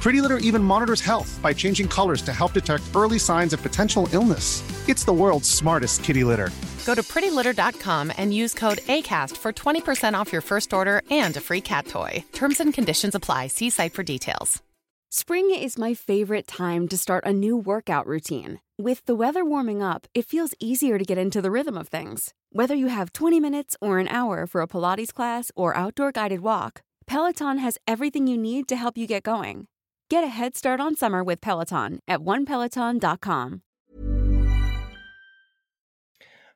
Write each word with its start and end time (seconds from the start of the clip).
Pretty 0.00 0.20
Litter 0.20 0.38
even 0.38 0.62
monitors 0.62 1.00
health 1.00 1.38
by 1.42 1.52
changing 1.52 1.88
colors 1.88 2.22
to 2.22 2.32
help 2.32 2.52
detect 2.52 2.84
early 2.94 3.18
signs 3.18 3.52
of 3.52 3.62
potential 3.62 4.08
illness. 4.12 4.62
It's 4.88 5.04
the 5.04 5.12
world's 5.12 5.50
smartest 5.50 6.04
kitty 6.04 6.24
litter. 6.24 6.50
Go 6.86 6.94
to 6.94 7.02
prettylitter.com 7.02 8.12
and 8.16 8.32
use 8.32 8.54
code 8.54 8.78
ACAST 8.78 9.36
for 9.36 9.52
20% 9.52 10.14
off 10.14 10.32
your 10.32 10.40
first 10.40 10.72
order 10.72 11.02
and 11.10 11.36
a 11.36 11.40
free 11.40 11.60
cat 11.60 11.86
toy. 11.86 12.24
Terms 12.32 12.60
and 12.60 12.72
conditions 12.72 13.14
apply. 13.14 13.48
See 13.48 13.70
site 13.70 13.92
for 13.92 14.02
details. 14.02 14.62
Spring 15.10 15.50
is 15.50 15.78
my 15.78 15.94
favorite 15.94 16.46
time 16.46 16.86
to 16.88 16.98
start 16.98 17.24
a 17.26 17.32
new 17.32 17.56
workout 17.56 18.06
routine. 18.06 18.60
With 18.78 19.04
the 19.06 19.14
weather 19.14 19.42
warming 19.44 19.82
up, 19.82 20.06
it 20.14 20.26
feels 20.26 20.54
easier 20.60 20.98
to 20.98 21.04
get 21.04 21.18
into 21.18 21.40
the 21.40 21.50
rhythm 21.50 21.78
of 21.78 21.88
things. 21.88 22.34
Whether 22.52 22.74
you 22.74 22.88
have 22.88 23.14
20 23.14 23.40
minutes 23.40 23.74
or 23.80 23.98
an 23.98 24.08
hour 24.08 24.46
for 24.46 24.60
a 24.60 24.68
Pilates 24.68 25.12
class 25.12 25.50
or 25.56 25.74
outdoor 25.74 26.12
guided 26.12 26.40
walk, 26.40 26.82
Peloton 27.06 27.58
has 27.58 27.78
everything 27.86 28.26
you 28.26 28.36
need 28.36 28.68
to 28.68 28.76
help 28.76 28.98
you 28.98 29.06
get 29.06 29.22
going. 29.22 29.66
Get 30.10 30.24
a 30.24 30.28
head 30.28 30.56
start 30.56 30.80
on 30.80 30.96
summer 30.96 31.22
with 31.22 31.42
Peloton 31.42 32.00
at 32.08 32.20
onepeloton.com. 32.20 33.60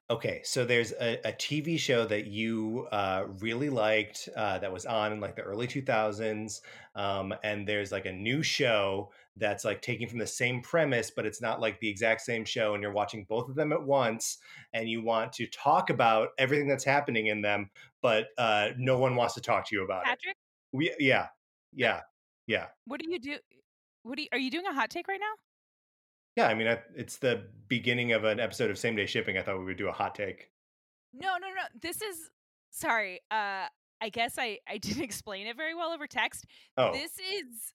Okay, 0.09 0.41
so 0.43 0.65
there's 0.65 0.93
a, 0.93 1.19
a 1.27 1.33
TV 1.33 1.79
show 1.79 2.07
that 2.07 2.27
you 2.27 2.87
uh, 2.93 3.25
really 3.41 3.69
liked 3.69 4.29
uh, 4.37 4.59
that 4.59 4.73
was 4.73 4.87
on 4.87 5.13
in 5.13 5.21
like 5.21 5.37
the 5.37 5.43
early 5.43 5.67
2000s, 5.67 6.61
um, 6.95 7.35
and 7.45 7.67
there's 7.67 7.93
like 7.93 8.07
a 8.07 8.13
new 8.13 8.43
show 8.43 9.11
that's 9.37 9.65
like 9.67 9.81
taking 9.83 10.09
from 10.09 10.19
the 10.19 10.27
same 10.27 10.63
premise, 10.63 11.11
but 11.11 11.27
it's 11.27 11.41
not 11.43 11.61
like 11.61 11.79
the 11.81 11.89
exact 11.89 12.23
same 12.23 12.45
show, 12.47 12.73
and 12.73 12.83
you're 12.83 12.93
watching 12.93 13.27
both 13.29 13.51
of 13.51 13.55
them 13.55 13.73
at 13.73 13.83
once, 13.83 14.39
and 14.73 14.89
you 14.89 15.03
want 15.03 15.33
to 15.35 15.47
talk 15.47 15.91
about 15.91 16.31
everything 16.39 16.69
that's 16.69 16.85
happening 16.85 17.27
in 17.27 17.43
them, 17.43 17.71
but 18.01 18.29
uh, 18.39 18.69
no 18.79 18.99
one 18.99 19.15
wants 19.15 19.35
to 19.35 19.43
talk 19.43 19.67
to 19.69 19.77
you 19.77 19.85
about 19.85 20.03
it. 20.03 20.07
Patrick? 20.07 20.37
it. 20.37 20.77
We, 20.77 20.95
yeah, 20.99 21.29
yeah, 21.75 22.01
yeah. 22.47 22.67
What 22.87 23.01
do 23.01 23.11
you 23.11 23.19
do? 23.19 23.37
What 24.03 24.17
do 24.17 24.23
you, 24.23 24.29
are 24.33 24.39
you 24.39 24.51
doing 24.51 24.67
a 24.67 24.75
hot 24.75 24.91
take 24.91 25.09
right 25.09 25.21
now? 25.21 25.33
Yeah, 26.37 26.49
I 26.49 26.55
mean, 26.55 26.67
I, 26.67 26.79
it's 26.97 27.19
the 27.19 27.45
beginning 27.69 28.13
of 28.13 28.25
an 28.25 28.41
episode 28.41 28.71
of 28.71 28.79
Same 28.79 28.97
Day 28.97 29.07
Shipping. 29.07 29.37
I 29.39 29.43
thought 29.43 29.59
we 29.59 29.65
would 29.65 29.77
do 29.77 29.89
a 29.89 29.93
hot 29.93 30.15
take. 30.15 30.51
No, 31.13 31.33
no, 31.41 31.49
no. 31.49 31.63
This 31.81 32.01
is 32.03 32.31
sorry. 32.71 33.21
Uh 33.31 33.67
I 34.01 34.09
guess 34.11 34.37
I 34.39 34.59
I 34.69 34.79
didn't 34.79 35.03
explain 35.05 35.47
it 35.47 35.57
very 35.57 35.75
well 35.75 35.91
over 35.93 36.07
text. 36.07 36.47
Oh, 36.77 36.93
This 36.93 37.13
is 37.19 37.73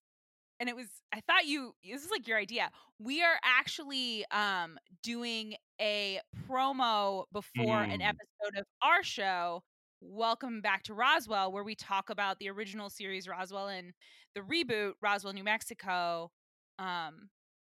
and 0.60 0.68
it 0.68 0.76
was 0.76 0.88
I 1.14 1.22
thought 1.22 1.46
you 1.46 1.76
this 1.88 2.04
is 2.04 2.10
like 2.10 2.28
your 2.28 2.38
idea. 2.40 2.70
We 3.00 3.22
are 3.24 3.38
actually 3.44 4.26
um 4.32 4.80
doing 5.04 5.54
a 5.80 6.20
promo 6.50 7.26
before 7.32 7.84
an 7.84 8.00
Mm. 8.00 8.08
episode 8.10 8.58
of 8.60 8.66
our 8.82 9.04
show 9.04 9.62
Welcome 10.02 10.62
back 10.62 10.84
to 10.84 10.94
Roswell 10.94 11.52
where 11.52 11.64
we 11.64 11.76
talk 11.76 12.10
about 12.10 12.40
the 12.40 12.50
original 12.50 12.90
series 12.90 13.28
Roswell 13.28 13.68
and 13.68 13.94
the 14.36 14.42
reboot 14.42 14.94
Roswell 15.02 15.34
New 15.34 15.44
Mexico. 15.44 16.32
Um 16.80 17.30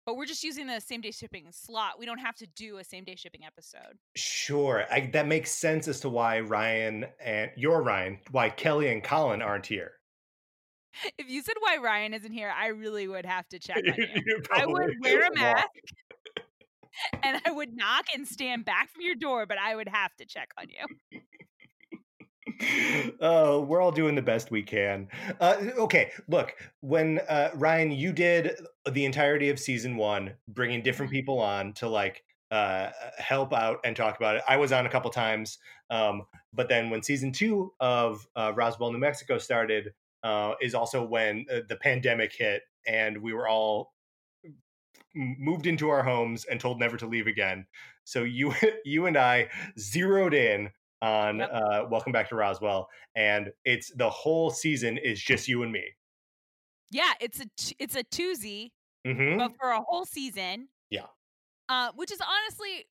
but 0.05 0.17
we're 0.17 0.25
just 0.25 0.43
using 0.43 0.65
the 0.67 0.79
same 0.79 1.01
day 1.01 1.11
shipping 1.11 1.45
slot. 1.51 1.99
We 1.99 2.05
don't 2.05 2.17
have 2.19 2.35
to 2.37 2.47
do 2.47 2.77
a 2.77 2.83
same 2.83 3.03
day 3.03 3.15
shipping 3.15 3.41
episode. 3.45 3.97
sure. 4.15 4.85
I, 4.91 5.11
that 5.13 5.27
makes 5.27 5.51
sense 5.51 5.87
as 5.87 5.99
to 6.01 6.09
why 6.09 6.39
Ryan 6.39 7.05
and 7.23 7.51
your 7.55 7.83
Ryan, 7.83 8.19
why 8.31 8.49
Kelly 8.49 8.91
and 8.91 9.03
Colin 9.03 9.41
aren't 9.41 9.67
here. 9.67 9.93
If 11.17 11.29
you 11.29 11.41
said 11.41 11.53
why 11.59 11.77
Ryan 11.77 12.13
isn't 12.13 12.33
here, 12.33 12.51
I 12.55 12.67
really 12.67 13.07
would 13.07 13.25
have 13.25 13.47
to 13.49 13.59
check 13.59 13.77
on 13.77 13.93
you. 13.95 14.07
You 14.25 14.41
I 14.51 14.65
would 14.65 14.95
wear 15.01 15.27
a 15.27 15.33
mask 15.35 15.67
and 17.23 17.41
I 17.45 17.51
would 17.51 17.75
knock 17.75 18.05
and 18.13 18.27
stand 18.27 18.65
back 18.65 18.91
from 18.91 19.03
your 19.03 19.15
door, 19.15 19.45
but 19.45 19.57
I 19.57 19.75
would 19.75 19.87
have 19.87 20.15
to 20.17 20.25
check 20.25 20.49
on 20.59 20.65
you. 20.69 21.19
Oh, 23.21 23.61
we're 23.67 23.81
all 23.81 23.91
doing 23.91 24.15
the 24.15 24.21
best 24.21 24.51
we 24.51 24.63
can. 24.63 25.07
Uh, 25.39 25.57
okay, 25.77 26.11
look, 26.27 26.55
when 26.81 27.19
uh, 27.29 27.49
Ryan, 27.55 27.91
you 27.91 28.13
did 28.13 28.55
the 28.89 29.05
entirety 29.05 29.49
of 29.49 29.59
season 29.59 29.97
one, 29.97 30.33
bringing 30.47 30.81
different 30.81 31.11
Mm-hmm. 31.11 31.15
people 31.17 31.39
on 31.39 31.73
to 31.73 31.89
like 31.89 32.23
uh, 32.51 32.91
help 33.17 33.53
out 33.53 33.79
and 33.83 33.95
talk 33.95 34.17
about 34.17 34.35
it. 34.35 34.43
I 34.47 34.57
was 34.57 34.71
on 34.71 34.85
a 34.85 34.89
couple 34.89 35.09
times, 35.09 35.57
um, 35.89 36.23
but 36.53 36.69
then 36.69 36.89
when 36.89 37.01
season 37.03 37.31
two 37.31 37.73
of 37.79 38.25
uh, 38.35 38.53
Roswell, 38.55 38.91
New 38.91 38.99
Mexico 38.99 39.37
started, 39.37 39.93
uh, 40.23 40.53
is 40.61 40.75
also 40.75 41.03
when 41.03 41.45
uh, 41.51 41.61
the 41.67 41.75
pandemic 41.77 42.33
hit 42.33 42.63
and 42.85 43.17
we 43.17 43.33
were 43.33 43.47
all 43.47 43.93
moved 45.15 45.67
into 45.67 45.89
our 45.89 46.03
homes 46.03 46.45
and 46.45 46.59
told 46.59 46.79
never 46.79 46.97
to 46.97 47.07
leave 47.07 47.27
again. 47.27 47.65
So 48.03 48.23
you 48.23 48.53
you 48.85 49.05
and 49.05 49.17
I 49.17 49.49
zeroed 49.79 50.33
in 50.33 50.69
on 51.01 51.39
Yep. 51.39 51.49
uh, 51.51 51.85
Welcome 51.89 52.11
Back 52.11 52.29
to 52.29 52.35
Roswell, 52.35 52.89
and 53.15 53.51
it's 53.65 53.91
the 53.95 54.09
whole 54.09 54.49
season 54.49 54.97
is 54.97 55.21
just 55.21 55.47
you 55.47 55.63
and 55.63 55.71
me. 55.71 55.83
Yeah, 56.91 57.13
it's 57.19 57.39
a 57.39 57.45
t- 57.57 57.75
it's 57.79 57.95
a 57.95 58.03
twosie, 58.03 58.71
hmm 59.05 59.37
but 59.37 59.53
for 59.59 59.71
a 59.71 59.81
whole 59.81 60.05
season. 60.05 60.67
Yeah. 60.89 61.07
Uh, 61.69 61.91
which 61.95 62.11
is 62.11 62.19
honestly, 62.21 62.85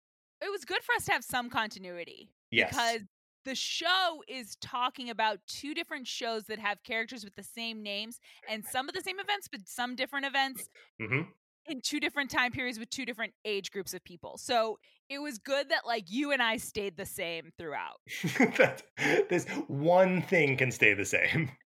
it 0.42 0.52
was 0.52 0.64
good 0.66 0.84
for 0.84 0.94
us 0.94 1.06
to 1.06 1.12
have 1.14 1.24
some 1.24 1.50
continuity 1.50 2.32
Yes. 2.52 2.70
because 2.70 3.02
the 3.44 3.56
show 3.56 4.22
is 4.28 4.56
talking 4.62 5.10
about 5.10 5.40
two 5.48 5.74
different 5.74 6.06
shows 6.06 6.44
that 6.44 6.60
have 6.60 6.84
characters 6.84 7.24
with 7.24 7.34
the 7.36 7.44
same 7.44 7.82
names 7.82 8.20
and 8.48 8.64
some 8.66 8.88
of 8.88 8.94
the 8.94 9.02
same 9.02 9.20
events, 9.20 9.48
but 9.52 9.62
some 9.68 9.96
different 9.96 10.26
events 10.26 10.70
hmm 11.02 11.22
in 11.70 11.82
two 11.82 12.00
different 12.00 12.30
time 12.30 12.50
periods 12.54 12.80
with 12.80 12.90
two 12.90 13.06
different 13.06 13.34
age 13.44 13.72
groups 13.72 13.94
of 13.94 14.02
people. 14.06 14.38
So 14.38 14.80
it 15.10 15.20
was 15.20 15.38
good 15.38 15.70
that 15.70 15.86
like 15.86 16.06
you 16.12 16.32
and 16.32 16.42
I 16.42 16.58
stayed 16.58 16.98
the 16.98 17.06
same 17.06 17.52
throughout. 17.58 18.00
That- 18.58 18.84
this 19.30 19.46
one 19.68 20.22
thing 20.22 20.58
can 20.58 20.72
stay 20.72 20.94
the 20.94 21.06
same. 21.06 21.52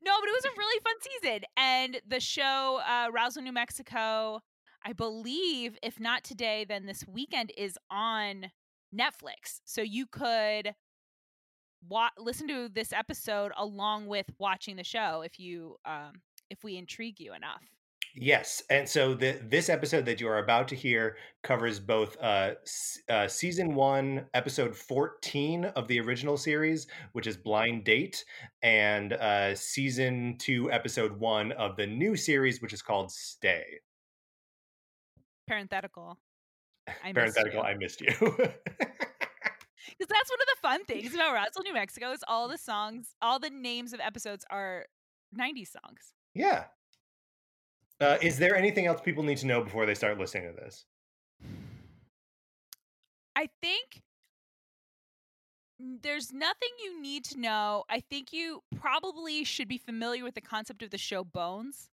No, 0.00 0.12
but 0.20 0.28
it 0.28 0.32
was 0.32 0.44
a 0.44 0.56
really 0.56 0.80
fun 0.84 0.94
season. 1.00 1.40
And 1.56 2.00
the 2.06 2.20
show, 2.20 2.80
uh, 2.88 3.08
Roswell, 3.10 3.42
New 3.44 3.52
Mexico, 3.52 4.40
I 4.86 4.92
believe, 4.92 5.76
if 5.82 5.98
not 5.98 6.22
today, 6.22 6.64
then 6.66 6.86
this 6.86 7.04
weekend 7.08 7.50
is 7.58 7.76
on 7.90 8.46
Netflix. 8.96 9.60
So 9.64 9.82
you 9.82 10.06
could 10.06 10.72
wa- 11.88 12.10
listen 12.16 12.46
to 12.46 12.68
this 12.68 12.92
episode 12.92 13.50
along 13.56 14.06
with 14.06 14.26
watching 14.38 14.76
the 14.76 14.84
show 14.84 15.22
if 15.22 15.38
you 15.40 15.76
um, 15.84 16.22
if 16.48 16.62
we 16.62 16.76
intrigue 16.76 17.18
you 17.18 17.34
enough. 17.34 17.64
Yes, 18.20 18.64
and 18.68 18.88
so 18.88 19.14
the, 19.14 19.38
this 19.44 19.68
episode 19.68 20.04
that 20.06 20.20
you 20.20 20.26
are 20.26 20.38
about 20.38 20.66
to 20.68 20.74
hear 20.74 21.16
covers 21.44 21.78
both 21.78 22.16
uh, 22.20 22.54
uh, 23.08 23.28
season 23.28 23.76
one, 23.76 24.26
episode 24.34 24.74
fourteen 24.74 25.66
of 25.66 25.86
the 25.86 26.00
original 26.00 26.36
series, 26.36 26.88
which 27.12 27.28
is 27.28 27.36
Blind 27.36 27.84
Date, 27.84 28.24
and 28.60 29.12
uh, 29.12 29.54
season 29.54 30.34
two, 30.38 30.70
episode 30.72 31.20
one 31.20 31.52
of 31.52 31.76
the 31.76 31.86
new 31.86 32.16
series, 32.16 32.60
which 32.60 32.72
is 32.72 32.82
called 32.82 33.12
Stay. 33.12 33.64
Parenthetical. 35.46 36.18
I 36.88 37.12
missed 37.12 37.14
Parenthetical. 37.14 37.62
I 37.62 37.74
missed 37.74 38.00
you. 38.00 38.08
Because 39.98 40.14
that's 40.14 40.30
one 40.30 40.38
of 40.40 40.46
the 40.46 40.60
fun 40.60 40.84
things 40.84 41.14
about 41.14 41.32
Roswell, 41.34 41.64
New 41.64 41.72
Mexico 41.72 42.12
is 42.12 42.22
all 42.28 42.46
the 42.46 42.58
songs, 42.58 43.14
all 43.22 43.38
the 43.38 43.50
names 43.50 43.92
of 43.92 44.00
episodes 44.00 44.44
are 44.50 44.84
90s 45.36 45.68
songs. 45.68 46.12
yeah, 46.34 46.64
Uh, 48.00 48.16
is 48.22 48.38
there 48.38 48.56
anything 48.56 48.86
else 48.86 49.00
people 49.00 49.22
need 49.24 49.38
to 49.38 49.46
know 49.46 49.62
before 49.62 49.86
they 49.86 49.94
start 49.94 50.18
listening 50.18 50.48
to 50.48 50.52
this? 50.52 50.84
I 53.34 53.48
think 53.60 54.02
there's 55.78 56.32
nothing 56.32 56.68
you 56.82 57.00
need 57.00 57.24
to 57.26 57.38
know. 57.38 57.84
I 57.88 58.00
think 58.00 58.32
you 58.32 58.62
probably 58.76 59.44
should 59.44 59.68
be 59.68 59.78
familiar 59.78 60.24
with 60.24 60.34
the 60.34 60.40
concept 60.40 60.82
of 60.82 60.90
the 60.90 60.98
show 60.98 61.24
Bones 61.24 61.90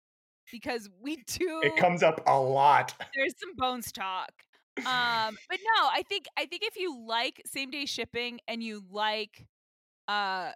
because 0.51 0.89
we 1.01 1.17
do. 1.27 1.61
It 1.63 1.75
comes 1.77 2.03
up 2.03 2.21
a 2.27 2.39
lot. 2.39 2.93
There's 3.15 3.33
some 3.39 3.55
Bones 3.55 3.91
talk. 3.91 4.31
Um, 4.77 4.85
but 5.49 5.59
no, 5.77 5.87
I 5.91 6.03
think 6.07 6.25
I 6.37 6.45
think 6.45 6.63
if 6.63 6.77
you 6.77 6.99
like 6.99 7.41
same 7.45 7.71
day 7.71 7.85
shipping 7.85 8.39
and 8.47 8.63
you 8.63 8.83
like, 8.89 9.45
uh, 10.07 10.51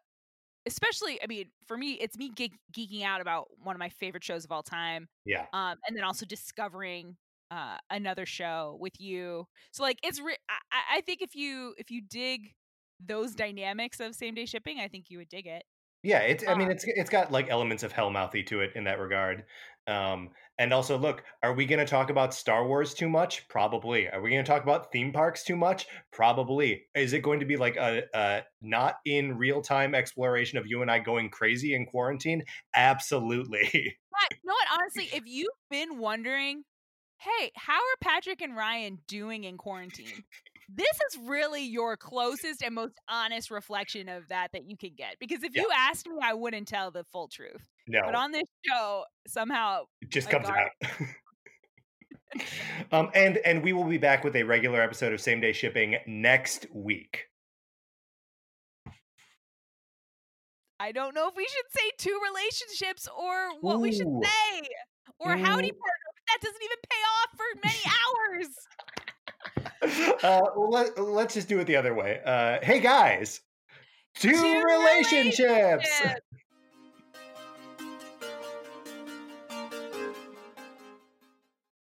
especially, 0.65 1.21
I 1.21 1.27
mean, 1.27 1.45
for 1.65 1.77
me, 1.77 1.93
it's 1.93 2.17
me 2.17 2.31
ge- 2.31 2.51
geeking 2.73 3.03
out 3.03 3.21
about 3.21 3.47
one 3.61 3.75
of 3.75 3.79
my 3.79 3.89
favorite 3.89 4.23
shows 4.23 4.45
of 4.45 4.51
all 4.51 4.63
time. 4.63 5.07
Yeah. 5.25 5.45
Um, 5.53 5.77
and 5.87 5.95
then 5.95 6.03
also 6.03 6.25
discovering 6.25 7.17
uh 7.51 7.77
another 7.89 8.27
show 8.27 8.77
with 8.79 8.99
you. 8.99 9.47
So 9.71 9.83
like, 9.83 9.97
it's 10.03 10.19
re- 10.19 10.37
I, 10.49 10.97
I 10.97 11.01
think 11.01 11.21
if 11.21 11.35
you 11.35 11.73
if 11.77 11.89
you 11.89 12.01
dig 12.01 12.53
those 12.99 13.33
dynamics 13.33 13.99
of 13.99 14.13
same 14.15 14.35
day 14.35 14.45
shipping, 14.45 14.79
I 14.79 14.87
think 14.87 15.05
you 15.09 15.17
would 15.17 15.29
dig 15.29 15.47
it. 15.47 15.63
Yeah, 16.03 16.19
it's. 16.19 16.47
I 16.47 16.55
mean, 16.55 16.71
it's 16.71 16.85
it's 16.87 17.09
got 17.09 17.31
like 17.31 17.49
elements 17.49 17.83
of 17.83 17.91
Hellmouthy 17.91 18.45
to 18.47 18.61
it 18.61 18.71
in 18.75 18.85
that 18.85 18.99
regard. 18.99 19.43
Um, 19.87 20.29
and 20.59 20.73
also, 20.73 20.97
look, 20.97 21.23
are 21.41 21.53
we 21.53 21.65
going 21.65 21.79
to 21.79 21.85
talk 21.85 22.09
about 22.09 22.33
Star 22.33 22.67
Wars 22.67 22.93
too 22.93 23.09
much? 23.09 23.47
Probably. 23.47 24.09
Are 24.09 24.21
we 24.21 24.29
going 24.29 24.43
to 24.43 24.49
talk 24.49 24.61
about 24.61 24.91
theme 24.91 25.11
parks 25.11 25.43
too 25.43 25.55
much? 25.55 25.87
Probably. 26.11 26.83
Is 26.95 27.13
it 27.13 27.23
going 27.23 27.39
to 27.39 27.45
be 27.45 27.57
like 27.57 27.75
a, 27.77 28.03
a 28.13 28.41
not 28.61 28.97
in 29.05 29.37
real 29.37 29.61
time 29.61 29.95
exploration 29.95 30.57
of 30.57 30.67
you 30.67 30.81
and 30.81 30.91
I 30.91 30.99
going 30.99 31.29
crazy 31.29 31.75
in 31.75 31.85
quarantine? 31.85 32.43
Absolutely. 32.75 33.97
But 34.11 34.37
you 34.43 34.49
know 34.49 34.53
what? 34.53 34.81
Honestly, 34.81 35.17
if 35.17 35.23
you've 35.25 35.47
been 35.71 35.97
wondering, 35.97 36.63
hey, 37.19 37.51
how 37.55 37.75
are 37.75 37.97
Patrick 38.01 38.41
and 38.41 38.53
Ryan 38.53 38.99
doing 39.07 39.45
in 39.45 39.57
quarantine? 39.57 40.25
This 40.71 40.87
is 41.11 41.17
really 41.27 41.63
your 41.63 41.97
closest 41.97 42.61
and 42.61 42.75
most 42.75 42.93
honest 43.09 43.49
reflection 43.49 44.07
of 44.07 44.27
that 44.27 44.51
that 44.53 44.69
you 44.69 44.77
can 44.77 44.91
get. 44.95 45.15
Because 45.19 45.41
if 45.43 45.55
Yeah. 45.55 45.63
you 45.63 45.69
asked 45.75 46.07
me, 46.07 46.17
I 46.21 46.35
wouldn't 46.35 46.67
tell 46.67 46.91
the 46.91 47.03
full 47.05 47.27
truth. 47.27 47.67
No, 47.87 48.01
But 48.05 48.13
on 48.15 48.31
this 48.31 48.43
show, 48.65 49.05
somehow, 49.27 49.85
it 50.01 50.09
just 50.09 50.29
comes 50.29 50.47
our- 50.47 50.59
out. 50.59 50.69
um, 52.91 53.09
and 53.15 53.37
and 53.37 53.63
we 53.63 53.73
will 53.73 53.85
be 53.85 53.97
back 53.97 54.23
with 54.23 54.35
a 54.35 54.43
regular 54.43 54.79
episode 54.81 55.11
of 55.11 55.19
Same 55.19 55.41
Day 55.41 55.51
Shipping 55.53 55.97
next 56.05 56.67
week. 56.71 57.25
I 60.79 60.91
don't 60.93 61.13
know 61.15 61.27
if 61.27 61.35
we 61.35 61.45
should 61.45 61.65
say 61.71 61.91
two 61.97 62.17
relationships 62.23 63.07
or 63.17 63.59
what 63.59 63.81
we 63.81 63.91
should 63.91 64.07
say 64.23 64.69
or 65.19 65.31
howdy 65.31 65.71
partner. 65.71 65.73
But 65.73 66.23
that 66.27 66.39
doesn't 66.41 66.63
even 66.63 66.77
pay 66.89 67.01
off 67.17 67.29
for 67.35 67.45
many 67.65 67.81
hours. 67.85 68.47
uh, 70.23 70.41
let, 70.55 70.97
let's 70.99 71.33
just 71.33 71.47
do 71.47 71.59
it 71.59 71.65
the 71.65 71.75
other 71.75 71.93
way. 71.93 72.19
Uh, 72.25 72.59
hey 72.61 72.79
guys, 72.79 73.41
two, 74.15 74.31
Two 74.31 74.63
relationships. 74.63 75.39
relationships. 75.41 76.21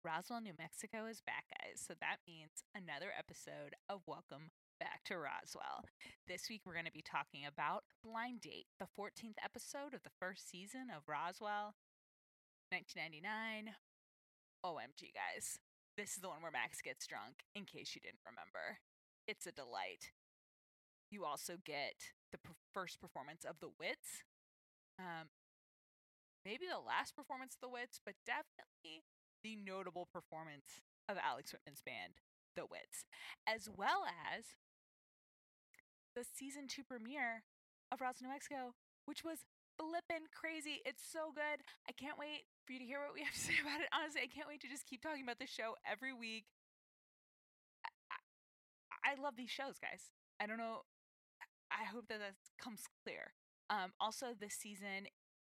Roswell, 0.04 0.40
New 0.42 0.54
Mexico 0.58 1.08
is 1.08 1.22
back, 1.22 1.46
guys. 1.60 1.84
So 1.86 1.94
that 2.00 2.18
means 2.28 2.64
another 2.74 3.12
episode 3.18 3.76
of 3.90 4.02
Welcome 4.08 4.52
Back 4.80 5.04
to 5.06 5.18
Roswell. 5.18 5.84
This 6.28 6.48
week 6.50 6.62
we're 6.66 6.74
going 6.74 6.86
to 6.86 6.92
be 6.92 7.04
talking 7.04 7.42
about 7.46 7.84
Blind 8.04 8.42
Date, 8.42 8.68
the 8.80 8.88
14th 8.98 9.36
episode 9.44 9.94
of 9.94 10.04
the 10.04 10.16
first 10.20 10.50
season 10.50 10.88
of 10.96 11.04
Roswell, 11.08 11.76
1999. 12.72 13.76
OMG, 14.64 15.12
guys. 15.14 15.60
This 15.98 16.16
is 16.16 16.22
the 16.22 16.28
one 16.28 16.42
where 16.42 16.52
Max 16.52 16.82
gets 16.82 17.08
drunk, 17.08 17.48
in 17.56 17.64
case 17.64 17.96
you 17.96 18.02
didn't 18.04 18.28
remember. 18.28 18.84
It's 19.28 19.48
a 19.48 19.56
delight. 19.56 20.12
You 21.10 21.24
also 21.24 21.56
get 21.64 22.12
the 22.36 22.40
first 22.74 23.00
performance 23.00 23.46
of 23.48 23.64
the 23.64 23.72
Wits. 23.80 24.28
Um, 25.00 25.32
maybe 26.44 26.68
the 26.68 26.84
last 26.84 27.16
performance 27.16 27.56
of 27.56 27.64
the 27.64 27.72
Wits, 27.72 28.04
but 28.04 28.20
definitely 28.28 29.08
the 29.40 29.56
notable 29.56 30.08
performance 30.12 30.84
of 31.08 31.16
Alex 31.16 31.54
Whitman's 31.54 31.80
band, 31.80 32.20
The 32.60 32.68
Wits, 32.68 33.08
as 33.48 33.70
well 33.72 34.04
as 34.04 34.60
the 36.16 36.26
season 36.28 36.68
two 36.68 36.84
premiere 36.84 37.44
of 37.92 38.02
Roswell, 38.02 38.28
New 38.28 38.36
Mexico, 38.36 38.76
which 39.06 39.24
was 39.24 39.48
flippin' 39.80 40.28
crazy. 40.34 40.82
It's 40.84 41.04
so 41.08 41.32
good. 41.32 41.64
I 41.88 41.94
can't 41.94 42.20
wait 42.20 42.44
for 42.66 42.74
you 42.74 42.82
to 42.82 42.86
hear 42.86 43.00
what 43.00 43.14
we 43.14 43.22
have 43.22 43.34
to 43.34 43.46
say 43.54 43.58
about 43.62 43.82
it. 43.82 43.88
Honestly, 43.94 44.22
I 44.26 44.30
can't 44.30 44.50
wait 44.50 44.62
to 44.66 44.70
just 44.70 44.86
keep 44.90 45.02
talking 45.02 45.24
about 45.24 45.40
this 45.40 45.54
show 45.54 45.78
every 45.86 46.14
week. 46.14 46.50
I, 47.86 47.94
I, 48.12 49.14
I 49.14 49.22
love 49.22 49.38
these 49.38 49.54
shows, 49.54 49.78
guys. 49.78 50.10
I 50.42 50.50
don't 50.50 50.58
know. 50.58 50.84
I 51.70 51.86
hope 51.86 52.08
that 52.10 52.20
that 52.20 52.38
comes 52.58 52.86
clear. 53.04 53.34
Um, 53.70 53.94
also, 54.00 54.34
this 54.38 54.54
season, 54.54 55.10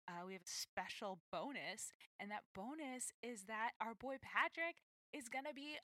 uh, 0.08 0.24
we 0.24 0.32
have 0.32 0.44
a 0.44 0.48
special 0.48 1.20
bonus, 1.32 1.92
and 2.18 2.30
that 2.30 2.48
bonus 2.54 3.12
is 3.22 3.44
that 3.44 3.76
our 3.80 3.94
boy 3.94 4.16
Patrick 4.20 4.80
is 5.12 5.28
gonna 5.28 5.52
be 5.54 5.76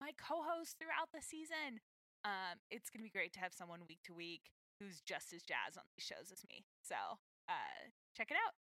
my 0.00 0.10
co-host 0.18 0.78
throughout 0.78 1.10
the 1.14 1.22
season. 1.22 1.78
Um, 2.24 2.58
it's 2.70 2.90
gonna 2.90 3.06
be 3.06 3.14
great 3.14 3.32
to 3.34 3.40
have 3.40 3.54
someone 3.54 3.86
week 3.88 4.02
to 4.06 4.14
week 4.14 4.50
who's 4.80 5.00
just 5.02 5.32
as 5.32 5.42
jazz 5.42 5.78
on 5.78 5.86
these 5.94 6.06
shows 6.06 6.30
as 6.30 6.42
me. 6.50 6.66
So, 6.82 7.18
uh, 7.48 7.90
check 8.16 8.30
it 8.30 8.36
out. 8.36 8.54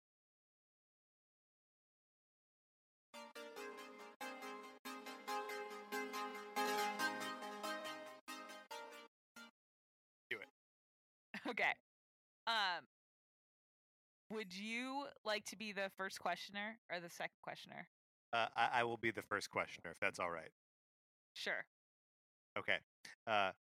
Okay. 11.50 11.74
Um, 12.46 12.84
would 14.30 14.54
you 14.54 15.06
like 15.26 15.46
to 15.46 15.58
be 15.58 15.72
the 15.72 15.90
first 15.96 16.20
questioner 16.20 16.78
or 16.92 17.00
the 17.00 17.10
second 17.10 17.38
questioner? 17.42 17.88
Uh, 18.34 18.48
I, 18.56 18.82
I 18.82 18.84
will 18.84 18.98
be 18.98 19.12
the 19.12 19.22
first 19.22 19.50
questioner, 19.50 19.92
if 19.92 20.00
that's 20.00 20.20
all 20.20 20.32
right. 20.32 20.52
Sure. 21.34 21.66
Okay. 22.58 22.78
Uh, 23.26 23.52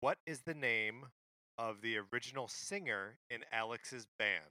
what 0.00 0.18
is 0.26 0.40
the 0.40 0.54
name 0.54 1.06
of 1.58 1.80
the 1.80 1.96
original 2.12 2.48
singer 2.48 3.16
in 3.30 3.40
Alex's 3.52 4.06
band? 4.18 4.44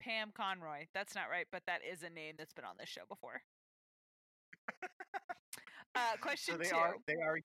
Pam 0.00 0.32
Conroy. 0.34 0.86
That's 0.94 1.14
not 1.14 1.28
right, 1.30 1.46
but 1.52 1.62
that 1.66 1.80
is 1.88 2.02
a 2.02 2.08
name 2.08 2.34
that's 2.38 2.54
been 2.54 2.64
on 2.64 2.76
this 2.78 2.88
show 2.88 3.02
before. 3.08 3.42
Uh, 5.94 6.16
question 6.20 6.54
so 6.54 6.58
they 6.58 6.68
two. 6.70 6.76
are. 6.76 6.94
They 7.06 7.14
are. 7.14 7.38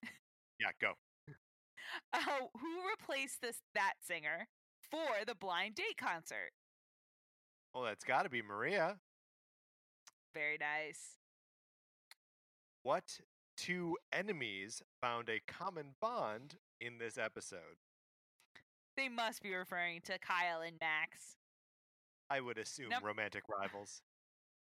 Yeah, 0.60 0.72
go. 0.80 0.94
Uh, 2.14 2.20
who 2.60 2.90
replaced 2.90 3.42
this 3.42 3.58
that 3.74 3.94
singer 4.02 4.48
for 4.92 5.24
the 5.26 5.36
blind 5.36 5.76
date 5.76 5.98
concert? 5.98 6.52
Well, 7.74 7.84
that's 7.84 8.04
got 8.04 8.24
to 8.24 8.30
be 8.30 8.42
Maria. 8.42 8.98
Very 10.34 10.58
nice. 10.60 11.18
What 12.84 13.20
two 13.56 13.98
enemies 14.12 14.82
found 15.02 15.30
a 15.30 15.40
common 15.48 15.96
bond 16.02 16.56
in 16.82 16.98
this 16.98 17.18
episode? 17.18 17.78
They 18.98 19.08
must 19.08 19.42
be 19.44 19.54
referring 19.54 20.02
to 20.06 20.18
Kyle 20.20 20.62
and 20.62 20.78
Max. 20.82 21.36
I 22.30 22.42
would 22.42 22.58
assume 22.58 22.90
Num- 22.90 23.04
romantic 23.04 23.44
rivals. 23.48 24.02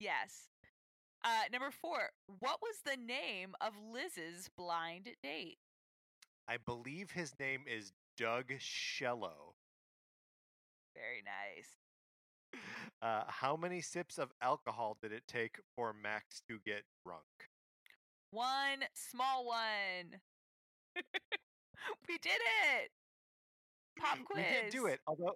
Yes. 0.00 0.48
Uh, 1.24 1.42
number 1.52 1.70
four. 1.70 2.10
What 2.40 2.58
was 2.60 2.76
the 2.84 2.96
name 2.96 3.54
of 3.60 3.72
Liz's 3.92 4.48
blind 4.56 5.08
date? 5.22 5.58
I 6.48 6.56
believe 6.56 7.12
his 7.12 7.32
name 7.38 7.62
is 7.66 7.92
Doug 8.16 8.48
Shello. 8.58 9.54
Very 10.94 11.22
nice. 11.24 11.68
Uh, 13.00 13.24
how 13.26 13.56
many 13.56 13.80
sips 13.80 14.16
of 14.16 14.30
alcohol 14.40 14.96
did 15.02 15.10
it 15.10 15.24
take 15.26 15.58
for 15.74 15.92
Max 15.92 16.40
to 16.48 16.60
get 16.64 16.82
drunk? 17.04 17.24
One 18.30 18.84
small 18.94 19.44
one. 19.44 20.20
we 22.08 22.18
did 22.18 22.38
it. 22.76 22.90
Pop 23.98 24.18
quiz. 24.24 24.44
We 24.46 24.62
did 24.62 24.70
do 24.70 24.86
it, 24.86 25.00
although 25.08 25.34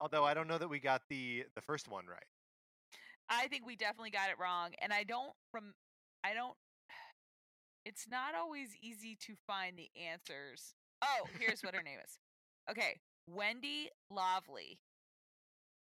although 0.00 0.24
I 0.24 0.34
don't 0.34 0.46
know 0.46 0.58
that 0.58 0.68
we 0.68 0.78
got 0.78 1.02
the 1.08 1.44
the 1.56 1.62
first 1.62 1.88
one 1.88 2.06
right. 2.06 2.22
I 3.30 3.46
think 3.46 3.64
we 3.64 3.76
definitely 3.76 4.10
got 4.10 4.28
it 4.28 4.36
wrong, 4.40 4.70
and 4.82 4.92
I 4.92 5.04
don't 5.04 5.32
from 5.50 5.74
I 6.24 6.34
don't. 6.34 6.54
It's 7.86 8.06
not 8.10 8.34
always 8.38 8.76
easy 8.82 9.16
to 9.22 9.32
find 9.46 9.74
the 9.78 9.88
answers. 9.98 10.74
Oh, 11.00 11.26
here's 11.38 11.62
what 11.62 11.74
her 11.74 11.82
name 11.82 11.98
is. 12.04 12.18
Okay, 12.70 13.00
Wendy 13.26 13.88
Lovely. 14.10 14.78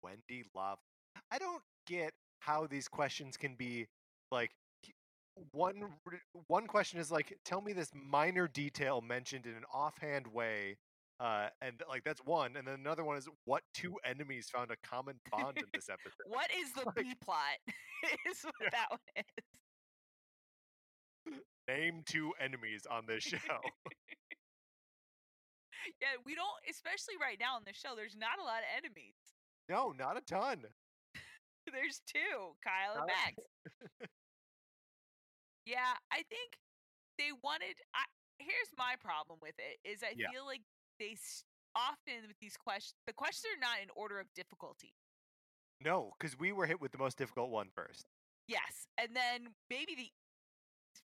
Wendy 0.02 0.46
Love. 0.56 0.80
I 1.32 1.38
don't 1.38 1.62
get 1.86 2.12
how 2.40 2.66
these 2.66 2.88
questions 2.88 3.38
can 3.38 3.54
be 3.54 3.88
like 4.32 4.50
one 5.52 5.84
one 6.48 6.66
question 6.66 7.00
is 7.00 7.12
like 7.12 7.38
tell 7.44 7.62
me 7.62 7.74
this 7.74 7.92
minor 7.94 8.48
detail 8.48 9.02
mentioned 9.02 9.46
in 9.46 9.54
an 9.54 9.66
offhand 9.74 10.28
way 10.28 10.78
Uh, 11.20 11.48
and 11.62 11.82
like 11.88 12.04
that's 12.04 12.20
one, 12.26 12.58
and 12.58 12.68
then 12.68 12.74
another 12.76 13.04
one 13.06 13.16
is 13.18 13.28
what 13.46 13.64
two 13.74 13.96
enemies 14.04 14.50
found 14.52 14.70
a 14.72 14.76
common 14.86 15.16
bond 15.32 15.58
in 15.58 15.64
this 15.74 15.88
episode. 15.92 16.28
What 16.28 16.50
is 16.54 16.72
the 16.76 16.84
Like- 16.86 16.96
B 16.96 17.16
plot? 17.24 17.56
is 18.30 18.44
what 18.44 18.54
Yeah. 18.62 18.70
that 18.72 18.88
one 18.90 19.00
is. 19.16 19.24
Name 21.68 22.04
two 22.06 22.34
enemies 22.40 22.86
on 22.90 23.06
this 23.08 23.24
show. 23.24 23.38
Yeah, 26.02 26.18
we 26.26 26.36
don't, 26.36 26.60
especially 26.70 27.16
right 27.22 27.38
now 27.40 27.56
on 27.56 27.62
the 27.66 27.74
show. 27.74 27.96
There's 27.96 28.18
not 28.18 28.38
a 28.40 28.44
lot 28.44 28.60
of 28.60 28.70
enemies. 28.78 29.16
no, 29.70 29.94
not 29.98 30.18
a 30.18 30.22
ton. 30.22 30.66
There's 31.72 32.02
two, 32.06 32.54
Kyle 32.64 32.98
and 33.02 33.08
Max. 33.08 33.34
yeah, 35.66 35.98
I 36.12 36.18
think 36.30 36.58
they 37.18 37.32
wanted. 37.44 37.74
I, 37.96 38.06
here's 38.38 38.70
my 38.78 38.94
problem 39.02 39.40
with 39.42 39.56
it: 39.58 39.80
is 39.88 40.04
I 40.04 40.14
Yeah. 40.18 40.30
feel 40.32 40.46
like 40.46 40.62
they 41.00 41.18
often 41.76 42.28
with 42.28 42.40
these 42.40 42.58
questions, 42.58 42.96
the 43.06 43.14
questions 43.14 43.52
are 43.56 43.60
not 43.60 43.84
in 43.84 43.90
order 43.96 44.20
of 44.20 44.28
difficulty. 44.34 44.94
No, 45.84 46.12
because 46.18 46.40
we 46.40 46.52
were 46.52 46.66
hit 46.66 46.80
with 46.80 46.92
the 46.92 46.98
most 46.98 47.18
difficult 47.18 47.50
one 47.50 47.68
first. 47.74 48.08
Yes, 48.48 48.88
and 48.98 49.16
then 49.16 49.54
maybe 49.70 49.96
the 49.96 50.10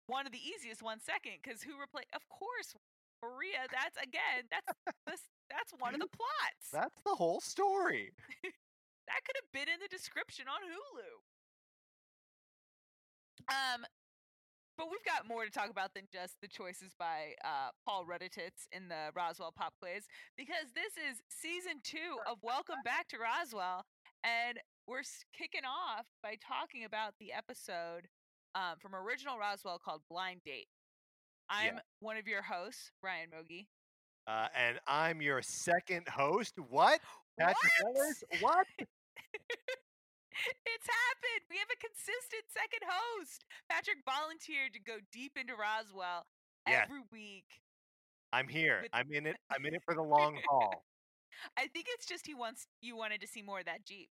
one 0.08 0.26
of 0.26 0.32
the 0.32 0.40
easiest 0.40 0.82
one 0.82 1.00
second. 1.00 1.44
Because 1.44 1.64
who 1.64 1.80
replaced? 1.80 2.12
Of 2.16 2.28
course, 2.30 2.76
Maria. 3.22 3.68
That's 3.72 3.98
again. 3.98 4.48
That's 4.52 4.72
this. 5.08 5.22
That's 5.50 5.74
one 5.80 5.94
of 5.94 6.00
the 6.00 6.12
plots. 6.18 6.72
That's 6.72 7.02
the 7.04 7.16
whole 7.16 7.42
story. 7.42 8.14
That 9.08 9.20
could 9.28 9.36
have 9.36 9.52
been 9.52 9.68
in 9.68 9.84
the 9.84 9.92
description 9.92 10.48
on 10.48 10.64
Hulu. 10.64 11.12
Um, 13.52 13.84
but 14.78 14.88
we've 14.90 15.06
got 15.06 15.28
more 15.28 15.46
to 15.46 15.52
talk 15.52 15.70
about 15.70 15.94
than 15.94 16.08
just 16.12 16.36
the 16.42 16.48
choices 16.48 16.94
by 16.98 17.34
uh, 17.44 17.70
Paul 17.86 18.06
Rudititz 18.06 18.66
in 18.72 18.88
the 18.88 19.12
Roswell 19.16 19.54
Pop 19.56 19.74
Quiz, 19.80 20.06
because 20.38 20.74
this 20.74 20.98
is 20.98 21.22
season 21.30 21.82
two 21.84 22.18
of 22.30 22.38
Welcome 22.42 22.82
Back 22.84 23.08
to 23.10 23.18
Roswell, 23.18 23.86
and 24.24 24.60
we're 24.88 25.04
kicking 25.38 25.66
off 25.66 26.06
by 26.22 26.36
talking 26.42 26.86
about 26.86 27.14
the 27.20 27.32
episode 27.34 28.08
um, 28.56 28.78
from 28.82 28.96
original 28.96 29.38
Roswell 29.38 29.80
called 29.80 30.02
Blind 30.10 30.42
Date. 30.46 30.68
I'm 31.50 31.80
one 32.00 32.18
of 32.18 32.28
your 32.28 32.42
hosts, 32.42 32.92
Ryan 33.02 33.30
Mogi. 33.30 33.68
Uh, 34.26 34.48
and 34.58 34.80
I'm 34.88 35.22
your 35.22 35.42
second 35.42 36.08
host. 36.08 36.54
What? 36.70 37.00
Patrick 37.40 37.58
What? 37.82 37.98
Ellis? 37.98 38.24
What? 38.40 38.68
it's 40.66 40.88
happened. 40.88 41.44
We 41.50 41.58
have 41.58 41.70
a 41.72 41.80
consistent 41.80 42.46
second 42.50 42.84
host. 42.88 43.46
Patrick 43.70 44.00
volunteered 44.06 44.74
to 44.74 44.80
go 44.82 44.98
deep 45.12 45.34
into 45.38 45.54
Roswell 45.56 46.26
Yes. 46.68 46.86
every 46.88 47.02
week. 47.12 47.46
I'm 48.32 48.48
here. 48.48 48.82
With- 48.84 48.92
I'm 48.94 49.12
in 49.12 49.28
it. 49.28 49.38
I'm 49.52 49.66
in 49.66 49.76
it 49.76 49.84
for 49.86 49.94
the 49.96 50.02
long 50.16 50.40
haul. 50.48 50.84
I 51.58 51.68
think 51.68 51.88
it's 51.90 52.06
just 52.06 52.26
he 52.26 52.34
wants 52.34 52.68
you 52.82 52.96
wanted 52.96 53.22
to 53.22 53.28
see 53.28 53.42
more 53.42 53.60
of 53.60 53.66
that 53.66 53.86
Jeep. 53.86 54.10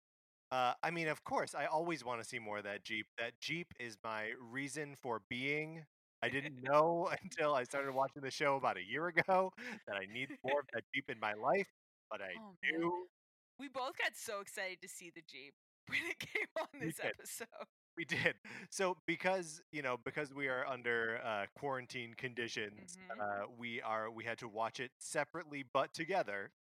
Uh, 0.51 0.73
I 0.81 0.89
mean, 0.89 1.07
of 1.07 1.23
course, 1.23 1.53
I 1.53 1.65
always 1.65 2.03
want 2.03 2.21
to 2.23 2.27
see 2.27 2.39
more 2.39 2.57
of 2.57 2.63
that 2.63 2.83
Jeep. 2.83 3.05
That 3.19 3.33
Jeep 3.39 3.67
is 3.79 3.97
my 4.03 4.31
reason 4.39 4.95
for 5.01 5.21
being. 5.29 5.83
I 6.23 6.29
didn't 6.29 6.55
know 6.63 7.09
until 7.23 7.53
I 7.53 7.63
started 7.63 7.93
watching 7.93 8.23
the 8.23 8.31
show 8.31 8.55
about 8.55 8.77
a 8.77 8.83
year 8.83 9.07
ago 9.07 9.51
that 9.87 9.95
I 9.95 10.05
need 10.11 10.29
more 10.43 10.59
of 10.61 10.65
that 10.73 10.83
Jeep 10.93 11.05
in 11.09 11.19
my 11.19 11.33
life, 11.33 11.67
but 12.09 12.21
I 12.21 12.29
Oh, 12.39 12.55
man. 12.63 12.81
do. 12.81 12.93
We 13.59 13.67
both 13.67 13.97
got 13.97 14.15
so 14.15 14.39
excited 14.41 14.81
to 14.81 14.87
see 14.89 15.11
the 15.13 15.21
Jeep 15.29 15.53
when 15.89 15.99
it 16.09 16.19
came 16.19 16.47
on 16.59 16.67
We 16.79 16.87
this 16.87 16.95
did. 16.97 17.05
episode. 17.05 17.47
We 17.97 18.05
did. 18.05 18.35
So 18.69 18.97
because 19.05 19.61
you 19.71 19.81
know 19.81 19.97
because 19.97 20.33
we 20.33 20.47
are 20.47 20.65
under 20.65 21.19
uh, 21.23 21.45
quarantine 21.57 22.13
conditions, 22.15 22.97
Mhm. 23.11 23.19
uh, 23.19 23.47
we 23.57 23.81
are 23.81 24.09
we 24.09 24.23
had 24.23 24.37
to 24.39 24.47
watch 24.47 24.79
it 24.79 24.91
separately 24.99 25.63
but 25.73 25.93
together. 25.93 26.51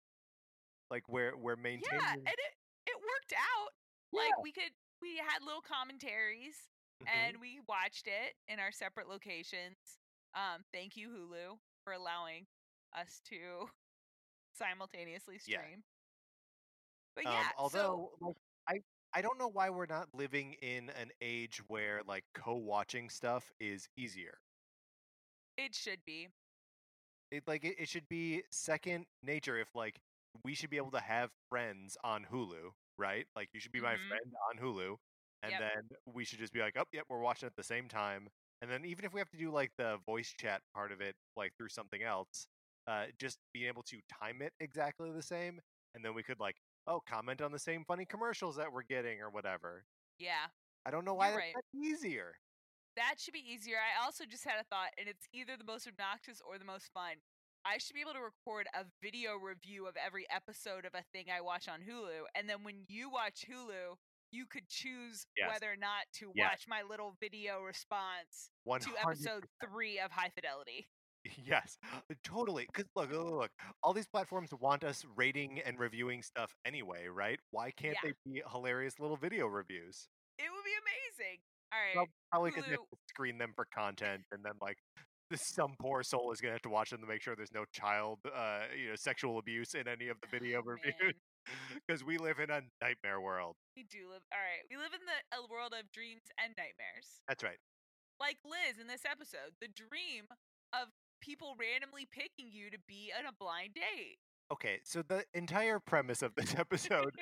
Like 0.90 1.08
we're 1.08 1.36
we're 1.36 1.56
maintaining. 1.56 2.00
Yeah, 2.00 2.12
and 2.14 2.26
it 2.28 2.54
it 2.86 2.96
worked 2.96 3.32
out. 3.34 3.70
Like 4.12 4.42
we 4.42 4.50
could 4.52 4.72
we 5.00 5.16
had 5.18 5.42
little 5.44 5.60
commentaries 5.62 6.56
Mhm. 7.02 7.08
and 7.14 7.36
we 7.40 7.60
watched 7.68 8.08
it 8.08 8.34
in 8.48 8.58
our 8.58 8.72
separate 8.72 9.08
locations. 9.08 9.76
Um, 10.34 10.64
thank 10.72 10.96
you, 10.96 11.08
Hulu, 11.10 11.58
for 11.84 11.92
allowing 11.92 12.46
us 12.94 13.20
to 13.26 13.68
simultaneously 14.54 15.38
Yeah. 15.46 15.60
stream. 15.60 15.84
But 17.14 17.26
Um, 17.26 17.32
yeah, 17.32 17.48
so 17.50 17.54
although 17.58 18.12
like, 18.20 18.36
I 18.68 18.82
I 19.12 19.22
don't 19.22 19.38
know 19.38 19.48
why 19.48 19.70
we're 19.70 19.86
not 19.86 20.14
living 20.14 20.54
in 20.54 20.90
an 20.90 21.10
age 21.20 21.58
where 21.68 22.02
like 22.04 22.24
co-watching 22.34 23.10
stuff 23.10 23.52
is 23.58 23.88
easier. 23.96 24.40
it 25.56 25.74
should 25.74 26.04
be. 26.04 26.28
It 27.30 27.44
like 27.46 27.64
it, 27.64 27.76
it 27.78 27.88
should 27.88 28.08
be 28.08 28.42
second 28.50 29.06
nature 29.22 29.56
if 29.58 29.74
like 29.74 30.00
we 30.44 30.54
should 30.54 30.70
be 30.70 30.76
able 30.76 30.90
to 30.92 31.00
have 31.00 31.30
friends 31.50 31.96
on 32.04 32.24
Hulu, 32.32 32.70
right? 32.98 33.26
Like 33.36 33.48
you 33.52 33.60
should 33.60 33.72
be 33.72 33.80
my 33.80 33.96
Mhm. 33.96 34.08
friend 34.08 34.32
on 34.50 34.58
Hulu, 34.62 34.96
and 35.42 35.52
Yep. 35.52 35.58
then 35.58 35.90
we 36.06 36.24
should 36.24 36.38
just 36.38 36.52
be 36.52 36.60
like, 36.60 36.74
oh, 36.78 36.84
yep, 36.92 37.04
we're 37.08 37.20
watching 37.20 37.46
at 37.46 37.56
the 37.56 37.62
same 37.62 37.88
time. 37.88 38.28
And 38.62 38.70
then 38.70 38.84
even 38.84 39.04
if 39.04 39.12
we 39.12 39.20
have 39.20 39.30
to 39.30 39.38
do 39.38 39.50
like 39.50 39.72
the 39.78 39.98
voice 40.06 40.34
chat 40.38 40.62
part 40.74 40.92
of 40.92 41.00
it, 41.00 41.14
like 41.36 41.52
through 41.58 41.68
something 41.68 42.02
else, 42.02 42.46
uh, 42.86 43.06
just 43.18 43.38
being 43.52 43.66
able 43.68 43.82
to 43.84 44.00
time 44.20 44.42
it 44.42 44.52
exactly 44.60 45.10
the 45.12 45.22
same, 45.22 45.60
and 45.94 46.04
then 46.04 46.14
we 46.14 46.22
could 46.22 46.40
like, 46.40 46.56
oh, 46.88 47.00
comment 47.08 47.40
on 47.40 47.52
the 47.52 47.58
same 47.58 47.84
funny 47.84 48.04
commercials 48.04 48.56
that 48.56 48.72
we're 48.72 48.82
getting 48.82 49.20
or 49.20 49.30
whatever. 49.30 49.84
Yeah, 50.18 50.46
I 50.86 50.90
don't 50.90 51.04
know 51.04 51.14
why 51.14 51.28
You're 51.30 51.38
that's 51.38 51.54
right. 51.54 51.64
easier. 51.84 52.34
that 52.96 53.14
should 53.18 53.34
be 53.34 53.44
easier. 53.46 53.76
I 53.76 54.04
also 54.04 54.24
just 54.24 54.44
had 54.44 54.58
a 54.60 54.64
thought, 54.64 54.90
and 54.98 55.08
it's 55.08 55.26
either 55.32 55.56
the 55.56 55.64
most 55.64 55.86
obnoxious 55.86 56.40
or 56.46 56.58
the 56.58 56.64
most 56.64 56.90
fun. 56.92 57.16
I 57.64 57.78
should 57.78 57.94
be 57.94 58.00
able 58.00 58.14
to 58.14 58.20
record 58.20 58.66
a 58.74 58.84
video 59.02 59.36
review 59.36 59.86
of 59.86 59.94
every 59.96 60.26
episode 60.34 60.84
of 60.84 60.94
a 60.94 61.04
thing 61.12 61.26
I 61.30 61.40
watch 61.42 61.68
on 61.68 61.80
Hulu, 61.80 62.24
and 62.34 62.48
then 62.48 62.64
when 62.64 62.84
you 62.88 63.10
watch 63.10 63.44
Hulu, 63.48 63.96
you 64.30 64.46
could 64.46 64.68
choose 64.68 65.26
Yes. 65.36 65.50
whether 65.52 65.72
or 65.72 65.76
not 65.76 66.06
to 66.14 66.32
Yes. 66.34 66.50
watch 66.50 66.68
my 66.68 66.82
little 66.82 67.16
video 67.20 67.62
response 67.62 68.50
One 68.64 68.80
to 68.80 68.90
episode 69.00 69.46
three 69.64 69.98
of 70.00 70.10
High 70.10 70.30
Fidelity. 70.30 70.88
Yes, 71.44 71.78
totally. 72.24 72.66
Because 72.66 72.88
look, 72.96 73.10
look, 73.12 73.30
look, 73.32 73.50
all 73.82 73.92
these 73.92 74.06
platforms 74.08 74.50
want 74.60 74.84
us 74.84 75.04
rating 75.16 75.60
and 75.64 75.78
reviewing 75.78 76.22
stuff 76.22 76.54
anyway, 76.64 77.06
right? 77.06 77.38
Why 77.50 77.70
can't 77.72 77.96
Yeah. 78.02 78.10
they 78.24 78.30
be 78.32 78.42
hilarious 78.50 78.98
little 78.98 79.16
video 79.16 79.46
reviews? 79.46 80.08
It 80.38 80.50
would 80.50 80.64
be 80.64 80.74
amazing. 80.74 81.40
All 81.72 81.78
right. 81.80 81.94
Prob- 81.94 82.08
Probably 82.30 82.50
because 82.50 82.64
they 82.64 82.70
have 82.72 82.80
Hulu- 82.80 82.90
to 82.90 82.98
screen 83.08 83.38
them 83.38 83.52
for 83.54 83.66
content, 83.74 84.22
and 84.32 84.42
then 84.44 84.52
like 84.60 84.76
this, 85.30 85.42
some 85.46 85.74
poor 85.80 86.02
soul 86.02 86.32
is 86.32 86.40
gonna 86.40 86.52
have 86.54 86.62
to 86.62 86.70
watch 86.70 86.90
them 86.90 87.00
to 87.00 87.06
make 87.06 87.22
sure 87.22 87.34
there's 87.36 87.52
no 87.52 87.64
child, 87.72 88.18
uh, 88.34 88.64
you 88.76 88.88
know, 88.90 88.96
sexual 88.96 89.38
abuse 89.38 89.74
in 89.74 89.86
any 89.88 90.08
of 90.08 90.16
the 90.20 90.28
video 90.28 90.62
reviews. 90.64 90.94
Man, 91.46 91.80
Because 91.86 92.04
we 92.04 92.18
live 92.18 92.38
in 92.38 92.50
a 92.50 92.60
nightmare 92.82 93.20
world. 93.20 93.56
we 93.76 93.84
do 93.84 94.08
live. 94.10 94.22
All 94.32 94.38
right. 94.40 94.64
We 94.70 94.76
live 94.76 94.92
in 94.92 95.00
the 95.06 95.18
a 95.38 95.46
world 95.48 95.72
of 95.78 95.90
dreams 95.92 96.22
and 96.42 96.52
nightmares. 96.56 97.20
That's 97.28 97.42
right. 97.42 97.58
like 98.20 98.36
Liz 98.44 98.78
in 98.80 98.86
this 98.88 99.04
episode, 99.04 99.54
the 99.60 99.68
dream 99.68 100.24
of 100.72 100.88
people 101.20 101.56
randomly 101.58 102.06
picking 102.10 102.50
you 102.52 102.70
to 102.70 102.78
be 102.86 103.12
on 103.18 103.26
a 103.26 103.32
blind 103.38 103.74
date. 103.74 104.18
Okay, 104.52 104.80
so 104.84 105.02
the 105.02 105.24
entire 105.34 105.78
premise 105.78 106.22
of 106.22 106.34
this 106.34 106.54
episode 106.58 107.14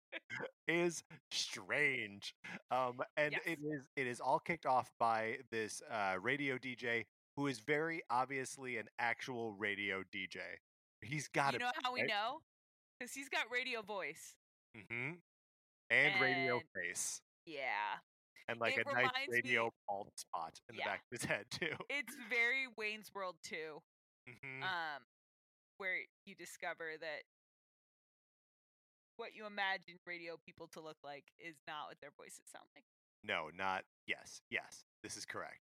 is 0.68 1.02
strange. 1.30 2.34
Um, 2.70 3.00
and 3.16 3.34
it 3.46 3.58
Yes. 3.60 3.80
is 3.80 3.86
it 3.96 4.06
is 4.06 4.20
all 4.20 4.38
kicked 4.38 4.66
off 4.66 4.90
by 4.98 5.38
this 5.50 5.82
uh, 5.90 6.16
radio 6.20 6.56
DJ 6.58 7.04
who 7.36 7.46
is 7.46 7.60
very 7.60 8.02
obviously 8.10 8.76
an 8.76 8.86
actual 8.98 9.52
radio 9.54 10.02
DJ. 10.14 10.38
He's 11.00 11.28
got 11.28 11.52
you 11.52 11.58
it. 11.58 11.62
know 11.62 11.70
how 11.82 11.92
we 11.92 12.00
right? 12.00 12.08
know? 12.08 12.40
Because 12.98 13.12
he's 13.14 13.28
got 13.28 13.44
radio 13.52 13.82
voice. 13.82 14.34
Mm 14.76 14.82
hmm 14.90 15.10
And, 15.90 16.20
radio 16.20 16.60
face. 16.74 17.20
Yeah. 17.46 17.98
And 18.48 18.58
like 18.60 18.78
it 18.78 18.86
a 18.86 18.92
nice 18.92 18.96
reminds 19.12 19.28
me- 19.28 19.34
radio 19.34 19.70
bald 19.86 20.08
spot 20.16 20.58
in 20.70 20.76
the 20.76 20.82
back 20.82 21.02
of 21.12 21.20
his 21.20 21.24
head 21.30 21.44
too. 21.50 21.76
It's 21.90 22.14
very 22.30 22.66
Wayne's 22.76 23.12
World 23.14 23.36
2, 23.42 23.82
Mhm. 24.28 24.62
um, 24.62 25.02
where 25.76 25.98
you 26.24 26.34
discover 26.34 26.96
that 27.00 27.22
what 29.16 29.34
you 29.34 29.46
imagine 29.46 29.98
radio 30.06 30.36
people 30.46 30.66
to 30.68 30.80
look 30.80 30.96
like 31.04 31.24
is 31.38 31.56
not 31.66 31.88
what 31.88 32.00
their 32.00 32.12
voices 32.16 32.44
sound 32.50 32.66
like. 32.74 32.84
no, 33.24 33.50
not 33.56 33.84
yes, 34.06 34.40
yes. 34.50 34.84
This 35.02 35.16
is 35.16 35.24
correct. 35.26 35.60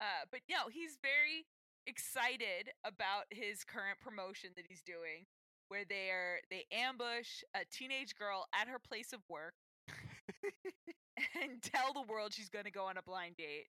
Uh, 0.00 0.24
but 0.30 0.40
no, 0.48 0.68
he's 0.70 0.96
very 1.02 1.46
excited 1.86 2.70
about 2.84 3.24
his 3.30 3.64
current 3.64 4.00
promotion 4.00 4.50
that 4.56 4.64
he's 4.68 4.82
doing, 4.82 5.26
where 5.68 5.84
they 5.84 6.10
are 6.10 6.40
they 6.50 6.64
ambush 6.72 7.42
a 7.54 7.64
teenage 7.70 8.14
girl 8.16 8.46
at 8.54 8.66
her 8.66 8.78
place 8.78 9.12
of 9.12 9.20
work 9.28 9.54
and 11.42 11.62
tell 11.62 11.92
the 11.92 12.02
world 12.02 12.32
she's 12.34 12.48
going 12.48 12.64
to 12.64 12.70
go 12.70 12.84
on 12.86 12.96
a 12.96 13.02
blind 13.02 13.36
date, 13.36 13.68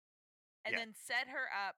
and 0.66 0.74
Yeah. 0.74 0.80
then 0.80 0.94
set 0.94 1.28
her 1.28 1.48
up. 1.68 1.76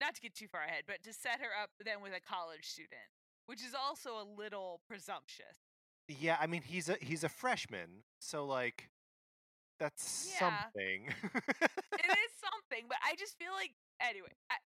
Not 0.00 0.14
to 0.16 0.20
get 0.20 0.34
too 0.34 0.48
far 0.48 0.62
ahead, 0.62 0.84
but 0.86 1.02
to 1.04 1.12
set 1.12 1.40
her 1.40 1.50
up 1.60 1.70
then 1.84 2.02
with 2.02 2.12
a 2.12 2.20
college 2.20 2.66
student, 2.66 3.08
which 3.46 3.62
is 3.64 3.74
also 3.74 4.10
a 4.20 4.24
little 4.24 4.80
presumptuous. 4.86 5.58
Yeah, 6.08 6.36
I 6.40 6.46
mean 6.46 6.62
he's 6.62 6.88
a 6.88 6.96
he's 7.00 7.24
a 7.24 7.28
freshman, 7.28 8.04
so 8.18 8.44
like 8.44 8.90
that's 9.78 10.36
Yeah. 10.38 10.38
something. 10.38 11.06
it 11.08 12.10
is 12.10 12.32
something, 12.42 12.86
but 12.88 12.98
I 13.04 13.14
just 13.16 13.38
feel 13.38 13.52
like 13.52 13.72
anyway, 14.00 14.28
I, 14.50 14.56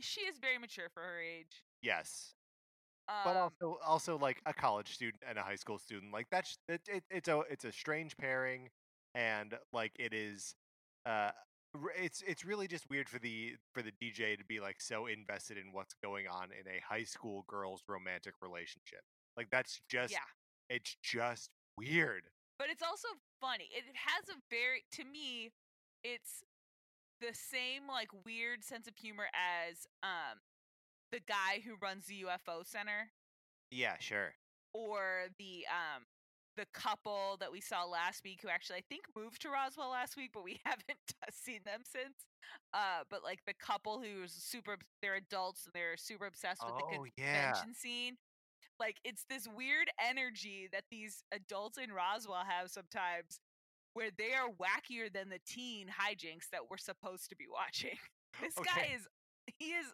she 0.00 0.22
is 0.22 0.38
very 0.38 0.58
mature 0.58 0.88
for 0.92 1.02
her 1.02 1.20
age. 1.20 1.62
yes. 1.82 2.34
but 3.24 3.36
Um, 3.36 3.36
also 3.36 3.78
also 3.84 4.18
like 4.18 4.40
a 4.46 4.54
college 4.54 4.94
student 4.94 5.22
and 5.28 5.38
a 5.38 5.42
high 5.42 5.56
school 5.56 5.78
student 5.78 6.12
like 6.12 6.26
that's 6.30 6.58
it, 6.68 6.80
it, 6.88 7.04
it's 7.10 7.28
a 7.28 7.40
it's 7.50 7.64
a 7.64 7.72
strange 7.72 8.16
pairing 8.16 8.70
and 9.14 9.54
like 9.72 9.92
it 9.98 10.12
is 10.12 10.54
uh 11.06 11.30
it's 11.96 12.22
it's 12.26 12.44
really 12.44 12.66
just 12.66 12.88
weird 12.90 13.08
for 13.08 13.18
the 13.18 13.54
for 13.72 13.82
the 13.82 13.92
DJ 14.02 14.36
to 14.36 14.44
be 14.44 14.60
like 14.60 14.80
so 14.80 15.06
invested 15.06 15.56
in 15.56 15.72
what's 15.72 15.94
going 16.02 16.26
on 16.26 16.48
in 16.50 16.66
a 16.66 16.80
high 16.86 17.04
school 17.04 17.44
girls 17.46 17.84
romantic 17.88 18.34
relationship 18.42 19.00
like 19.36 19.48
that's 19.50 19.80
just 19.88 20.12
yeah. 20.12 20.18
it's 20.68 20.96
just 21.02 21.50
weird 21.76 22.24
but 22.60 22.68
it's 22.68 22.82
also 22.82 23.08
funny. 23.40 23.70
It 23.72 23.84
has 23.96 24.28
a 24.28 24.38
very 24.50 24.84
to 24.92 25.04
me, 25.10 25.50
it's 26.04 26.44
the 27.22 27.32
same 27.32 27.88
like 27.88 28.08
weird 28.26 28.62
sense 28.62 28.86
of 28.86 28.96
humor 28.96 29.28
as 29.32 29.88
um 30.02 30.40
the 31.10 31.20
guy 31.26 31.64
who 31.64 31.76
runs 31.82 32.06
the 32.06 32.24
UFO 32.24 32.64
center 32.64 33.12
yeah 33.70 33.96
sure 33.98 34.32
or 34.72 35.28
the 35.38 35.66
um 35.68 36.04
the 36.60 36.66
couple 36.78 37.38
that 37.40 37.50
we 37.50 37.60
saw 37.60 37.84
last 37.84 38.22
week 38.22 38.40
who 38.42 38.48
actually 38.50 38.76
I 38.76 38.82
think 38.88 39.04
moved 39.16 39.40
to 39.42 39.48
Roswell 39.48 39.90
last 39.90 40.14
week, 40.16 40.30
but 40.34 40.44
we 40.44 40.60
haven't 40.64 40.98
seen 41.32 41.60
them 41.64 41.80
since. 41.84 42.26
Uh, 42.74 43.02
but 43.10 43.24
like 43.24 43.40
the 43.46 43.54
couple 43.54 43.98
who's 44.00 44.32
super, 44.32 44.76
they're 45.00 45.14
adults 45.16 45.64
and 45.64 45.72
they're 45.72 45.96
super 45.96 46.26
obsessed 46.26 46.62
with 46.64 46.74
the 46.76 46.84
Oh, 46.98 47.06
yeah. 47.16 47.52
convention 47.52 47.74
scene. 47.74 48.16
Like 48.78 48.96
it's 49.04 49.24
this 49.30 49.48
weird 49.56 49.88
energy 49.98 50.68
that 50.72 50.84
these 50.90 51.22
adults 51.32 51.78
in 51.78 51.90
Roswell 51.92 52.44
have 52.46 52.70
sometimes, 52.70 53.40
where 53.94 54.10
they 54.16 54.32
are 54.32 54.48
wackier 54.50 55.12
than 55.12 55.30
the 55.30 55.40
teen 55.46 55.88
hijinks 55.88 56.48
that 56.52 56.60
we're 56.70 56.76
supposed 56.78 57.28
to 57.30 57.36
be 57.36 57.46
watching. 57.50 57.96
This 58.40 58.54
guy 58.54 58.90
is, 58.94 59.06
he 59.58 59.72
is 59.72 59.86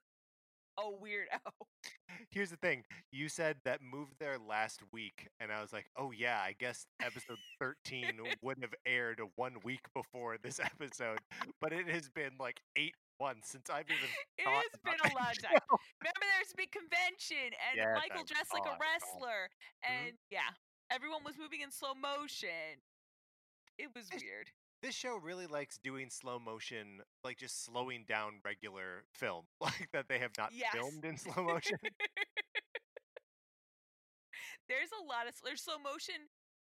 a 0.79 0.83
weirdo. 0.83 1.41
Here's 2.31 2.51
the 2.51 2.57
thing. 2.57 2.85
You 3.13 3.29
said 3.29 3.57
that 3.65 3.81
moved 3.83 4.15
there 4.19 4.39
last 4.39 4.81
week, 4.93 5.29
and 5.41 5.51
I 5.53 5.61
was 5.61 5.73
like, 5.73 5.87
oh, 5.97 6.11
yeah, 6.13 6.39
I 6.43 6.55
guess 6.59 6.87
episode 7.03 7.39
13 7.61 8.13
would 8.43 8.59
have 8.61 8.75
aired 8.87 9.21
one 9.37 9.55
week 9.65 9.81
before 9.95 10.37
this 10.43 10.61
episode, 10.61 11.19
but 11.61 11.73
it 11.73 11.89
has 11.89 12.09
been 12.11 12.33
like 12.39 12.61
eight 12.77 12.95
months 13.21 13.51
since 13.51 13.71
I've 13.71 13.87
even 13.89 14.09
It 14.39 14.47
has 14.47 14.73
been 14.85 14.95
a 15.01 15.15
long 15.17 15.33
that 15.43 15.43
time. 15.43 15.79
Remember, 16.03 16.27
there's 16.37 16.53
a 16.53 16.57
big 16.57 16.73
convention, 16.73 17.53
and 17.69 17.77
Yes, 17.77 17.97
Michael 17.97 18.25
dressed 18.25 18.53
like 18.53 18.67
a 18.67 18.77
wrestler, 18.81 19.49
Mhm. 19.85 19.89
and 20.07 20.13
yeah, 20.31 20.51
everyone 20.91 21.25
was 21.25 21.37
moving 21.39 21.61
in 21.63 21.71
slow 21.71 21.95
motion. 21.95 22.81
It 23.79 23.89
was 23.95 24.07
It's- 24.09 24.23
weird. 24.23 24.51
This 24.83 24.95
show 24.95 25.17
really 25.17 25.47
likes 25.47 25.79
doing 25.79 26.11
slow 26.11 26.39
motion, 26.39 27.01
like 27.25 27.39
just 27.39 27.65
slowing 27.65 28.05
down 28.07 28.41
regular 28.45 29.05
film, 29.13 29.47
like 29.61 29.89
that 29.93 30.09
they 30.09 30.19
have 30.19 30.33
not 30.37 30.51
Yes. 30.51 30.71
filmed 30.71 31.05
in 31.05 31.17
slow 31.19 31.43
motion. 31.45 31.79
there's 34.69 34.91
a 34.93 35.03
lot 35.05 35.27
of 35.29 35.35
there's 35.45 35.63
slow 35.63 35.79
motion 35.79 36.29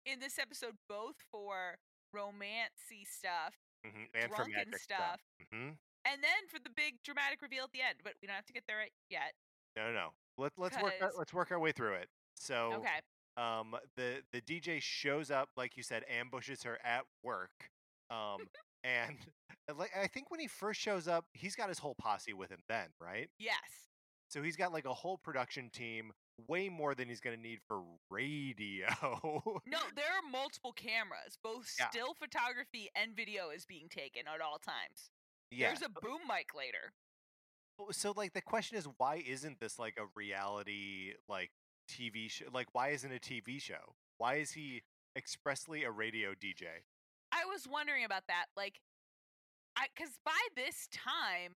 in 0.07 0.21
this 0.21 0.39
episode, 0.39 0.75
both 0.89 1.17
for 1.31 1.79
romancy 2.15 3.07
stuff, 3.07 3.55
Mhm, 3.85 4.09
and 4.15 4.33
for 4.33 4.35
drunken 4.35 4.47
magic 4.47 4.77
stuff, 4.77 5.21
hmm 5.53 5.71
and 6.07 6.23
then 6.23 6.47
for 6.51 6.59
the 6.63 6.71
big 6.75 7.03
dramatic 7.05 7.43
reveal 7.43 7.65
at 7.65 7.73
the 7.73 7.83
end. 7.83 7.99
But 8.05 8.15
we 8.23 8.27
don't 8.29 8.37
have 8.37 8.47
to 8.47 8.53
get 8.53 8.65
there 8.69 8.87
yet. 9.11 9.35
No, 9.77 9.87
no, 9.89 9.93
no. 9.93 10.09
Let, 10.39 10.53
let's 10.57 10.79
work. 10.79 10.95
Our, 11.01 11.11
let's 11.17 11.33
work 11.33 11.51
our 11.51 11.59
way 11.59 11.73
through 11.73 11.95
it. 11.95 12.09
So, 12.35 12.79
Okay. 12.79 13.01
um 13.37 13.75
the 13.97 14.23
the 14.33 14.41
DJ 14.41 14.81
shows 14.81 15.31
up 15.31 15.51
like 15.57 15.77
you 15.77 15.83
said 15.83 16.05
ambushes 16.09 16.63
her 16.65 16.79
at 16.85 17.05
work 17.23 17.71
um 18.11 18.39
and 18.85 19.17
uh, 19.71 19.75
like 19.79 19.91
I 19.99 20.07
think 20.07 20.31
when 20.31 20.41
he 20.41 20.47
first 20.49 20.81
shows 20.81 21.09
up 21.09 21.25
he's 21.33 21.55
got 21.57 21.69
his 21.69 21.79
whole 21.79 21.95
posse 21.95 22.33
with 22.33 22.51
him 22.51 22.61
then 22.69 22.87
right 23.01 23.29
Yes. 23.39 23.59
so 24.29 24.43
he's 24.43 24.57
got 24.57 24.73
like 24.73 24.85
a 24.85 24.93
whole 24.95 25.19
production 25.19 25.71
team 25.71 26.13
way 26.49 26.69
more 26.69 26.95
than 26.97 27.09
he's 27.09 27.21
going 27.21 27.37
to 27.37 27.41
need 27.43 27.61
for 27.69 27.83
radio 28.11 28.87
No, 29.67 29.79
there 29.95 30.07
are 30.07 30.29
multiple 30.31 30.73
cameras. 30.73 31.39
Both 31.43 31.73
Yeah. 31.79 31.89
still 31.91 32.15
photography 32.15 32.89
and 32.97 33.15
video 33.15 33.51
is 33.51 33.65
being 33.65 33.89
taken 33.89 34.23
at 34.27 34.41
all 34.41 34.59
times. 34.59 35.11
yeah 35.53 35.69
There's 35.69 35.83
a 35.83 35.89
boom 35.89 36.21
mic 36.29 36.49
later. 36.55 36.93
Oh, 37.79 37.91
so 37.93 38.13
like 38.17 38.33
the 38.33 38.43
question 38.43 38.77
is 38.79 38.87
why 38.99 39.23
isn't 39.27 39.61
this 39.61 39.79
like 39.79 39.97
a 39.99 40.07
reality 40.17 41.13
like 41.29 41.51
TV 41.91 42.31
show 42.31 42.47
like 42.53 42.69
why 42.73 42.89
isn't 42.89 43.13
a 43.13 43.19
TV 43.21 43.61
show 43.61 43.95
why 44.19 44.37
is 44.37 44.53
he 44.53 44.83
expressly 45.17 45.85
a 45.85 45.91
radio 45.91 46.31
DJ 46.31 46.65
I 47.35 47.45
was 47.47 47.67
wondering 47.69 48.05
about 48.05 48.25
that. 48.29 48.47
Like, 48.57 48.81
I 49.77 49.87
because 49.95 50.19
by 50.25 50.41
this 50.57 50.89
time, 50.93 51.55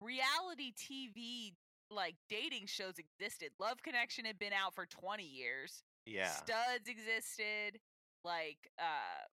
reality 0.00 0.72
TV 0.76 1.54
like 1.90 2.16
dating 2.28 2.66
shows 2.66 2.94
existed. 2.98 3.50
Love 3.60 3.82
Connection 3.82 4.24
had 4.24 4.38
been 4.38 4.52
out 4.52 4.74
for 4.74 4.86
twenty 4.86 5.26
years. 5.26 5.82
yeah 6.06 6.28
Studs 6.28 6.88
existed. 6.88 7.80
Like, 8.24 8.58
uh, 8.78 9.26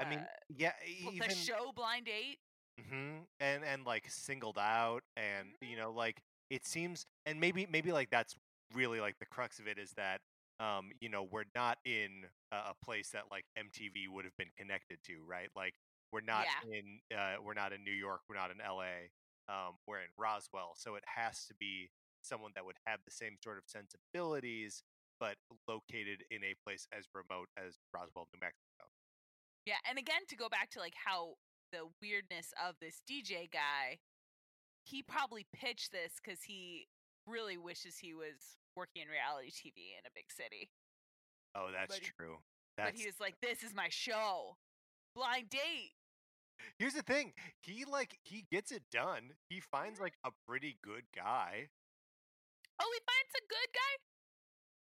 I 0.00 0.04
mean 0.04 0.20
uh, 0.20 0.24
yeah 0.48 0.72
even 0.86 1.28
the 1.28 1.34
show 1.34 1.72
Blind 1.74 2.06
Date. 2.06 2.38
hmm 2.88 3.18
And 3.40 3.64
and 3.64 3.84
like 3.86 4.08
singled 4.08 4.58
out, 4.58 5.02
and 5.16 5.48
Mm-hmm. 5.48 5.72
you 5.72 5.76
know, 5.76 5.92
like 5.92 6.22
it 6.50 6.66
seems, 6.66 7.06
and 7.26 7.40
maybe 7.40 7.66
maybe 7.70 7.92
like 7.92 8.10
that's 8.10 8.36
really 8.74 9.00
like 9.00 9.18
the 9.18 9.26
crux 9.26 9.58
of 9.58 9.66
it 9.66 9.78
is 9.78 9.92
that 9.96 10.20
um 10.60 10.90
you 11.00 11.08
know 11.08 11.26
we're 11.30 11.48
not 11.54 11.78
in 11.84 12.24
a, 12.52 12.74
place 12.84 13.10
that 13.10 13.24
like 13.30 13.44
MTV 13.58 14.08
would 14.10 14.24
have 14.24 14.36
been 14.36 14.50
connected 14.56 14.98
to, 15.04 15.14
right? 15.26 15.48
Like 15.54 15.74
we're 16.12 16.20
not 16.22 16.46
Yeah. 16.46 16.78
in 16.78 17.00
uh 17.16 17.36
we're 17.42 17.54
not 17.54 17.72
in 17.72 17.84
New 17.84 17.92
York, 17.92 18.20
we're 18.28 18.36
not 18.36 18.50
in 18.50 18.60
L.A. 18.60 19.10
Um, 19.48 19.76
we're 19.86 20.00
in 20.00 20.12
Roswell, 20.18 20.74
so 20.76 20.94
it 20.94 21.04
has 21.06 21.46
to 21.46 21.54
be 21.54 21.88
someone 22.22 22.52
that 22.54 22.64
would 22.64 22.76
have 22.86 23.00
the 23.04 23.10
same 23.10 23.36
sort 23.42 23.56
of 23.56 23.64
sensibilities, 23.66 24.82
but 25.20 25.36
located 25.66 26.24
in 26.30 26.44
a 26.44 26.54
place 26.64 26.86
as 26.92 27.06
remote 27.14 27.48
as 27.56 27.78
Roswell, 27.94 28.28
New 28.34 28.40
Mexico. 28.40 28.84
Yeah, 29.64 29.80
and 29.88 29.98
again 29.98 30.22
to 30.28 30.36
go 30.36 30.48
back 30.48 30.70
to 30.70 30.80
like 30.80 30.94
how 30.96 31.34
the 31.72 31.88
weirdness 32.02 32.52
of 32.66 32.74
this 32.80 33.00
DJ 33.08 33.50
guy, 33.50 33.98
he 34.84 35.02
probably 35.02 35.46
pitched 35.54 35.92
this 35.92 36.14
because 36.22 36.42
he 36.44 36.88
really 37.28 37.56
wishes 37.56 37.98
he 37.98 38.14
was 38.14 38.58
working 38.76 39.02
in 39.02 39.08
reality 39.08 39.50
TV 39.50 39.94
in 39.98 40.06
a 40.06 40.12
big 40.14 40.30
city. 40.30 40.70
Oh, 41.54 41.68
that's 41.72 41.98
But 41.98 42.04
true. 42.16 42.36
That's 42.76 42.92
but 42.92 43.00
he 43.00 43.06
was 43.06 43.18
like, 43.20 43.40
"This 43.40 43.62
is 43.62 43.74
my 43.74 43.88
show, 43.90 44.56
Blind 45.14 45.50
Date." 45.50 45.94
Here's 46.78 46.94
the 46.94 47.02
thing. 47.02 47.32
He 47.60 47.84
like 47.84 48.18
he 48.22 48.46
gets 48.50 48.72
it 48.72 48.82
done. 48.90 49.34
He 49.48 49.60
finds 49.60 50.00
like 50.00 50.14
a 50.24 50.30
pretty 50.46 50.78
good 50.82 51.04
guy. 51.14 51.68
Oh, 52.80 52.90
he 52.94 53.00
finds 53.02 53.34
a 53.34 53.44
good 53.48 53.70
guy. 53.74 53.92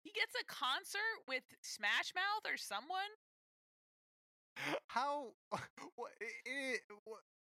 He 0.03 0.11
gets 0.13 0.35
a 0.41 0.45
concert 0.47 1.27
with 1.27 1.43
Smash 1.63 2.15
Mouth 2.15 2.47
or 2.47 2.57
someone. 2.57 3.11
How 4.89 5.33
what, 5.97 6.13
eh, 6.21 6.77
what 7.05 7.23
that 7.23 7.42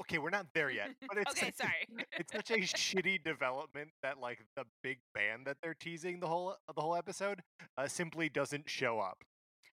okay, 0.00 0.18
we're 0.18 0.30
not 0.30 0.46
there 0.54 0.70
yet. 0.70 0.90
But 1.08 1.18
it's 1.18 1.32
okay, 1.32 1.52
such, 1.56 1.56
sorry. 1.56 2.06
It's 2.18 2.32
such 2.32 2.50
a 2.50 2.58
shitty 2.58 3.22
development 3.22 3.90
that 4.02 4.18
like 4.18 4.40
the 4.56 4.64
big 4.82 4.98
band 5.14 5.46
that 5.46 5.58
they're 5.62 5.74
teasing 5.74 6.20
the 6.20 6.26
whole 6.26 6.56
the 6.74 6.80
whole 6.80 6.96
episode 6.96 7.42
uh, 7.76 7.88
simply 7.88 8.28
doesn't 8.28 8.68
show 8.68 8.98
up. 9.00 9.18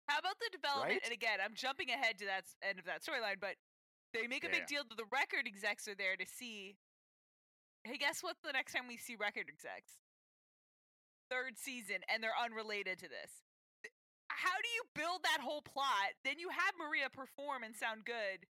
How 0.08 0.18
about 0.18 0.38
the 0.40 0.48
development? 0.50 1.00
Right? 1.00 1.04
And 1.04 1.12
again, 1.12 1.38
I'm 1.44 1.54
jumping 1.54 1.90
ahead 1.90 2.18
to 2.18 2.26
that 2.26 2.44
end 2.66 2.78
of 2.78 2.86
that 2.86 3.02
storyline, 3.04 3.36
but 3.40 3.56
they 4.14 4.26
make 4.26 4.44
a 4.44 4.48
Yeah, 4.48 4.60
big 4.60 4.66
deal 4.66 4.82
that 4.88 4.96
the 4.96 5.08
record 5.12 5.46
execs 5.46 5.86
are 5.86 5.94
there 5.94 6.16
to 6.16 6.26
see. 6.26 6.76
Hey, 7.84 7.98
guess 7.98 8.22
what? 8.22 8.36
The 8.42 8.52
next 8.52 8.72
time 8.72 8.88
we 8.88 8.96
see 8.96 9.16
record 9.16 9.46
execs, 9.52 10.00
third 11.30 11.58
season, 11.58 12.00
and 12.08 12.22
they're 12.22 12.36
unrelated 12.36 12.98
to 13.00 13.08
this. 13.08 13.44
How 14.28 14.56
do 14.62 14.68
you 14.76 14.82
build 14.94 15.24
that 15.24 15.40
whole 15.40 15.62
plot? 15.62 16.16
Then 16.24 16.38
you 16.38 16.48
have 16.48 16.72
Maria 16.78 17.08
perform 17.10 17.62
and 17.64 17.74
sound 17.74 18.04
good. 18.04 18.46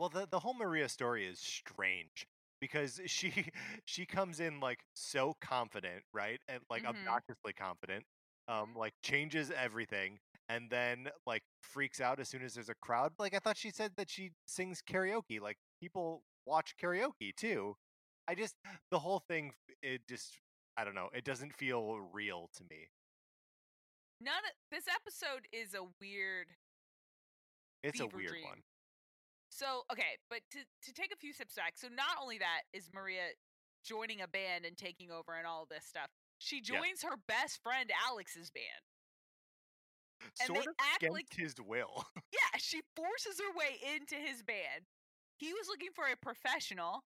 Well, 0.00 0.10
the 0.10 0.26
the 0.26 0.40
whole 0.40 0.54
Maria 0.54 0.88
story 0.88 1.26
is 1.26 1.40
strange 1.40 2.26
because 2.60 3.00
she 3.06 3.50
she 3.86 4.06
comes 4.06 4.40
in 4.40 4.60
like 4.60 4.80
so 4.94 5.36
confident, 5.40 6.04
right? 6.14 6.40
And 6.48 6.62
like 6.70 6.84
Mhm. 6.84 6.86
obnoxiously 6.86 7.54
confident. 7.54 8.06
Um 8.48 8.74
like 8.76 8.94
changes 9.04 9.52
everything 9.52 10.20
and 10.48 10.70
then 10.70 11.10
like 11.26 11.44
freaks 11.62 12.00
out 12.00 12.20
as 12.20 12.28
soon 12.30 12.42
as 12.44 12.54
there's 12.54 12.70
a 12.70 12.74
crowd. 12.82 13.12
Like 13.20 13.34
I 13.34 13.40
thought 13.40 13.58
she 13.58 13.70
said 13.70 13.92
that 13.98 14.10
she 14.10 14.32
sings 14.48 14.82
karaoke. 14.82 15.40
Like 15.40 15.58
people 15.80 16.24
watch 16.46 16.76
karaoke 16.82 17.36
too. 17.36 17.76
I 18.28 18.36
just 18.36 18.56
the 18.90 19.00
whole 19.00 19.20
thing 19.20 19.54
it 19.82 20.08
just 20.08 20.40
I 20.78 20.84
don't 20.84 20.96
know. 20.96 21.10
It 21.14 21.24
doesn't 21.24 21.54
feel 21.54 22.00
real 22.00 22.50
to 22.56 22.64
me. 22.70 22.88
None 24.20 24.44
of 24.44 24.52
this 24.70 24.86
episode 24.88 25.48
is 25.52 25.74
a 25.74 25.84
weird 26.00 26.56
It's 27.82 28.00
a 28.00 28.06
weird 28.06 28.30
dream. 28.30 28.44
one. 28.44 28.62
So 29.50 29.82
okay, 29.92 30.16
but 30.30 30.40
to 30.52 30.58
to 30.60 30.92
take 30.92 31.12
a 31.12 31.16
few 31.16 31.32
steps 31.32 31.54
back, 31.54 31.74
so 31.76 31.88
not 31.88 32.16
only 32.22 32.38
that 32.38 32.62
is 32.72 32.88
Maria 32.94 33.34
joining 33.84 34.20
a 34.20 34.28
band 34.28 34.64
and 34.64 34.76
taking 34.76 35.10
over 35.10 35.34
and 35.34 35.46
all 35.46 35.66
this 35.68 35.84
stuff, 35.84 36.08
she 36.38 36.60
joins 36.60 37.02
her 37.02 37.16
best 37.26 37.62
friend 37.62 37.90
Alex's 38.08 38.50
band. 38.50 38.84
And 40.40 40.46
sort 40.46 40.64
they 40.64 40.70
of 40.70 40.74
act 40.94 41.10
like- 41.10 41.32
his 41.34 41.54
will. 41.60 42.04
Yeah, 42.32 42.58
she 42.58 42.80
forces 42.94 43.40
her 43.40 43.52
way 43.58 43.80
into 43.96 44.14
his 44.14 44.42
band. 44.42 44.86
He 45.36 45.52
was 45.52 45.66
looking 45.68 45.90
for 45.94 46.04
a 46.04 46.16
professional. 46.16 47.04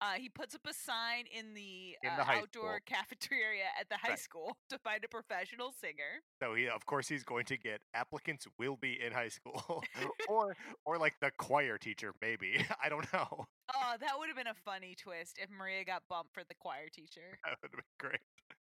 Uh, 0.00 0.12
he 0.12 0.28
puts 0.28 0.54
up 0.54 0.60
a 0.68 0.72
sign 0.72 1.24
in 1.36 1.54
the, 1.54 1.96
In 2.04 2.10
uh, 2.10 2.16
the 2.18 2.24
high 2.24 2.38
outdoor 2.38 2.76
school. 2.76 2.78
cafeteria 2.86 3.64
at 3.80 3.88
the 3.88 3.96
high 3.96 4.10
Right. 4.10 4.18
school 4.18 4.56
to 4.70 4.78
find 4.78 5.04
a 5.04 5.08
professional 5.08 5.72
singer. 5.72 6.22
So 6.42 6.54
he, 6.54 6.68
of 6.68 6.86
course, 6.86 7.08
he's 7.08 7.24
going 7.24 7.46
to 7.46 7.56
get 7.56 7.80
applicants 7.94 8.46
will 8.58 8.76
be 8.76 8.98
in 9.04 9.12
high 9.12 9.28
school, 9.28 9.82
or 10.28 10.56
or 10.86 10.98
like 10.98 11.14
the 11.20 11.32
choir 11.38 11.78
teacher, 11.78 12.12
maybe. 12.22 12.64
I 12.82 12.88
don't 12.88 13.12
know. 13.12 13.46
Oh, 13.74 13.94
that 14.00 14.12
would 14.18 14.28
have 14.28 14.36
been 14.36 14.46
a 14.46 14.54
funny 14.64 14.94
twist 14.94 15.36
if 15.42 15.50
Maria 15.50 15.84
got 15.84 16.02
bumped 16.08 16.32
for 16.32 16.44
the 16.48 16.54
choir 16.54 16.88
teacher. 16.92 17.38
That 17.44 17.56
would 17.62 17.70
have 17.70 17.72
been 17.72 17.98
great. 17.98 18.20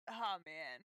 Oh 0.10 0.38
man. 0.46 0.80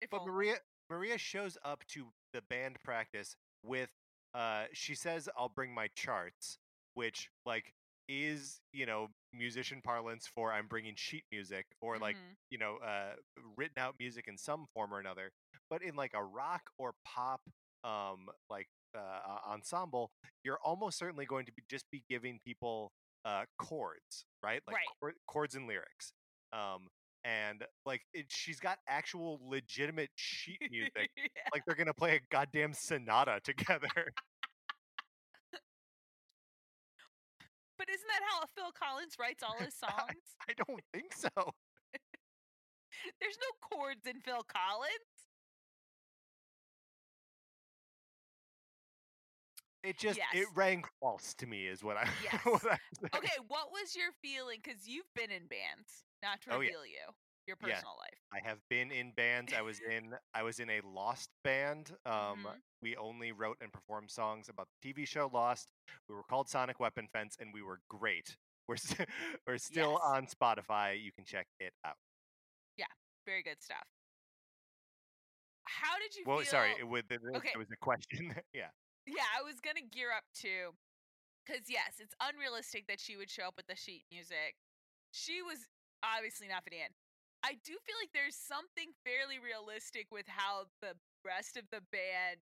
If 0.00 0.10
But 0.10 0.22
only. 0.22 0.32
Maria 0.32 0.54
Maria 0.90 1.18
shows 1.18 1.56
up 1.64 1.84
to 1.88 2.08
the 2.32 2.42
band 2.50 2.78
practice 2.82 3.36
with 3.62 3.90
uh 4.34 4.64
she 4.72 4.94
says 4.96 5.28
I'll 5.38 5.48
bring 5.48 5.72
my 5.72 5.88
charts, 5.94 6.58
which 6.94 7.30
like 7.46 7.72
is, 8.08 8.60
you 8.72 8.86
know, 8.86 9.08
musician 9.32 9.80
parlance 9.82 10.26
for 10.34 10.52
I'm 10.52 10.66
bringing 10.68 10.94
sheet 10.96 11.24
music 11.32 11.66
or 11.80 11.98
like, 11.98 12.16
Mhm. 12.16 12.34
you 12.50 12.58
know, 12.58 12.76
uh 12.78 13.14
written 13.56 13.78
out 13.78 13.94
music 13.98 14.26
in 14.28 14.36
some 14.38 14.66
form 14.74 14.92
or 14.92 15.00
another. 15.00 15.30
But 15.70 15.82
in 15.82 15.94
like 15.96 16.12
a 16.14 16.22
rock 16.24 16.62
or 16.78 16.94
pop 17.04 17.40
um 17.84 18.28
like 18.50 18.66
uh 18.94 19.38
ensemble, 19.46 20.10
you're 20.44 20.58
almost 20.64 20.98
certainly 20.98 21.26
going 21.26 21.46
to 21.46 21.52
be 21.52 21.62
just 21.70 21.86
be 21.90 22.04
giving 22.08 22.40
people 22.44 22.92
uh 23.24 23.44
chords, 23.58 24.24
right? 24.42 24.62
Like 24.66 24.76
Right. 24.76 24.86
chord- 25.00 25.16
chords 25.26 25.54
and 25.54 25.66
lyrics. 25.66 26.12
Um 26.52 26.88
and 27.24 27.64
like 27.86 28.02
it, 28.12 28.26
she's 28.30 28.58
got 28.60 28.78
actual 28.88 29.38
legitimate 29.48 30.10
sheet 30.16 30.60
music 30.70 31.10
Yeah. 31.16 31.26
like 31.52 31.62
they're 31.66 31.76
gonna 31.76 31.94
play 31.94 32.16
a 32.16 32.20
goddamn 32.30 32.72
sonata 32.74 33.40
together. 33.44 34.12
But 37.82 37.92
isn't 37.92 38.06
that 38.06 38.22
how 38.30 38.46
Phil 38.54 38.70
Collins 38.70 39.16
writes 39.18 39.42
all 39.42 39.58
his 39.58 39.74
songs? 39.86 40.22
I 40.48 40.52
don't 40.54 40.80
think 40.92 41.12
so. 41.12 41.28
There's 43.20 43.36
no 43.42 43.68
chords 43.76 44.06
in 44.06 44.20
Phil 44.20 44.44
Collins. 44.46 45.10
It 49.82 49.98
just 49.98 50.20
it 50.32 50.46
rang 50.54 50.84
false 51.00 51.34
to 51.34 51.46
me, 51.48 51.66
is 51.66 51.82
what 51.82 51.96
I. 51.96 52.08
Yes. 52.22 52.40
what. 52.44 52.62
Okay, 53.16 53.34
what 53.48 53.72
was 53.72 53.96
your 53.96 54.12
feeling? 54.22 54.60
Because 54.62 54.86
you've 54.86 55.12
been 55.16 55.32
in 55.32 55.48
bands, 55.48 56.04
not 56.22 56.40
to 56.42 56.50
Oh, 56.52 56.60
yeah. 56.60 56.70
reveal 56.70 56.86
you, 56.86 57.10
your 57.46 57.56
Yeah. 57.60 57.74
personal 57.74 57.96
life. 57.98 58.18
I 58.32 58.40
have 58.48 58.58
been 58.68 58.90
in 58.92 59.12
bands. 59.12 59.52
I 59.52 59.62
was 59.62 59.80
in 59.90 60.14
I 60.34 60.42
was 60.42 60.58
in 60.60 60.70
a 60.70 60.80
Lost 60.82 61.30
band. 61.44 61.90
Um, 62.06 62.44
Mhm. 62.44 62.62
we 62.80 62.96
only 62.96 63.32
wrote 63.32 63.58
and 63.60 63.72
performed 63.72 64.10
songs 64.10 64.48
about 64.48 64.68
the 64.70 64.92
TV 64.92 65.06
show 65.06 65.26
Lost. 65.32 65.68
We 66.08 66.14
were 66.14 66.24
called 66.24 66.48
Sonic 66.48 66.78
Weapon 66.80 67.08
Fence, 67.08 67.36
and 67.38 67.52
we 67.52 67.62
were 67.62 67.80
great. 67.88 68.36
We're 68.68 68.76
st- 68.76 69.08
we're 69.46 69.58
still 69.58 69.92
Yes. 69.92 70.00
on 70.02 70.26
Spotify. 70.26 71.00
You 71.02 71.12
can 71.12 71.24
check 71.24 71.48
it 71.58 71.74
out. 71.84 71.98
Yeah, 72.76 72.86
very 73.26 73.42
good 73.42 73.60
stuff. 73.62 73.86
How 75.64 75.98
did 75.98 76.14
you 76.14 76.24
Well, 76.26 76.38
feel? 76.38 76.46
sorry, 76.46 76.72
it, 76.78 76.84
was, 76.86 77.02
it, 77.10 77.20
Okay. 77.36 77.50
it 77.54 77.58
was 77.58 77.70
a 77.70 77.76
question. 77.76 78.34
yeah. 78.52 78.70
Yeah, 79.06 79.24
I 79.36 79.42
was 79.42 79.60
gonna 79.60 79.82
gear 79.82 80.12
up 80.12 80.24
to, 80.42 80.76
because 81.44 81.68
yes, 81.68 81.98
it's 81.98 82.14
unrealistic 82.20 82.86
that 82.88 83.00
she 83.00 83.16
would 83.16 83.30
show 83.30 83.44
up 83.48 83.56
with 83.56 83.66
the 83.66 83.76
sheet 83.76 84.04
music. 84.10 84.56
She 85.12 85.42
was 85.42 85.68
obviously 86.02 86.48
not 86.48 86.64
fitting 86.64 86.80
in. 86.80 86.94
I 87.44 87.58
do 87.64 87.72
feel 87.72 87.96
like 88.00 88.14
there's 88.14 88.36
something 88.36 88.94
fairly 89.04 89.42
realistic 89.42 90.06
with 90.10 90.26
how 90.28 90.66
the 90.80 90.94
rest 91.26 91.56
of 91.56 91.64
the 91.70 91.82
band 91.90 92.38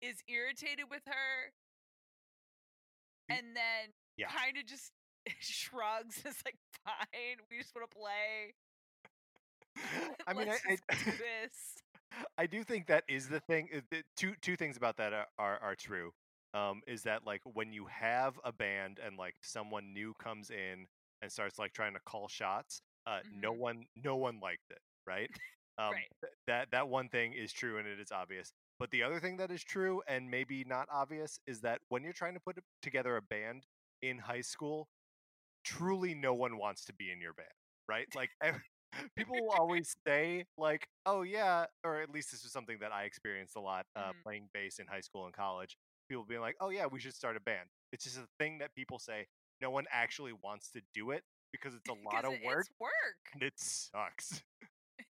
is 0.00 0.22
irritated 0.28 0.86
with 0.90 1.02
her, 1.06 1.50
and 3.28 3.56
then 3.56 3.90
yeah. 4.16 4.28
kind 4.28 4.56
of 4.56 4.66
just 4.66 4.92
shrugs. 5.40 6.22
It's 6.24 6.42
like, 6.44 6.56
fine, 6.84 7.42
we 7.50 7.58
just 7.58 7.74
want 7.74 7.90
to 7.90 7.96
play. 7.96 8.54
I 10.26 10.32
mean, 10.32 10.48
I, 10.48 10.58
I, 10.72 10.94
do 11.04 11.10
this. 11.10 11.82
I 12.38 12.46
do 12.46 12.64
think 12.64 12.86
that 12.86 13.04
is 13.08 13.28
the 13.28 13.40
thing. 13.40 13.68
Two 14.16 14.34
two 14.40 14.56
things 14.56 14.76
about 14.76 14.96
that 14.98 15.12
are 15.12 15.26
are, 15.38 15.58
are 15.62 15.74
true. 15.74 16.12
Um, 16.54 16.80
is 16.86 17.02
that 17.02 17.26
like 17.26 17.42
when 17.44 17.72
you 17.72 17.86
have 17.86 18.38
a 18.44 18.52
band 18.52 18.98
and 19.04 19.18
like 19.18 19.34
someone 19.42 19.92
new 19.92 20.14
comes 20.22 20.50
in 20.50 20.86
and 21.20 21.30
starts 21.30 21.58
like 21.58 21.72
trying 21.72 21.92
to 21.94 22.00
call 22.06 22.28
shots, 22.28 22.80
uh, 23.06 23.20
no 23.30 23.52
Mhm. 23.52 23.58
one 23.58 23.86
no 23.96 24.16
one 24.16 24.40
liked 24.40 24.70
it, 24.70 24.80
right? 25.06 25.30
Um, 25.78 26.02
Right. 26.02 26.08
th- 26.22 26.32
That 26.46 26.70
that 26.72 26.88
one 26.88 27.08
thing 27.08 27.32
is 27.32 27.52
true 27.52 27.78
and 27.78 27.86
it 27.88 28.00
is 28.00 28.12
obvious. 28.12 28.52
But 28.78 28.90
the 28.90 29.02
other 29.02 29.20
thing 29.20 29.36
that 29.38 29.50
is 29.50 29.62
true 29.64 30.02
and 30.08 30.30
maybe 30.30 30.64
not 30.64 30.88
obvious 30.90 31.38
is 31.46 31.60
that 31.62 31.80
when 31.88 32.02
you're 32.02 32.12
trying 32.12 32.34
to 32.34 32.40
put 32.40 32.58
together 32.82 33.16
a 33.16 33.22
band 33.22 33.66
in 34.02 34.18
high 34.18 34.42
school, 34.42 34.88
truly 35.64 36.14
no 36.14 36.34
one 36.34 36.58
wants 36.58 36.84
to 36.86 36.92
be 36.94 37.10
in 37.10 37.20
your 37.20 37.32
band, 37.34 37.48
right? 37.88 38.06
Like 38.14 38.30
ev- 38.42 38.60
people 39.16 39.44
will 39.44 39.52
always 39.58 39.94
say 40.06 40.44
like, 40.58 40.88
"Oh 41.06 41.22
yeah," 41.22 41.66
or 41.84 42.00
at 42.00 42.10
least 42.10 42.30
this 42.30 42.42
was 42.42 42.52
something 42.52 42.78
that 42.80 42.92
I 42.92 43.04
experienced 43.04 43.56
a 43.56 43.60
lot 43.60 43.86
uh, 43.96 44.12
Mhm. 44.12 44.24
playing 44.24 44.48
bass 44.52 44.78
in 44.78 44.86
high 44.86 45.00
school 45.00 45.26
and 45.26 45.34
college. 45.34 45.76
People 46.08 46.24
being 46.24 46.40
like, 46.40 46.56
"Oh 46.60 46.70
yeah, 46.70 46.86
we 46.86 47.00
should 47.00 47.14
start 47.14 47.36
a 47.36 47.40
band." 47.40 47.68
It's 47.92 48.04
just 48.04 48.18
a 48.18 48.26
thing 48.38 48.58
that 48.58 48.74
people 48.74 48.98
say. 48.98 49.26
No 49.60 49.70
one 49.70 49.86
actually 49.90 50.32
wants 50.32 50.70
to 50.72 50.82
do 50.94 51.10
it 51.12 51.24
because 51.60 51.74
it's 51.74 51.88
a 51.88 51.92
lot 52.14 52.24
of 52.24 52.32
work 52.44 52.60
It's 52.60 52.70
work. 52.80 53.20
and 53.34 53.42
it 53.42 53.54
sucks. 53.56 54.42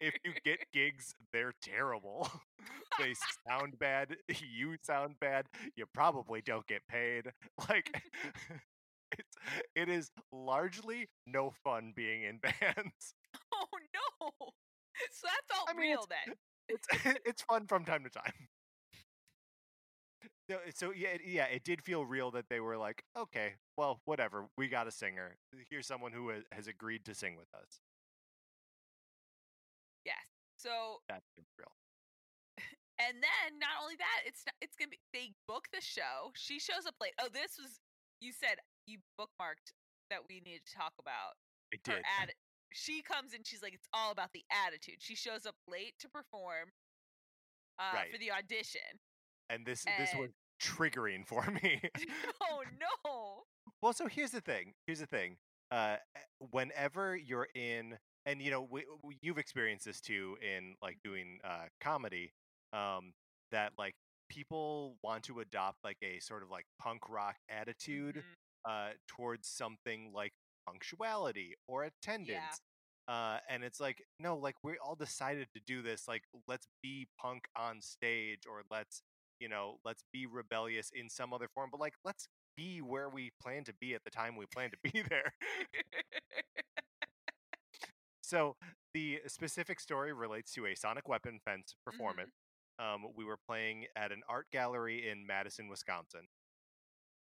if 0.00 0.14
you 0.24 0.32
get 0.44 0.58
gigs, 0.72 1.14
they're 1.32 1.54
terrible. 1.62 2.28
they 2.98 3.14
sound 3.48 3.78
bad. 3.78 4.16
You 4.56 4.76
sound 4.82 5.16
bad. 5.20 5.46
You 5.76 5.84
probably 5.92 6.40
don't 6.42 6.66
get 6.66 6.82
paid. 6.88 7.24
Like 7.68 8.02
it's 9.12 9.36
it 9.74 9.88
is 9.88 10.10
largely 10.32 11.08
no 11.26 11.52
fun 11.62 11.92
being 11.94 12.22
in 12.24 12.38
bands. 12.38 13.14
Oh 13.52 13.66
no! 13.94 14.30
So 15.12 15.26
that 15.26 15.54
felt 15.54 15.68
I 15.68 15.72
mean, 15.74 15.90
real 15.90 16.06
then. 16.08 16.34
It's 16.68 16.86
it's 17.24 17.42
fun 17.42 17.66
from 17.66 17.84
time 17.84 18.04
to 18.04 18.10
time. 18.10 18.32
So, 20.50 20.58
so 20.74 20.92
yeah, 20.94 21.08
it, 21.08 21.20
yeah, 21.26 21.44
it 21.46 21.64
did 21.64 21.82
feel 21.82 22.04
real 22.04 22.30
that 22.32 22.48
they 22.50 22.60
were 22.60 22.76
like, 22.76 23.02
okay, 23.16 23.54
well, 23.78 24.00
whatever, 24.04 24.46
we 24.58 24.68
got 24.68 24.86
a 24.86 24.90
singer. 24.90 25.36
Here's 25.70 25.86
someone 25.86 26.12
who 26.12 26.30
has, 26.52 26.68
agreed 26.68 27.04
to 27.06 27.14
sing 27.14 27.36
with 27.36 27.48
us. 27.54 27.80
Yes. 30.04 30.20
So 30.58 31.00
that's 31.08 31.24
real. 31.58 31.72
and 33.00 33.16
then 33.24 33.58
not 33.58 33.80
only 33.82 33.96
that, 33.96 34.20
it's 34.26 34.42
not, 34.44 34.54
it's 34.60 34.76
gonna 34.76 34.90
be 34.90 35.00
they 35.12 35.32
book 35.48 35.64
the 35.72 35.80
show. 35.80 36.32
She 36.34 36.58
shows 36.60 36.84
up 36.86 36.94
late. 37.00 37.12
Oh, 37.20 37.28
this 37.32 37.56
was 37.58 37.80
you 38.20 38.32
said 38.32 38.60
you 38.86 38.98
bookmarked 39.18 39.72
that 40.10 40.20
we 40.28 40.40
needed 40.44 40.60
to 40.68 40.74
talk 40.76 40.92
about 41.00 41.40
It 41.72 41.80
did. 41.84 42.04
atti- 42.20 42.36
She 42.72 43.00
comes 43.00 43.32
and 43.32 43.46
She's 43.46 43.62
like, 43.62 43.72
it's 43.72 43.88
all 43.94 44.12
about 44.12 44.30
the 44.34 44.44
attitude. 44.52 44.96
She 45.00 45.16
shows 45.16 45.46
up 45.46 45.56
late 45.66 45.94
to 46.00 46.08
perform 46.08 46.68
uh, 47.78 48.04
for 48.12 48.18
the 48.18 48.30
audition. 48.30 49.00
And 49.50 49.64
this 49.66 49.84
this 49.98 50.10
was 50.18 50.30
triggering 50.62 51.26
for 51.26 51.44
me. 51.62 51.80
oh 52.42 52.62
no! 52.80 53.42
Well, 53.82 53.92
so 53.92 54.06
here's 54.06 54.30
the 54.30 54.40
thing. 54.40 54.72
Here's 54.86 55.00
the 55.00 55.06
thing. 55.06 55.36
Uh, 55.70 55.96
whenever 56.50 57.16
you're 57.16 57.48
in, 57.54 57.96
and 58.26 58.40
you 58.40 58.50
know, 58.50 58.66
we, 58.70 58.84
we, 59.02 59.16
you've 59.22 59.38
experienced 59.38 59.84
this 59.86 60.00
too 60.00 60.36
in 60.42 60.74
like 60.82 60.98
doing 61.04 61.38
uh, 61.44 61.64
comedy. 61.80 62.32
Um, 62.72 63.12
that 63.52 63.72
like 63.78 63.94
people 64.28 64.96
want 65.02 65.22
to 65.24 65.38
adopt 65.40 65.78
like 65.84 65.98
a 66.02 66.18
sort 66.20 66.42
of 66.42 66.50
like 66.50 66.64
punk 66.80 67.08
rock 67.08 67.36
attitude 67.48 68.16
Mhm. 68.16 68.70
uh, 68.70 68.92
towards 69.06 69.46
something 69.48 70.10
like 70.14 70.32
punctuality 70.66 71.54
or 71.68 71.84
attendance. 71.84 72.60
Uh, 73.06 73.38
and 73.50 73.62
it's 73.62 73.80
like, 73.80 74.02
no, 74.18 74.36
like 74.36 74.54
we 74.64 74.76
all 74.84 74.94
decided 74.96 75.46
to 75.54 75.60
do 75.66 75.82
this. 75.82 76.08
Like, 76.08 76.22
let's 76.48 76.66
be 76.82 77.06
punk 77.20 77.44
on 77.56 77.80
stage, 77.80 78.40
or 78.48 78.62
let's, 78.70 79.02
you 79.40 79.48
know, 79.48 79.76
let's 79.84 80.02
be 80.12 80.26
rebellious 80.26 80.90
in 80.94 81.08
some 81.08 81.32
other 81.32 81.48
form. 81.54 81.68
But 81.70 81.80
like, 81.80 81.94
let's 82.04 82.28
be 82.56 82.80
where 82.80 83.08
we 83.08 83.32
plan 83.42 83.64
to 83.64 83.74
be 83.80 83.94
at 83.94 84.04
the 84.04 84.10
time 84.10 84.36
we 84.36 84.46
plan 84.46 84.70
to 84.70 84.90
be 84.92 85.02
there. 85.08 85.34
so 88.22 88.56
the 88.92 89.20
specific 89.26 89.80
story 89.80 90.12
relates 90.12 90.52
to 90.52 90.66
a 90.66 90.74
Sonic 90.74 91.08
Weapon 91.08 91.40
Fence 91.44 91.74
performance. 91.84 92.32
Um, 92.78 93.06
we 93.16 93.24
were 93.24 93.38
playing 93.48 93.86
at 93.96 94.12
an 94.12 94.22
art 94.28 94.46
gallery 94.52 95.08
in 95.08 95.26
Madison, 95.26 95.68
Wisconsin. 95.68 96.26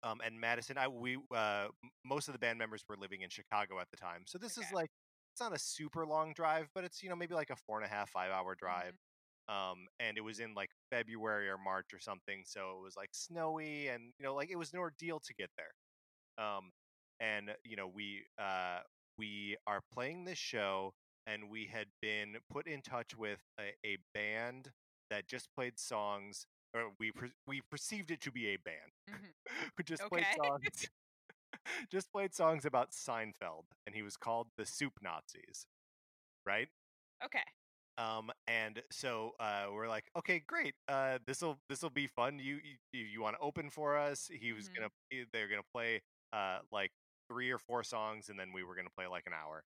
Um, 0.03 0.19
and 0.25 0.39
Madison, 0.39 0.77
I 0.77 0.87
we 0.87 1.17
uh, 1.35 1.67
most 2.03 2.27
of 2.27 2.33
the 2.33 2.39
band 2.39 2.57
members 2.57 2.83
were 2.89 2.95
living 2.99 3.21
in 3.21 3.29
Chicago 3.29 3.79
at 3.79 3.87
the 3.91 3.97
time, 3.97 4.23
so 4.25 4.39
this 4.39 4.57
is 4.57 4.65
like 4.73 4.89
it's 5.33 5.41
not 5.41 5.55
a 5.55 5.59
super 5.59 6.05
long 6.07 6.33
drive, 6.33 6.69
but 6.73 6.83
it's 6.83 7.03
you 7.03 7.09
know 7.09 7.15
maybe 7.15 7.35
like 7.35 7.51
a 7.51 7.55
four 7.55 7.79
and 7.79 7.85
a 7.85 7.89
half 7.89 8.09
five 8.09 8.31
hour 8.31 8.55
drive. 8.55 8.93
Um, 9.49 9.87
and 9.99 10.17
it 10.17 10.21
was 10.21 10.39
in 10.39 10.53
like 10.53 10.69
February 10.91 11.49
or 11.49 11.57
March 11.57 11.93
or 11.93 11.99
something, 11.99 12.43
so 12.45 12.77
it 12.79 12.83
was 12.83 12.95
like 12.95 13.09
snowy 13.13 13.87
and 13.87 14.13
you 14.19 14.25
know 14.25 14.33
like 14.35 14.49
it 14.51 14.57
was 14.57 14.73
an 14.73 14.79
ordeal 14.79 15.19
to 15.19 15.33
get 15.33 15.49
there. 15.57 15.73
Um, 16.45 16.71
and 17.19 17.51
you 17.63 17.75
know 17.75 17.87
we 17.87 18.23
uh, 18.39 18.79
we 19.17 19.57
are 19.67 19.81
playing 19.93 20.25
this 20.25 20.37
show, 20.37 20.93
and 21.27 21.49
we 21.49 21.67
had 21.67 21.87
been 22.01 22.35
put 22.51 22.67
in 22.67 22.81
touch 22.81 23.15
with 23.17 23.39
a, 23.59 23.73
a 23.85 23.97
band 24.13 24.71
that 25.09 25.27
just 25.27 25.49
played 25.55 25.79
songs, 25.79 26.45
or 26.73 26.91
we 26.99 27.11
per- 27.11 27.31
we 27.47 27.61
perceived 27.69 28.11
it 28.11 28.21
to 28.21 28.31
be 28.31 28.47
a 28.47 28.57
band 28.57 28.91
Mhm. 29.09 29.33
who 29.77 29.83
just 29.83 30.07
played 30.09 30.27
songs 30.31 30.89
just 31.91 32.11
played 32.11 32.33
songs 32.33 32.65
about 32.65 32.91
Seinfeld, 32.91 33.65
and 33.85 33.95
he 33.95 34.01
was 34.03 34.17
called 34.17 34.47
the 34.57 34.65
Soup 34.65 34.93
Nazis, 35.01 35.65
right? 36.45 36.69
Okay. 37.23 37.43
Um, 38.01 38.31
and 38.47 38.81
so 38.91 39.31
uh, 39.39 39.65
we're 39.73 39.87
like, 39.87 40.05
okay, 40.17 40.41
great. 40.47 40.73
Uh, 40.87 41.19
this 41.25 41.41
will 41.41 41.59
this 41.69 41.81
will 41.81 41.89
be 41.91 42.07
fun. 42.07 42.39
You 42.39 42.59
you, 42.93 43.03
you 43.05 43.21
want 43.21 43.35
to 43.35 43.41
open 43.41 43.69
for 43.69 43.97
us? 43.97 44.29
He 44.33 44.53
was 44.53 44.69
Mhm. 44.69 44.75
gonna 44.75 44.89
they're 45.33 45.47
gonna 45.49 45.61
play 45.73 46.01
uh 46.33 46.59
like 46.71 46.91
three 47.29 47.51
or 47.51 47.59
four 47.59 47.83
songs, 47.83 48.29
and 48.29 48.39
then 48.39 48.51
we 48.53 48.63
were 48.63 48.75
gonna 48.75 48.89
play 48.95 49.07
like 49.07 49.25
an 49.27 49.33
hour. 49.33 49.63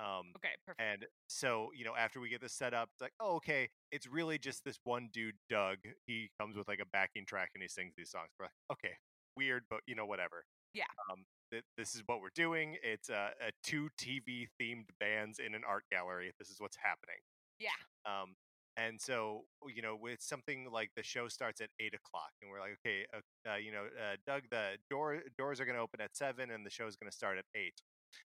Um, 0.00 0.32
Okay. 0.36 0.54
Perfect. 0.66 0.80
and 0.80 1.06
so, 1.28 1.70
you 1.76 1.84
know, 1.84 1.94
after 1.96 2.20
we 2.20 2.28
get 2.28 2.40
this 2.40 2.52
set 2.52 2.74
up, 2.74 2.90
it's 2.92 3.00
like, 3.02 3.12
oh, 3.20 3.36
okay, 3.36 3.70
it's 3.92 4.06
really 4.08 4.38
just 4.38 4.64
this 4.64 4.78
one 4.84 5.08
dude, 5.12 5.36
Doug. 5.48 5.78
He 6.06 6.30
comes 6.40 6.56
with 6.56 6.66
like 6.68 6.80
a 6.80 6.86
backing 6.86 7.24
track 7.26 7.50
and 7.54 7.62
he 7.62 7.68
sings 7.68 7.94
these 7.96 8.10
songs. 8.10 8.30
We're 8.38 8.46
like, 8.46 8.54
okay, 8.72 8.94
weird, 9.36 9.64
but 9.70 9.80
you 9.86 9.94
know, 9.94 10.06
whatever. 10.06 10.44
Yeah. 10.74 10.84
Um, 11.10 11.24
th- 11.52 11.64
this 11.76 11.94
is 11.94 12.02
what 12.06 12.20
we're 12.20 12.30
doing. 12.34 12.76
It's 12.82 13.08
uh, 13.10 13.30
a 13.40 13.52
two 13.62 13.88
TV 13.98 14.48
themed 14.60 14.88
bands 14.98 15.38
in 15.38 15.54
an 15.54 15.62
art 15.66 15.84
gallery. 15.92 16.32
This 16.38 16.50
is 16.50 16.60
what's 16.60 16.76
happening. 16.76 17.18
Yeah. 17.58 17.70
Um, 18.06 18.34
and 18.76 19.00
so, 19.00 19.42
you 19.74 19.82
know, 19.82 19.96
with 20.00 20.20
something 20.20 20.68
like 20.72 20.90
the 20.96 21.02
show 21.02 21.28
starts 21.28 21.60
at 21.60 21.68
eight 21.80 21.94
o'clock, 21.94 22.30
and 22.42 22.50
we're 22.50 22.60
like, 22.60 22.76
okay, 22.84 23.06
uh, 23.14 23.50
uh, 23.52 23.56
you 23.56 23.70
know, 23.70 23.84
uh, 23.84 24.16
Doug, 24.26 24.42
the 24.50 24.76
door 24.90 25.22
doors 25.38 25.60
are 25.60 25.64
going 25.64 25.76
to 25.76 25.82
open 25.82 26.00
at 26.00 26.16
seven, 26.16 26.50
and 26.50 26.66
the 26.66 26.70
show's 26.70 26.96
going 26.96 27.10
to 27.10 27.16
start 27.16 27.38
at 27.38 27.44
eight. 27.54 27.80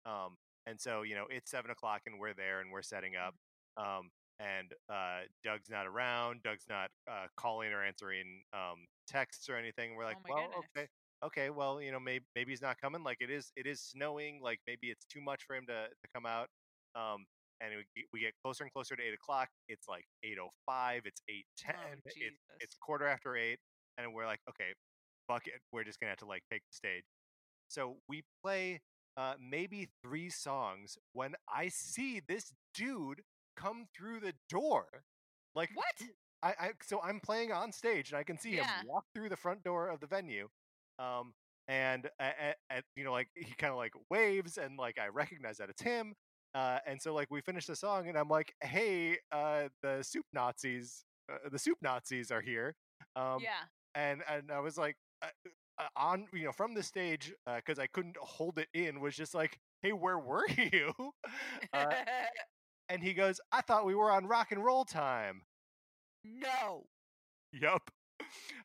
Um, 0.06 0.36
and 0.67 0.80
so, 0.80 1.04
you 1.04 1.15
know, 1.15 1.25
it's 1.30 1.51
seven 1.51 1.71
o'clock, 1.71 2.01
and 2.06 2.19
we're 2.19 2.34
there, 2.34 2.60
and 2.62 2.71
we're 2.71 2.82
setting 2.82 3.13
up. 3.15 3.34
Um, 3.78 4.10
and 4.39 4.73
uh, 4.89 5.21
Doug's 5.43 5.69
not 5.69 5.88
around. 5.88 6.43
Doug's 6.43 6.65
not 6.69 6.89
uh, 7.10 7.28
calling 7.38 7.71
or 7.71 7.84
answering 7.84 8.41
um, 8.54 8.86
texts 9.08 9.47
or 9.49 9.56
anything. 9.56 9.95
We're 9.95 10.06
like, 10.06 10.17
Oh 10.25 10.30
well, 10.30 10.49
goodness. 10.49 10.65
okay, 10.75 10.88
okay, 11.23 11.49
well, 11.49 11.82
you 11.82 11.91
know, 11.91 11.99
maybe 11.99 12.25
maybe 12.36 12.51
he's 12.51 12.62
not 12.62 12.80
coming. 12.82 13.04
Like 13.04 13.17
it 13.21 13.30
is, 13.30 13.51
it 13.56 13.65
is 13.67 13.80
snowing. 13.82 14.41
Like 14.43 14.60
maybe 14.67 14.88
it's 14.88 15.06
too 15.06 15.21
much 15.21 15.43
for 15.47 15.56
him 15.56 15.65
to 15.67 15.88
to 15.88 16.08
come 16.13 16.25
out. 16.25 16.49
Um, 16.95 17.25
and 17.62 17.72
we, 17.76 17.84
get- 17.96 18.06
we 18.13 18.20
get 18.22 18.34
closer 18.44 18.63
and 18.63 18.72
closer 18.74 18.96
to 18.96 19.02
eight 19.04 19.13
o'clock. 19.13 19.50
It's 19.70 19.88
like 19.88 20.06
eight 20.24 20.38
o 20.41 20.50
five. 20.65 21.02
It's 21.06 21.22
eight 21.30 21.46
ten. 21.58 21.76
Oh, 21.78 22.00
it's 22.06 22.15
Jesus. 22.15 22.34
it's 22.60 22.76
quarter 22.82 23.08
after 23.08 23.36
eight, 23.36 23.60
and 23.98 24.13
we're 24.13 24.26
like, 24.26 24.39
okay, 24.50 24.74
fuck 25.28 25.48
it. 25.48 25.54
We're 25.72 25.84
just 25.84 26.00
gonna 26.00 26.12
have 26.12 26.20
to 26.20 26.26
like 26.28 26.44
take 26.52 26.62
the 26.62 26.76
stage. 26.76 27.04
So 27.68 27.98
we 28.08 28.24
play 28.44 28.82
uh, 29.18 29.34
maybe 29.39 29.89
three 30.04 30.30
songs 30.30 30.98
when 31.13 31.34
I 31.54 31.70
see 31.70 32.22
this 32.28 32.54
dude 32.74 33.22
come 33.56 33.86
through 33.98 34.20
the 34.20 34.34
door. 34.50 34.86
Like 35.56 35.70
What? 35.74 35.86
I, 36.44 36.54
I 36.60 36.72
so 36.86 37.02
I'm 37.02 37.20
playing 37.22 37.52
on 37.54 37.72
stage 37.72 38.10
and 38.12 38.20
I 38.20 38.24
can 38.24 38.38
see 38.38 38.56
Yeah. 38.58 38.63
him 38.65 38.88
walk 38.88 39.06
through 39.15 39.30
the 39.30 39.38
front 39.38 39.63
door 39.63 39.88
of 39.88 40.00
the 40.02 40.08
venue. 40.08 40.50
Um 41.00 41.34
and 41.68 42.08
at, 42.20 42.58
at, 42.70 42.84
you 42.96 43.04
know 43.06 43.12
like 43.13 43.30
he 43.36 43.46
kind 43.58 43.72
of 43.72 43.78
like 43.78 43.94
waves 44.12 44.58
and 44.58 44.78
like 44.78 45.00
I 45.00 45.08
recognize 45.08 45.58
that 45.58 45.70
it's 45.70 45.82
him. 45.82 46.13
Uh 46.56 46.80
and 46.88 47.02
so 47.02 47.13
like 47.13 47.32
we 47.32 47.41
finish 47.41 47.68
the 47.68 47.76
song 47.78 48.10
and 48.10 48.18
I'm 48.18 48.30
like, 48.30 48.56
"Hey, 48.63 49.20
uh 49.32 49.70
the 49.84 50.04
soup 50.04 50.26
Nazis 50.34 51.06
uh, 51.32 51.50
the 51.50 51.60
soup 51.60 51.80
Nazis 51.82 52.32
are 52.32 52.41
here." 52.41 52.76
Um 53.15 53.41
yeah. 53.44 53.65
and 53.96 54.24
and 54.30 54.52
I 54.52 54.60
was 54.62 54.78
like 54.78 54.98
uh, 55.24 55.30
uh, 55.80 55.89
on 55.98 56.28
you 56.34 56.46
know 56.46 56.54
from 56.54 56.76
the 56.76 56.84
stage 56.84 57.34
because 57.48 57.80
I 57.80 57.88
couldn't 57.88 58.18
hold 58.18 58.60
it 58.60 58.70
in 58.74 59.02
was 59.02 59.15
just 59.15 59.36
like, 59.36 59.60
"Hey, 59.82 59.94
where 59.94 60.20
were 60.20 60.48
you?" 60.74 60.94
uh, 61.74 62.06
and 62.89 63.04
he 63.04 63.13
goes, 63.13 63.41
"I 63.52 63.62
thought 63.62 63.86
we 63.86 63.96
were 63.96 64.12
on 64.12 64.28
rock 64.28 64.52
and 64.52 64.63
roll 64.63 64.86
time." 64.86 65.44
no. 66.24 66.89
Yup. 67.52 67.91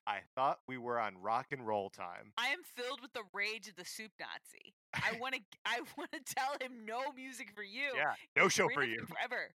I 0.06 0.18
thought 0.34 0.58
we 0.66 0.78
were 0.78 0.98
on 0.98 1.14
rock 1.20 1.46
and 1.52 1.66
roll 1.66 1.90
time. 1.90 2.32
I 2.38 2.48
am 2.48 2.60
filled 2.76 3.00
with 3.00 3.12
the 3.12 3.22
rage 3.32 3.68
of 3.68 3.76
the 3.76 3.84
soup 3.84 4.12
Nazi. 4.18 4.74
I 4.94 5.16
want 5.20 5.34
to. 5.34 5.40
I 5.64 5.80
want 5.96 6.12
to 6.12 6.34
tell 6.34 6.52
him 6.60 6.84
no 6.86 7.12
music 7.12 7.50
for 7.54 7.62
you. 7.62 7.92
Yeah, 7.96 8.14
no 8.36 8.48
show 8.48 8.68
for 8.72 8.84
you. 8.84 9.04
forever. 9.06 9.50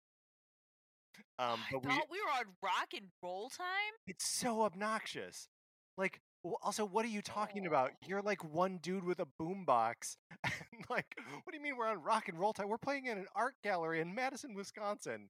Um, 1.39 1.59
I 1.69 1.73
but 1.73 1.85
we, 1.85 1.91
thought 1.91 2.07
we 2.11 2.19
were 2.19 2.39
on 2.39 2.45
rock 2.63 2.89
and 2.97 3.07
roll 3.23 3.49
time. 3.51 3.67
it's 4.07 4.27
so 4.27 4.63
obnoxious. 4.63 5.49
Like, 5.97 6.21
also, 6.63 6.85
what 6.85 7.05
are 7.05 7.09
you 7.09 7.23
talking 7.23 7.67
about? 7.67 7.91
Oh. 7.93 8.07
You're 8.07 8.23
like 8.23 8.43
one 8.45 8.79
dude 8.83 9.05
with 9.05 9.21
a 9.21 9.27
boombox. 9.41 10.17
Like, 10.91 11.07
what 11.45 11.53
do 11.53 11.57
you 11.57 11.63
mean 11.63 11.77
we're 11.77 11.87
on 11.87 12.03
rock 12.03 12.29
and 12.29 12.37
roll 12.37 12.53
time? 12.53 12.69
We're 12.69 12.77
playing 12.77 13.07
in 13.07 13.17
an 13.17 13.27
art 13.37 13.55
gallery 13.63 14.01
in 14.01 14.13
Madison, 14.13 14.55
Wisconsin. 14.55 15.29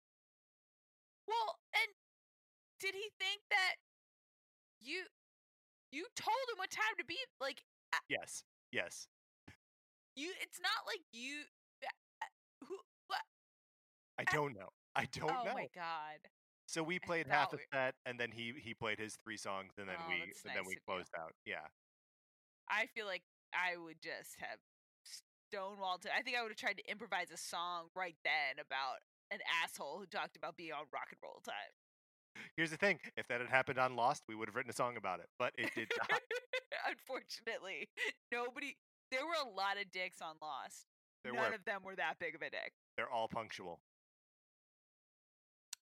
Well, 1.28 1.58
and 1.74 1.92
did 2.80 2.94
he 2.94 3.10
think 3.20 3.42
that 3.50 3.76
you 4.80 5.02
you 5.92 6.06
told 6.16 6.44
him 6.50 6.56
what 6.58 6.70
time 6.70 6.96
to 6.98 7.04
be? 7.04 7.16
Like 7.40 7.62
Yes, 8.08 8.44
yes. 8.72 9.06
you, 10.16 10.30
it's 10.40 10.60
not 10.62 10.86
like 10.86 11.00
you. 11.12 11.42
Who? 12.66 12.76
What? 13.08 13.20
I 14.18 14.24
don't 14.32 14.54
know. 14.54 14.68
I 14.94 15.06
don't 15.12 15.28
know. 15.28 15.50
oh 15.50 15.54
my 15.54 15.68
god! 15.74 16.20
So 16.66 16.82
we 16.82 16.98
played 16.98 17.26
half 17.26 17.50
thought 17.50 17.60
set, 17.74 17.94
and 18.06 18.18
then 18.18 18.30
he 18.30 18.52
he 18.62 18.74
played 18.74 18.98
his 18.98 19.16
three 19.24 19.36
songs, 19.36 19.72
and 19.78 19.88
then 19.88 19.96
Oh, 19.98 20.08
we 20.08 20.22
and 20.22 20.54
then 20.54 20.62
we 20.66 20.74
of 20.76 20.86
closed 20.86 21.10
out. 21.18 21.32
Yeah. 21.46 21.66
I 22.70 22.86
feel 22.94 23.06
like 23.06 23.22
I 23.52 23.76
would 23.76 23.98
just 24.00 24.38
have 24.38 24.58
stonewalled 25.50 26.06
it. 26.06 26.12
I 26.16 26.22
think 26.22 26.36
I 26.38 26.42
would 26.42 26.52
have 26.52 26.62
tried 26.62 26.78
to 26.78 26.90
improvise 26.90 27.30
a 27.34 27.36
song 27.36 27.90
right 27.96 28.14
then 28.22 28.62
about 28.62 29.02
an 29.32 29.40
asshole 29.62 29.98
who 29.98 30.06
talked 30.06 30.36
about 30.36 30.56
being 30.56 30.72
on 30.72 30.86
rock 30.92 31.10
and 31.10 31.18
roll 31.22 31.42
time. 31.42 31.74
Here's 32.56 32.70
the 32.70 32.76
thing: 32.76 32.98
if 33.16 33.26
that 33.28 33.40
had 33.40 33.50
happened 33.50 33.78
on 33.78 33.96
Lost, 33.96 34.24
we 34.28 34.34
would 34.34 34.48
have 34.48 34.56
written 34.56 34.70
a 34.70 34.74
song 34.74 34.96
about 34.96 35.20
it, 35.20 35.26
but 35.38 35.52
it 35.56 35.70
did 35.74 35.88
not. 35.98 36.20
Unfortunately, 36.88 37.88
nobody. 38.32 38.76
There 39.10 39.26
were 39.26 39.38
a 39.44 39.48
lot 39.48 39.80
of 39.80 39.90
dicks 39.90 40.22
on 40.22 40.36
Lost. 40.40 40.86
There 41.24 41.32
None 41.32 41.50
were. 41.50 41.54
of 41.56 41.64
them 41.64 41.80
were 41.84 41.96
that 41.96 42.14
big 42.18 42.34
of 42.34 42.42
a 42.42 42.50
dick. 42.50 42.72
They're 42.96 43.10
all 43.10 43.28
punctual. 43.28 43.80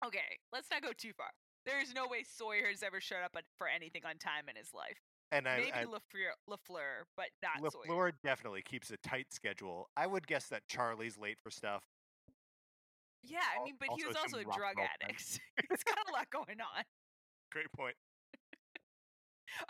Okay, 0.04 0.38
let's 0.52 0.68
not 0.70 0.82
go 0.82 0.90
too 0.96 1.12
far. 1.16 1.30
There 1.64 1.80
is 1.80 1.92
no 1.94 2.06
way 2.06 2.22
Sawyer 2.22 2.68
has 2.70 2.82
ever 2.82 3.00
showed 3.00 3.24
up 3.24 3.32
for 3.58 3.66
anything 3.66 4.02
on 4.06 4.18
time 4.18 4.48
in 4.48 4.56
his 4.56 4.72
life. 4.72 5.00
And 5.32 5.48
I, 5.48 5.56
Maybe 5.58 5.72
I 5.72 5.84
Lafleur, 5.84 6.30
Lafleur, 6.48 7.04
but 7.16 7.26
not 7.42 7.72
Sawyer. 7.72 7.82
LaFleur 7.88 8.12
definitely 8.22 8.62
keeps 8.62 8.90
a 8.90 8.96
tight 8.98 9.26
schedule. 9.30 9.88
I 9.96 10.06
would 10.06 10.26
guess 10.26 10.46
that 10.48 10.68
Charlie's 10.68 11.18
late 11.18 11.38
for 11.42 11.50
stuff. 11.50 11.82
Yeah, 13.26 13.42
I 13.42 13.64
mean, 13.64 13.76
but 13.78 13.88
he 13.98 14.06
was 14.06 14.16
also 14.16 14.38
a 14.38 14.46
drug 14.46 14.78
addict. 14.78 15.40
He's 15.70 15.84
got 15.84 15.98
a 16.06 16.12
lot 16.14 16.30
going 16.30 16.62
on. 16.62 16.82
Great 17.50 17.70
point. 17.74 17.96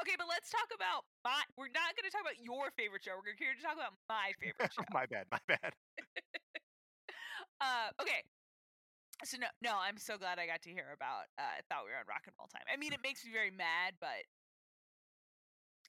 Okay, 0.02 0.18
but 0.18 0.26
let's 0.26 0.50
talk 0.50 0.66
about 0.74 1.06
my. 1.22 1.38
We're 1.54 1.70
not 1.70 1.94
going 1.94 2.08
to 2.08 2.12
talk 2.12 2.26
about 2.26 2.42
your 2.42 2.74
favorite 2.74 3.06
show. 3.06 3.14
We're 3.22 3.38
here 3.38 3.54
to 3.54 3.62
talk 3.62 3.78
about 3.78 3.94
my 4.10 4.34
favorite 4.42 4.72
show. 4.74 4.82
my 4.90 5.06
bad. 5.06 5.30
My 5.30 5.38
bad. 5.46 5.70
uh, 7.62 7.94
okay. 8.02 8.26
So 9.24 9.38
no, 9.38 9.48
no, 9.62 9.78
I'm 9.78 9.96
so 9.96 10.18
glad 10.18 10.42
I 10.42 10.44
got 10.44 10.60
to 10.66 10.70
hear 10.74 10.92
about. 10.92 11.30
Uh, 11.38 11.46
I 11.46 11.62
thought 11.70 11.86
we 11.86 11.94
were 11.94 12.02
on 12.02 12.08
rock 12.10 12.26
and 12.26 12.34
roll 12.36 12.50
time. 12.50 12.66
I 12.66 12.76
mean, 12.76 12.92
it 12.92 13.00
makes 13.00 13.24
me 13.24 13.30
very 13.32 13.54
mad, 13.54 13.96
but 13.96 14.26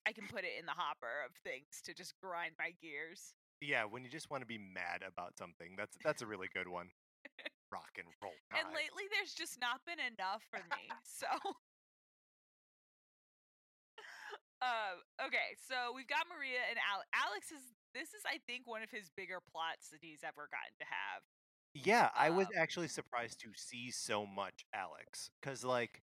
I 0.08 0.13
can 0.13 0.30
put 0.30 0.45
it 0.45 0.56
in 0.56 0.63
the 0.63 0.77
hopper 0.77 1.25
of 1.27 1.36
things 1.43 1.84
to 1.84 1.91
just 1.91 2.15
grind 2.23 2.53
my 2.56 2.71
gears. 2.80 3.34
Yeah, 3.60 3.84
when 3.89 4.06
you 4.06 4.10
just 4.13 4.30
want 4.30 4.45
to 4.45 4.47
be 4.47 4.62
mad 4.62 5.01
about 5.01 5.36
something, 5.36 5.73
that's 5.75 5.97
that's 6.06 6.21
a 6.21 6.30
really 6.30 6.47
good 6.53 6.69
one. 6.69 6.93
Rock 7.71 7.97
and 7.97 8.08
roll 8.21 8.32
time. 8.51 8.65
And 8.65 8.75
lately, 8.75 9.03
there's 9.12 9.34
just 9.34 9.60
not 9.60 9.82
been 9.86 9.99
enough 9.99 10.43
for 10.49 10.60
me. 10.71 10.88
So, 11.03 11.27
um, 14.62 15.03
okay, 15.27 15.56
so 15.67 15.91
we've 15.95 16.08
got 16.08 16.25
Maria 16.30 16.60
and 16.69 16.77
Al- 16.80 17.06
Alex 17.13 17.51
is. 17.51 17.62
This 17.93 18.10
is, 18.13 18.21
I 18.27 18.38
think, 18.45 18.67
one 18.67 18.84
of 18.84 18.91
his 18.91 19.10
bigger 19.15 19.39
plots 19.51 19.89
that 19.89 19.99
he's 20.01 20.19
ever 20.23 20.47
gotten 20.51 20.75
to 20.80 20.86
have. 20.86 21.21
Yeah, 21.73 22.10
I 22.15 22.30
was 22.30 22.47
Um, 22.47 22.53
actually 22.58 22.88
surprised 22.89 23.39
to 23.41 23.49
see 23.56 23.91
so 23.91 24.25
much 24.25 24.65
Alex 24.73 25.30
because, 25.41 25.63
like, 25.63 26.01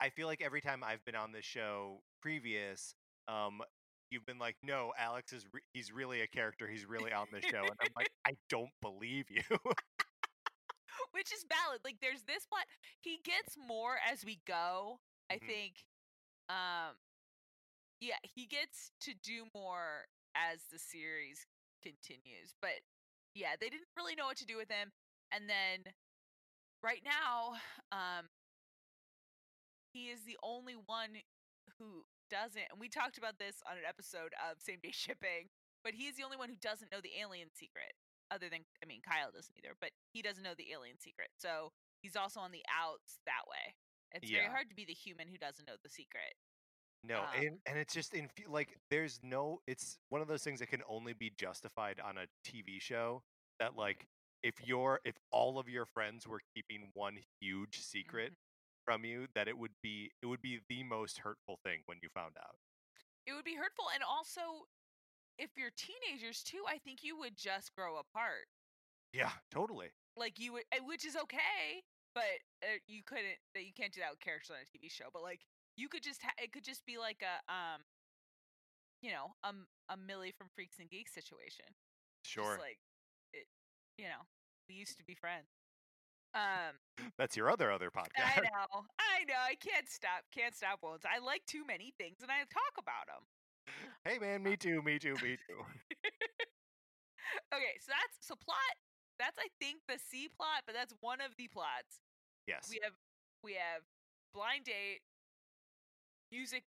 I 0.00 0.10
feel 0.10 0.26
like 0.26 0.42
every 0.42 0.60
time 0.60 0.82
I've 0.84 1.04
been 1.04 1.16
on 1.16 1.32
this 1.32 1.44
show 1.44 2.02
previous, 2.22 2.94
um, 3.28 3.62
you've 4.10 4.26
been 4.26 4.38
like, 4.38 4.56
"No, 4.62 4.92
Alex 4.98 5.32
is 5.32 5.46
re- 5.52 5.62
he's 5.72 5.92
really 5.92 6.20
a 6.22 6.26
character. 6.26 6.68
He's 6.68 6.86
really 6.86 7.12
on 7.12 7.26
the 7.32 7.40
show," 7.42 7.62
and 7.62 7.76
I'm 7.80 7.92
like, 7.96 8.10
"I 8.26 8.32
don't 8.48 8.72
believe 8.80 9.30
you." 9.30 9.42
which 11.14 11.32
is 11.32 11.44
valid. 11.48 11.80
Like 11.84 12.00
there's 12.02 12.22
this 12.26 12.44
plot. 12.46 12.66
He 13.00 13.18
gets 13.22 13.56
more 13.56 13.96
as 14.02 14.24
we 14.24 14.40
go. 14.46 14.98
I 15.30 15.38
Mhm. 15.38 15.46
think 15.46 15.74
um 16.50 16.98
yeah, 18.00 18.18
he 18.22 18.46
gets 18.46 18.90
to 19.00 19.14
do 19.14 19.46
more 19.54 20.06
as 20.34 20.66
the 20.70 20.78
series 20.78 21.46
continues. 21.82 22.54
But 22.60 22.82
yeah, 23.34 23.56
they 23.58 23.70
didn't 23.70 23.88
really 23.96 24.14
know 24.14 24.26
what 24.26 24.36
to 24.38 24.46
do 24.46 24.56
with 24.56 24.68
him. 24.70 24.92
And 25.32 25.48
then 25.48 25.94
right 26.82 27.02
now, 27.04 27.54
um 27.92 28.28
he 29.92 30.10
is 30.10 30.24
the 30.24 30.38
only 30.42 30.74
one 30.74 31.22
who 31.78 32.04
doesn't 32.30 32.64
and 32.70 32.80
we 32.80 32.88
talked 32.88 33.18
about 33.18 33.38
this 33.38 33.62
on 33.70 33.76
an 33.76 33.84
episode 33.86 34.32
of 34.50 34.60
same 34.60 34.80
day 34.82 34.90
shipping, 34.92 35.48
but 35.84 35.94
he 35.94 36.06
is 36.08 36.16
the 36.16 36.24
only 36.24 36.36
one 36.36 36.48
who 36.48 36.56
doesn't 36.56 36.90
know 36.90 37.00
the 37.00 37.16
alien 37.20 37.48
secret 37.54 37.92
other 38.34 38.50
than 38.50 38.60
I 38.82 38.86
mean 38.86 39.00
Kyle 39.06 39.30
doesn't 39.30 39.54
either, 39.56 39.74
but 39.80 39.90
he 40.12 40.22
doesn't 40.22 40.42
know 40.42 40.54
the 40.58 40.72
alien 40.72 40.98
secret. 40.98 41.28
So 41.38 41.70
he's 42.02 42.16
also 42.16 42.40
on 42.40 42.52
the 42.52 42.64
outs 42.68 43.20
that 43.26 43.46
way. 43.48 43.74
It's 44.12 44.30
very 44.30 44.46
hard 44.50 44.68
to 44.70 44.74
be 44.76 44.84
the 44.84 44.94
human 44.94 45.28
who 45.28 45.38
doesn't 45.38 45.66
know 45.66 45.76
the 45.82 45.88
secret. 45.90 46.34
No, 47.04 47.20
Um, 47.22 47.28
and 47.36 47.60
and 47.66 47.78
it's 47.78 47.94
just 47.94 48.14
in 48.14 48.28
like 48.48 48.78
there's 48.90 49.20
no 49.22 49.60
it's 49.66 49.98
one 50.08 50.22
of 50.22 50.28
those 50.28 50.42
things 50.42 50.60
that 50.60 50.68
can 50.68 50.82
only 50.88 51.12
be 51.12 51.30
justified 51.30 52.00
on 52.00 52.18
a 52.18 52.26
TV 52.44 52.80
show 52.80 53.22
that 53.60 53.76
like 53.76 54.06
if 54.42 54.54
you're 54.64 55.00
if 55.04 55.16
all 55.30 55.58
of 55.58 55.68
your 55.68 55.86
friends 55.86 56.26
were 56.26 56.40
keeping 56.54 56.90
one 56.94 57.18
huge 57.40 57.80
secret 57.80 58.32
Mhm. 58.32 58.36
from 58.84 59.04
you 59.04 59.26
that 59.34 59.48
it 59.48 59.56
would 59.58 59.74
be 59.82 60.10
it 60.22 60.26
would 60.26 60.42
be 60.42 60.60
the 60.68 60.82
most 60.84 61.18
hurtful 61.18 61.58
thing 61.64 61.82
when 61.86 61.98
you 62.02 62.08
found 62.10 62.36
out. 62.38 62.56
It 63.26 63.32
would 63.32 63.44
be 63.44 63.54
hurtful, 63.54 63.88
and 63.94 64.02
also, 64.02 64.68
if 65.38 65.50
you're 65.56 65.72
teenagers 65.74 66.42
too, 66.42 66.62
I 66.68 66.78
think 66.78 67.02
you 67.02 67.18
would 67.18 67.36
just 67.36 67.74
grow 67.74 67.98
apart. 67.98 68.46
Yeah, 69.12 69.30
totally. 69.50 69.88
Like 70.16 70.38
you 70.38 70.52
would, 70.54 70.64
eh, 70.72 70.82
which 70.84 71.04
is 71.06 71.16
okay, 71.16 71.82
but 72.14 72.38
uh, 72.62 72.78
you 72.86 73.02
couldn't. 73.06 73.38
That 73.54 73.64
you 73.64 73.72
can't 73.76 73.92
do 73.92 74.00
that 74.00 74.10
with 74.10 74.20
characters 74.20 74.50
on 74.50 74.62
a 74.62 74.66
TV 74.66 74.90
show. 74.90 75.10
But 75.12 75.22
like 75.22 75.40
you 75.76 75.88
could 75.88 76.02
just, 76.02 76.22
ha- 76.22 76.38
it 76.38 76.52
could 76.52 76.64
just 76.64 76.84
be 76.86 76.98
like 76.98 77.22
a, 77.22 77.34
um, 77.50 77.82
you 79.02 79.10
know, 79.10 79.34
um, 79.42 79.66
a 79.88 79.96
Millie 79.96 80.34
from 80.36 80.48
Freaks 80.54 80.78
and 80.78 80.88
Geeks 80.88 81.14
situation. 81.14 81.66
Sure. 82.24 82.56
Just 82.56 82.60
like 82.60 82.78
it, 83.32 83.46
you 83.98 84.06
know, 84.06 84.22
we 84.68 84.74
used 84.74 84.98
to 84.98 85.04
be 85.04 85.14
friends. 85.14 85.50
Um, 86.34 86.74
That's 87.16 87.36
your 87.36 87.50
other 87.50 87.70
other 87.70 87.90
podcast. 87.90 88.26
I 88.26 88.40
know, 88.40 88.82
I 88.98 89.22
know, 89.26 89.38
I 89.38 89.54
can't 89.54 89.88
stop, 89.88 90.26
can't 90.34 90.54
stop 90.54 90.80
wounds. 90.82 91.06
I 91.06 91.22
like 91.22 91.46
too 91.46 91.64
many 91.64 91.94
things, 91.96 92.18
and 92.22 92.30
I 92.30 92.42
talk 92.50 92.74
about 92.78 93.06
them. 93.06 93.22
Hey 94.04 94.18
man, 94.18 94.42
me 94.42 94.56
too, 94.56 94.82
me 94.82 94.98
too, 94.98 95.14
me 95.22 95.36
too. 95.46 95.60
Okay, 97.52 97.74
so 97.80 97.90
that's 97.90 98.14
so 98.26 98.34
plot. 98.36 98.74
That's 99.18 99.38
I 99.38 99.48
think 99.58 99.80
the 99.88 99.98
C 99.98 100.28
plot, 100.28 100.62
but 100.66 100.74
that's 100.74 100.94
one 101.00 101.20
of 101.20 101.34
the 101.38 101.48
plots. 101.48 102.02
Yes. 102.46 102.66
We 102.70 102.78
have 102.82 102.92
we 103.42 103.52
have 103.54 103.82
blind 104.34 104.64
date, 104.66 105.00
music, 106.30 106.64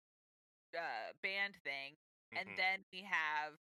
uh, 0.76 1.14
band 1.22 1.56
thing, 1.64 1.96
and 2.36 2.50
Mhm. 2.50 2.58
then 2.58 2.86
we 2.92 3.02
have 3.04 3.60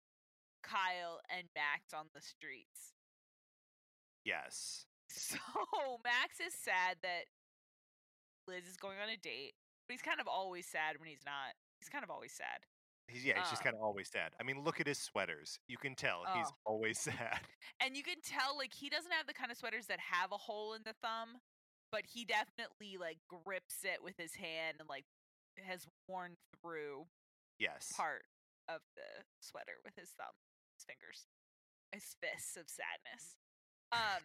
Kyle 0.62 1.20
and 1.29 1.49
Max 1.55 1.92
on 1.92 2.09
the 2.14 2.20
streets. 2.20 2.94
yes. 4.25 4.87
So 5.14 5.38
Max 6.03 6.40
is 6.40 6.55
sad 6.55 6.99
that 7.03 7.27
Liz 8.49 8.66
is 8.66 8.77
going 8.77 8.99
on 8.99 9.09
a 9.09 9.16
date, 9.16 9.55
but 9.87 9.92
he's 9.94 10.03
kind 10.03 10.20
of 10.20 10.27
always 10.27 10.66
sad 10.66 10.99
when 10.99 11.09
he's 11.09 11.25
not. 11.25 11.55
He's 11.79 11.88
kind 11.88 12.03
of 12.03 12.11
always 12.11 12.33
sad. 12.33 12.64
He's 13.09 13.25
yeah, 13.25 13.38
he's 13.38 13.51
just 13.51 13.61
Um, 13.62 13.64
kind 13.64 13.77
of 13.77 13.83
always 13.83 14.09
sad. 14.11 14.33
I 14.40 14.43
mean, 14.43 14.61
look 14.61 14.81
at 14.81 14.87
his 14.87 14.99
sweaters. 14.99 15.59
You 15.69 15.77
can 15.77 15.95
tell 15.95 16.25
he's 16.35 16.47
Oh. 16.51 16.61
always 16.64 16.99
sad. 17.38 17.40
And 17.81 17.97
you 17.97 18.03
can 18.03 18.21
tell 18.23 18.57
like 18.57 18.73
he 18.73 18.88
doesn't 18.88 19.12
have 19.12 19.27
the 19.27 19.35
kind 19.35 19.51
of 19.51 19.59
sweaters 19.59 19.87
that 19.87 20.01
have 20.01 20.33
a 20.33 20.38
hole 20.38 20.75
in 20.75 20.83
the 20.85 20.95
thumb, 20.95 21.40
but 21.93 22.07
he 22.07 22.25
definitely 22.25 22.97
like 22.97 23.19
grips 23.29 23.85
it 23.85 24.03
with 24.03 24.17
his 24.17 24.35
hand 24.35 24.79
and 24.81 24.88
like 24.88 25.05
has 25.62 25.87
worn 26.09 26.37
through 26.62 27.07
Yes. 27.59 27.93
part 27.93 28.25
of 28.69 28.81
the 28.97 29.25
sweater 29.40 29.75
with 29.85 29.95
his 29.97 30.11
thumb, 30.19 30.35
his 30.77 30.85
fingers, 30.85 31.27
his 31.93 32.17
fists 32.21 32.57
of 32.57 32.69
sadness. 32.69 33.37
Um, 33.93 34.23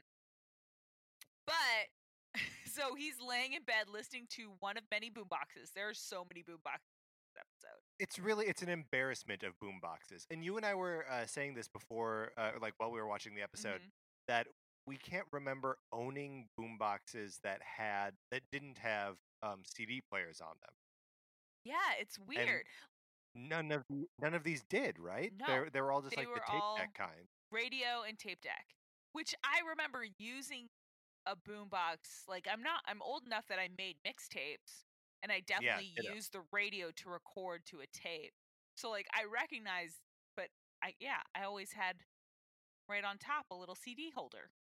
but 1.45 1.89
so 2.65 2.95
he's 2.95 3.19
laying 3.19 3.53
in 3.53 3.63
bed 3.63 3.89
listening 3.89 4.27
to 4.29 4.51
one 4.59 4.77
of 4.77 4.83
many 4.89 5.11
boomboxes. 5.11 5.73
There 5.75 5.89
are 5.89 5.93
so 5.93 6.25
many 6.29 6.43
boomboxes 6.43 6.98
episode. 7.39 7.79
it's 7.99 8.19
really 8.19 8.45
it's 8.45 8.61
an 8.61 8.69
embarrassment 8.69 9.43
of 9.43 9.57
boom 9.59 9.79
boxes 9.81 10.25
and 10.31 10.43
you 10.43 10.57
and 10.57 10.65
i 10.65 10.73
were 10.75 11.05
uh, 11.11 11.25
saying 11.25 11.53
this 11.55 11.67
before 11.67 12.31
uh, 12.37 12.51
like 12.61 12.73
while 12.77 12.91
we 12.91 12.99
were 12.99 13.07
watching 13.07 13.33
the 13.35 13.41
episode 13.41 13.81
Mhm. 13.81 13.89
that 14.27 14.47
we 14.85 14.97
can't 14.97 15.27
remember 15.31 15.77
owning 15.91 16.47
boom 16.57 16.77
boxes 16.79 17.39
that 17.43 17.61
had 17.61 18.11
that 18.31 18.41
didn't 18.51 18.77
have 18.79 19.15
um, 19.43 19.61
cd 19.65 20.01
players 20.09 20.41
on 20.41 20.55
them 20.61 20.73
Yeah, 21.65 21.93
it's 21.99 22.17
weird. 22.19 22.63
none 23.35 23.71
of 23.71 23.83
none 24.19 24.33
of 24.33 24.43
these 24.43 24.63
did 24.69 24.97
right 24.99 25.31
No, 25.39 25.45
they're, 25.47 25.69
they 25.71 25.81
were 25.81 25.91
all 25.91 26.01
just 26.01 26.17
like 26.17 26.27
the 26.27 26.41
tape 26.51 26.61
deck 26.77 26.93
kind 26.95 27.27
radio 27.51 28.03
and 28.07 28.17
tape 28.17 28.41
deck 28.41 28.65
which 29.13 29.33
i 29.43 29.59
remember 29.67 30.05
using 30.17 30.67
a 31.25 31.35
boombox 31.35 32.25
like 32.27 32.47
i'm 32.51 32.63
not 32.63 32.81
i'm 32.87 33.01
old 33.01 33.23
enough 33.25 33.45
that 33.47 33.59
i 33.59 33.67
made 33.77 33.97
mixtapes 34.07 34.83
and 35.23 35.31
i 35.31 35.41
definitely 35.45 35.93
ditto. 35.95 36.13
used 36.13 36.33
the 36.33 36.41
radio 36.51 36.87
to 36.95 37.09
record 37.09 37.61
to 37.65 37.79
a 37.79 37.87
tape. 37.93 38.33
So 38.75 38.89
like 38.89 39.07
i 39.13 39.23
recognize 39.25 39.99
but 40.35 40.47
i 40.83 40.93
yeah 40.99 41.21
i 41.35 41.43
always 41.43 41.73
had 41.73 41.97
right 42.87 43.03
on 43.03 43.17
top 43.17 43.45
a 43.51 43.55
little 43.55 43.75
cd 43.75 44.11
holder. 44.15 44.51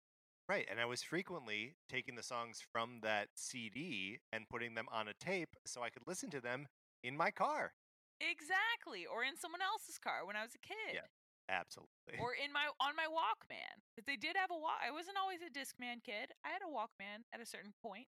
Right 0.48 0.66
and 0.70 0.80
i 0.80 0.86
was 0.86 1.02
frequently 1.02 1.74
taking 1.88 2.14
the 2.16 2.22
songs 2.22 2.60
from 2.72 3.00
that 3.02 3.28
cd 3.34 4.20
and 4.32 4.48
putting 4.48 4.74
them 4.74 4.86
on 4.92 5.08
a 5.08 5.14
tape 5.20 5.54
so 5.66 5.82
i 5.82 5.90
could 5.90 6.06
listen 6.06 6.30
to 6.30 6.40
them 6.40 6.66
in 7.04 7.16
my 7.16 7.30
car. 7.30 7.72
Exactly 8.20 9.06
or 9.06 9.22
in 9.22 9.36
someone 9.38 9.62
else's 9.62 9.98
car 9.98 10.26
when 10.26 10.34
i 10.36 10.42
was 10.42 10.54
a 10.56 10.62
kid. 10.66 10.98
Yeah, 10.98 11.06
absolutely. 11.48 12.18
Or 12.18 12.34
in 12.34 12.50
my 12.52 12.66
on 12.80 12.96
my 12.96 13.06
walkman 13.06 13.78
but 13.94 14.06
they 14.06 14.16
did 14.16 14.34
have 14.34 14.50
a 14.50 14.58
walk 14.58 14.82
i 14.82 14.90
wasn't 14.90 15.20
always 15.20 15.38
a 15.44 15.52
discman 15.52 16.02
kid 16.02 16.34
i 16.44 16.50
had 16.50 16.64
a 16.66 16.70
walkman 16.72 17.22
at 17.32 17.40
a 17.40 17.46
certain 17.46 17.72
point. 17.84 18.08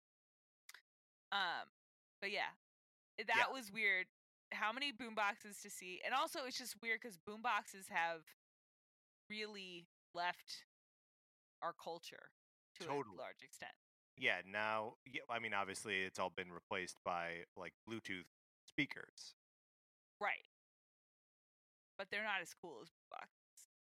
Um 1.33 1.68
but 2.21 2.31
yeah 2.31 2.53
eh, 3.19 3.25
that 3.27 3.47
Yeah. 3.49 3.53
was 3.53 3.73
weird. 3.73 4.07
How 4.53 4.73
many 4.73 4.93
boomboxes 4.93 5.63
to 5.63 5.71
see 5.71 6.01
and 6.05 6.15
also 6.15 6.41
it's 6.47 6.59
just 6.59 6.77
weird 6.83 7.01
because 7.01 7.19
boomboxes 7.19 7.89
have 7.89 8.23
really 9.29 9.87
left 10.15 10.65
our 11.63 11.73
culture 11.73 12.31
to 12.81 12.87
Totally. 12.87 13.17
a 13.17 13.21
large 13.21 13.43
extent. 13.43 13.73
Yeah 14.17 14.41
now 14.51 14.95
yeah, 15.07 15.23
i 15.31 15.39
mean 15.39 15.55
obviously 15.55 16.01
it's 16.03 16.19
all 16.19 16.31
been 16.35 16.51
replaced 16.53 16.97
by 17.05 17.45
like 17.57 17.73
bluetooth 17.89 18.27
speakers. 18.67 19.35
Right. 20.21 20.47
But 21.97 22.09
they're 22.11 22.25
not 22.25 22.41
as 22.43 22.53
cool 22.61 22.79
as 22.83 22.89
boom 22.91 23.09
box 23.11 23.29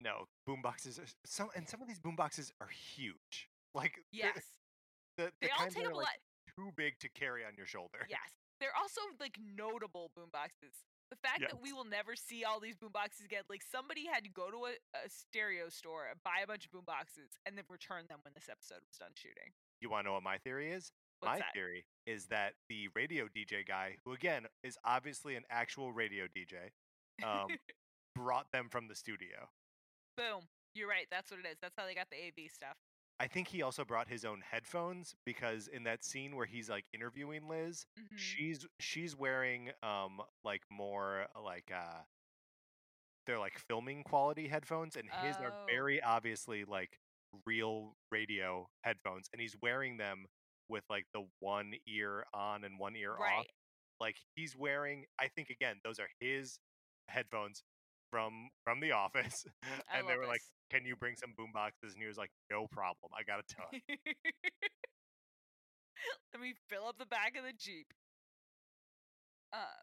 no 0.00 0.26
boomboxes 0.48 0.98
are 0.98 1.06
some 1.26 1.48
and 1.54 1.68
some 1.68 1.82
of 1.82 1.88
these 1.88 1.98
boomboxes 2.00 2.52
are 2.60 2.68
huge. 2.68 3.48
Like 3.74 3.98
yes. 4.12 4.34
the, 5.16 5.24
the 5.24 5.32
they 5.42 5.48
all 5.50 5.66
take 5.66 5.86
up 5.86 5.92
a 5.92 5.96
like 5.96 6.06
lot 6.06 6.14
too 6.56 6.70
big 6.76 6.98
to 7.00 7.08
carry 7.08 7.44
on 7.44 7.52
your 7.56 7.66
shoulder 7.66 8.04
Yes. 8.10 8.30
They're 8.60 8.76
also 8.78 9.00
like 9.18 9.38
notable 9.40 10.10
boomboxes. 10.12 10.84
The 11.10 11.16
fact 11.16 11.40
that 11.40 11.62
we 11.62 11.72
will 11.72 11.86
never 11.88 12.14
see 12.14 12.44
all 12.44 12.60
these 12.60 12.76
boomboxes 12.76 13.24
again, 13.24 13.42
like 13.48 13.62
somebody 13.64 14.04
had 14.06 14.22
to 14.24 14.30
go 14.30 14.50
to 14.50 14.68
a, 14.68 14.72
a 14.94 15.08
stereo 15.08 15.70
store 15.70 16.04
and 16.10 16.20
buy 16.22 16.44
a 16.44 16.46
bunch 16.46 16.66
of 16.66 16.70
boomboxes 16.70 17.40
and 17.46 17.56
then 17.56 17.64
return 17.70 18.04
them 18.08 18.18
when 18.22 18.34
this 18.34 18.48
episode 18.50 18.84
was 18.86 18.98
done 19.00 19.10
shooting. 19.16 19.50
you 19.80 19.88
want 19.88 20.04
to 20.04 20.08
know 20.08 20.14
what 20.14 20.22
my 20.22 20.36
theory 20.38 20.70
is 20.70 20.92
What's 21.20 21.32
my 21.32 21.38
that? 21.38 21.52
theory 21.54 21.84
is 22.06 22.26
that 22.26 22.52
the 22.68 22.88
radio 22.94 23.24
dj 23.32 23.66
guy 23.66 23.96
who 24.04 24.12
again 24.12 24.44
is 24.62 24.76
obviously 24.84 25.36
an 25.36 25.44
actual 25.50 25.90
radio 25.90 26.24
dj 26.26 26.70
um, 27.26 27.48
brought 28.14 28.52
them 28.52 28.68
from 28.70 28.88
the 28.88 28.94
studio 28.94 29.48
Boom. 30.16 30.44
You're 30.74 30.88
right. 30.88 31.06
That's 31.10 31.30
what 31.30 31.40
it 31.40 31.46
is. 31.48 31.56
That's 31.62 31.74
how 31.76 31.86
they 31.86 31.94
got 31.94 32.08
the 32.10 32.16
AV 32.16 32.50
stuff. 32.52 32.76
I 33.20 33.26
think 33.28 33.46
he 33.48 33.62
also 33.62 33.84
brought 33.84 34.08
his 34.08 34.24
own 34.24 34.42
headphones 34.50 35.14
because 35.24 35.68
in 35.68 35.84
that 35.84 36.02
scene 36.02 36.34
where 36.34 36.46
he's 36.46 36.68
like 36.68 36.84
interviewing 36.92 37.46
liz 37.48 37.86
Mhm. 37.98 38.18
she's 38.18 38.66
she's 38.80 39.14
wearing 39.16 39.70
um 39.82 40.20
like 40.44 40.62
more 40.70 41.26
like 41.44 41.70
uh 41.72 42.00
they're 43.26 43.38
like 43.38 43.58
filming 43.58 44.02
quality 44.02 44.48
headphones 44.48 44.96
and 44.96 45.08
his 45.22 45.36
Oh. 45.38 45.44
are 45.44 45.52
very 45.70 46.02
obviously 46.02 46.64
like 46.64 46.98
real 47.46 47.94
radio 48.10 48.68
headphones 48.82 49.28
and 49.32 49.40
he's 49.40 49.54
wearing 49.62 49.96
them 49.98 50.26
with 50.68 50.84
like 50.90 51.06
the 51.14 51.26
one 51.38 51.74
ear 51.86 52.24
on 52.34 52.64
and 52.64 52.78
one 52.78 52.96
ear 52.96 53.12
off 53.38 53.46
like 54.00 54.16
he's 54.34 54.56
wearing 54.56 55.04
i 55.18 55.28
think 55.28 55.50
again 55.50 55.76
those 55.84 55.98
are 56.00 56.08
his 56.20 56.58
headphones 57.08 57.62
from 58.10 58.50
from 58.64 58.80
the 58.80 58.92
office 58.92 59.46
I 59.92 59.98
and 59.98 60.08
they 60.08 60.16
were 60.16 60.26
like 60.26 60.42
can 60.70 60.84
you 60.84 60.96
bring 60.96 61.16
some 61.16 61.32
boom 61.36 61.50
boxes 61.54 61.94
and 61.94 62.02
he 62.02 62.08
was 62.08 62.16
like 62.18 62.30
no 62.50 62.66
problem 62.70 63.10
i 63.16 63.22
got 63.22 63.40
a 63.40 63.46
ton 63.54 63.80
Let 66.32 66.40
me 66.40 66.54
fill 66.68 66.86
up 66.86 66.96
the 66.98 67.06
back 67.06 67.36
of 67.36 67.44
the 67.44 67.52
Jeep. 67.52 67.92
Uh, 69.52 69.82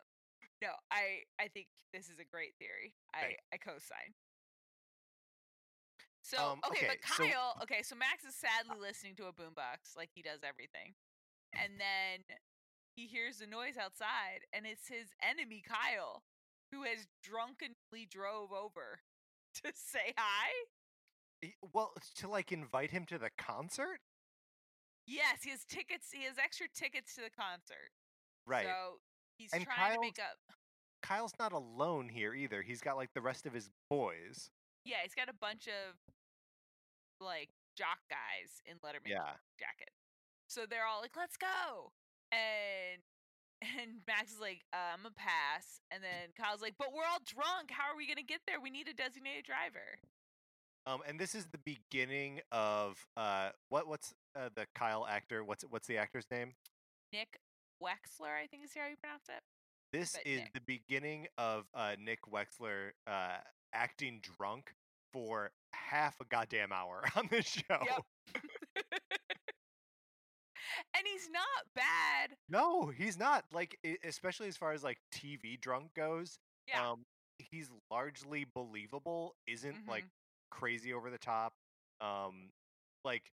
no, 0.61 0.69
I 0.89 1.27
I 1.39 1.47
think 1.49 1.67
this 1.93 2.09
is 2.09 2.19
a 2.19 2.25
great 2.25 2.55
theory. 2.57 2.95
I 3.13 3.21
Thank 3.21 3.37
I 3.53 3.57
co-sign. 3.57 4.15
So 6.23 6.37
Um, 6.37 6.59
okay, 6.67 6.87
but 6.87 6.97
okay, 6.97 6.99
so- 7.05 7.23
Kyle, 7.29 7.53
okay, 7.63 7.81
so 7.83 7.95
Max 7.95 8.23
is 8.25 8.35
sadly 8.35 8.79
listening 8.79 9.15
to 9.17 9.27
a 9.27 9.33
boombox 9.33 9.95
like 9.95 10.09
he 10.13 10.21
does 10.21 10.39
everything, 10.43 10.95
and 11.53 11.73
then 11.79 12.23
he 12.95 13.05
hears 13.07 13.41
a 13.41 13.45
noise 13.47 13.77
outside, 13.77 14.41
and 14.53 14.65
it's 14.65 14.87
his 14.87 15.13
enemy 15.21 15.61
Kyle, 15.61 16.23
who 16.71 16.83
has 16.83 17.07
drunkenly 17.23 18.07
drove 18.09 18.51
over 18.51 18.99
to 19.63 19.71
say 19.75 20.13
hi. 20.17 21.51
Well 21.73 21.93
to 22.15 22.27
like 22.27 22.51
invite 22.51 22.91
him 22.91 23.05
to 23.05 23.17
the 23.17 23.29
concert 23.37 23.99
Yes, 25.09 25.43
he 25.43 25.51
has 25.51 25.63
tickets. 25.63 26.07
He 26.11 26.23
has 26.25 26.35
extra 26.37 26.67
tickets 26.75 27.15
to 27.15 27.21
the 27.21 27.29
concert. 27.29 27.91
right 28.45 28.65
So 28.65 28.99
he's 29.37 29.53
And 29.53 29.63
trying 29.63 29.95
to 29.95 30.01
make 30.01 30.15
Kyle's- 30.17 30.27
up. 30.49 30.55
Kyle's 31.01 31.33
not 31.39 31.53
alone 31.53 32.09
here 32.09 32.33
either. 32.33 32.61
He's 32.61 32.81
got 32.81 32.97
like 32.97 33.13
the 33.13 33.21
rest 33.21 33.45
of 33.45 33.53
his 33.53 33.69
boys. 33.89 34.49
Yeah, 34.83 34.97
he's 35.03 35.13
got 35.15 35.29
a 35.29 35.33
bunch 35.39 35.67
of 35.69 35.95
like 37.21 37.47
jock 37.77 37.99
guys 38.09 38.59
in 38.65 38.77
Letterman 38.79 39.07
Yeah. 39.07 39.37
jacket. 39.57 39.93
So 40.49 40.65
they're 40.65 40.85
all 40.85 40.99
like, 41.01 41.15
"Let's 41.15 41.37
go!" 41.37 41.91
And 42.33 43.01
And 43.61 44.01
Max 44.07 44.31
is 44.33 44.39
like, 44.39 44.61
uh, 44.73 44.93
I'm 44.93 45.05
a 45.05 45.11
pass. 45.11 45.79
And 45.91 46.03
then 46.03 46.29
Kyle's 46.37 46.61
like, 46.61 46.75
but 46.77 46.89
we're 46.93 47.07
all 47.09 47.21
drunk. 47.25 47.71
How 47.71 47.91
are 47.91 47.97
we 47.97 48.05
going 48.05 48.17
to 48.17 48.23
get 48.23 48.41
there? 48.47 48.61
We 48.61 48.69
need 48.69 48.87
a 48.87 48.93
designated 48.93 49.45
driver. 49.45 49.97
Um, 50.85 51.01
and 51.07 51.19
this 51.19 51.35
is 51.35 51.47
the 51.47 51.57
beginning 51.65 52.39
of 52.51 52.95
uh, 53.17 53.49
what 53.69 53.87
what's 53.87 54.13
uh, 54.39 54.49
the 54.55 54.67
Kyle 54.73 55.05
actor? 55.05 55.43
What's 55.43 55.63
what's 55.69 55.87
the 55.87 55.97
actor's 55.97 56.25
name? 56.31 56.53
Nick 57.11 57.39
Wechsler, 57.83 58.31
I 58.41 58.47
think 58.49 58.63
is 58.63 58.71
how 58.75 58.87
you 58.87 58.95
pronounce 59.01 59.25
it. 59.27 59.41
This 59.91 60.13
But 60.13 60.27
is 60.27 60.39
Nick. 60.41 60.53
the 60.53 60.61
beginning 60.61 61.27
of 61.37 61.65
uh, 61.73 61.95
Nick 61.99 62.19
Wechsler 62.31 62.91
uh, 63.05 63.37
acting 63.73 64.21
drunk 64.21 64.71
for 65.11 65.51
half 65.73 66.15
a 66.21 66.25
goddamn 66.25 66.71
hour 66.71 67.03
on 67.15 67.27
this 67.31 67.45
show. 67.45 67.63
Yep. 67.69 68.43
and 70.95 71.03
he's 71.05 71.29
not 71.29 71.65
bad. 71.75 72.35
No, 72.49 72.87
he's 72.87 73.17
not. 73.17 73.45
Like, 73.53 73.77
especially 74.03 74.47
as 74.47 74.57
far 74.57 74.71
as 74.73 74.83
like 74.83 74.97
TV 75.13 75.59
drunk 75.59 75.93
goes. 75.95 76.37
Yeah. 76.67 76.91
Um, 76.91 77.03
he's 77.39 77.69
largely 77.91 78.45
believable. 78.55 79.35
Isn't 79.47 79.87
like 79.87 80.03
Mhm. 80.03 80.09
crazy 80.51 80.93
over 80.93 81.09
the 81.09 81.17
top. 81.17 81.53
Um, 82.01 82.49
like 83.03 83.23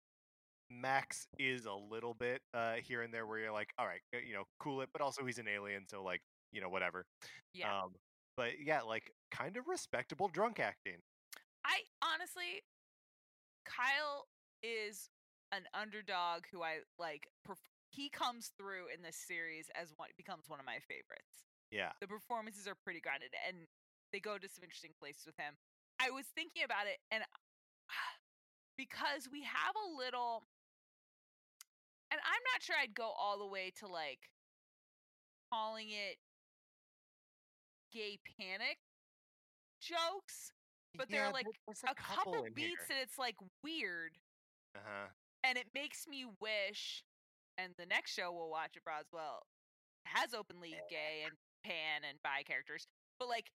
Max 0.70 1.26
is 1.38 1.66
a 1.66 1.72
little 1.72 2.14
bit 2.14 2.40
uh 2.55 2.74
here 2.76 3.03
and 3.03 3.12
there 3.12 3.26
where 3.26 3.38
you're 3.38 3.53
like, 3.53 3.68
all 3.78 3.86
right, 3.86 4.01
uh, 4.14 4.18
you 4.18 4.32
know, 4.34 4.45
cool 4.59 4.80
it, 4.82 4.88
but 4.92 5.03
also 5.03 5.24
he's 5.24 5.38
an 5.38 5.49
alien, 5.49 5.86
so 5.88 6.03
like, 6.03 6.20
you 6.53 6.61
know, 6.61 6.68
whatever. 6.68 7.05
yeah. 7.53 7.82
Um, 7.82 7.90
but 8.36 8.53
yeah, 8.61 8.80
like 8.82 9.12
kind 9.30 9.57
of 9.57 9.68
respectable 9.68 10.28
drunk 10.28 10.59
acting. 10.61 10.99
I 11.64 11.80
honestly, 12.03 12.62
Kyle 13.64 14.26
is 14.62 15.09
an 15.55 15.64
underdog 15.72 16.44
who 16.50 16.62
I 16.62 16.82
like. 16.98 17.30
Perf- 17.46 17.62
he 17.90 18.11
comes 18.11 18.50
through 18.59 18.90
in 18.90 19.02
this 19.02 19.14
series 19.14 19.70
as 19.78 19.94
one 19.96 20.11
becomes 20.16 20.48
one 20.50 20.59
of 20.59 20.66
my 20.66 20.82
favorites. 20.90 21.46
Yeah. 21.70 21.94
The 22.02 22.09
performances 22.11 22.66
are 22.66 22.74
pretty 22.74 22.98
grounded, 23.00 23.30
and 23.46 23.66
they 24.12 24.18
go 24.18 24.36
to 24.38 24.48
some 24.50 24.64
interesting 24.66 24.92
places 24.98 25.26
with 25.26 25.38
him. 25.38 25.55
I 26.02 26.11
was 26.11 26.26
thinking 26.34 26.62
about 26.66 26.86
it, 26.90 26.98
and 27.14 27.22
because 28.76 29.30
we 29.30 29.42
have 29.46 29.74
a 29.78 29.86
little, 29.94 30.42
and 32.11 32.18
I'm 32.18 32.44
not 32.52 32.62
sure 32.62 32.74
I'd 32.74 32.94
go 32.94 33.11
all 33.14 33.38
the 33.38 33.46
way 33.46 33.70
to 33.78 33.86
like 33.86 34.26
calling 35.52 35.88
it 35.90 36.18
gay 37.92 38.18
panic 38.38 38.78
jokes, 39.80 40.50
but 40.96 41.09
there 41.11 41.24
are 41.24 41.32
like 41.32 41.46
a 41.86 41.94
couple 41.94 42.42
in 42.44 42.52
beats 42.55 42.68
here. 42.70 42.86
that 42.88 42.98
it's 43.02 43.18
like 43.18 43.36
weird 43.62 44.18
Uh-huh. 44.74 45.09
And 45.45 45.59
it 45.59 45.66
makes 45.74 46.09
me 46.09 46.24
wish 46.40 47.05
and 47.59 47.72
the 47.78 47.86
next 47.86 48.14
show 48.14 48.32
we'll 48.32 48.51
watch 48.51 48.74
at 48.76 48.82
Broswell 48.82 49.45
has 50.05 50.34
openly 50.34 50.74
gay 50.90 51.22
and 51.24 51.32
pan 51.64 52.03
and 52.09 52.18
bi 52.22 52.42
characters 52.42 52.86
but 53.18 53.28
like 53.28 53.51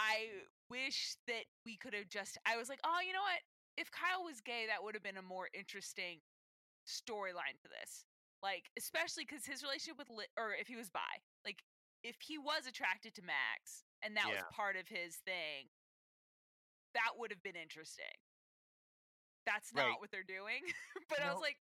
i 0.00 0.26
wish 0.68 1.16
that 1.28 1.44
we 1.64 1.76
could 1.76 1.94
have 1.94 2.08
just 2.08 2.36
i 2.44 2.56
was 2.56 2.68
like 2.68 2.80
oh 2.84 2.98
you 3.06 3.12
know 3.12 3.22
what? 3.22 3.40
If 3.76 3.90
kyle 3.90 4.24
was 4.24 4.40
gay 4.40 4.66
that 4.68 4.82
would 4.82 4.94
have 4.94 5.02
been 5.02 5.16
a 5.16 5.22
more 5.22 5.48
interesting 5.54 6.20
storyline 6.86 7.56
to 7.62 7.68
this. 7.80 8.04
Like 8.42 8.68
especially 8.76 9.24
because 9.24 9.46
his 9.46 9.62
relationship 9.62 9.96
with 9.96 10.10
Li- 10.10 10.34
or 10.36 10.52
if 10.52 10.68
he 10.68 10.76
was 10.76 10.90
bi 10.90 11.00
like 11.44 11.64
if 12.02 12.16
he 12.20 12.36
was 12.36 12.66
attracted 12.68 13.14
to 13.16 13.22
max 13.24 13.84
and 14.04 14.16
that 14.16 14.28
was 14.28 14.44
part 14.52 14.76
of 14.76 14.84
his 14.88 15.16
thing 15.24 15.72
that 16.92 17.16
would 17.16 17.32
have 17.32 17.42
been 17.42 17.56
interesting 17.56 18.12
that's 19.46 19.72
not 19.74 19.86
Right. 19.86 20.00
what 20.00 20.10
they're 20.10 20.26
doing 20.26 20.62
but 21.08 21.20
i 21.22 21.30
was 21.32 21.40
like 21.40 21.56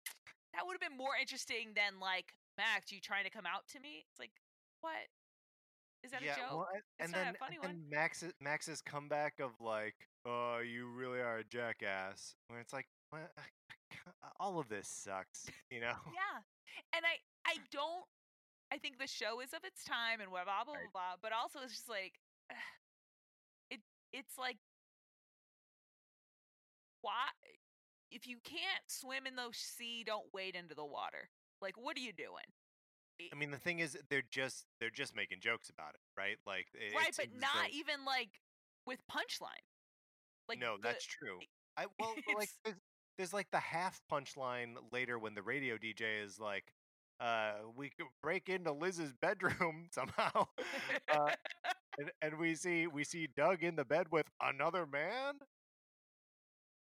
that 0.54 0.66
would 0.66 0.74
have 0.74 0.84
been 0.84 0.96
more 0.98 1.14
interesting 1.20 1.72
than 1.74 2.00
like 2.00 2.34
max 2.58 2.90
you 2.92 3.00
trying 3.00 3.24
to 3.24 3.30
come 3.30 3.46
out 3.46 3.66
to 3.72 3.80
me 3.80 4.04
it's 4.10 4.18
like 4.18 4.32
what 4.80 5.08
is 6.02 6.12
that 6.12 6.22
yeah, 6.22 6.32
a 6.32 6.36
joke 6.36 6.50
well, 6.52 6.68
and- 6.72 6.82
It's 6.98 7.04
and 7.04 7.12
not 7.12 7.20
a 7.20 7.24
then, 7.24 7.34
funny 7.38 7.56
and 7.62 7.64
then 7.64 7.90
Max's 7.90 8.32
Max's 8.40 8.80
comeback 8.80 9.38
of 9.38 9.50
like, 9.60 9.96
"Oh, 10.24 10.56
you 10.64 10.88
really 10.88 11.20
are 11.20 11.38
a 11.38 11.44
jackass," 11.44 12.34
where 12.48 12.58
it's 12.58 12.72
like, 12.72 12.86
"What? 13.10 13.30
all 14.40 14.58
of 14.58 14.70
this 14.70 14.88
sucks," 14.88 15.44
you 15.70 15.80
know? 15.80 15.92
yeah 16.16 16.40
and 16.96 17.04
i 17.04 17.20
i 17.46 17.56
don't 17.70 18.06
i 18.72 18.78
think 18.78 18.96
the 18.98 19.06
show 19.06 19.40
is 19.40 19.52
of 19.52 19.60
its 19.62 19.84
time 19.84 20.20
and 20.22 20.30
blah 20.30 20.44
blah 20.44 20.64
blah 20.64 20.72
blah, 20.72 20.80
Right. 20.80 20.92
blah 20.92 21.14
but 21.20 21.32
also 21.32 21.58
it's 21.62 21.74
just 21.74 21.88
like 21.90 22.14
it 23.70 23.80
it's 24.14 24.38
like 24.38 24.56
why 27.02 27.28
if 28.10 28.26
you 28.26 28.36
can't 28.44 28.84
swim 28.86 29.26
in 29.26 29.36
the 29.36 29.48
sea 29.52 30.04
don't 30.06 30.26
wade 30.32 30.54
into 30.56 30.74
the 30.74 30.84
water 30.84 31.28
like 31.60 31.74
what 31.76 31.96
are 31.96 32.00
you 32.00 32.12
doing 32.12 32.46
I 33.32 33.36
mean, 33.36 33.50
the 33.50 33.58
thing 33.58 33.80
is, 33.80 33.98
they're 34.08 34.22
just 34.30 34.64
they're 34.80 34.88
just 34.88 35.14
making 35.14 35.40
jokes 35.40 35.68
about 35.68 35.90
it, 35.92 36.00
right? 36.16 36.38
Like, 36.46 36.68
it, 36.72 36.94
right 36.96 37.08
it 37.10 37.16
but 37.18 37.26
not 37.38 37.50
though- 37.54 37.76
even 37.78 38.06
like 38.06 38.30
with 38.86 38.98
punchline 39.12 39.60
like 40.48 40.58
no, 40.58 40.76
the- 40.76 40.88
that's 40.88 41.06
true. 41.06 41.38
I 41.76 41.86
well, 42.00 42.14
like 42.36 42.50
there's, 42.64 42.76
there's 43.18 43.32
like 43.32 43.50
the 43.52 43.60
half 43.60 44.00
punchline 44.10 44.74
later 44.92 45.18
when 45.18 45.34
the 45.34 45.42
radio 45.42 45.76
DJ 45.76 46.24
is 46.24 46.38
like, 46.38 46.64
uh, 47.20 47.52
we 47.76 47.90
could 47.90 48.06
break 48.22 48.48
into 48.48 48.72
Liz's 48.72 49.12
bedroom 49.12 49.86
somehow, 49.92 50.46
uh, 51.14 51.30
and, 51.98 52.10
and 52.22 52.38
we 52.38 52.54
see 52.54 52.86
we 52.86 53.04
see 53.04 53.28
Doug 53.36 53.62
in 53.62 53.76
the 53.76 53.84
bed 53.84 54.06
with 54.10 54.26
another 54.42 54.86
man. 54.86 55.34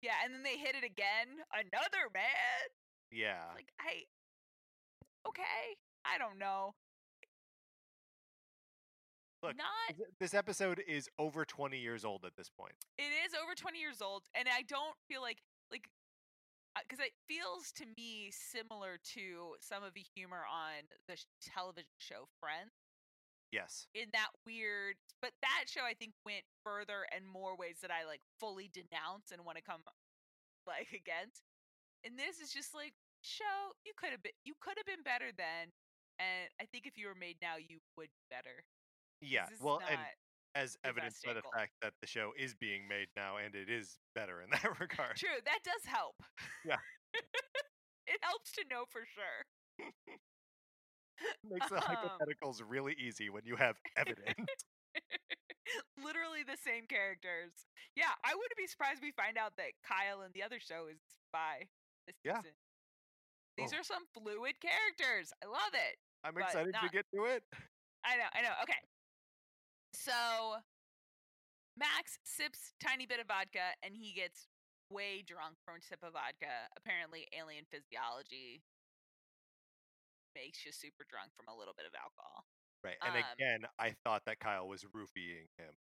Yeah 0.06 0.22
and 0.22 0.30
then 0.32 0.42
they 0.46 0.54
hit 0.56 0.78
it 0.78 0.86
again 0.86 1.42
another 1.50 2.06
man 2.14 2.70
Yeah, 3.10 3.42
like 3.54 3.66
I 3.82 4.06
okay, 5.26 5.74
I 6.04 6.18
don't 6.18 6.38
know. 6.38 6.74
Look, 9.42 9.56
not 9.56 9.98
this 10.18 10.34
episode 10.34 10.82
is 10.86 11.08
over 11.18 11.44
20 11.44 11.78
years 11.78 12.04
old 12.04 12.24
at 12.24 12.36
this 12.36 12.50
point. 12.50 12.72
it 12.98 13.10
is 13.26 13.34
over 13.34 13.54
20 13.54 13.78
years 13.78 14.00
old 14.00 14.22
and 14.34 14.48
I 14.48 14.62
don't 14.62 14.96
feel 15.08 15.22
like 15.22 15.42
like 15.70 15.88
uh, 16.74 16.80
cuz 16.88 16.98
it 17.00 17.12
feels 17.28 17.70
to 17.72 17.86
me 17.98 18.30
similar 18.30 18.98
to 19.14 19.56
some 19.60 19.82
of 19.82 19.94
the 19.94 20.04
humor 20.14 20.44
on 20.50 20.88
the 21.06 21.16
television 21.42 21.90
show 21.98 22.28
Friends 22.40 22.70
Yes. 23.52 23.86
in 23.94 24.10
that 24.12 24.28
weird 24.44 24.96
but 25.22 25.32
that 25.42 25.64
show 25.66 25.82
I 25.82 25.94
think 25.94 26.12
went 26.24 26.44
further 26.62 27.08
and 27.14 27.24
more 27.24 27.56
ways 27.56 27.80
that 27.80 27.90
I 27.90 28.04
like 28.04 28.20
fully 28.38 28.70
denounce 28.72 29.32
and 29.32 29.44
want 29.44 29.56
to 29.58 29.64
come 29.64 29.80
like 30.66 30.92
against. 30.92 31.42
And 32.04 32.18
this 32.18 32.38
is 32.38 32.52
just 32.52 32.74
like 32.74 32.92
show 33.24 33.74
you 33.82 33.92
could 33.96 34.10
have 34.12 34.22
been 34.22 34.36
you 34.44 34.54
could 34.60 34.76
have 34.76 34.86
been 34.86 35.02
better 35.02 35.32
then 35.34 35.72
and 36.20 36.46
I 36.60 36.68
think 36.70 36.86
if 36.86 36.96
you 36.96 37.08
were 37.08 37.18
made 37.18 37.36
now 37.40 37.56
you 37.56 37.80
would 37.96 38.12
be 38.12 38.24
better. 38.30 38.64
Yeah. 39.20 39.48
Well, 39.60 39.80
and 39.88 40.00
as 40.54 40.76
evidenced 40.84 41.24
by 41.24 41.32
the 41.32 41.44
angle. 41.44 41.52
fact 41.52 41.72
that 41.82 41.92
the 42.00 42.06
show 42.06 42.32
is 42.36 42.54
being 42.54 42.88
made 42.88 43.08
now 43.16 43.36
and 43.36 43.54
it 43.54 43.68
is 43.68 43.98
better 44.14 44.40
in 44.40 44.48
that 44.54 44.78
regard. 44.80 45.16
True, 45.16 45.40
that 45.44 45.60
does 45.64 45.84
help. 45.84 46.16
Yeah. 46.64 46.80
it 48.06 48.20
helps 48.22 48.52
to 48.52 48.64
know 48.70 48.84
for 48.88 49.04
sure. 49.04 49.90
Makes 51.44 51.68
the 51.70 51.76
Um, 51.76 51.82
hypotheticals 51.82 52.60
really 52.66 52.94
easy 52.94 53.30
when 53.30 53.44
you 53.44 53.56
have 53.56 53.76
evidence. 53.96 54.36
Literally 56.02 56.42
the 56.46 56.56
same 56.56 56.86
characters. 56.86 57.52
Yeah, 57.96 58.12
I 58.24 58.34
wouldn't 58.34 58.56
be 58.56 58.66
surprised 58.66 58.98
if 58.98 59.02
we 59.02 59.12
find 59.12 59.36
out 59.36 59.56
that 59.56 59.72
Kyle 59.82 60.22
in 60.22 60.30
the 60.32 60.42
other 60.42 60.60
show 60.60 60.86
is 60.86 61.00
bi 61.32 61.66
this 62.06 62.16
Yeah. 62.22 62.36
season. 62.38 62.54
These 63.56 63.72
Oh. 63.72 63.78
are 63.78 63.82
some 63.82 64.06
fluid 64.14 64.60
characters. 64.60 65.32
I 65.42 65.46
love 65.46 65.74
it. 65.74 65.98
I'm 66.22 66.36
excited 66.38 66.74
to 66.74 66.88
get 66.90 67.06
to 67.14 67.24
it. 67.24 67.42
I 68.04 68.16
know, 68.16 68.28
I 68.32 68.42
know. 68.42 68.54
Okay. 68.62 68.80
So 69.94 70.62
Max 71.76 72.18
sips 72.24 72.72
tiny 72.80 73.06
bit 73.06 73.20
of 73.20 73.26
vodka 73.26 73.74
and 73.82 73.96
he 73.96 74.12
gets 74.12 74.48
way 74.90 75.22
drunk 75.22 75.56
from 75.64 75.76
a 75.76 75.82
sip 75.82 76.02
of 76.02 76.12
vodka. 76.12 76.68
Apparently 76.76 77.26
alien 77.32 77.64
physiology 77.66 78.62
makes 80.36 80.64
you 80.68 80.72
super 80.72 81.04
drunk 81.08 81.32
from 81.34 81.48
a 81.48 81.56
little 81.56 81.72
bit 81.72 81.86
of 81.88 81.94
alcohol. 81.96 82.44
Right. 82.84 83.00
And 83.00 83.16
Um, 83.16 83.24
again, 83.32 83.60
I 83.80 83.96
thought 84.04 84.22
that 84.28 84.38
Kyle 84.38 84.68
was 84.68 84.84
roofieing 84.84 85.48
him. 85.56 85.72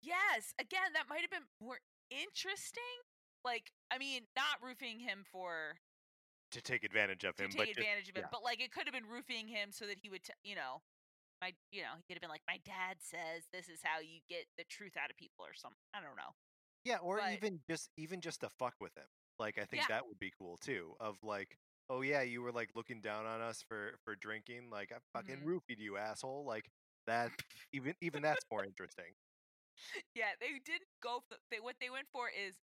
Yes, 0.00 0.52
again, 0.58 0.92
that 0.94 1.08
might 1.08 1.20
have 1.20 1.30
been 1.30 1.46
more 1.60 1.80
interesting. 2.10 2.82
Like, 3.44 3.70
I 3.90 3.98
mean, 3.98 4.26
not 4.34 4.62
roofing 4.62 5.00
him 5.00 5.24
for 5.30 5.76
To 6.52 6.62
take 6.62 6.82
advantage 6.84 7.24
of 7.24 7.36
him. 7.38 7.50
to 7.50 7.56
take 7.56 7.58
but 7.58 7.66
just- 7.68 7.78
advantage 7.78 8.08
of 8.08 8.16
him, 8.16 8.22
yeah. 8.24 8.28
but 8.32 8.42
like 8.42 8.60
it 8.60 8.72
could 8.72 8.86
have 8.86 8.94
been 8.94 9.06
roofing 9.06 9.48
him 9.48 9.70
so 9.72 9.86
that 9.86 9.98
he 10.00 10.08
would, 10.08 10.24
t- 10.24 10.32
you 10.42 10.54
know, 10.56 10.82
my, 11.40 11.52
you 11.70 11.82
know, 11.82 11.94
he 11.96 12.02
could 12.08 12.16
have 12.16 12.22
been 12.22 12.30
like, 12.30 12.46
my 12.48 12.58
dad 12.64 12.96
says 13.02 13.44
this 13.52 13.68
is 13.68 13.80
how 13.82 14.00
you 14.00 14.20
get 14.28 14.46
the 14.56 14.64
truth 14.64 14.96
out 14.96 15.10
of 15.10 15.16
people 15.16 15.44
or 15.44 15.52
something. 15.54 15.76
I 15.92 16.00
don't 16.00 16.16
know. 16.16 16.32
Yeah, 16.84 16.98
or 16.98 17.18
But- 17.18 17.32
even 17.32 17.60
just 17.68 17.90
even 17.96 18.20
just 18.20 18.40
to 18.40 18.48
fuck 18.50 18.74
with 18.80 18.94
him. 18.96 19.08
Like 19.38 19.58
I 19.58 19.64
think 19.64 19.82
Yeah. 19.82 19.88
that 19.88 20.06
would 20.06 20.18
be 20.18 20.30
cool 20.30 20.56
too. 20.58 20.96
Of 21.00 21.22
like, 21.22 21.58
oh 21.90 22.02
yeah, 22.02 22.22
you 22.22 22.42
were 22.42 22.52
like 22.52 22.70
looking 22.74 23.00
down 23.00 23.26
on 23.26 23.40
us 23.40 23.62
for 23.66 23.98
for 24.04 24.16
drinking. 24.16 24.70
Like 24.70 24.92
I 24.92 24.98
fucking 25.12 25.40
Mhm. 25.40 25.44
roofied 25.44 25.78
you, 25.78 25.96
asshole. 25.96 26.44
Like 26.44 26.70
that. 27.06 27.30
even 27.72 27.94
even 28.00 28.22
that's 28.22 28.44
more 28.50 28.64
interesting. 28.64 29.14
Yeah, 30.14 30.34
they 30.40 30.58
didn't 30.64 30.88
go. 31.02 31.20
For, 31.28 31.36
they 31.50 31.60
what 31.60 31.76
they 31.80 31.90
went 31.90 32.06
for 32.12 32.28
is 32.30 32.56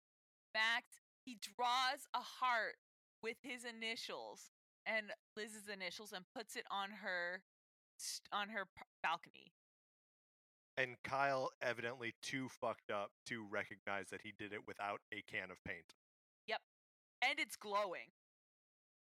Max. 0.53 0.86
He 1.26 1.36
draws 1.55 2.07
a 2.13 2.22
heart 2.22 2.78
with 3.22 3.38
his 3.43 3.65
initials 3.65 4.51
and 4.86 5.11
Liz's 5.36 5.67
initials 5.67 6.13
and 6.13 6.26
puts 6.34 6.55
it 6.55 6.65
on 6.72 6.89
her 6.91 7.43
on 8.32 8.49
her 8.49 8.65
balcony. 9.03 9.51
And 10.78 10.95
Kyle 11.03 11.51
evidently 11.61 12.13
too 12.22 12.47
fucked 12.47 12.89
up 12.89 13.11
to 13.26 13.45
recognize 13.49 14.07
that 14.11 14.22
he 14.24 14.32
did 14.32 14.53
it 14.53 14.65
without 14.65 15.01
a 15.11 15.22
can 15.24 15.51
of 15.51 15.61
paint. 15.65 15.93
Yep. 16.47 16.61
And 17.22 17.38
it's 17.39 17.57
glowing. 17.57 18.07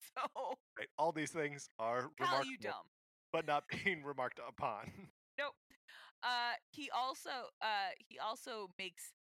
So, 0.15 0.55
Right? 0.77 0.89
All 0.97 1.11
these 1.11 1.31
things 1.31 1.69
are 1.79 2.11
remarkable, 2.19 2.45
you 2.45 2.57
dumb. 2.61 2.87
but 3.31 3.45
not 3.47 3.65
being 3.83 4.03
remarked 4.03 4.39
upon. 4.47 4.91
Nope. 5.37 5.55
Uh, 6.23 6.53
he 6.71 6.89
also 6.91 7.49
uh 7.61 7.91
he 7.97 8.17
also 8.19 8.69
makes 8.77 9.13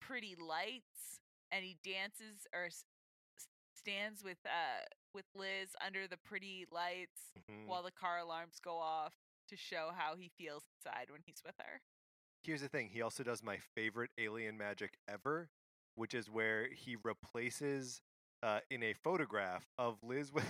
pretty 0.00 0.36
lights, 0.36 1.20
and 1.50 1.64
he 1.64 1.76
dances 1.84 2.46
or 2.54 2.66
s- 2.66 2.84
stands 3.74 4.22
with 4.24 4.38
uh 4.46 4.84
with 5.14 5.26
Liz 5.34 5.70
under 5.84 6.06
the 6.06 6.18
pretty 6.18 6.66
lights 6.70 7.32
Mhm. 7.36 7.66
while 7.66 7.82
the 7.82 7.92
car 7.92 8.18
alarms 8.18 8.58
go 8.62 8.76
off 8.78 9.14
to 9.48 9.56
show 9.56 9.90
how 9.96 10.16
he 10.16 10.30
feels 10.38 10.64
inside 10.78 11.10
when 11.10 11.22
he's 11.24 11.42
with 11.44 11.56
her. 11.58 11.80
Here's 12.42 12.60
the 12.62 12.68
thing. 12.68 12.88
He 12.88 13.02
also 13.02 13.22
does 13.22 13.42
my 13.42 13.58
favorite 13.74 14.10
alien 14.18 14.56
magic 14.56 14.98
ever, 15.08 15.50
which 15.94 16.14
is 16.14 16.30
where 16.30 16.68
he 16.72 16.96
replaces 17.02 18.00
uh, 18.42 18.60
in 18.70 18.82
a 18.82 18.94
photograph 18.94 19.64
of 19.78 19.96
Liz 20.02 20.32
with, 20.34 20.44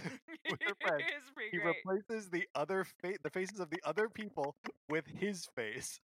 with 0.51 0.61
her 0.63 0.75
friend. 0.81 1.03
it's 1.07 1.31
He 1.51 1.59
great. 1.59 1.75
replaces 1.77 2.31
the 2.31 2.47
other 2.55 2.85
fa- 2.85 3.19
the 3.23 3.31
faces 3.31 3.61
of 3.61 3.71
the 3.71 3.81
other 3.85 4.09
people 4.09 4.57
with 4.89 5.07
his 5.07 5.47
face. 5.57 6.01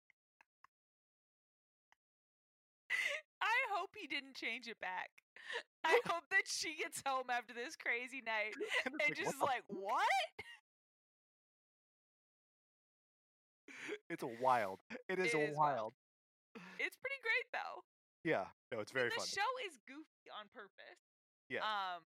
I 3.42 3.58
hope 3.74 3.92
he 3.96 4.08
didn't 4.08 4.36
change 4.36 4.68
it 4.68 4.80
back. 4.80 5.10
I 5.84 6.00
hope 6.08 6.24
that 6.30 6.44
she 6.48 6.76
gets 6.78 7.02
home 7.06 7.30
after 7.30 7.54
this 7.54 7.76
crazy 7.76 8.22
night 8.26 8.54
And 8.86 8.94
and 9.02 9.10
like, 9.10 9.18
just 9.18 9.36
is 9.36 9.40
"What 9.40 9.50
like, 9.50 9.64
what? 9.68 10.06
it's 14.10 14.24
wild. 14.42 14.80
It 15.10 15.20
is, 15.20 15.34
It 15.34 15.38
is 15.38 15.56
wild. 15.58 15.58
wild. 15.58 15.94
It's 16.80 16.98
pretty 16.98 17.20
great 17.24 17.48
though. 17.54 17.84
Yeah, 18.24 18.46
no, 18.72 18.80
it's 18.80 18.92
very 18.92 19.10
the 19.10 19.16
funny. 19.16 19.28
show 19.28 19.50
is 19.68 19.78
goofy 19.88 20.30
on 20.40 20.48
purpose. 20.54 21.11
Yes. 21.52 21.64
Um. 21.68 22.04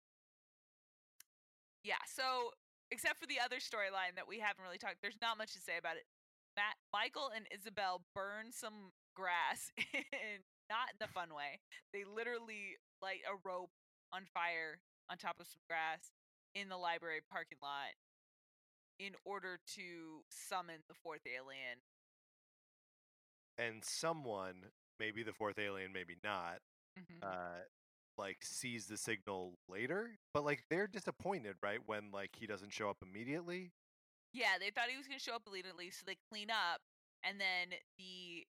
Yeah. 1.83 1.99
So, 2.07 2.55
except 2.95 3.19
for 3.19 3.27
the 3.27 3.41
other 3.43 3.57
storyline 3.59 4.15
that 4.15 4.29
we 4.29 4.39
haven't 4.39 4.63
really 4.63 4.79
talked, 4.79 5.03
there's 5.03 5.19
not 5.21 5.37
much 5.39 5.53
to 5.55 5.61
say 5.61 5.77
about 5.79 5.97
it. 5.99 6.07
Max, 6.55 6.77
Michael, 6.93 7.31
and 7.35 7.47
Isabel 7.51 8.03
burn 8.15 8.53
some 8.53 8.93
grass 9.17 9.73
in 9.95 10.47
not 10.71 10.95
in 10.95 10.99
the 11.01 11.09
fun 11.11 11.35
way. 11.35 11.59
They 11.93 12.05
literally 12.05 12.79
light 13.03 13.27
a 13.27 13.35
rope 13.43 13.71
on 14.13 14.25
fire 14.33 14.79
on 15.11 15.19
top 15.19 15.37
of 15.41 15.47
some 15.51 15.61
grass 15.69 16.13
in 16.55 16.69
the 16.69 16.77
library 16.77 17.21
parking 17.31 17.59
lot 17.63 17.93
in 19.01 19.13
order 19.25 19.59
to 19.75 20.23
summon 20.31 20.85
the 20.89 20.95
fourth 21.03 21.27
alien. 21.27 21.81
and 23.59 23.85
someone, 23.85 24.55
maybe 24.99 25.23
the 25.23 25.33
fourth 25.33 25.59
alien, 25.59 25.93
maybe 25.93 26.17
not, 26.25 26.59
Mhm. 26.99 27.23
uh, 27.23 27.65
like 28.23 28.39
sees 28.43 28.87
the 28.87 28.97
signal 28.97 29.59
later, 29.69 30.11
but 30.33 30.45
like 30.45 30.63
they're 30.71 30.87
disappointed, 30.87 31.57
right? 31.61 31.81
When 31.87 32.11
like 32.13 32.31
he 32.39 32.47
doesn't 32.47 32.73
show 32.73 32.89
up 32.89 32.99
immediately. 33.03 33.73
Yeah, 34.33 34.57
they 34.61 34.71
thought 34.71 34.89
he 34.89 34.97
was 34.97 35.09
going 35.09 35.19
to 35.19 35.25
show 35.25 35.35
up 35.35 35.43
immediately, 35.51 35.91
so 35.91 36.05
they 36.07 36.17
clean 36.31 36.49
up, 36.49 36.81
and 37.27 37.41
then 37.41 37.77
the 37.99 38.47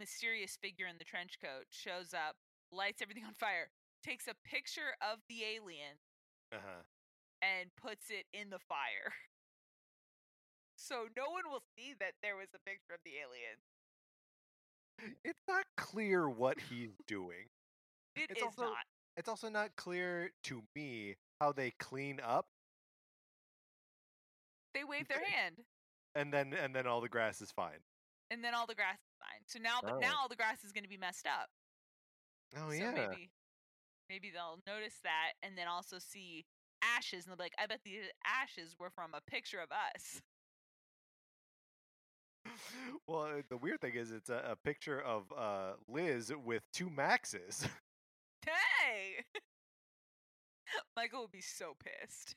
mysterious 0.00 0.58
figure 0.60 0.86
in 0.90 0.98
the 0.98 1.04
trench 1.06 1.38
coat 1.40 1.64
shows 1.70 2.12
up, 2.12 2.34
lights 2.72 3.00
everything 3.00 3.24
on 3.24 3.32
fire, 3.32 3.70
takes 4.04 4.26
a 4.26 4.34
picture 4.44 4.92
of 5.00 5.20
the 5.30 5.44
alien, 5.46 5.96
Uh 6.52 6.58
huh. 6.60 6.82
and 7.40 7.70
puts 7.80 8.10
it 8.10 8.26
in 8.34 8.50
the 8.50 8.58
fire. 8.58 9.14
So 10.76 11.06
no 11.16 11.30
one 11.30 11.44
will 11.48 11.62
see 11.78 11.94
that 12.00 12.14
there 12.22 12.34
was 12.34 12.48
a 12.56 12.58
picture 12.68 12.92
of 12.94 12.98
the 13.04 13.12
alien. 13.22 15.14
It's 15.24 15.38
not 15.46 15.62
clear 15.76 16.28
what 16.28 16.58
he's 16.58 16.90
doing. 17.06 17.46
It 18.16 18.30
It's 18.30 18.40
is 18.40 18.44
also- 18.44 18.62
not. 18.74 18.84
It's 19.16 19.28
also 19.28 19.48
not 19.48 19.76
clear 19.76 20.30
to 20.44 20.62
me 20.74 21.16
how 21.40 21.52
they 21.52 21.72
clean 21.78 22.20
up 22.20 22.46
They 24.74 24.84
wave 24.84 25.06
their 25.08 25.22
hand, 25.24 25.56
and 26.14 26.32
then 26.32 26.54
and 26.54 26.74
then 26.74 26.86
all 26.86 27.00
the 27.02 27.08
grass 27.08 27.40
is 27.42 27.50
fine. 27.52 27.80
and 28.30 28.42
then 28.42 28.54
all 28.54 28.66
the 28.66 28.74
grass 28.74 28.96
is 28.96 29.14
fine. 29.20 29.42
So 29.46 29.58
now, 29.58 29.80
but 29.82 29.94
Oh. 29.94 29.98
now 29.98 30.14
all 30.22 30.28
the 30.28 30.36
grass 30.36 30.64
is 30.64 30.72
going 30.72 30.84
to 30.84 30.88
be 30.88 30.96
messed 30.96 31.26
up. 31.26 31.50
Oh 32.56 32.68
so 32.70 32.72
yeah. 32.72 32.92
maybe 32.92 33.30
maybe 34.08 34.30
they'll 34.30 34.60
notice 34.66 34.98
that 35.04 35.32
and 35.42 35.56
then 35.58 35.68
also 35.68 35.98
see 35.98 36.46
ashes 36.82 37.24
and 37.24 37.30
they'll 37.32 37.36
be 37.36 37.42
like, 37.44 37.54
I 37.58 37.66
bet 37.66 37.80
the 37.84 37.98
ashes 38.26 38.74
were 38.78 38.90
from 38.90 39.12
a 39.14 39.20
picture 39.30 39.58
of 39.60 39.70
us. 39.70 40.22
well, 43.06 43.42
the 43.48 43.56
weird 43.56 43.80
thing 43.80 43.94
is, 43.94 44.10
it's 44.10 44.28
a, 44.30 44.42
a 44.52 44.56
picture 44.56 45.00
of 45.00 45.24
uh, 45.36 45.72
Liz 45.88 46.32
with 46.44 46.62
two 46.72 46.90
Maxes. 46.90 47.66
Hey! 49.02 49.24
Michael 50.96 51.22
would 51.22 51.32
be 51.32 51.40
so 51.40 51.74
pissed. 51.82 52.34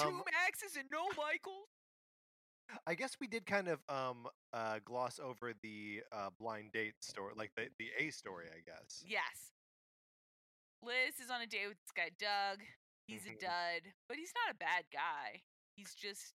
Two 0.00 0.08
Um, 0.08 0.22
Maxes 0.32 0.76
and 0.78 0.88
no 0.90 1.06
Michaels? 1.16 1.68
I 2.86 2.94
guess 2.94 3.16
we 3.18 3.26
did 3.26 3.46
kind 3.46 3.68
of 3.68 3.80
um 3.88 4.26
uh 4.52 4.78
gloss 4.84 5.18
over 5.18 5.54
the 5.62 6.02
uh 6.12 6.28
blind 6.38 6.72
date 6.72 6.94
story, 7.00 7.32
like 7.36 7.50
the 7.56 7.68
the 7.78 7.88
A 7.98 8.10
story, 8.10 8.46
I 8.54 8.60
guess. 8.64 9.02
Yes. 9.06 9.52
Liz 10.82 11.18
is 11.22 11.30
on 11.30 11.40
a 11.40 11.46
date 11.46 11.66
with 11.68 11.78
this 11.80 11.92
guy, 11.96 12.10
Doug. 12.18 12.60
He's 13.06 13.24
Mhm. 13.24 13.36
a 13.36 13.40
dud, 13.40 13.92
but 14.06 14.16
he's 14.18 14.32
not 14.44 14.54
a 14.54 14.58
bad 14.58 14.84
guy. 14.92 15.42
He's 15.76 15.94
just, 15.94 16.34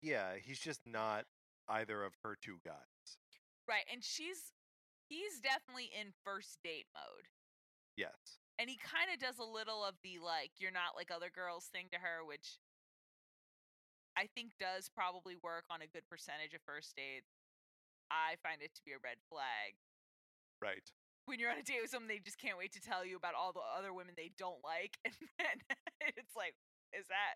Yeah, 0.00 0.36
he's 0.36 0.60
just 0.60 0.86
not 0.86 1.26
either 1.68 2.04
of 2.04 2.14
her 2.22 2.36
two 2.36 2.58
guys. 2.64 3.18
right. 3.66 3.84
And 3.92 4.02
she's, 4.04 4.52
he's 5.08 5.40
definitely 5.40 5.86
in 5.92 6.12
first 6.24 6.58
date 6.62 6.86
mode. 6.94 7.26
Yes. 7.96 8.38
and 8.60 8.68
he 8.68 8.76
kind 8.76 9.08
of 9.12 9.18
does 9.18 9.38
a 9.40 9.44
little 9.44 9.84
of 9.84 9.96
the 10.04 10.20
like 10.20 10.52
you're 10.60 10.74
not 10.74 10.96
like 10.96 11.10
other 11.10 11.32
girls 11.32 11.68
thing 11.72 11.88
to 11.92 11.98
her 11.98 12.24
which 12.24 12.60
i 14.16 14.28
think 14.36 14.52
does 14.60 14.88
probably 14.92 15.36
work 15.42 15.64
on 15.72 15.80
a 15.80 15.88
good 15.88 16.04
percentage 16.08 16.52
of 16.54 16.60
first 16.64 16.94
dates. 16.96 17.32
I 18.06 18.38
find 18.38 18.62
it 18.62 18.70
to 18.78 18.82
be 18.86 18.92
a 18.94 19.02
red 19.02 19.18
flag. 19.26 19.74
Right. 20.62 20.86
when 21.26 21.40
you're 21.42 21.50
on 21.50 21.58
a 21.58 21.66
date 21.66 21.82
with 21.82 21.90
someone 21.90 22.08
they 22.08 22.22
just 22.22 22.38
can't 22.38 22.56
wait 22.56 22.72
to 22.78 22.80
tell 22.80 23.04
you 23.04 23.16
about 23.16 23.34
all 23.34 23.52
the 23.52 23.64
other 23.76 23.92
women 23.92 24.14
they 24.16 24.30
don't 24.38 24.62
like 24.62 24.96
and 25.04 25.12
then 25.40 25.56
it's 26.16 26.36
like 26.36 26.54
is 26.94 27.08
that 27.08 27.34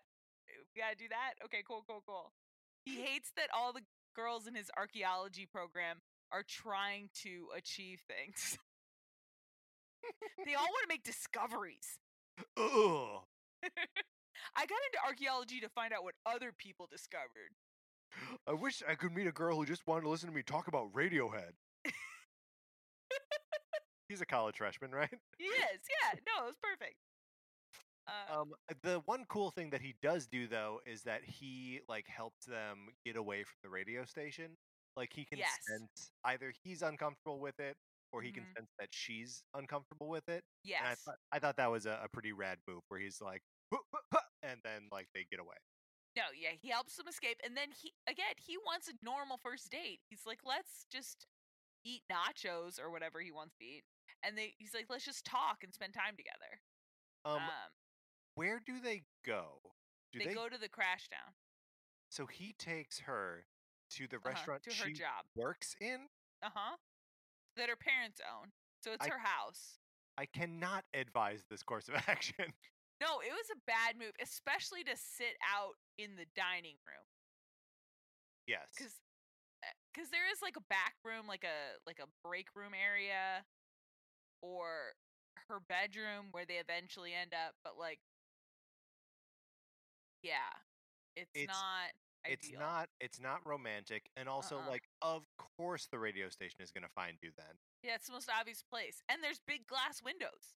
we 0.73 0.81
gotta 0.81 0.95
do 0.95 1.07
that? 1.09 1.35
Okay 1.45 1.61
cool 1.67 1.83
cool 1.87 2.01
cool. 2.07 2.31
He 2.85 3.01
hates 3.05 3.31
that 3.35 3.49
all 3.53 3.73
the 3.73 3.83
girls 4.15 4.47
in 4.47 4.55
his 4.55 4.69
archaeology 4.77 5.45
program 5.45 6.01
are 6.31 6.43
trying 6.47 7.09
to 7.23 7.47
achieve 7.55 8.01
things 8.07 8.57
they 10.45 10.53
all 10.55 10.63
want 10.65 10.83
to 10.83 10.87
make 10.89 11.03
discoveries 11.03 11.97
Ugh. 12.57 13.21
I 14.55 14.65
got 14.65 14.79
into 14.87 14.99
archaeology 15.05 15.59
to 15.61 15.69
find 15.69 15.93
out 15.93 16.03
what 16.03 16.15
other 16.25 16.51
people 16.57 16.87
discovered. 16.89 17.53
I 18.47 18.53
wish 18.53 18.81
I 18.87 18.95
could 18.95 19.13
meet 19.13 19.27
a 19.27 19.31
girl 19.31 19.55
who 19.57 19.65
just 19.65 19.85
wanted 19.87 20.01
to 20.03 20.09
listen 20.09 20.29
to 20.29 20.35
me 20.35 20.43
talk 20.43 20.67
about 20.67 20.91
Radiohead. 20.93 21.51
He's 24.09 24.21
a 24.21 24.25
college 24.25 24.57
freshman, 24.57 24.91
right? 24.91 25.13
He 25.37 25.45
is, 25.45 25.79
yeah. 25.89 26.19
No, 26.27 26.43
it 26.45 26.47
was 26.47 26.55
perfect. 26.61 26.95
Uh, 28.07 28.41
Um, 28.41 28.51
the 28.83 29.01
one 29.05 29.25
cool 29.29 29.51
thing 29.51 29.69
that 29.71 29.81
he 29.81 29.95
does 30.01 30.27
do 30.27 30.47
though 30.47 30.81
is 30.85 31.03
that 31.03 31.23
he 31.23 31.81
like 31.87 32.07
helps 32.07 32.45
them 32.45 32.89
get 33.05 33.15
away 33.15 33.43
from 33.43 33.55
the 33.63 33.69
radio 33.69 34.05
station. 34.05 34.57
Like 34.95 35.11
he 35.13 35.25
can 35.25 35.37
Yes. 35.39 35.57
sense 35.67 36.11
either 36.25 36.53
he's 36.63 36.81
uncomfortable 36.81 37.39
with 37.39 37.59
it 37.59 37.77
or 38.11 38.21
he 38.21 38.31
can 38.31 38.45
Mhm. 38.45 38.55
sense 38.57 38.69
that 38.79 38.89
she's 38.91 39.43
uncomfortable 39.55 40.09
with 40.09 40.27
it. 40.29 40.43
And 40.79 40.87
I 40.87 40.95
yes. 40.95 41.03
thought, 41.05 41.17
I 41.31 41.39
thought 41.39 41.57
that 41.57 41.71
was 41.71 41.85
a, 41.85 41.99
a 42.03 42.09
pretty 42.09 42.33
rad 42.33 42.59
move 42.67 42.81
where 42.89 42.99
he's 42.99 43.21
like, 43.21 43.41
"Huh, 43.73 43.79
huh, 43.93 44.01
huh," 44.13 44.21
and 44.43 44.59
then 44.63 44.89
like 44.91 45.07
they 45.13 45.25
get 45.29 45.39
away. 45.39 45.57
No, 46.15 46.23
yeah, 46.35 46.51
he 46.59 46.69
helps 46.69 46.95
them 46.97 47.07
escape. 47.07 47.39
And 47.43 47.55
then 47.55 47.69
he, 47.71 47.93
again, 48.07 48.35
he 48.37 48.57
wants 48.57 48.87
a 48.89 48.93
normal 49.03 49.37
first 49.37 49.69
date. 49.71 50.01
He's 50.09 50.25
like, 50.25 50.39
let's 50.45 50.85
just 50.91 51.25
eat 51.85 52.03
nachos 52.11 52.79
or 52.79 52.91
whatever 52.91 53.21
he 53.21 53.31
wants 53.31 53.55
to 53.57 53.65
eat. 53.65 53.83
And 54.23 54.37
they, 54.37 54.53
he's 54.57 54.73
like, 54.73 54.87
let's 54.89 55.05
just 55.05 55.25
talk 55.25 55.63
and 55.63 55.73
spend 55.73 55.93
time 55.93 56.17
together. 56.17 56.61
Um, 57.25 57.37
Um, 57.37 57.71
where 58.35 58.59
do 58.65 58.79
they 58.81 59.03
go? 59.25 59.61
Do 60.13 60.19
they, 60.19 60.35
go 60.35 60.49
to 60.49 60.57
the 60.57 60.69
Crashdown 60.69 61.33
So 62.09 62.27
he 62.27 62.53
takes 62.53 62.99
her 62.99 63.47
to 63.91 64.07
the 64.07 64.19
uh-huh, 64.25 64.29
restaurant 64.29 64.63
to 64.63 64.73
her 64.75 64.85
she 64.85 64.93
job. 64.93 65.25
works 65.35 65.75
in. 65.81 66.09
Uh 66.43 66.49
huh. 66.53 66.77
That 67.57 67.69
her 67.69 67.75
parents 67.75 68.21
own. 68.23 68.51
So 68.83 68.93
it's 68.93 69.05
I- 69.05 69.09
her 69.09 69.19
house. 69.19 69.77
I 70.17 70.25
cannot 70.25 70.83
advise 70.93 71.43
this 71.49 71.63
course 71.63 71.87
of 71.87 71.95
action. 72.07 72.45
No, 73.01 73.19
it 73.25 73.31
was 73.33 73.49
a 73.51 73.59
bad 73.65 73.97
move, 73.97 74.11
especially 74.21 74.83
to 74.83 74.95
sit 74.95 75.33
out 75.41 75.73
in 75.97 76.15
the 76.15 76.25
dining 76.35 76.77
room. 76.85 77.07
yes. 78.45 78.69
because 78.75 78.99
because 79.93 80.07
eh, 80.09 80.15
there 80.17 80.27
is 80.31 80.41
like 80.41 80.57
a 80.57 80.65
back 80.69 80.93
room 81.05 81.25
like 81.27 81.43
a 81.43 81.77
like 81.87 81.99
a 81.99 82.09
break 82.27 82.47
room 82.55 82.73
area 82.73 83.45
or 84.41 84.93
her 85.47 85.59
bedroom 85.69 86.27
where 86.31 86.45
they 86.45 86.55
eventually 86.57 87.11
end 87.13 87.33
up 87.33 87.53
but 87.63 87.73
like 87.79 87.99
yeah 90.23 90.51
it's, 91.15 91.29
It's- 91.33 91.47
not 91.47 91.89
It's 92.25 92.51
not 92.57 92.89
it's 92.99 93.19
not 93.19 93.39
romantic 93.45 94.09
and 94.15 94.29
also 94.29 94.57
Uh-uh. 94.57 94.69
like 94.69 94.83
of 95.01 95.23
course 95.57 95.87
the 95.91 95.99
radio 95.99 96.29
station 96.29 96.61
is 96.61 96.71
going 96.71 96.83
to 96.83 96.89
find 96.95 97.17
you 97.21 97.31
then. 97.37 97.55
Yeah, 97.83 97.95
it's 97.95 98.07
the 98.07 98.13
most 98.13 98.29
obvious 98.29 98.61
place, 98.61 99.01
and 99.09 99.23
there's 99.23 99.39
big 99.45 99.65
glass 99.67 100.01
windows. 100.03 100.55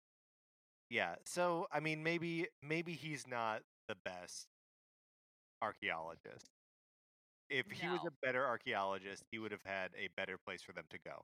Yeah. 0.91 1.15
So, 1.25 1.67
I 1.73 1.81
mean 1.81 2.03
maybe 2.03 2.49
maybe 2.63 2.93
he's 2.93 3.27
not 3.27 3.63
the 3.89 3.95
best 4.05 4.49
archaeologist. 5.63 6.51
If 7.49 7.71
he 7.71 7.87
was 7.89 8.01
a 8.07 8.11
better 8.25 8.47
archaeologist, 8.47 9.25
he 9.31 9.39
would 9.39 9.53
have 9.53 9.65
had 9.65 9.91
a 9.95 10.09
better 10.17 10.39
place 10.39 10.63
for 10.63 10.73
them 10.73 10.85
to 10.91 10.99
go. 10.99 11.23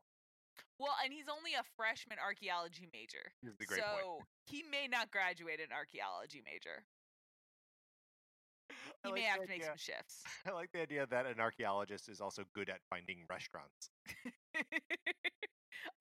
Well, 0.79 0.95
and 1.03 1.13
he's 1.13 1.27
only 1.27 1.55
a 1.55 1.65
freshman 1.77 2.19
archaeology 2.23 2.87
major, 2.93 3.33
Is 3.43 3.57
the 3.59 3.65
great 3.67 3.81
so 3.81 4.21
point. 4.21 4.25
he 4.47 4.63
may 4.63 4.87
not 4.87 5.11
graduate 5.11 5.59
an 5.59 5.73
archaeology 5.75 6.43
major. 6.45 6.85
I 9.05 9.09
He 9.09 9.13
like 9.13 9.15
may 9.15 9.27
have 9.27 9.41
to 9.41 9.47
make 9.49 9.51
idea- 9.57 9.67
some 9.67 9.77
shifts. 9.77 10.23
I 10.47 10.51
like 10.53 10.71
the 10.73 10.83
idea 10.83 11.07
that 11.07 11.27
an 11.27 11.41
archaeologist 11.41 12.09
is 12.09 12.21
also 12.21 12.45
good 12.55 12.69
at 12.69 12.81
finding 12.91 13.19
restaurants. 13.29 13.91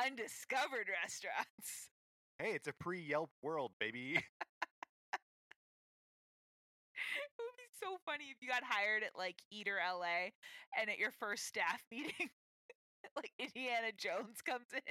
Undiscovered 0.06 0.88
restaurants. 1.02 1.90
Hey, 2.40 2.52
it's 2.54 2.68
a 2.68 2.74
pre-Yelp 2.74 3.32
world, 3.42 3.72
baby. 3.80 4.16
It 4.16 4.22
would 7.40 7.58
be 7.58 7.70
so 7.80 7.98
funny 8.06 8.26
if 8.32 8.38
you 8.42 8.48
got 8.50 8.64
hired 8.64 9.04
at 9.04 9.12
like 9.18 9.36
Eater 9.52 9.78
LA 9.84 10.30
and 10.80 10.90
at 10.90 10.98
your 11.00 11.12
first 11.20 11.46
staff 11.46 11.82
meeting, 11.92 12.30
like 13.16 13.32
Indiana 13.40 13.92
Jones 13.98 14.42
comes 14.46 14.68
in. 14.74 14.82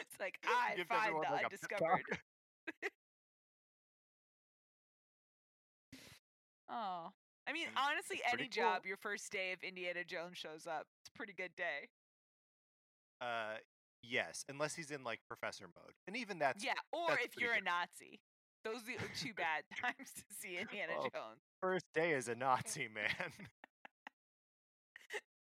It's 0.00 0.20
like 0.20 0.38
I 0.44 0.76
find 0.88 1.14
the 1.16 1.32
like, 1.32 1.46
a 1.46 1.50
pep 1.50 1.60
talk. 1.78 1.80
undiscovered. 1.90 2.18
Oh, 6.70 7.10
I 7.46 7.52
mean, 7.52 7.68
honestly, 7.76 8.20
any 8.32 8.48
job, 8.48 8.82
cool. 8.82 8.88
your 8.88 8.96
first 8.98 9.30
day 9.32 9.52
of 9.52 9.62
Indiana 9.62 10.04
Jones 10.04 10.36
shows 10.38 10.66
up. 10.66 10.86
It's 11.02 11.08
a 11.14 11.16
pretty 11.16 11.32
good 11.32 11.52
day. 11.56 11.88
Uh, 13.20 13.56
yes, 14.02 14.44
unless 14.48 14.74
he's 14.74 14.90
in 14.90 15.02
like 15.04 15.20
professor 15.28 15.64
mode, 15.66 15.94
and 16.06 16.16
even 16.16 16.38
that's 16.38 16.64
yeah, 16.64 16.72
or 16.92 17.08
that's 17.08 17.24
if 17.24 17.30
you're 17.40 17.52
a. 17.54 17.60
Nazi. 17.60 18.20
Those 18.64 18.82
are 18.82 18.98
the 19.00 19.08
two 19.18 19.32
bad 19.34 19.62
times 19.80 20.12
to 20.16 20.22
see 20.40 20.58
Indiana 20.58 20.92
Oh. 20.98 21.02
Jones. 21.02 21.40
first 21.62 21.86
day 21.94 22.12
as 22.12 22.26
a 22.28 22.34
Nazi 22.34 22.88
man. 22.94 23.32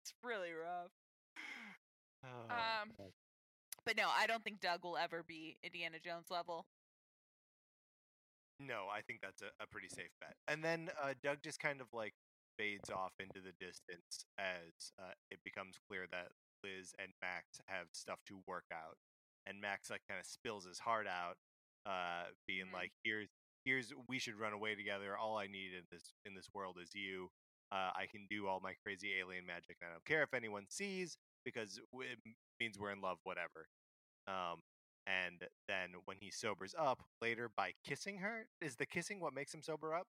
It's 0.02 0.12
really 0.24 0.52
rough. 0.52 0.90
Oh, 2.24 2.54
Um, 2.54 2.92
God. 2.96 3.10
But 3.84 3.96
no, 3.96 4.04
I 4.16 4.26
don't 4.28 4.44
think 4.44 4.60
Doug 4.60 4.84
will 4.84 4.96
ever 4.96 5.24
be 5.26 5.56
Indiana 5.64 5.96
Jones 6.02 6.26
level. 6.30 6.66
No, 8.66 8.86
I 8.92 9.02
think 9.02 9.20
that's 9.22 9.42
a, 9.42 9.50
a 9.62 9.66
pretty 9.66 9.88
safe 9.88 10.10
bet. 10.20 10.36
And 10.48 10.62
then 10.64 10.90
uh, 11.02 11.14
Doug 11.22 11.38
just 11.42 11.60
kind 11.60 11.80
of 11.80 11.88
like 11.92 12.14
fades 12.58 12.90
off 12.90 13.12
into 13.20 13.40
the 13.40 13.52
distance 13.58 14.24
as 14.38 14.92
uh, 14.98 15.12
it 15.30 15.40
becomes 15.44 15.76
clear 15.88 16.06
that 16.12 16.28
Liz 16.64 16.92
and 16.98 17.12
Max 17.22 17.60
have 17.66 17.86
stuff 17.92 18.20
to 18.28 18.40
work 18.46 18.64
out, 18.72 18.96
and 19.46 19.60
Max 19.60 19.90
like 19.90 20.02
kind 20.08 20.20
of 20.20 20.26
spills 20.26 20.64
his 20.66 20.78
heart 20.78 21.06
out, 21.06 21.36
uh, 21.86 22.30
being 22.46 22.66
Mhm. 22.68 22.72
like, 22.72 22.92
"Here's 23.04 23.28
here's 23.64 23.92
we 24.08 24.18
should 24.18 24.36
run 24.38 24.52
away 24.52 24.74
together. 24.74 25.16
All 25.16 25.38
I 25.38 25.46
need 25.46 25.72
in 25.74 25.84
this 25.90 26.12
in 26.24 26.34
this 26.34 26.48
world 26.54 26.78
is 26.80 26.94
you. 26.94 27.30
Uh, 27.72 27.90
I 27.96 28.06
can 28.10 28.26
do 28.30 28.46
all 28.46 28.60
my 28.60 28.74
crazy 28.84 29.14
alien 29.18 29.46
magic. 29.46 29.76
And 29.80 29.88
I 29.90 29.92
don't 29.92 30.04
care 30.04 30.22
if 30.22 30.34
anyone 30.34 30.66
sees 30.68 31.16
because 31.44 31.80
it 31.94 32.18
means 32.60 32.78
we're 32.78 32.92
in 32.92 33.00
love, 33.00 33.18
whatever." 33.24 33.66
Um, 34.28 34.62
and 35.06 35.42
then 35.68 35.90
when 36.04 36.16
he 36.20 36.30
sobers 36.30 36.74
up 36.78 37.02
later 37.20 37.50
by 37.56 37.72
kissing 37.84 38.18
her, 38.18 38.46
is 38.60 38.76
the 38.76 38.86
kissing 38.86 39.20
what 39.20 39.34
makes 39.34 39.52
him 39.54 39.62
sober 39.62 39.94
up? 39.94 40.06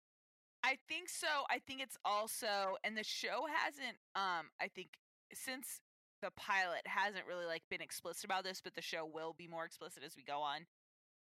I 0.64 0.78
think 0.88 1.10
so. 1.10 1.28
I 1.50 1.60
think 1.60 1.82
it's 1.82 1.98
also 2.06 2.78
and 2.84 2.98
the 2.98 3.04
show 3.04 3.46
hasn't 3.54 3.98
um 4.16 4.50
I 4.62 4.70
think 4.74 4.90
since 5.34 5.82
the 6.22 6.32
pilot 6.38 6.82
hasn't 6.86 7.26
really 7.28 7.46
like 7.46 7.64
been 7.70 7.82
explicit 7.82 8.24
about 8.24 8.44
this, 8.44 8.62
but 8.64 8.76
the 8.76 8.82
show 8.82 9.06
will 9.06 9.34
be 9.38 9.48
more 9.48 9.66
explicit 9.66 10.04
as 10.06 10.16
we 10.16 10.24
go 10.24 10.40
on. 10.40 10.66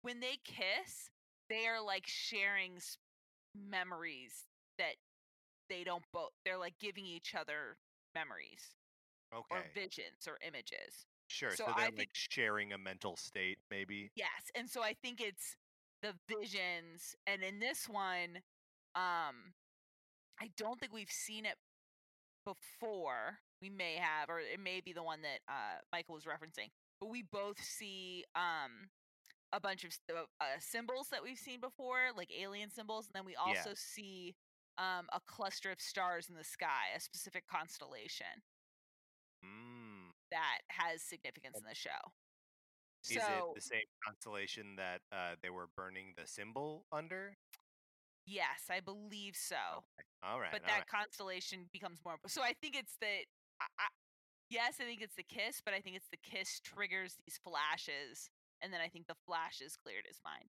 When 0.03 0.19
they 0.19 0.37
kiss, 0.43 1.09
they 1.49 1.65
are 1.67 1.83
like 1.83 2.05
sharing 2.05 2.77
memories 3.55 4.45
that 4.77 4.95
they 5.69 5.83
don't 5.83 6.03
both 6.13 6.29
they're 6.45 6.57
like 6.57 6.75
giving 6.79 7.05
each 7.05 7.33
other 7.35 7.77
memories 8.13 8.75
Okay, 9.33 9.45
or 9.49 9.63
visions 9.73 10.27
or 10.27 10.37
images. 10.45 11.07
Sure. 11.33 11.51
so 11.55 11.65
So, 11.65 11.71
I 11.71 11.73
they're 11.73 11.85
think- 11.87 11.97
like 11.99 12.09
sharing 12.13 12.71
a 12.73 12.77
mental 12.77 13.15
state, 13.17 13.57
maybe. 13.69 14.11
Yes, 14.15 14.51
and 14.55 14.69
so 14.69 14.81
I 14.83 14.93
think 14.93 15.19
it's 15.19 15.55
the 16.01 16.13
visions, 16.27 17.15
and 17.27 17.41
in 17.43 17.59
this 17.59 17.87
one, 17.89 18.37
um, 18.95 19.53
I 20.39 20.49
don't 20.57 20.79
think 20.79 20.93
we've 20.93 21.11
seen 21.11 21.45
it 21.45 21.57
before. 22.45 23.39
We 23.61 23.69
may 23.69 23.95
have, 23.95 24.29
or 24.29 24.39
it 24.39 24.59
may 24.59 24.81
be 24.81 24.91
the 24.93 25.03
one 25.03 25.21
that 25.21 25.39
uh, 25.47 25.79
Michael 25.91 26.15
was 26.15 26.25
referencing. 26.25 26.69
But 26.99 27.07
we 27.09 27.23
both 27.23 27.59
see 27.61 28.23
um 28.35 28.89
a 29.53 29.59
bunch 29.59 29.83
of 29.85 29.91
uh, 30.13 30.21
uh, 30.41 30.45
symbols 30.59 31.07
that 31.11 31.21
we've 31.23 31.37
seen 31.37 31.59
before, 31.61 32.11
like 32.17 32.29
alien 32.37 32.69
symbols, 32.71 33.05
and 33.07 33.13
then 33.13 33.25
we 33.25 33.35
also 33.35 33.71
see 33.75 34.35
um 34.77 35.07
a 35.13 35.19
cluster 35.27 35.71
of 35.71 35.79
stars 35.79 36.27
in 36.29 36.35
the 36.35 36.43
sky, 36.43 36.91
a 36.95 36.99
specific 36.99 37.45
constellation 37.47 38.41
Mm. 39.45 39.72
That 40.33 40.65
has 40.67 41.01
significance 41.01 41.57
in 41.57 41.63
the 41.69 41.77
show. 41.77 42.01
Is 43.05 43.21
so 43.21 43.53
it 43.53 43.55
the 43.55 43.61
same 43.61 43.89
constellation 44.03 44.75
that 44.77 45.01
uh, 45.11 45.35
they 45.41 45.49
were 45.49 45.67
burning 45.77 46.13
the 46.17 46.25
symbol 46.25 46.85
under? 46.91 47.37
yes, 48.25 48.69
I 48.69 48.79
believe 48.79 49.35
so. 49.35 49.83
Okay. 49.99 50.07
All 50.23 50.39
right. 50.39 50.51
but 50.51 50.61
all 50.61 50.67
that 50.67 50.87
right. 50.87 50.99
constellation 51.01 51.67
becomes 51.71 51.99
more. 52.05 52.15
So 52.27 52.41
I 52.41 52.53
think 52.61 52.75
it's. 52.75 52.95
I, 53.01 53.65
I, 53.79 53.87
yes, 54.49 54.79
I 54.79 54.85
think 54.85 55.01
it's 55.01 55.15
the 55.15 55.27
kiss, 55.27 55.61
but 55.63 55.73
I 55.73 55.79
think 55.79 55.95
it's 55.95 56.09
the 56.11 56.21
kiss 56.23 56.59
triggers 56.63 57.15
these 57.25 57.39
flashes, 57.43 58.29
and 58.61 58.71
then 58.71 58.81
I 58.81 58.87
think 58.87 59.07
the 59.07 59.19
flashes 59.27 59.75
cleared 59.75 60.07
his 60.07 60.19
mind. 60.23 60.49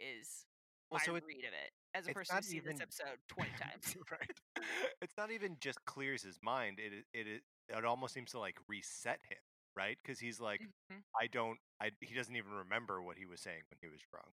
Is 0.00 0.46
Well, 0.94 1.00
my 1.00 1.04
so 1.04 1.16
it- 1.16 1.24
read 1.26 1.44
of 1.44 1.52
it 1.52 1.70
as 1.94 2.06
a 2.08 2.12
person 2.12 2.36
who's 2.36 2.46
seen 2.46 2.62
this 2.64 2.80
episode 2.80 3.18
twenty 3.28 3.50
times. 3.60 3.96
right. 4.10 4.64
It's 5.02 5.14
not 5.18 5.30
even 5.30 5.56
just 5.60 5.84
clears 5.84 6.22
his 6.22 6.38
mind. 6.42 6.78
It 6.78 7.04
it 7.12 7.26
it, 7.26 7.42
it 7.68 7.84
almost 7.84 8.14
seems 8.14 8.30
to 8.32 8.38
like 8.38 8.56
reset 8.68 9.20
him, 9.28 9.38
right? 9.76 9.96
Because 10.02 10.18
he's 10.18 10.40
like, 10.40 10.60
Mhm. 10.92 11.02
I 11.20 11.26
don't. 11.28 11.58
I 11.80 11.90
he 12.00 12.14
doesn't 12.14 12.34
even 12.36 12.52
remember 12.52 13.02
what 13.02 13.16
he 13.18 13.26
was 13.26 13.40
saying 13.42 13.62
when 13.70 13.78
he 13.80 13.88
was 13.88 14.00
drunk. 14.10 14.32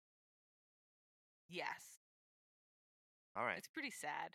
Yes, 1.49 1.99
All 3.35 3.43
right. 3.43 3.57
it's 3.57 3.67
pretty 3.67 3.91
sad. 3.91 4.31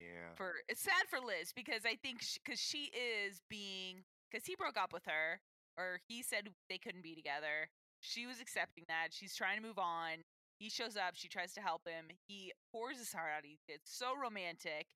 yeah. 0.00 0.34
for 0.36 0.52
it's 0.68 0.82
sad 0.82 1.08
for 1.08 1.18
Liz 1.24 1.52
because 1.56 1.82
I 1.86 1.96
think 2.02 2.20
because 2.44 2.60
she, 2.60 2.90
is 2.92 3.40
being 3.48 4.04
because 4.30 4.44
he 4.44 4.54
broke 4.56 4.76
up 4.76 4.92
with 4.92 5.04
her 5.06 5.40
or 5.78 6.00
he 6.06 6.22
said 6.22 6.48
they 6.68 6.78
couldn't 6.78 7.02
be 7.02 7.14
together. 7.14 7.70
She 8.00 8.26
was 8.26 8.40
accepting 8.40 8.84
that. 8.88 9.08
She's 9.12 9.34
trying 9.34 9.56
to 9.56 9.66
move 9.66 9.78
on. 9.78 10.20
He 10.58 10.70
shows 10.70 10.96
up. 10.96 11.14
She 11.14 11.28
tries 11.28 11.52
to 11.54 11.60
help 11.60 11.82
him. 11.86 12.06
He 12.26 12.52
pours 12.72 12.98
his 12.98 13.12
heart 13.12 13.30
out. 13.36 13.44
He 13.44 13.58
it's 13.68 13.90
so 13.96 14.16
romantic. 14.16 14.86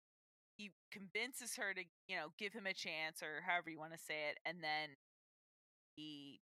He 0.56 0.70
convinces 0.90 1.56
her 1.56 1.74
to 1.74 1.82
you 2.08 2.16
know 2.16 2.28
give 2.38 2.52
him 2.52 2.66
a 2.66 2.74
chance 2.74 3.22
or 3.22 3.42
however 3.46 3.70
you 3.70 3.78
want 3.78 3.92
to 3.92 3.98
say 3.98 4.28
it, 4.30 4.38
and 4.44 4.62
then 4.62 4.96
he 5.96 6.40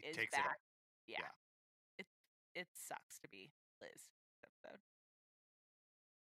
He 0.00 0.08
is 0.08 0.16
takes 0.16 0.36
back. 0.36 0.46
off. 0.46 0.56
Yeah. 1.06 1.18
Yeah. 1.20 1.28
It 1.98 2.06
it 2.54 2.68
sucks 2.74 3.18
to 3.20 3.28
be 3.28 3.50
Liz 3.80 4.10
episode. 4.44 4.80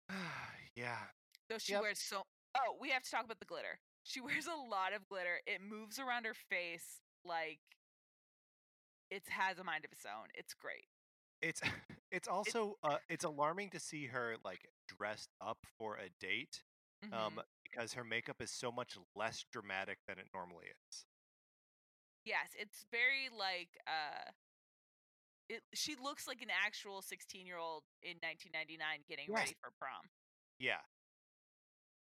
yeah. 0.75 1.07
Though 1.49 1.57
she 1.57 1.73
Yep. 1.73 1.81
wears 1.81 1.99
so. 1.99 2.23
Oh, 2.55 2.77
we 2.79 2.89
have 2.89 3.03
to 3.03 3.11
talk 3.11 3.23
about 3.25 3.39
the 3.39 3.45
glitter. 3.45 3.79
She 4.03 4.19
wears 4.21 4.47
a 4.47 4.55
lot 4.55 4.93
of 4.93 5.07
glitter. 5.07 5.41
It 5.45 5.61
moves 5.61 5.99
around 5.99 6.25
her 6.25 6.33
face 6.33 7.01
like 7.23 7.59
it 9.09 9.23
has 9.29 9.57
a 9.59 9.63
mind 9.63 9.85
of 9.85 9.91
its 9.91 10.05
own. 10.05 10.27
It's 10.33 10.53
great. 10.53 10.85
It's 11.41 11.61
it's 12.11 12.27
also 12.27 12.77
uh 12.83 12.97
it's 13.09 13.23
alarming 13.23 13.69
to 13.71 13.79
see 13.79 14.07
her 14.07 14.35
like 14.43 14.67
dressed 14.87 15.29
up 15.41 15.57
for 15.77 15.95
a 15.97 16.09
date 16.19 16.63
um 17.13 17.35
Mhm. 17.35 17.43
because 17.63 17.93
her 17.93 18.03
makeup 18.03 18.41
is 18.41 18.49
so 18.51 18.71
much 18.71 18.97
less 19.15 19.43
dramatic 19.51 19.99
than 20.07 20.17
it 20.17 20.27
normally 20.33 20.65
is. 20.67 21.05
yes, 22.25 22.49
it's 22.57 22.85
very 22.91 23.29
like 23.37 23.69
uh. 23.87 24.31
It, 25.49 25.63
she 25.73 25.95
looks 25.95 26.27
like 26.27 26.41
an 26.41 26.49
actual 26.51 27.01
16 27.01 27.45
year 27.45 27.57
old 27.57 27.83
in 28.03 28.17
1999 28.19 29.03
getting 29.07 29.27
Yes. 29.29 29.37
ready 29.39 29.55
for 29.61 29.71
prom. 29.79 30.03
Yeah. 30.59 30.81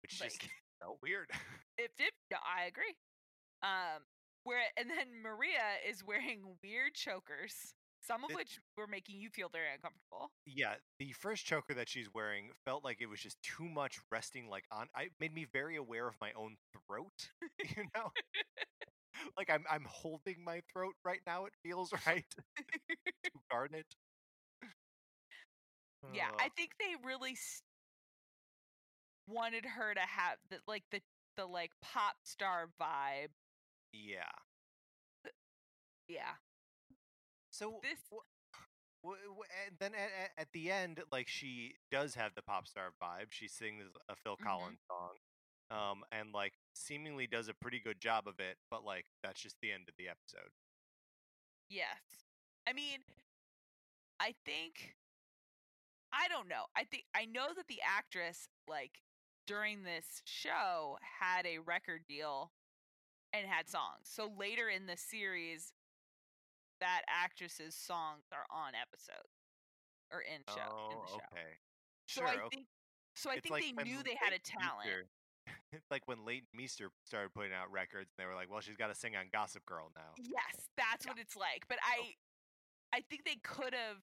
Which 0.02 0.20
Like- 0.20 0.50
felt 0.82 0.98
weird. 1.04 1.30
If 1.78 1.92
it, 2.00 2.14
no, 2.32 2.38
I 2.42 2.66
agree. 2.66 2.96
Um, 3.62 4.02
where 4.46 4.62
and 4.78 4.90
then 4.90 5.22
Maria 5.22 5.78
is 5.88 6.04
wearing 6.04 6.58
weird 6.64 6.96
chokers, 6.96 7.76
some 8.06 8.24
of 8.24 8.32
It- 8.32 8.36
which 8.36 8.60
were 8.78 8.88
making 8.88 9.20
you 9.20 9.30
feel 9.30 9.50
very 9.50 9.72
uncomfortable. 9.74 10.32
yeah, 10.46 10.76
the 11.00 11.12
first 11.14 11.46
choker 11.46 11.74
that 11.74 11.90
she's 11.90 12.14
wearing 12.14 12.52
felt 12.66 12.84
like 12.84 13.02
it 13.02 13.08
was 13.08 13.20
just 13.20 13.42
too 13.42 13.68
much 13.68 14.00
resting 14.12 14.48
like 14.48 14.66
on 14.72 14.88
I 14.96 15.10
made 15.20 15.34
me 15.34 15.46
very 15.46 15.76
aware 15.76 16.08
of 16.08 16.16
my 16.22 16.32
own 16.34 16.58
throat, 16.88 17.32
you 17.78 17.86
know? 17.96 18.12
like 19.38 19.50
I'm 19.50 19.66
I'm 19.70 19.86
holding 19.86 20.44
my 20.44 20.62
throat 20.72 20.96
right 21.04 21.22
now, 21.26 21.46
it 21.46 21.54
feels 21.64 21.92
right. 22.08 22.26
to 23.24 23.32
guard 23.52 23.74
it. 23.74 23.86
Yeah, 26.12 26.32
Ugh. 26.32 26.36
I 26.40 26.50
think 26.50 26.78
they 26.78 26.96
really 27.04 27.32
s- 27.34 27.64
wanted 29.28 29.66
her 29.66 29.94
to 29.94 30.00
have 30.02 30.38
the 30.50 30.60
like 30.68 30.84
the 30.92 31.02
the 31.38 31.46
like 31.46 31.72
pop 31.82 32.16
star 32.24 32.68
vibe. 32.80 33.30
Yeah. 33.94 34.32
Yeah. 36.08 36.36
So 37.56 37.80
This 37.82 38.00
and 39.04 39.78
then 39.80 39.92
at, 39.94 40.32
at, 40.38 40.48
the 40.52 40.72
end, 40.72 41.00
like 41.12 41.28
she 41.30 41.76
does 41.90 42.16
have 42.16 42.34
the 42.36 42.42
pop 42.42 42.68
star 42.68 42.92
vibe. 43.02 43.28
She 43.30 43.48
sings 43.48 43.86
a 44.10 44.16
Phil 44.16 44.36
Mhm. 44.36 44.44
Collins 44.44 44.80
song, 44.88 45.18
um, 45.72 46.04
and 46.12 46.34
like 46.34 46.54
seemingly 46.74 47.28
does 47.28 47.48
a 47.48 47.54
pretty 47.54 47.80
good 47.80 48.02
job 48.02 48.28
of 48.28 48.40
it. 48.40 48.58
But 48.70 48.84
like 48.84 49.06
that's 49.24 49.40
just 49.40 49.56
the 49.62 49.72
end 49.72 49.88
of 49.88 49.96
the 49.96 50.10
episode. 50.10 50.52
Yes. 51.70 52.02
I 52.68 52.74
mean, 52.74 53.00
I 54.20 54.34
think 54.44 54.98
I 56.12 56.28
don't 56.28 56.50
know. 56.50 56.66
I 56.76 56.84
think 56.84 57.06
I 57.14 57.26
know 57.26 57.54
that 57.56 57.68
the 57.68 57.82
actress 57.82 58.50
like 58.68 59.02
during 59.48 59.84
this 59.84 60.22
show 60.26 60.98
had 61.22 61.46
a 61.46 61.60
record 61.60 62.06
deal 62.08 62.52
and 63.32 63.48
had 63.48 63.70
songs. 63.70 64.10
So 64.10 64.32
later 64.38 64.68
in 64.68 64.88
the 64.88 64.98
series 64.98 65.72
that 66.80 67.02
actress's 67.08 67.76
songs 67.76 68.26
are 68.32 68.46
on 68.50 68.74
episodes 68.76 69.32
or 70.12 70.22
in 70.22 70.42
show 70.48 70.62
in 70.92 70.98
oh, 70.98 71.02
the 71.06 71.12
show. 71.12 71.16
okay. 71.32 71.52
So 72.08 72.22
Sure. 72.22 72.28
I 72.28 72.36
okay. 72.46 72.56
think 72.58 72.68
so 73.16 73.30
I 73.32 73.36
It's 73.36 73.44
think 73.44 73.52
like 73.54 73.64
they 73.64 73.84
knew 73.84 74.04
they 74.04 74.16
had 74.20 74.34
a 74.34 74.40
talent. 74.40 74.86
Meester- 74.86 75.08
It's 75.72 75.86
like 75.92 76.08
when 76.08 76.26
Leighton 76.26 76.48
Meester 76.54 76.90
started 77.06 77.34
putting 77.34 77.54
out 77.54 77.72
records, 77.72 78.12
and 78.12 78.18
they 78.24 78.28
were 78.28 78.36
like, 78.36 78.50
"Well, 78.52 78.62
she's 78.62 78.76
got 78.78 78.88
to 78.88 78.96
sing 78.96 79.16
on 79.16 79.26
Gossip 79.32 79.66
Girl 79.66 79.92
now." 79.96 80.14
Yes, 80.18 80.68
that's 80.78 81.06
Yeah. 81.06 81.12
what 81.12 81.20
it's 81.20 81.36
like. 81.36 81.66
But 81.68 81.78
I 81.84 82.14
I 82.94 83.02
think 83.10 83.24
they 83.26 83.38
could 83.44 83.74
have 83.74 83.98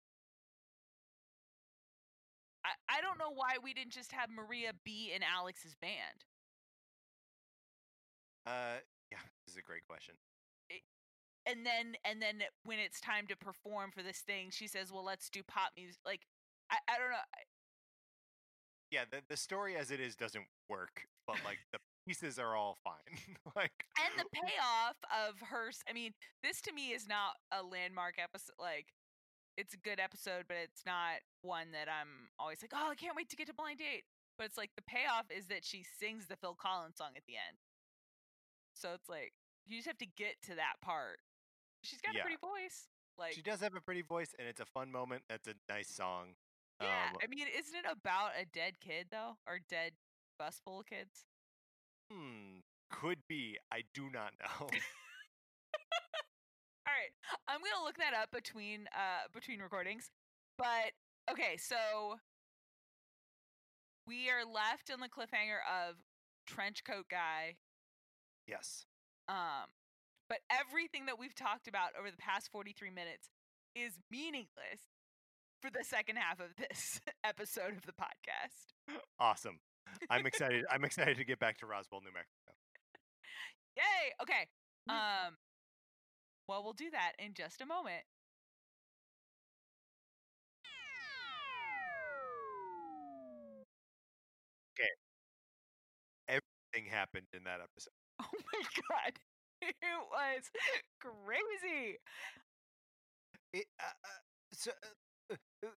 I, 2.65 2.99
I 2.99 3.01
don't 3.01 3.19
know 3.19 3.31
why 3.35 3.59
we 3.63 3.75
didn't 3.75 3.93
just 3.93 4.13
have 4.13 4.31
Maria 4.31 4.73
be 4.85 5.13
in 5.15 5.23
Alex's 5.23 5.75
band. 5.75 6.25
Uh, 8.47 8.79
yeah, 9.11 9.19
this 9.47 9.55
is 9.55 9.59
a 9.59 9.63
great 9.63 9.83
question. 9.89 10.15
And 11.47 11.67
then 11.67 11.95
and 12.05 12.23
then 12.23 12.43
when 12.65 12.79
it's 12.79 13.01
time 13.01 13.27
to 13.29 13.37
perform 13.37 13.91
for 13.91 14.03
this 14.03 14.19
thing, 14.19 14.49
she 14.51 14.67
says, 14.67 14.93
"Well, 14.93 15.05
let's 15.05 15.29
do 15.29 15.43
pop 15.43 15.73
music." 15.77 15.99
Like 16.05 16.23
I, 16.71 16.77
I 16.89 16.99
don't 16.99 17.11
know. 17.11 17.17
Yeah, 18.91 19.05
the 19.11 19.23
the 19.29 19.37
story 19.37 19.77
as 19.77 19.91
it 19.91 20.01
is 20.01 20.15
doesn't 20.15 20.47
work, 20.69 21.07
but 21.27 21.37
like 21.45 21.59
the 21.73 21.79
pieces 22.07 22.39
are 22.39 22.55
all 22.55 22.79
fine. 22.85 23.19
like 23.57 23.73
And 23.99 24.19
the 24.19 24.29
payoff 24.35 24.97
of 25.11 25.41
her 25.49 25.71
i 25.89 25.93
mean, 25.93 26.13
this 26.43 26.61
to 26.63 26.73
me 26.73 26.91
is 26.91 27.09
not 27.09 27.33
a 27.51 27.63
landmark 27.63 28.17
episode 28.23 28.55
like 28.59 28.87
it's 29.57 29.75
a 29.75 29.77
good 29.77 30.01
episode, 30.01 30.45
but 30.49 30.57
it's 30.63 30.83
not 30.87 31.21
one 31.43 31.73
that 31.73 31.89
I'm 31.89 32.33
always 32.39 32.63
like, 32.63 32.73
"Oh, 32.75 32.89
I 32.91 32.95
can't 32.95 33.17
wait 33.17 33.29
to 33.31 33.37
get 33.37 33.47
to 33.49 33.55
blind 33.55 33.79
date." 33.79 34.05
But 34.39 34.47
it's 34.47 34.57
like 34.57 34.71
the 34.77 34.83
payoff 34.83 35.27
is 35.29 35.47
that 35.49 35.65
she 35.65 35.85
sings 35.85 36.27
the 36.27 36.37
Phil 36.37 36.55
Collins 36.55 36.97
song 36.97 37.13
at 37.17 37.25
the 37.27 37.35
end. 37.35 37.59
So 38.73 38.95
it's 38.95 39.09
like 39.09 39.35
you 39.67 39.77
just 39.77 39.89
have 39.89 39.99
to 39.99 40.07
get 40.07 40.41
to 40.49 40.55
that 40.57 40.81
part. 40.83 41.21
She's 41.83 42.01
got 42.01 42.15
Yeah. 42.15 42.21
a 42.21 42.25
pretty 42.25 42.37
voice. 42.41 42.89
Like 43.19 43.35
she 43.35 43.43
does 43.43 43.61
have 43.61 43.75
a 43.75 43.81
pretty 43.81 44.03
voice, 44.03 44.35
and 44.39 44.49
it's 44.49 44.61
a 44.61 44.65
fun 44.67 44.91
moment. 44.91 45.23
That's 45.29 45.47
a 45.49 45.55
nice 45.69 45.89
song. 45.89 46.35
Yeah, 46.81 47.11
Um, 47.11 47.17
I 47.23 47.27
mean, 47.27 47.47
isn't 47.47 47.75
it 47.75 47.85
about 47.91 48.33
a 48.39 48.45
dead 48.47 48.81
kid 48.81 49.09
though, 49.11 49.37
or 49.47 49.59
dead 49.69 49.93
bus 50.39 50.61
full 50.65 50.81
of 50.81 50.87
kids? 50.87 51.27
hmm, 52.11 52.61
could 52.91 53.19
be. 53.29 53.59
I 53.71 53.83
do 53.95 54.11
not 54.11 54.33
know. 54.41 54.67
All 56.87 56.93
right, 56.93 57.13
I'm 57.49 57.61
gonna 57.63 57.85
look 57.85 57.97
that 57.99 58.13
up 58.15 58.31
between 58.33 58.89
uh 58.95 59.29
between 59.33 59.61
recordings. 59.61 60.11
But 60.59 60.93
okay, 61.31 61.57
so 61.57 62.19
we 64.07 64.29
are 64.31 64.45
left 64.45 64.91
in 64.91 65.01
the 65.01 65.09
cliffhanger 65.09 65.61
of 65.71 65.97
trench 66.47 66.83
coat 66.85 67.07
guy. 67.11 67.57
yes. 68.47 68.87
Um, 69.29 69.71
but 70.33 70.41
everything 70.49 71.05
that 71.05 71.19
we've 71.19 71.35
talked 71.35 71.69
about 71.69 71.91
over 72.01 72.11
the 72.11 72.17
past 72.17 72.51
43 72.51 72.89
minutes 72.89 73.29
is 73.77 73.93
meaningless 74.11 74.81
for 75.61 75.71
the 75.71 75.85
second 75.85 76.17
half 76.17 76.41
of 76.41 76.57
this 76.57 77.03
episode 77.25 77.77
of 77.77 77.85
the 77.85 77.93
podcast. 77.93 78.97
Awesome. 79.21 79.61
I'm 80.09 80.25
excited. 80.33 80.65
I'm 80.73 80.85
excited 80.85 81.19
to 81.19 81.25
get 81.27 81.39
back 81.39 81.59
to 81.59 81.67
Roswell, 81.67 82.01
New 82.01 82.15
Mexico. 82.15 82.57
Yay! 83.77 84.13
Okay. 84.23 84.49
Um 84.89 85.37
well, 86.49 86.65
we'll 86.65 86.73
do 86.73 86.91
that 86.93 87.13
in 87.19 87.35
just 87.35 87.61
a 87.61 87.67
moment. 87.67 88.03
Okay. 94.81 94.89
Everything 96.27 96.91
happened 96.91 97.27
in 97.37 97.45
that 97.45 97.61
episode. 97.61 97.93
Oh 98.23 98.39
my 98.53 98.63
god. 98.89 99.19
It 99.83 100.01
was 100.11 100.51
crazy. 101.01 101.99
It, 103.53 103.67
uh, 103.79 103.85
uh, 103.85 104.09
so, 104.53 104.71
uh, 105.31 105.35
uh, 105.65 105.69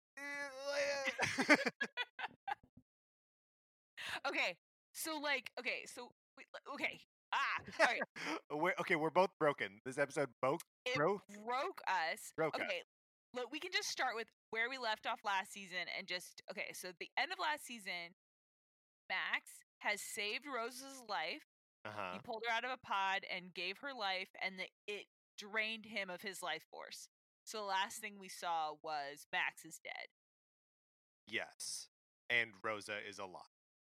uh, 1.49 1.55
Okay. 4.27 4.55
So 4.93 5.17
like, 5.21 5.51
okay, 5.59 5.83
so 5.85 6.09
okay. 6.73 6.99
Ah, 7.33 7.61
all 7.79 7.85
right. 7.85 8.01
we're, 8.61 8.73
okay, 8.79 8.95
we're 8.95 9.09
both 9.09 9.31
broken. 9.39 9.79
This 9.85 9.97
episode 9.97 10.29
broke. 10.41 10.61
It 10.85 10.95
Broke? 10.95 11.21
broke 11.45 11.81
us. 11.87 12.31
Broke 12.37 12.55
us. 12.55 12.61
okay. 12.61 12.81
Look, 13.33 13.51
we 13.51 13.59
can 13.59 13.71
just 13.73 13.89
start 13.89 14.15
with 14.15 14.27
where 14.51 14.69
we 14.69 14.77
left 14.77 15.05
off 15.05 15.19
last 15.25 15.51
season 15.51 15.91
and 15.97 16.07
just 16.07 16.41
okay, 16.49 16.71
so 16.73 16.89
the 16.99 17.09
end 17.19 17.31
of 17.33 17.39
last 17.39 17.65
season, 17.65 18.15
Max 19.09 19.59
has 19.79 19.99
saved 20.01 20.45
Rosa's 20.47 21.03
life. 21.09 21.43
Uh 21.85 21.89
huh. 21.95 22.11
He 22.13 22.19
pulled 22.19 22.43
her 22.47 22.53
out 22.53 22.65
of 22.65 22.71
a 22.71 22.77
pod 22.85 23.21
and 23.33 23.53
gave 23.53 23.77
her 23.79 23.93
life, 23.93 24.29
and 24.43 24.57
the, 24.59 24.65
it 24.87 25.05
drained 25.37 25.85
him 25.85 26.09
of 26.09 26.21
his 26.21 26.41
life 26.41 26.63
force. 26.71 27.07
So 27.45 27.59
the 27.59 27.63
last 27.65 27.97
thing 27.99 28.13
we 28.19 28.27
saw 28.29 28.71
was 28.81 29.27
Max 29.31 29.63
is 29.65 29.79
dead, 29.83 30.07
Yes. 31.27 31.87
And 32.29 32.51
Rosa 32.63 32.95
is 33.07 33.19
alive. 33.19 33.41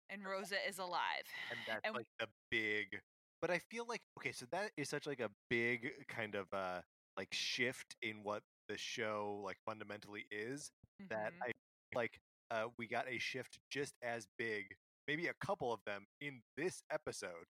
and 0.09 0.25
Rosa 0.25 0.55
is 0.67 0.77
alive. 0.79 1.25
and 1.51 1.59
that's 1.67 1.81
And- 1.85 1.95
like 1.95 2.07
the 2.19 2.27
big 2.49 2.99
but 3.41 3.49
i 3.49 3.57
feel 3.71 3.85
like 3.87 4.01
okay 4.19 4.31
so 4.31 4.45
that 4.51 4.71
is 4.77 4.87
such 4.89 5.07
like 5.07 5.19
a 5.19 5.29
big 5.49 5.89
kind 6.07 6.35
of 6.35 6.45
uh 6.53 6.81
like 7.17 7.29
shift 7.33 7.95
in 8.03 8.17
what 8.23 8.43
the 8.67 8.77
show 8.77 9.41
like 9.43 9.57
fundamentally 9.65 10.25
is 10.31 10.69
that 11.09 11.31
Mhm. 11.33 11.47
i 11.47 11.51
like 11.95 12.19
uh 12.51 12.65
we 12.77 12.87
got 12.87 13.07
a 13.07 13.17
shift 13.17 13.57
just 13.71 13.95
as 14.03 14.27
big 14.37 14.75
maybe 15.07 15.27
a 15.27 15.33
couple 15.43 15.71
of 15.73 15.79
them 15.85 16.05
in 16.19 16.41
this 16.57 16.83
episode 16.91 17.47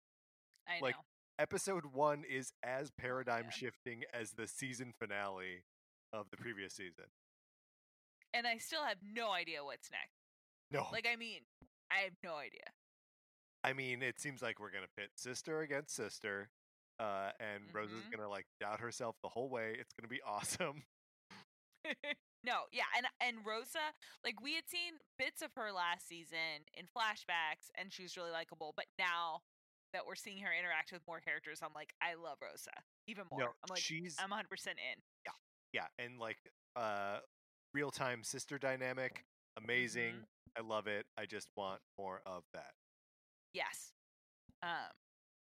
I 0.67 0.79
like, 0.81 0.95
know. 0.95 1.03
episode 1.39 1.85
one 1.93 2.23
is 2.29 2.51
as 2.63 2.91
paradigm 2.91 3.45
Yeah. 3.45 3.49
shifting 3.51 4.03
as 4.13 4.31
the 4.31 4.47
season 4.47 4.93
finale 4.99 5.63
of 6.13 6.29
the 6.31 6.37
previous 6.37 6.73
season 6.73 7.05
And 8.33 8.45
I 8.47 8.57
still 8.57 8.83
have 8.83 8.97
no 9.03 9.31
idea 9.31 9.63
what's 9.63 9.89
next. 9.91 10.13
no 10.71 10.87
Like, 10.91 11.07
I 11.11 11.15
mean, 11.15 11.41
I 11.91 11.99
have 12.03 12.13
no 12.23 12.35
idea. 12.35 12.73
i 13.63 13.73
mean 13.73 14.01
it 14.03 14.19
seems 14.19 14.41
like 14.41 14.59
we're 14.59 14.71
gonna 14.71 14.87
pit 14.97 15.09
sister 15.15 15.61
against 15.61 15.95
sister 15.95 16.49
uh 16.99 17.31
and 17.39 17.63
rosa's 17.73 18.03
Mhm. 18.05 18.11
gonna 18.11 18.29
like 18.29 18.45
doubt 18.59 18.79
herself 18.79 19.15
the 19.23 19.29
whole 19.29 19.49
way 19.49 19.75
it's 19.79 19.93
gonna 19.93 20.07
be 20.07 20.21
awesome 20.35 20.83
no, 22.43 22.65
yeah, 22.71 22.83
and 22.97 23.07
and 23.21 23.45
Rosa, 23.45 23.93
like 24.23 24.41
we 24.41 24.55
had 24.55 24.67
seen 24.67 24.99
bits 25.17 25.41
of 25.41 25.51
her 25.55 25.71
last 25.71 26.07
season 26.07 26.67
in 26.73 26.85
flashbacks, 26.85 27.71
and 27.75 27.93
she 27.93 28.03
was 28.03 28.17
really 28.17 28.31
likable. 28.31 28.73
But 28.75 28.85
now 28.99 29.41
that 29.97 30.05
we're 30.05 30.13
seeing 30.13 30.37
her 30.45 30.51
interact 30.53 30.91
with 30.93 31.01
more 31.07 31.19
characters, 31.19 31.59
I'm 31.63 31.73
like, 31.73 31.89
I 32.01 32.13
love 32.13 32.37
Rosa 32.39 32.69
even 33.07 33.23
more. 33.31 33.39
No, 33.39 33.45
I'm 33.47 33.69
like, 33.71 33.79
she's 33.81 34.15
I'm 34.21 34.29
100 34.29 34.47
percent 34.47 34.77
in. 34.77 35.01
yeah, 35.25 35.33
yeah, 35.97 36.05
and 36.05 36.19
like 36.19 36.37
uh 36.75 37.17
real 37.73 37.89
time 37.89 38.23
sister 38.23 38.59
dynamic, 38.59 39.25
amazing. 39.57 40.13
Mhm. 40.13 40.25
I 40.55 40.61
love 40.61 40.85
it. 40.85 41.05
I 41.17 41.25
just 41.25 41.47
want 41.57 41.81
more 41.97 42.21
of 42.25 42.43
that. 42.53 42.71
Yes. 43.53 43.91
Um, 44.63 44.93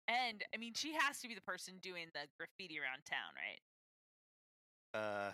and 0.08 0.44
I 0.54 0.58
mean, 0.58 0.72
she 0.74 0.92
has 0.92 1.20
to 1.20 1.28
be 1.28 1.34
the 1.34 1.40
person 1.42 1.74
doing 1.80 2.06
the 2.12 2.28
graffiti 2.38 2.78
around 2.78 3.04
town, 3.08 3.32
right? 3.40 3.60
Uh 5.00 5.32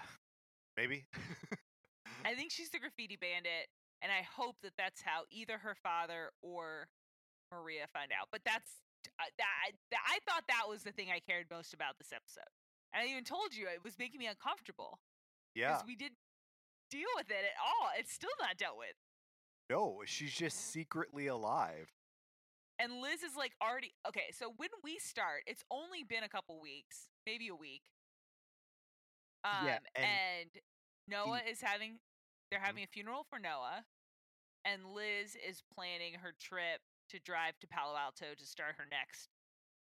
maybe. 0.77 1.05
I 2.25 2.35
think 2.39 2.53
she's 2.53 2.71
the 2.71 2.79
graffiti 2.79 3.17
bandit, 3.21 3.67
and 4.03 4.13
I 4.13 4.23
hope 4.23 4.57
that 4.63 4.73
that's 4.79 5.03
how 5.03 5.23
either 5.31 5.59
her 5.59 5.75
father 5.83 6.31
or 6.43 6.87
Maria 7.53 7.87
find 7.93 8.11
out. 8.13 8.29
But 8.31 8.43
that's 8.45 8.71
that, 9.17 9.73
that. 9.91 10.03
I 10.07 10.19
thought 10.29 10.45
that 10.49 10.69
was 10.69 10.83
the 10.83 10.93
thing 10.93 11.09
I 11.15 11.21
cared 11.21 11.47
most 11.51 11.75
about 11.75 11.99
this 11.99 12.13
episode, 12.13 12.51
and 12.93 13.03
I 13.03 13.11
even 13.11 13.25
told 13.25 13.55
you 13.55 13.67
it 13.67 13.85
was 13.85 13.99
making 13.99 14.19
me 14.19 14.27
uncomfortable 14.27 15.01
yeah. 15.55 15.73
because 15.73 15.87
we 15.87 15.97
didn't 15.97 16.19
deal 16.91 17.09
with 17.17 17.31
it 17.31 17.45
at 17.45 17.59
all. 17.63 17.89
It's 17.99 18.13
still 18.13 18.35
not 18.41 18.57
dealt 18.57 18.77
with, 18.79 18.95
No, 19.71 20.03
she's 20.05 20.33
just 20.33 20.73
secretly 20.73 21.27
alive. 21.27 21.93
and 22.79 23.01
Liz 23.01 23.23
is 23.23 23.37
like 23.37 23.53
already 23.63 23.93
okay. 24.09 24.33
So 24.33 24.53
when 24.57 24.71
we 24.83 24.99
start, 24.99 25.43
it's 25.47 25.65
only 25.71 26.05
been 26.05 26.25
a 26.25 26.29
couple 26.29 26.61
weeks, 26.61 27.09
maybe 27.27 27.49
a 27.49 27.55
week. 27.55 27.83
Um, 29.45 29.67
Yeah, 29.67 29.79
and 29.95 30.05
and 30.05 30.51
Noah 31.09 31.41
is 31.49 31.61
having 31.61 31.99
they're 32.51 32.61
having 32.61 32.83
a 32.83 32.87
funeral 32.87 33.25
for 33.29 33.39
Noah, 33.39 33.85
and 34.65 34.85
Liz 34.95 35.37
is 35.37 35.63
planning 35.75 36.15
her 36.23 36.35
trip 36.41 36.81
to 37.11 37.19
drive 37.21 37.59
to 37.61 37.67
Palo 37.67 37.97
Alto 37.97 38.27
to 38.37 38.47
start 38.47 38.75
her 38.79 38.87
next 38.91 39.29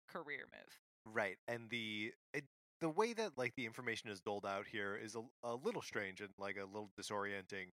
career 0.08 0.44
move. 0.52 1.14
Right, 1.14 1.36
and 1.48 1.68
the 1.70 2.12
it, 2.32 2.44
the 2.80 2.88
way 2.88 3.12
that 3.12 3.32
like 3.36 3.54
the 3.56 3.66
information 3.66 4.10
is 4.10 4.20
doled 4.20 4.46
out 4.46 4.66
here 4.70 4.98
is 5.02 5.14
a, 5.14 5.22
a 5.46 5.54
little 5.54 5.82
strange 5.82 6.20
and 6.20 6.30
like 6.38 6.56
a 6.56 6.64
little 6.64 6.90
disorienting. 7.00 7.70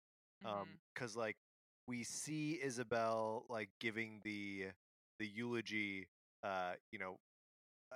Um, 0.45 0.67
because 0.93 1.15
like 1.15 1.35
we 1.87 2.03
see 2.03 2.59
Isabel 2.61 3.45
like 3.49 3.69
giving 3.79 4.21
the 4.23 4.67
the 5.19 5.25
eulogy, 5.25 6.07
uh, 6.43 6.73
you 6.91 6.99
know, 6.99 7.17
uh, 7.91 7.95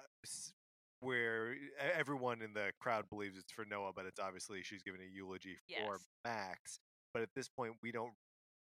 where 1.02 1.56
everyone 1.96 2.42
in 2.42 2.54
the 2.54 2.72
crowd 2.80 3.06
believes 3.10 3.38
it's 3.38 3.52
for 3.52 3.66
Noah, 3.66 3.92
but 3.96 4.06
it's 4.06 4.20
obviously 4.20 4.64
she's 4.64 4.82
giving 4.82 5.02
a 5.02 5.16
eulogy 5.16 5.58
for 5.86 6.00
Max. 6.26 6.80
But 7.14 7.24
at 7.24 7.30
this 7.36 7.50
point, 7.50 7.74
we 7.84 7.92
don't 7.92 8.14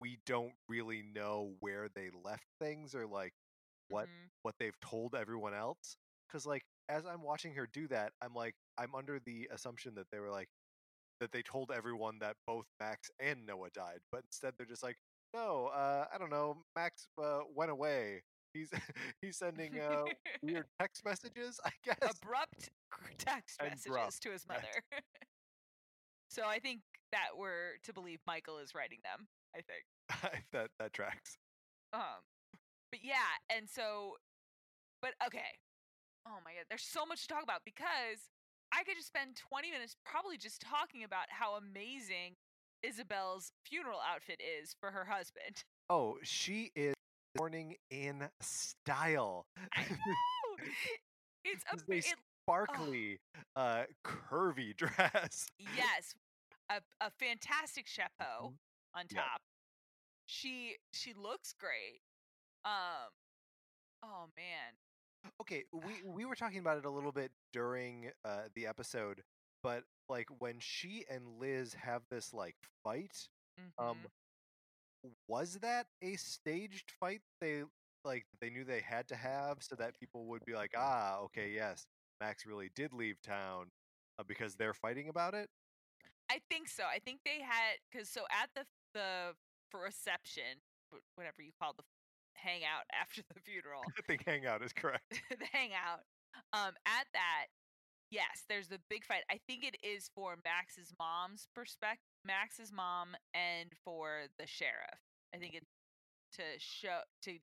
we 0.02 0.20
don't 0.26 0.54
really 0.68 1.04
know 1.16 1.54
where 1.62 1.88
they 1.96 2.10
left 2.24 2.46
things 2.60 2.96
or 2.96 3.08
like 3.08 3.34
what 3.90 4.08
Mhm. 4.08 4.30
what 4.44 4.56
they've 4.60 4.80
told 4.82 5.16
everyone 5.16 5.54
else 5.54 5.98
because 6.28 6.46
like 6.46 6.64
as 6.90 7.06
i'm 7.06 7.22
watching 7.24 7.54
her 7.56 7.68
do 7.74 7.88
that 7.88 8.14
i'm 8.22 8.34
like 8.34 8.56
i'm 8.78 8.96
under 8.96 9.20
the 9.20 9.48
assumption 9.54 9.96
that 9.96 10.08
they 10.12 10.20
were 10.20 10.32
like 10.32 10.50
that 11.20 11.32
they 11.32 11.42
told 11.44 11.72
everyone 11.72 12.20
that 12.20 12.36
both 12.48 12.66
max 12.80 13.10
and 13.20 13.46
noah 13.46 13.70
died 13.74 14.00
but 14.12 14.24
instead 14.26 14.54
they're 14.58 14.66
just 14.68 14.84
like 14.84 14.98
no 15.34 15.68
uh 15.68 16.06
i 16.14 16.18
don't 16.18 16.32
know 16.32 16.64
max 16.76 17.08
uh, 17.22 17.40
went 17.56 17.72
away 17.72 18.22
he's 18.54 18.72
he's 19.22 19.38
sending 19.38 19.80
uh 19.80 20.06
weird 20.42 20.66
text 20.80 21.04
messages 21.06 21.60
i 21.66 21.72
guess 21.86 21.98
abrupt 22.22 22.70
text 23.18 23.62
messages 23.62 23.86
Abrupt, 23.88 24.22
to 24.22 24.32
his 24.32 24.46
mother. 24.48 25.02
so 26.30 26.44
I 26.48 26.60
think 26.60 26.82
that 27.12 27.30
we're 27.38 27.78
to 27.84 27.94
believe 27.94 28.20
Michael 28.26 28.58
is 28.60 28.74
writing 28.76 29.00
them. 29.04 29.28
I 29.56 29.62
think. 29.62 29.84
that 30.54 30.70
that 30.80 30.94
tracks 30.94 31.38
Um, 31.94 32.22
but 32.92 33.00
yeah, 33.04 33.40
and 33.56 33.68
so, 33.70 34.16
but 35.02 35.12
okay. 35.26 35.58
Oh 36.28 36.38
my 36.46 36.52
god, 36.52 36.66
there's 36.70 36.84
so 36.84 37.06
much 37.06 37.22
to 37.24 37.28
talk 37.34 37.44
about 37.44 37.62
because 37.66 38.30
I 38.74 38.84
could 38.84 38.96
just 38.96 39.08
spend 39.08 39.36
20 39.50 39.72
minutes 39.72 39.96
probably 40.06 40.38
just 40.38 40.62
talking 40.62 41.04
about 41.04 41.26
how 41.30 41.56
amazing 41.56 42.36
Isabel's 42.84 43.52
funeral 43.66 44.00
outfit 44.08 44.40
is 44.42 44.76
for 44.80 44.92
her 44.92 45.06
husband. 45.06 45.64
oh 45.90 46.18
she 46.24 46.72
is 46.76 46.94
mourning 47.38 47.76
in 47.90 48.28
style 48.42 49.46
I 49.76 49.82
know. 49.90 50.66
it's 51.46 51.64
a 51.72 51.76
This 51.88 52.06
is 52.06 52.12
a 52.12 52.12
it, 52.12 52.16
sparkly 52.46 53.20
uh 53.56 53.84
curvy 54.06 54.76
dress 54.82 55.48
yes, 55.60 56.14
a 56.70 56.82
a 57.02 57.10
fantastic 57.20 57.88
chapeau 57.88 58.54
on 58.94 59.08
Yeah. 59.10 59.30
top. 59.30 59.42
She 60.26 60.78
she 60.94 61.14
looks 61.14 61.54
great. 61.54 62.02
Um, 62.66 63.12
oh 64.04 64.28
man, 64.38 64.74
Okay, 65.42 65.66
we 65.72 66.02
we 66.04 66.26
were 66.26 66.36
talking 66.36 66.60
about 66.60 66.78
it 66.78 66.86
a 66.86 66.90
little 66.90 67.12
bit 67.12 67.32
during 67.54 68.12
uh 68.26 68.50
the 68.56 68.68
episode, 68.68 69.24
but 69.64 69.84
like 70.10 70.28
when 70.40 70.60
she 70.60 71.06
and 71.10 71.40
Liz 71.40 71.74
have 71.74 72.04
this 72.10 72.34
like 72.34 72.56
fight, 72.84 73.28
um 73.78 73.98
mhm. 73.98 74.10
was 75.28 75.56
that 75.62 75.88
a 76.02 76.16
staged 76.16 76.92
fight 77.00 77.22
they 77.40 77.64
like 78.04 78.26
they 78.42 78.50
knew 78.50 78.64
they 78.64 78.82
had 78.82 79.08
to 79.08 79.16
have 79.16 79.58
so 79.62 79.76
that 79.76 80.00
people 80.00 80.26
would 80.28 80.44
be 80.46 80.54
like, 80.54 80.72
"Ah, 80.78 81.18
okay, 81.20 81.52
yes, 81.52 81.86
Max 82.20 82.46
really 82.46 82.70
did 82.76 82.94
leave 82.94 83.22
town 83.22 83.68
uh, 84.20 84.24
because 84.24 84.56
they're 84.56 84.74
fighting 84.74 85.08
about 85.10 85.34
it?" 85.34 85.50
I 86.30 86.40
think 86.50 86.68
so. 86.70 86.84
I 86.86 87.00
think 87.00 87.22
they 87.26 87.42
had 87.42 87.78
because 87.92 88.10
so 88.10 88.24
at 88.32 88.50
the 88.56 88.66
the 88.94 89.34
for 89.70 89.82
reception, 89.82 90.60
whatever 91.16 91.42
you 91.42 91.52
call 91.60 91.74
the 91.78 91.84
hangout 92.34 92.86
after 93.02 93.22
the 93.34 93.40
funeral, 93.40 93.82
I 93.98 94.02
think 94.08 94.26
hangout 94.26 94.64
is 94.64 94.74
correct. 94.74 95.22
the 95.30 95.46
hangout. 95.52 96.04
Um, 96.54 96.74
at 96.86 97.08
that, 97.14 97.48
yes, 98.10 98.44
there's 98.48 98.68
the 98.68 98.80
big 98.90 99.06
fight. 99.06 99.24
I 99.30 99.40
think 99.48 99.64
it 99.64 99.76
is 99.84 100.10
for 100.16 100.38
Max's 100.44 100.94
mom's 101.00 101.48
perspective, 101.56 102.08
Max's 102.26 102.72
mom, 102.72 103.16
and 103.34 103.72
for 103.84 104.28
the 104.40 104.48
sheriff. 104.48 105.00
I 105.34 105.38
think 105.38 105.56
it's 105.56 105.72
to 106.34 106.44
show 106.58 107.00
to 107.24 107.38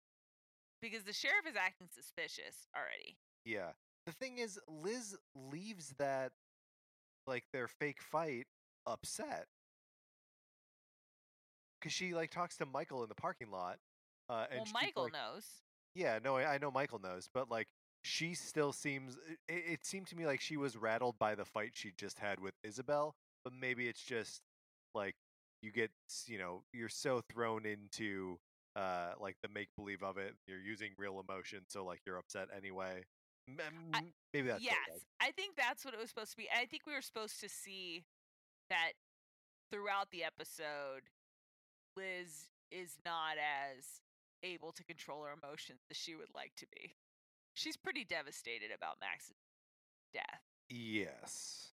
because 0.80 1.04
the 1.04 1.12
sheriff 1.12 1.46
is 1.48 1.56
acting 1.56 1.88
suspicious 1.92 2.66
already. 2.76 3.16
Yeah. 3.44 3.72
The 4.06 4.12
thing 4.12 4.38
is 4.38 4.58
Liz 4.68 5.16
leaves 5.34 5.94
that 5.98 6.32
like 7.26 7.44
their 7.52 7.68
fake 7.68 8.00
fight 8.00 8.46
upset. 8.86 9.46
Cuz 11.80 11.92
she 11.92 12.14
like 12.14 12.30
talks 12.30 12.56
to 12.58 12.66
Michael 12.66 13.02
in 13.02 13.08
the 13.08 13.14
parking 13.14 13.50
lot 13.50 13.78
uh 14.28 14.46
and 14.50 14.58
well, 14.58 14.64
she's 14.66 14.74
Michael 14.74 15.04
like, 15.04 15.12
knows. 15.12 15.44
Yeah, 15.94 16.18
no, 16.22 16.36
I, 16.36 16.54
I 16.54 16.58
know 16.58 16.70
Michael 16.70 16.98
knows, 16.98 17.28
but 17.32 17.50
like 17.50 17.68
she 18.02 18.34
still 18.34 18.72
seems 18.72 19.16
it, 19.48 19.64
it 19.72 19.86
seemed 19.86 20.06
to 20.08 20.16
me 20.16 20.26
like 20.26 20.40
she 20.40 20.56
was 20.56 20.76
rattled 20.76 21.18
by 21.18 21.34
the 21.34 21.44
fight 21.44 21.72
she 21.74 21.92
just 21.96 22.18
had 22.18 22.40
with 22.40 22.54
Isabel, 22.62 23.14
but 23.44 23.52
maybe 23.52 23.88
it's 23.88 24.02
just 24.02 24.42
like 24.94 25.14
you 25.62 25.72
get, 25.72 25.90
you 26.26 26.38
know, 26.38 26.62
you're 26.72 26.88
so 26.88 27.20
thrown 27.32 27.66
into 27.66 28.38
uh 28.76 29.12
like 29.20 29.36
the 29.42 29.48
make 29.48 29.68
believe 29.76 30.02
of 30.02 30.18
it, 30.18 30.34
you're 30.46 30.60
using 30.60 30.92
real 30.96 31.20
emotion, 31.20 31.60
so 31.68 31.84
like 31.84 32.00
you're 32.06 32.18
upset 32.18 32.48
anyway. 32.56 33.04
Maybe 34.34 34.48
that's 34.48 34.62
yes. 34.62 34.76
I 35.20 35.30
think 35.32 35.56
that's 35.56 35.84
what 35.84 35.94
it 35.94 36.00
was 36.00 36.10
supposed 36.10 36.32
to 36.32 36.36
be. 36.36 36.48
I 36.54 36.66
think 36.66 36.82
we 36.86 36.92
were 36.92 37.02
supposed 37.02 37.40
to 37.40 37.48
see 37.48 38.04
that 38.68 38.92
throughout 39.72 40.10
the 40.10 40.22
episode, 40.22 41.08
Liz 41.98 42.46
is 42.70 42.96
not 43.04 43.34
as 43.38 44.02
able 44.44 44.70
to 44.72 44.84
control 44.84 45.24
her 45.24 45.34
emotions 45.34 45.80
as 45.90 45.96
she 45.96 46.14
would 46.14 46.30
like 46.34 46.52
to 46.56 46.66
be. 46.72 46.94
She's 47.54 47.76
pretty 47.76 48.04
devastated 48.04 48.70
about 48.74 49.00
Max's 49.00 49.34
death. 50.14 50.42
Yes. 50.70 51.72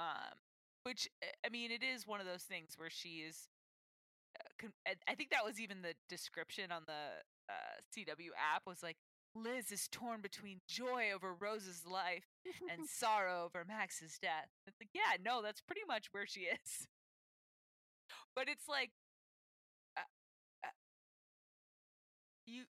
Um, 0.00 0.40
which 0.84 1.08
uh, 1.22 1.26
I 1.44 1.50
mean, 1.50 1.70
it 1.70 1.82
is 1.82 2.06
one 2.06 2.20
of 2.20 2.26
those 2.26 2.42
things 2.42 2.74
where 2.76 2.90
she 2.90 3.24
is. 3.28 3.48
I 4.86 4.94
I 5.06 5.14
think 5.14 5.30
that 5.30 5.44
was 5.44 5.60
even 5.60 5.82
the 5.82 5.94
description 6.08 6.72
on 6.72 6.82
the 6.86 7.20
uh, 7.50 7.76
CW 7.92 8.32
app 8.40 8.62
was 8.66 8.82
like 8.82 8.96
Liz 9.34 9.72
is 9.72 9.88
torn 9.90 10.20
between 10.20 10.60
joy 10.68 11.10
over 11.14 11.34
Rosa's 11.34 11.84
life 11.86 12.24
and 12.70 12.88
sorrow 12.88 13.44
over 13.44 13.64
Max's 13.66 14.18
death. 14.22 14.48
It's 14.66 14.76
like, 14.80 14.90
yeah, 14.94 15.18
no, 15.24 15.42
that's 15.42 15.60
pretty 15.60 15.82
much 15.86 16.08
where 16.12 16.26
she 16.26 16.40
is. 16.40 16.86
But 18.34 18.48
it's 18.48 18.68
like, 18.68 18.90
you. 22.46 22.64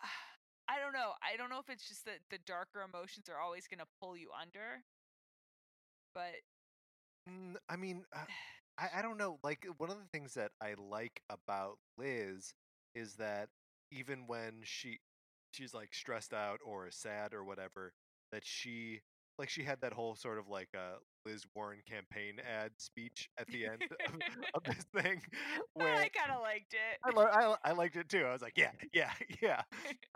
I 0.68 0.78
don't 0.80 0.92
know. 0.92 1.12
I 1.22 1.36
don't 1.36 1.50
know 1.50 1.58
if 1.58 1.68
it's 1.68 1.86
just 1.88 2.04
that 2.06 2.20
the 2.30 2.38
darker 2.46 2.82
emotions 2.82 3.28
are 3.28 3.40
always 3.40 3.66
going 3.66 3.80
to 3.80 3.90
pull 4.00 4.16
you 4.16 4.30
under. 4.40 4.84
But 6.14 6.42
Mm, 7.28 7.56
I 7.68 7.76
mean, 7.76 8.04
uh, 8.14 8.24
I, 8.78 9.00
I 9.00 9.02
don't 9.02 9.18
know. 9.18 9.38
Like 9.44 9.66
one 9.78 9.90
of 9.90 9.98
the 9.98 10.08
things 10.12 10.34
that 10.34 10.52
I 10.60 10.74
like 10.78 11.22
about 11.30 11.78
Liz 11.98 12.54
is 12.94 13.14
that 13.16 13.48
even 13.92 14.26
when 14.26 14.62
she 14.64 15.00
she's 15.52 15.74
like 15.74 15.94
stressed 15.94 16.32
out 16.34 16.60
or 16.64 16.90
sad 16.90 17.34
or 17.34 17.44
whatever, 17.44 17.92
that 18.32 18.44
she 18.44 19.02
like 19.38 19.48
she 19.48 19.62
had 19.62 19.80
that 19.80 19.92
whole 19.92 20.14
sort 20.14 20.38
of 20.38 20.48
like 20.48 20.68
uh 20.76 20.96
Liz 21.24 21.44
Warren 21.54 21.80
campaign 21.86 22.38
ad 22.40 22.72
speech 22.78 23.28
at 23.38 23.46
the 23.48 23.66
end 23.66 23.82
of, 24.06 24.14
of 24.54 24.62
this 24.64 24.84
thing 24.96 25.22
where 25.74 25.94
I 25.94 26.08
kind 26.08 26.30
of 26.32 26.40
liked 26.42 26.74
it. 26.74 26.98
I, 27.04 27.10
lo- 27.10 27.56
I, 27.64 27.70
I 27.70 27.72
liked 27.72 27.96
it 27.96 28.08
too. 28.08 28.24
I 28.24 28.32
was 28.32 28.42
like, 28.42 28.56
yeah, 28.56 28.72
yeah, 28.92 29.12
yeah. 29.42 29.62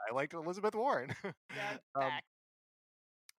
I 0.09 0.13
liked 0.15 0.35
Elizabeth 0.35 0.75
Warren. 0.75 1.15
That's 1.55 1.79
Um, 1.95 2.13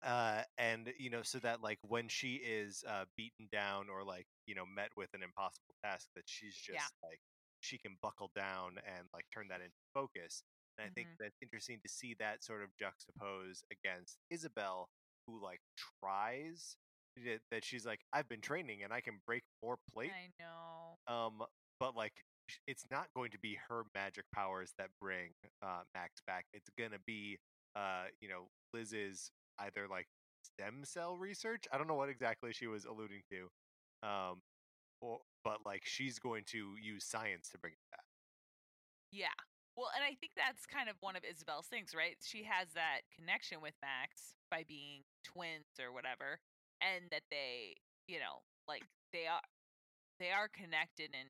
uh 0.03 0.43
and 0.59 0.93
you 0.99 1.09
know 1.11 1.23
so 1.23 1.39
that 1.39 1.63
like 1.63 1.79
when 1.83 2.09
she 2.09 2.35
is 2.37 2.85
uh 2.87 3.05
beaten 3.17 3.49
down 3.51 3.89
or 3.89 4.05
like 4.05 4.27
you 4.47 4.55
know 4.55 4.65
met 4.67 4.91
with 4.97 5.09
an 5.15 5.23
impossible 5.23 5.75
task 5.83 6.09
that 6.15 6.25
she's 6.27 6.55
just 6.55 6.93
Yeah. 7.03 7.09
like 7.09 7.21
she 7.61 7.79
can 7.79 7.97
buckle 8.03 8.31
down 8.35 8.79
and 8.87 9.09
like 9.15 9.25
turn 9.33 9.49
that 9.49 9.61
into 9.63 9.75
focus 9.95 10.43
and 10.79 10.87
i 10.87 10.91
think 10.95 11.09
Mhm. 11.09 11.17
that's 11.19 11.37
interesting 11.41 11.81
to 11.83 11.89
see 11.89 12.15
that 12.19 12.45
sort 12.45 12.63
of 12.63 12.69
juxtapose 12.77 13.63
against 13.73 14.19
isabel 14.31 14.91
who 15.27 15.43
like 15.43 15.61
tries 16.01 16.77
that 17.25 17.41
that 17.51 17.65
she's 17.65 17.87
like 17.87 18.01
i've 18.13 18.29
been 18.29 18.41
training 18.41 18.83
and 18.83 18.93
i 18.93 19.01
can 19.01 19.15
break 19.27 19.43
more 19.63 19.77
plate 19.95 20.13
I 20.13 20.29
know. 20.43 21.15
um 21.15 21.43
but 21.81 21.97
like 21.97 22.13
it's 22.67 22.85
not 22.91 23.07
going 23.15 23.31
to 23.31 23.39
be 23.39 23.59
her 23.69 23.83
magic 23.95 24.25
powers 24.35 24.73
that 24.79 24.89
bring 25.01 25.31
uh 25.63 25.81
max 25.95 26.21
back 26.27 26.45
it's 26.53 26.69
gonna 26.79 26.99
be 27.07 27.39
uh 27.75 28.05
you 28.21 28.29
know 28.29 28.49
liz's 28.75 29.31
either 29.61 29.87
like 29.91 30.07
stem 30.45 30.83
cell 30.85 31.17
research 31.17 31.65
i 31.73 31.79
don't 31.79 31.89
know 31.89 31.95
what 31.95 32.09
exactly 32.09 32.53
she 32.53 32.67
was 32.67 32.85
alluding 32.85 33.23
to 33.31 33.49
um 34.09 34.37
or 35.01 35.19
but 35.45 35.59
like 35.65 35.83
she's 35.85 36.19
going 36.19 36.43
to 36.47 36.75
use 36.81 37.05
science 37.05 37.49
to 37.49 37.59
bring 37.59 37.73
it 37.73 37.79
back 37.91 38.05
Yeah. 39.13 39.29
Well, 39.77 39.93
and 39.95 40.03
I 40.03 40.17
think 40.17 40.33
that's 40.37 40.65
kind 40.65 40.89
of 40.89 40.97
one 41.01 41.17
of 41.17 41.23
Isabel's 41.25 41.67
things, 41.69 41.93
right? 41.95 42.17
She 42.25 42.45
has 42.45 42.73
that 42.73 43.05
connection 43.15 43.61
with 43.61 43.75
Max 43.85 44.35
by 44.51 44.65
being 44.67 45.05
twins 45.23 45.69
or 45.79 45.93
whatever, 45.93 46.41
and 46.81 47.11
that 47.13 47.29
they, 47.31 47.77
you 48.09 48.19
know, 48.19 48.41
like 48.67 48.85
they 49.13 49.27
are 49.29 49.45
they 50.19 50.33
are 50.33 50.49
connected 50.49 51.13
in 51.13 51.29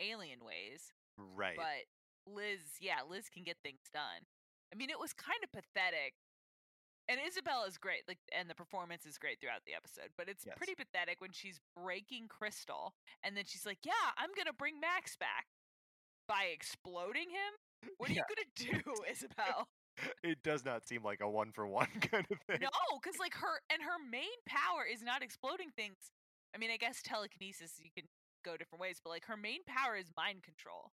alien 0.00 0.42
ways, 0.44 0.92
right 1.16 1.56
but 1.56 1.86
Liz, 2.26 2.76
yeah, 2.80 3.02
Liz 3.08 3.28
can 3.30 3.44
get 3.44 3.56
things 3.62 3.86
done. 3.92 4.26
I 4.72 4.76
mean, 4.76 4.90
it 4.90 4.98
was 4.98 5.12
kind 5.14 5.38
of 5.42 5.50
pathetic. 5.52 6.14
And 7.08 7.18
Isabel 7.24 7.64
is 7.64 7.78
great, 7.78 8.02
like, 8.06 8.18
and 8.36 8.50
the 8.50 8.54
performance 8.54 9.06
is 9.06 9.16
great 9.16 9.40
throughout 9.40 9.64
the 9.64 9.72
episode. 9.72 10.12
But 10.18 10.28
it's 10.28 10.44
Yes. 10.44 10.58
pretty 10.58 10.74
pathetic 10.74 11.22
when 11.22 11.32
she's 11.32 11.58
breaking 11.74 12.28
Crystal, 12.28 12.94
and 13.22 13.34
then 13.34 13.46
she's 13.46 13.64
like, 13.64 13.78
"Yeah, 13.86 14.12
I'm 14.18 14.34
gonna 14.34 14.52
bring 14.52 14.78
Max 14.78 15.16
back 15.16 15.46
by 16.26 16.44
exploding 16.52 17.30
him." 17.30 17.54
What 17.98 18.10
are 18.10 18.12
you 18.14 18.22
gonna 18.28 18.72
do, 18.82 19.02
Isabel? 19.10 19.68
It 20.22 20.44
does 20.44 20.64
not 20.64 20.86
seem 20.86 21.02
like 21.02 21.20
a 21.20 21.28
one 21.28 21.50
for 21.50 21.66
one 21.66 21.88
kind 22.00 22.24
of 22.30 22.38
thing. 22.46 22.60
No, 22.60 22.70
because 23.02 23.18
like 23.18 23.34
her 23.34 23.60
and 23.68 23.82
her 23.82 23.98
main 24.10 24.38
power 24.46 24.84
is 24.88 25.02
not 25.02 25.24
exploding 25.24 25.70
things. 25.74 25.96
I 26.54 26.58
mean, 26.58 26.70
I 26.70 26.76
guess 26.76 27.02
telekinesis 27.02 27.80
you 27.82 27.90
can 27.96 28.06
go 28.44 28.56
different 28.56 28.80
ways, 28.80 29.00
but 29.02 29.10
like 29.10 29.24
her 29.26 29.36
main 29.36 29.64
power 29.66 29.96
is 29.96 30.06
mind 30.16 30.44
control. 30.44 30.92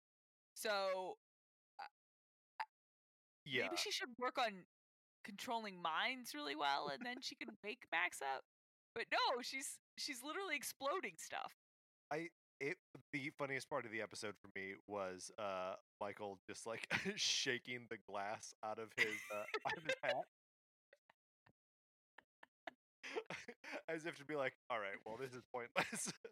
So 0.54 1.18
uh, 1.78 2.64
Yeah. 3.44 3.64
maybe 3.64 3.76
she 3.76 3.90
should 3.90 4.08
work 4.18 4.38
on 4.38 4.64
controlling 5.22 5.82
minds 5.82 6.34
really 6.34 6.56
well, 6.56 6.88
and 6.88 7.04
then 7.04 7.16
she 7.20 7.34
can 7.34 7.48
wake 7.62 7.84
Max 7.92 8.22
up. 8.22 8.42
But 8.94 9.04
no, 9.12 9.42
she's 9.42 9.78
she's 9.98 10.22
literally 10.22 10.56
exploding 10.56 11.16
stuff. 11.18 11.52
It 12.60 12.76
the 13.12 13.30
funniest 13.38 13.68
part 13.68 13.84
of 13.84 13.90
the 13.92 14.00
episode 14.00 14.34
for 14.40 14.48
me 14.58 14.74
was 14.86 15.30
uh 15.38 15.74
Michael 16.00 16.38
just 16.48 16.66
like 16.66 16.86
shaking 17.16 17.86
the 17.90 17.96
glass 18.08 18.54
out 18.64 18.78
of 18.78 18.88
his 18.96 19.14
uh, 19.32 19.44
out 19.68 19.76
of 19.76 19.84
his 19.84 19.94
hat. 20.02 20.24
As 23.88 24.06
if 24.06 24.16
to 24.18 24.24
be 24.24 24.34
like, 24.36 24.54
all 24.70 24.78
right, 24.78 24.96
well, 25.04 25.16
this 25.20 25.32
is 25.34 25.42
pointless. 25.52 26.12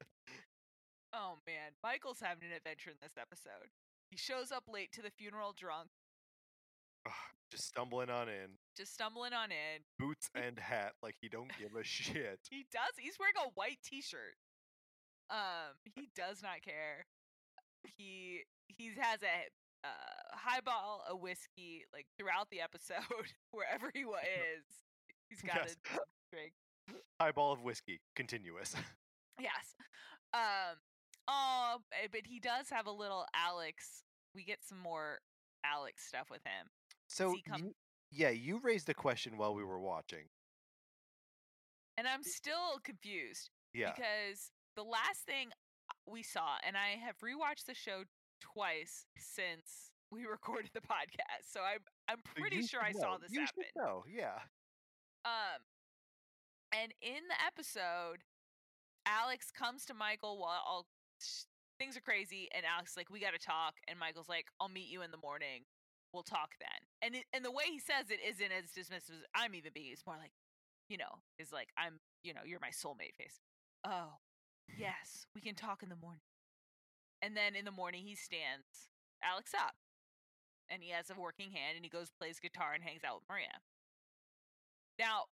Oh 1.14 1.34
man, 1.46 1.72
Michael's 1.82 2.20
having 2.24 2.48
an 2.48 2.56
adventure 2.56 2.88
in 2.88 2.96
this 3.02 3.18
episode. 3.20 3.68
He 4.10 4.16
shows 4.16 4.50
up 4.50 4.64
late 4.66 4.92
to 4.92 5.02
the 5.02 5.10
funeral 5.10 5.52
drunk, 5.52 5.88
Ugh, 7.04 7.12
just 7.50 7.66
stumbling 7.68 8.08
on 8.08 8.30
in, 8.30 8.56
just 8.78 8.94
stumbling 8.94 9.34
on 9.34 9.50
in. 9.52 9.84
boots 9.98 10.30
and 10.34 10.58
hat, 10.58 10.92
like 11.02 11.16
he 11.20 11.28
don't 11.28 11.50
give 11.60 11.76
a 11.78 11.84
shit. 11.84 12.40
He 12.48 12.64
does. 12.72 12.96
He's 12.98 13.18
wearing 13.20 13.34
a 13.44 13.50
white 13.54 13.76
t-shirt. 13.84 14.36
Um, 15.32 15.74
he 15.96 16.08
does 16.14 16.42
not 16.42 16.60
care. 16.62 17.06
He 17.96 18.40
he 18.68 18.90
has 19.00 19.20
a 19.22 19.86
uh, 19.86 19.88
highball, 20.34 21.02
a 21.08 21.16
whiskey, 21.16 21.84
like 21.92 22.06
throughout 22.18 22.48
the 22.50 22.60
episode, 22.60 22.98
wherever 23.50 23.90
he 23.94 24.00
is. 24.02 24.64
He's 25.30 25.40
got 25.42 25.56
Yes. 25.56 25.76
a 25.94 25.98
drink. 26.30 26.52
Highball 27.20 27.52
of 27.52 27.62
whiskey, 27.62 28.00
continuous. 28.14 28.74
Yes. 29.40 29.74
Um. 30.34 30.76
Oh, 31.26 31.78
but 32.12 32.20
he 32.26 32.38
does 32.38 32.68
have 32.70 32.86
a 32.86 32.92
little 32.92 33.24
Alex. 33.34 34.02
We 34.34 34.44
get 34.44 34.58
some 34.62 34.78
more 34.78 35.18
Alex 35.64 36.04
stuff 36.06 36.28
with 36.30 36.42
him. 36.44 36.68
So, 37.08 37.34
come- 37.48 37.64
you- 37.64 37.74
yeah, 38.12 38.28
you 38.28 38.60
raised 38.62 38.88
a 38.90 38.94
question 38.94 39.38
while 39.38 39.54
we 39.54 39.64
were 39.64 39.80
watching. 39.80 40.26
And 41.96 42.06
I'm 42.06 42.22
still 42.22 42.78
confused 42.84 43.50
Yeah, 43.74 43.92
because 43.96 44.50
the 44.76 44.82
last 44.82 45.24
thing 45.26 45.50
we 46.06 46.22
saw, 46.22 46.56
and 46.66 46.76
I 46.76 46.98
have 47.04 47.16
rewatched 47.18 47.66
the 47.66 47.74
show 47.74 48.04
twice 48.40 49.06
since 49.16 49.92
we 50.10 50.26
recorded 50.30 50.70
the 50.74 50.80
podcast, 50.80 51.50
so 51.50 51.60
I'm 51.60 51.80
I'm 52.08 52.22
pretty 52.36 52.56
you 52.56 52.66
sure 52.66 52.82
I 52.82 52.92
saw 52.92 53.18
this 53.18 53.30
you 53.32 53.40
happen. 53.40 53.64
Should 53.64 53.82
know. 53.82 54.04
Yeah. 54.08 54.38
Um, 55.24 55.62
and 56.72 56.92
in 57.00 57.28
the 57.28 57.38
episode, 57.46 58.24
Alex 59.06 59.50
comes 59.50 59.84
to 59.86 59.94
Michael 59.94 60.38
while 60.38 60.60
all 60.66 60.86
things 61.78 61.96
are 61.96 62.00
crazy, 62.00 62.48
and 62.54 62.64
Alex 62.66 62.92
is 62.92 62.96
like, 62.96 63.10
"We 63.10 63.20
got 63.20 63.32
to 63.32 63.38
talk," 63.38 63.74
and 63.88 63.98
Michael's 63.98 64.28
like, 64.28 64.46
"I'll 64.60 64.68
meet 64.68 64.88
you 64.88 65.02
in 65.02 65.10
the 65.10 65.22
morning. 65.22 65.64
We'll 66.12 66.22
talk 66.22 66.54
then." 66.58 66.80
And 67.00 67.16
it, 67.16 67.24
and 67.32 67.44
the 67.44 67.50
way 67.50 67.64
he 67.70 67.78
says 67.78 68.10
it 68.10 68.20
isn't 68.24 68.52
as 68.52 68.70
dismissive 68.72 69.18
as 69.18 69.26
I'm 69.34 69.54
even 69.54 69.72
being. 69.74 69.92
It's 69.92 70.06
more 70.06 70.16
like, 70.16 70.32
you 70.88 70.98
know, 70.98 71.22
is 71.38 71.52
like 71.52 71.68
I'm, 71.76 72.00
you 72.22 72.34
know, 72.34 72.42
you're 72.44 72.60
my 72.60 72.70
soulmate 72.70 73.14
face. 73.16 73.40
Oh, 73.84 74.18
yes, 74.78 75.26
we 75.34 75.40
can 75.40 75.54
talk 75.54 75.82
in 75.82 75.88
the 75.88 75.96
morning. 75.96 76.22
And 77.22 77.36
then 77.36 77.54
in 77.54 77.64
the 77.64 77.70
morning, 77.70 78.02
he 78.04 78.16
stands 78.16 78.90
Alex 79.22 79.52
up, 79.54 79.74
and 80.68 80.82
he 80.82 80.90
has 80.90 81.10
a 81.10 81.18
working 81.18 81.52
hand, 81.52 81.76
and 81.76 81.84
he 81.84 81.90
goes 81.90 82.10
plays 82.18 82.40
guitar 82.40 82.74
and 82.74 82.82
hangs 82.82 83.04
out 83.04 83.22
with 83.22 83.28
Maria. 83.30 83.62
Now, 84.98 85.30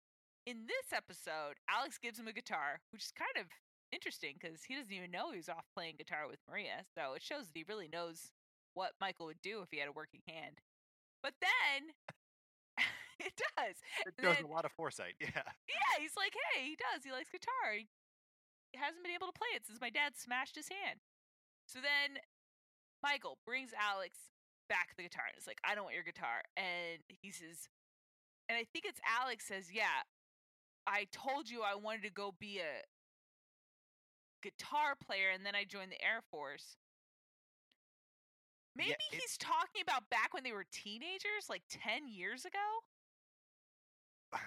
in 0.46 0.68
this 0.68 0.92
episode, 0.96 1.60
Alex 1.70 1.98
gives 1.98 2.20
him 2.20 2.28
a 2.28 2.34
guitar, 2.34 2.82
which 2.92 3.04
is 3.04 3.14
kind 3.16 3.36
of 3.40 3.48
interesting 3.92 4.36
because 4.40 4.64
he 4.64 4.76
doesn't 4.76 4.92
even 4.92 5.12
know 5.12 5.32
he 5.32 5.38
was 5.38 5.50
off 5.50 5.66
playing 5.76 5.96
guitar 5.98 6.28
with 6.28 6.40
Maria. 6.50 6.84
So 6.96 7.14
it 7.14 7.22
shows 7.22 7.48
that 7.48 7.56
he 7.56 7.66
really 7.68 7.88
knows 7.88 8.32
what 8.74 8.98
Michael 9.00 9.28
would 9.28 9.42
do 9.42 9.62
if 9.62 9.70
he 9.72 9.80
had 9.80 9.88
a 9.88 9.96
working 9.96 10.22
hand. 10.28 10.60
But 11.22 11.34
then 11.40 11.94
it 13.20 13.34
does. 13.56 13.78
It 14.08 14.18
does 14.20 14.44
a 14.44 14.48
lot 14.52 14.66
of 14.66 14.72
foresight. 14.74 15.16
Yeah. 15.22 15.48
yeah, 15.70 15.94
he's 16.00 16.18
like, 16.18 16.34
hey, 16.52 16.66
he 16.66 16.76
does. 16.76 17.06
He 17.06 17.12
likes 17.12 17.30
guitar. 17.30 17.78
He 17.78 17.88
hasn't 18.76 19.04
been 19.04 19.14
able 19.14 19.28
to 19.28 19.34
play 19.38 19.50
it 19.56 19.66
since 19.66 19.80
my 19.82 19.90
dad 19.90 20.14
smashed 20.16 20.56
his 20.56 20.70
hand. 20.70 21.00
So 21.68 21.80
then 21.80 22.20
Michael 23.02 23.38
brings 23.46 23.72
Alex 23.78 24.18
back 24.70 24.96
the 24.98 25.04
guitar 25.04 25.26
and 25.28 25.38
is 25.38 25.48
like, 25.48 25.60
I 25.64 25.76
don't 25.76 25.84
want 25.86 25.96
your 25.96 26.04
guitar. 26.04 26.42
And 26.58 27.02
he 27.08 27.32
says, 27.32 27.70
and 28.50 28.58
I 28.58 28.66
think 28.72 28.86
it's 28.86 29.00
Alex 29.08 29.46
says, 29.48 29.72
yeah, 29.72 30.04
I 30.88 31.08
told 31.12 31.50
you 31.50 31.62
I 31.62 31.76
wanted 31.76 32.04
to 32.04 32.12
go 32.12 32.34
be 32.40 32.60
a 32.60 32.84
guitar 34.42 34.96
player 34.96 35.30
and 35.34 35.46
then 35.46 35.56
I 35.56 35.64
joined 35.64 35.92
the 35.92 36.04
Air 36.04 36.22
Force. 36.32 36.76
Maybe 38.76 38.92
it- 38.92 39.22
he's 39.22 39.38
talking 39.38 39.82
about 39.82 40.10
back 40.10 40.34
when 40.34 40.44
they 40.44 40.52
were 40.52 40.66
teenagers, 40.72 41.48
like 41.50 41.64
10 41.70 42.08
years 42.08 42.46
ago. 42.46 42.60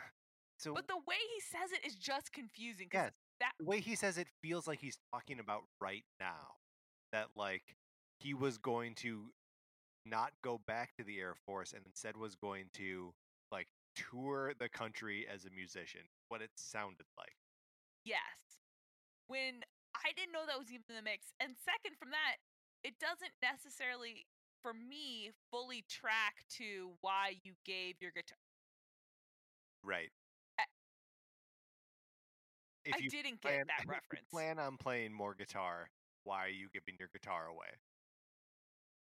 So 0.59 0.73
But 0.73 0.89
the 0.89 0.97
way 0.97 1.17
he 1.35 1.41
says 1.41 1.71
it 1.71 1.85
is 1.87 1.95
just 1.97 2.33
confusing. 2.33 2.89
'cause 2.89 3.13
Yes. 3.13 3.26
That 3.41 3.53
the 3.59 3.67
way 3.67 3.81
he 3.81 3.95
says 3.95 4.19
it 4.19 4.29
feels 4.43 4.67
like 4.67 4.81
he's 4.81 4.99
talking 5.13 5.41
about 5.41 5.63
right 5.81 6.05
now. 6.21 6.57
That 7.13 7.29
like 7.37 7.77
he 8.19 8.35
was 8.35 8.59
going 8.59 8.95
to 8.97 9.31
not 10.05 10.33
go 10.43 10.61
back 10.67 10.95
to 10.97 11.05
the 11.05 11.19
Air 11.19 11.35
Force 11.47 11.73
and 11.73 11.83
instead 11.87 12.17
was 12.17 12.35
going 12.35 12.67
to 12.75 13.13
like 13.53 13.69
tour 13.95 14.53
the 14.59 14.69
country 14.69 15.27
as 15.33 15.45
a 15.45 15.51
musician. 15.51 16.03
What 16.29 16.43
it 16.43 16.51
sounded 16.57 17.07
like. 17.17 17.37
Yes. 18.05 18.61
When 19.29 19.63
I 19.95 20.13
didn't 20.17 20.33
know 20.33 20.47
that 20.47 20.59
was 20.59 20.71
even 20.71 20.85
in 20.89 20.97
the 20.97 21.03
mix. 21.03 21.33
And 21.41 21.57
second 21.65 21.97
from 21.99 22.11
that, 22.11 22.39
it 22.85 22.95
doesn't 23.01 23.33
necessarily 23.43 24.27
for 24.63 24.73
me 24.73 25.31
fully 25.51 25.85
track 25.89 26.45
to 26.59 26.91
why 27.01 27.37
you 27.43 27.53
gave 27.65 27.97
your 28.01 28.11
guitar. 28.11 28.39
Right. 29.85 30.11
I- 32.87 32.91
If 32.91 32.95
I 32.97 32.99
you 32.99 33.11
didn't 33.11 33.43
plan, 33.43 33.67
get 33.67 33.67
that 33.69 33.87
reference. 33.89 34.29
plan 34.31 34.59
on 34.59 34.77
playing 34.79 35.13
more 35.13 35.35
guitar, 35.35 35.91
why 36.25 36.45
are 36.47 36.49
you 36.49 36.69
giving 36.73 36.97
your 36.99 37.09
guitar 37.13 37.47
away? 37.47 37.69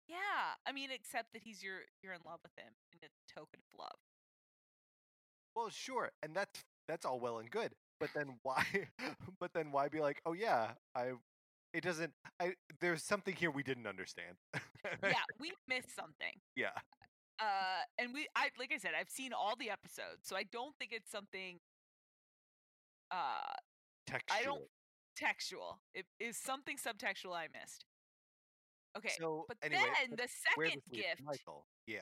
Yeah. 0.08 0.56
I 0.66 0.72
mean, 0.72 0.90
except 0.92 1.34
that 1.34 1.42
he's 1.44 1.64
your 1.64 1.80
you're 2.02 2.14
in 2.14 2.22
love 2.26 2.40
with 2.44 2.52
him 2.58 2.74
and 2.92 3.02
it's 3.04 3.18
a 3.30 3.34
token 3.40 3.60
of 3.62 3.80
love. 3.80 4.00
Well, 5.56 5.70
sure, 5.70 6.12
and 6.24 6.36
that's 6.36 6.64
that's 6.88 7.06
all 7.06 7.20
well 7.20 7.40
and 7.40 7.50
good, 7.50 7.74
but 8.00 8.10
then 8.16 8.40
why? 8.44 8.66
but 9.40 9.52
then 9.54 9.72
why 9.72 9.88
be 9.90 10.00
like, 10.02 10.22
oh 10.26 10.34
yeah, 10.34 10.74
I. 10.96 11.14
It 11.74 11.84
doesn't. 11.84 12.14
I 12.40 12.54
there's 12.82 13.04
something 13.04 13.36
here 13.36 13.50
we 13.50 13.64
didn't 13.64 13.88
understand. 13.88 14.38
Yeah, 15.02 15.14
we 15.40 15.54
missed 15.68 15.96
something. 15.96 16.34
yeah. 16.56 16.70
Uh 17.40 17.82
and 17.98 18.14
we 18.14 18.28
I 18.36 18.50
like 18.60 18.72
I 18.72 18.78
said, 18.78 18.92
I've 19.00 19.10
seen 19.10 19.34
all 19.34 19.56
the 19.56 19.72
episodes, 19.72 20.22
so 20.28 20.36
I 20.36 20.44
don't 20.44 20.76
think 20.78 20.92
it's 20.94 21.10
something 21.10 21.58
uh 23.10 23.54
Textual. 24.08 24.40
I 24.40 24.44
don't 24.44 24.62
textual. 25.16 25.80
It 25.94 26.06
is 26.20 26.38
something 26.38 26.78
subtextual 26.78 27.34
I 27.36 27.48
missed. 27.60 27.86
Okay. 28.98 29.12
So 29.18 29.46
But 29.48 29.58
anyway, 29.64 29.84
then 30.08 30.18
the 30.18 30.28
second 30.28 30.82
gift 30.92 31.22
Michael. 31.24 31.66
Yeah. 31.88 32.00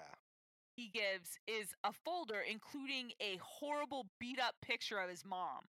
he 0.76 0.90
gives 0.94 1.40
is 1.48 1.74
a 1.84 1.92
folder 1.92 2.42
including 2.50 3.12
a 3.22 3.40
horrible 3.42 4.08
beat 4.20 4.40
up 4.40 4.56
picture 4.62 5.00
of 5.00 5.10
his 5.10 5.24
mom. 5.26 5.68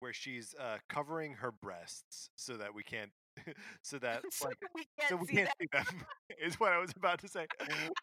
Where 0.00 0.12
she's 0.12 0.54
uh, 0.58 0.78
covering 0.88 1.34
her 1.34 1.52
breasts 1.52 2.28
so 2.34 2.56
that 2.56 2.74
we 2.74 2.82
can't, 2.82 3.10
so 3.82 3.98
that 4.00 4.22
so 4.30 4.48
like 4.48 4.58
we 4.74 4.84
can't 4.98 5.08
so 5.10 5.16
we 5.16 5.26
see 5.26 5.34
can't 5.34 5.48
that. 5.48 5.56
see 5.58 5.68
them 5.72 6.06
is 6.44 6.60
what 6.60 6.72
I 6.72 6.78
was 6.78 6.92
about 6.96 7.20
to 7.20 7.28
say. 7.28 7.46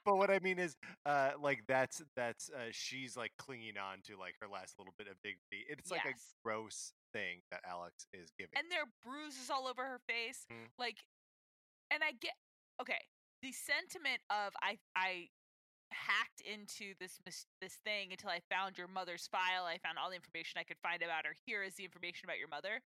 but 0.05 0.15
what 0.17 0.32
I 0.32 0.39
mean 0.39 0.57
is, 0.57 0.75
uh, 1.05 1.32
like 1.39 1.61
that's 1.67 2.01
that's 2.15 2.49
uh, 2.49 2.69
she's 2.71 3.15
like 3.15 3.32
clinging 3.38 3.77
on 3.77 3.99
to 4.05 4.17
like 4.17 4.36
her 4.41 4.47
last 4.47 4.75
little 4.79 4.93
bit 4.97 5.07
of 5.07 5.15
dignity. 5.21 5.65
It's 5.69 5.91
like 5.91 6.05
a 6.05 6.13
gross 6.43 6.93
thing 7.14 7.41
that 7.51 7.62
Alex 7.68 8.05
is 8.14 8.32
giving. 8.38 8.53
And 8.57 8.72
there 8.72 8.82
are 8.84 8.91
bruises 9.03 9.49
all 9.49 9.68
over 9.68 9.84
her 9.86 9.99
face. 10.07 10.45
Mhm. 10.49 10.70
Like 10.78 10.97
and 11.89 12.03
I 12.03 12.12
get 12.14 12.36
okay. 12.82 13.07
The 13.41 13.51
sentiment 13.51 14.22
of 14.30 14.53
I 14.62 14.80
I 14.95 15.30
hacked 15.91 16.41
into 16.41 16.93
this 16.99 17.20
this 17.59 17.76
thing 17.84 18.12
until 18.12 18.30
I 18.30 18.39
found 18.49 18.78
your 18.78 18.88
mother's 18.88 19.28
file. 19.28 19.66
I 19.66 19.78
found 19.80 19.97
all 19.97 20.09
the 20.09 20.16
information 20.16 20.59
I 20.59 20.64
could 20.64 20.80
find 20.80 21.01
about 21.01 21.26
her. 21.26 21.36
Here 21.45 21.64
is 21.64 21.76
the 21.76 21.84
information 21.84 22.26
about 22.26 22.39
your 22.39 22.47
mother. 22.47 22.82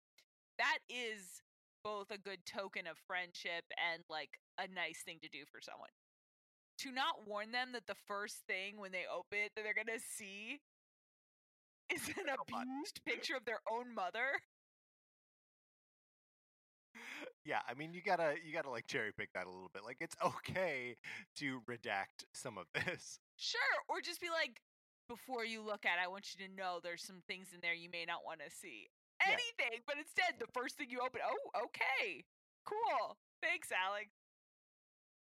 That 0.58 0.80
is 0.88 1.42
both 1.84 2.12
a 2.12 2.18
good 2.18 2.46
token 2.46 2.88
of 2.88 2.98
friendship 2.98 3.66
and 3.78 4.04
like 4.10 4.40
a 4.58 4.68
nice 4.68 5.04
thing 5.04 5.20
to 5.22 5.28
do 5.30 5.46
for 5.46 5.60
someone. 5.62 5.90
to 6.80 6.92
not 6.92 7.28
warn 7.28 7.52
them 7.52 7.72
that 7.72 7.86
the 7.86 7.96
first 8.08 8.46
thing 8.48 8.78
when 8.78 8.92
they 8.92 9.06
open 9.06 9.38
it 9.38 9.52
that 9.56 9.64
they're 9.64 9.76
gonna 9.76 10.00
see 10.00 10.60
is 11.94 12.08
an 12.10 12.30
abused 12.30 13.02
picture 13.06 13.36
of 13.36 13.46
their 13.46 13.60
own 13.72 13.94
mother. 13.94 14.42
yeah, 17.46 17.60
I 17.68 17.74
mean, 17.74 17.94
you 17.94 18.02
gotta 18.02 18.36
you 18.46 18.54
gotta 18.54 18.70
like 18.70 18.88
cherry 18.88 19.12
pick 19.18 19.32
that 19.34 19.46
a 19.46 19.50
little 19.50 19.72
bit. 19.74 19.84
Like, 19.86 19.98
it's 20.00 20.16
okay 20.24 20.96
to 21.38 21.62
redact 21.70 22.26
some 22.34 22.58
of 22.58 22.66
this. 22.74 23.20
Sure, 23.38 23.78
or 23.90 24.02
just 24.02 24.22
be 24.22 24.30
like, 24.30 24.62
before 25.10 25.46
you 25.46 25.62
look 25.62 25.86
at 25.86 26.00
it, 26.00 26.06
I 26.06 26.08
want 26.08 26.30
you 26.34 26.46
to 26.48 26.54
know 26.54 26.80
there's 26.82 27.04
some 27.04 27.22
things 27.28 27.50
in 27.54 27.60
there 27.62 27.74
you 27.74 27.90
may 27.92 28.06
not 28.06 28.26
want 28.26 28.40
to 28.40 28.50
see. 28.50 28.90
Yeah. 29.22 29.34
Anything, 29.34 29.82
but 29.88 29.96
instead, 29.98 30.40
the 30.40 30.52
first 30.54 30.78
thing 30.78 30.88
you 30.90 31.00
open, 31.00 31.22
oh, 31.24 31.66
okay, 31.68 32.24
cool. 32.66 33.18
Thanks, 33.42 33.70
Alex. 33.72 34.12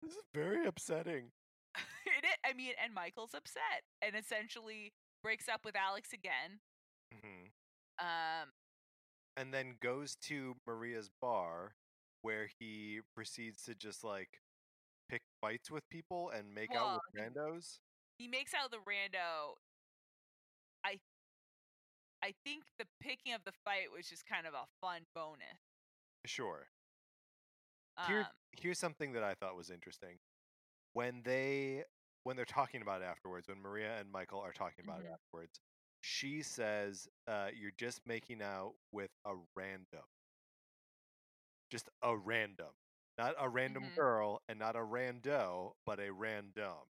This 0.01 0.13
is 0.13 0.23
very 0.33 0.65
upsetting. 0.65 1.31
it, 2.05 2.37
I 2.45 2.53
mean, 2.53 2.73
and 2.83 2.93
Michael's 2.93 3.33
upset 3.33 3.83
and 4.01 4.15
essentially 4.15 4.93
breaks 5.27 5.49
up 5.49 5.65
with 5.65 5.75
Alex 5.75 6.13
again. 6.13 6.59
hmm 7.11 7.47
Um, 7.99 8.47
And 9.35 9.53
then 9.53 9.75
goes 9.81 10.15
to 10.27 10.55
Maria's 10.65 11.09
bar, 11.21 11.75
where 12.21 12.47
he 12.59 13.01
proceeds 13.13 13.61
to 13.63 13.75
just 13.75 14.05
like 14.05 14.39
pick 15.09 15.21
fights 15.41 15.69
with 15.69 15.83
people 15.89 16.29
and 16.29 16.53
make 16.55 16.73
out 16.73 17.01
with 17.03 17.21
randos. 17.21 17.79
he 18.17 18.27
makes 18.29 18.53
out 18.53 18.71
with 18.71 18.79
the 18.79 18.89
rando. 18.89 19.55
I, 20.85 20.97
I 22.23 22.33
think 22.45 22.63
the 22.79 22.85
picking 23.01 23.33
of 23.33 23.41
the 23.45 23.51
fight 23.65 23.91
was 23.93 24.07
just 24.07 24.25
kind 24.25 24.47
of 24.47 24.53
a 24.53 24.63
fun 24.79 25.01
bonus. 25.13 25.59
Sure. 26.25 26.67
Um, 27.97 28.05
Here, 28.07 28.27
here's 28.61 28.79
something 28.79 29.11
that 29.13 29.23
I 29.23 29.33
thought 29.33 29.57
was 29.57 29.69
interesting. 29.69 30.19
When 30.93 31.21
they 31.25 31.83
when 32.27 32.35
they're 32.35 32.45
talking 32.45 32.81
about 32.81 33.01
it 33.01 33.05
afterwards, 33.05 33.47
when 33.47 33.61
Maria 33.61 33.97
and 33.99 34.11
Michael 34.11 34.41
are 34.41 34.51
talking 34.51 34.83
about 34.83 34.99
it 34.99 35.07
Mhm. 35.07 35.13
afterwards, 35.13 35.61
she 36.01 36.43
says, 36.43 37.07
uh, 37.27 37.49
"You're 37.55 37.71
just 37.77 38.05
making 38.05 38.41
out 38.41 38.75
with 38.91 39.11
a 39.25 39.35
random, 39.55 40.03
just 41.71 41.89
a 42.03 42.17
random, 42.17 42.73
not 43.17 43.35
a 43.39 43.47
random 43.49 43.83
Mhm. 43.83 43.95
girl 43.95 44.41
and 44.49 44.59
not 44.59 44.75
a 44.75 44.79
rando, 44.79 45.73
but 45.85 45.99
a 46.01 46.11
random." 46.11 46.91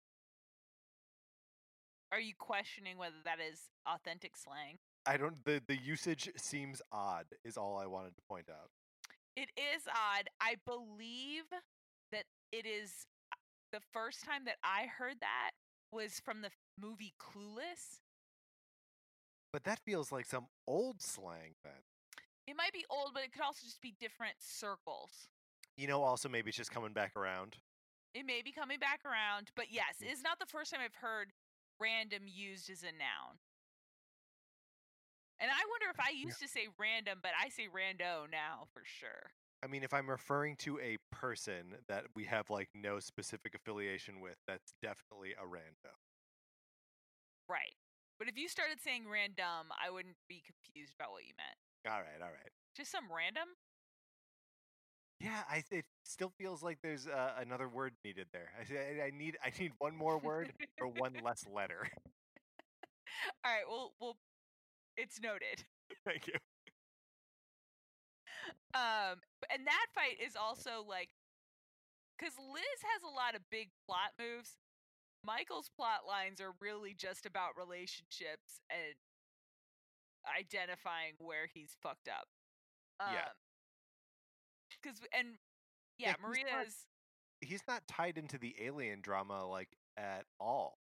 are 2.12 2.20
you 2.22 2.34
questioning 2.36 2.98
whether 2.98 3.22
that 3.26 3.40
is 3.40 3.70
authentic 3.86 4.36
slang? 4.38 4.80
I 5.06 5.18
don't. 5.18 5.44
The 5.46 5.62
the 5.68 5.78
usage 5.78 6.32
seems 6.38 6.82
odd. 6.92 7.26
Is 7.44 7.58
all 7.58 7.78
I 7.78 7.86
wanted 7.88 8.16
to 8.16 8.22
point 8.30 8.50
out. 8.50 8.72
It 9.36 9.50
is 9.58 9.88
odd. 9.88 10.30
I 10.42 10.56
believe 10.66 11.44
that 12.12 12.26
it 12.52 12.66
is 12.66 13.06
the 13.72 13.82
first 13.94 14.24
time 14.24 14.46
that 14.46 14.58
I 14.64 14.88
heard 14.98 15.16
that 15.22 15.52
was 15.92 16.20
from 16.20 16.42
the 16.42 16.50
movie 16.80 17.14
Clueless. 17.20 18.02
But 19.54 19.64
that 19.64 19.80
feels 19.80 20.12
like 20.12 20.26
some 20.26 20.48
old 20.68 21.02
slang 21.02 21.56
then. 21.64 21.82
It 22.48 22.56
might 22.56 22.74
be 22.74 22.86
old, 22.90 23.12
but 23.14 23.24
it 23.24 23.32
could 23.34 23.42
also 23.42 23.66
just 23.66 23.82
be 23.82 23.94
different 24.00 24.36
circles. 24.40 25.28
You 25.78 25.88
know, 25.88 26.04
also 26.04 26.30
maybe 26.30 26.50
it's 26.50 26.58
just 26.58 26.72
coming 26.72 26.94
back 26.94 27.16
around. 27.16 27.58
It 28.14 28.26
may 28.26 28.42
be 28.42 28.52
coming 28.52 28.80
back 28.80 29.02
around, 29.06 29.52
but 29.56 29.66
yes, 29.70 29.96
it's 30.02 30.24
not 30.24 30.40
the 30.40 30.46
first 30.46 30.72
time 30.72 30.82
I've 30.84 30.96
heard 30.96 31.34
random 31.80 32.24
used 32.26 32.70
as 32.70 32.84
a 32.84 32.92
noun. 32.92 33.38
And 35.40 35.52
I 35.52 35.62
wonder 35.70 35.94
if 35.94 36.00
I 36.00 36.18
used 36.18 36.42
to 36.42 36.48
say 36.48 36.68
random, 36.80 37.20
but 37.22 37.32
I 37.38 37.50
say 37.50 37.70
rando 37.70 38.26
now 38.26 38.66
for 38.74 38.82
sure. 38.84 39.30
I 39.64 39.68
mean, 39.68 39.84
if 39.84 39.94
I'm 39.94 40.10
referring 40.10 40.56
to 40.58 40.80
a 40.80 40.98
person 41.12 41.76
that 41.88 42.06
we 42.16 42.26
have 42.26 42.50
like 42.50 42.70
no 42.76 43.00
specific 43.00 43.56
affiliation 43.56 44.22
with, 44.22 44.36
that's 44.48 44.74
definitely 44.82 45.32
a 45.32 45.46
rando. 45.46 45.94
Right. 47.50 47.76
But 48.20 48.28
if 48.28 48.38
you 48.38 48.48
started 48.48 48.80
saying 48.84 49.04
random, 49.12 49.72
I 49.84 49.90
wouldn't 49.90 50.18
be 50.28 50.42
confused 50.46 50.94
about 51.00 51.12
what 51.12 51.24
you 51.24 51.34
meant. 51.38 51.94
All 51.94 52.02
right, 52.02 52.22
all 52.22 52.34
right. 52.34 52.52
Just 52.76 52.92
some 52.92 53.06
random? 53.16 53.48
Yeah, 55.20 55.42
I 55.50 55.64
it 55.72 55.86
still 56.04 56.32
feels 56.38 56.62
like 56.62 56.78
there's 56.84 57.08
uh, 57.08 57.32
another 57.40 57.68
word 57.68 57.94
needed 58.06 58.28
there. 58.32 58.50
I, 58.60 59.04
I 59.04 59.06
I 59.08 59.12
need 59.12 59.38
I 59.44 59.52
need 59.60 59.72
one 59.80 59.96
more 59.96 60.20
word 60.20 60.54
or 60.80 60.88
one 60.88 61.14
less 61.24 61.44
letter. 61.52 61.90
All 63.44 63.52
right, 63.52 63.64
well, 63.68 63.94
well, 64.00 64.18
it's 64.96 65.20
noted. 65.20 65.64
Thank 66.06 66.28
you. 66.28 66.34
Um, 68.78 69.18
and 69.50 69.66
that 69.66 69.88
fight 69.96 70.22
is 70.22 70.36
also 70.38 70.86
like, 70.88 71.10
because 72.18 72.34
Liz 72.38 72.80
has 72.94 73.02
a 73.02 73.10
lot 73.14 73.34
of 73.34 73.42
big 73.50 73.70
plot 73.86 74.14
moves. 74.20 74.58
Michael's 75.26 75.70
plot 75.76 76.06
lines 76.08 76.40
are 76.40 76.54
really 76.62 76.94
just 76.94 77.26
about 77.26 77.58
relationships 77.58 78.62
and 78.70 78.94
identifying 80.30 81.14
where 81.18 81.48
he's 81.52 81.74
fucked 81.82 82.08
up. 82.08 82.28
Um, 83.00 83.14
Yeah. 83.14 83.30
Because 84.70 85.00
and 85.12 85.38
Yeah, 85.98 86.10
yeah, 86.10 86.16
he's 86.30 86.44
not- 86.44 86.54
Maria's 86.54 86.86
He's 87.40 87.68
not 87.68 87.88
tied 87.88 88.18
into 88.18 88.38
the 88.40 88.56
alien 88.60 89.02
drama 89.02 89.46
like 89.46 89.70
at 89.96 90.26
all, 90.40 90.80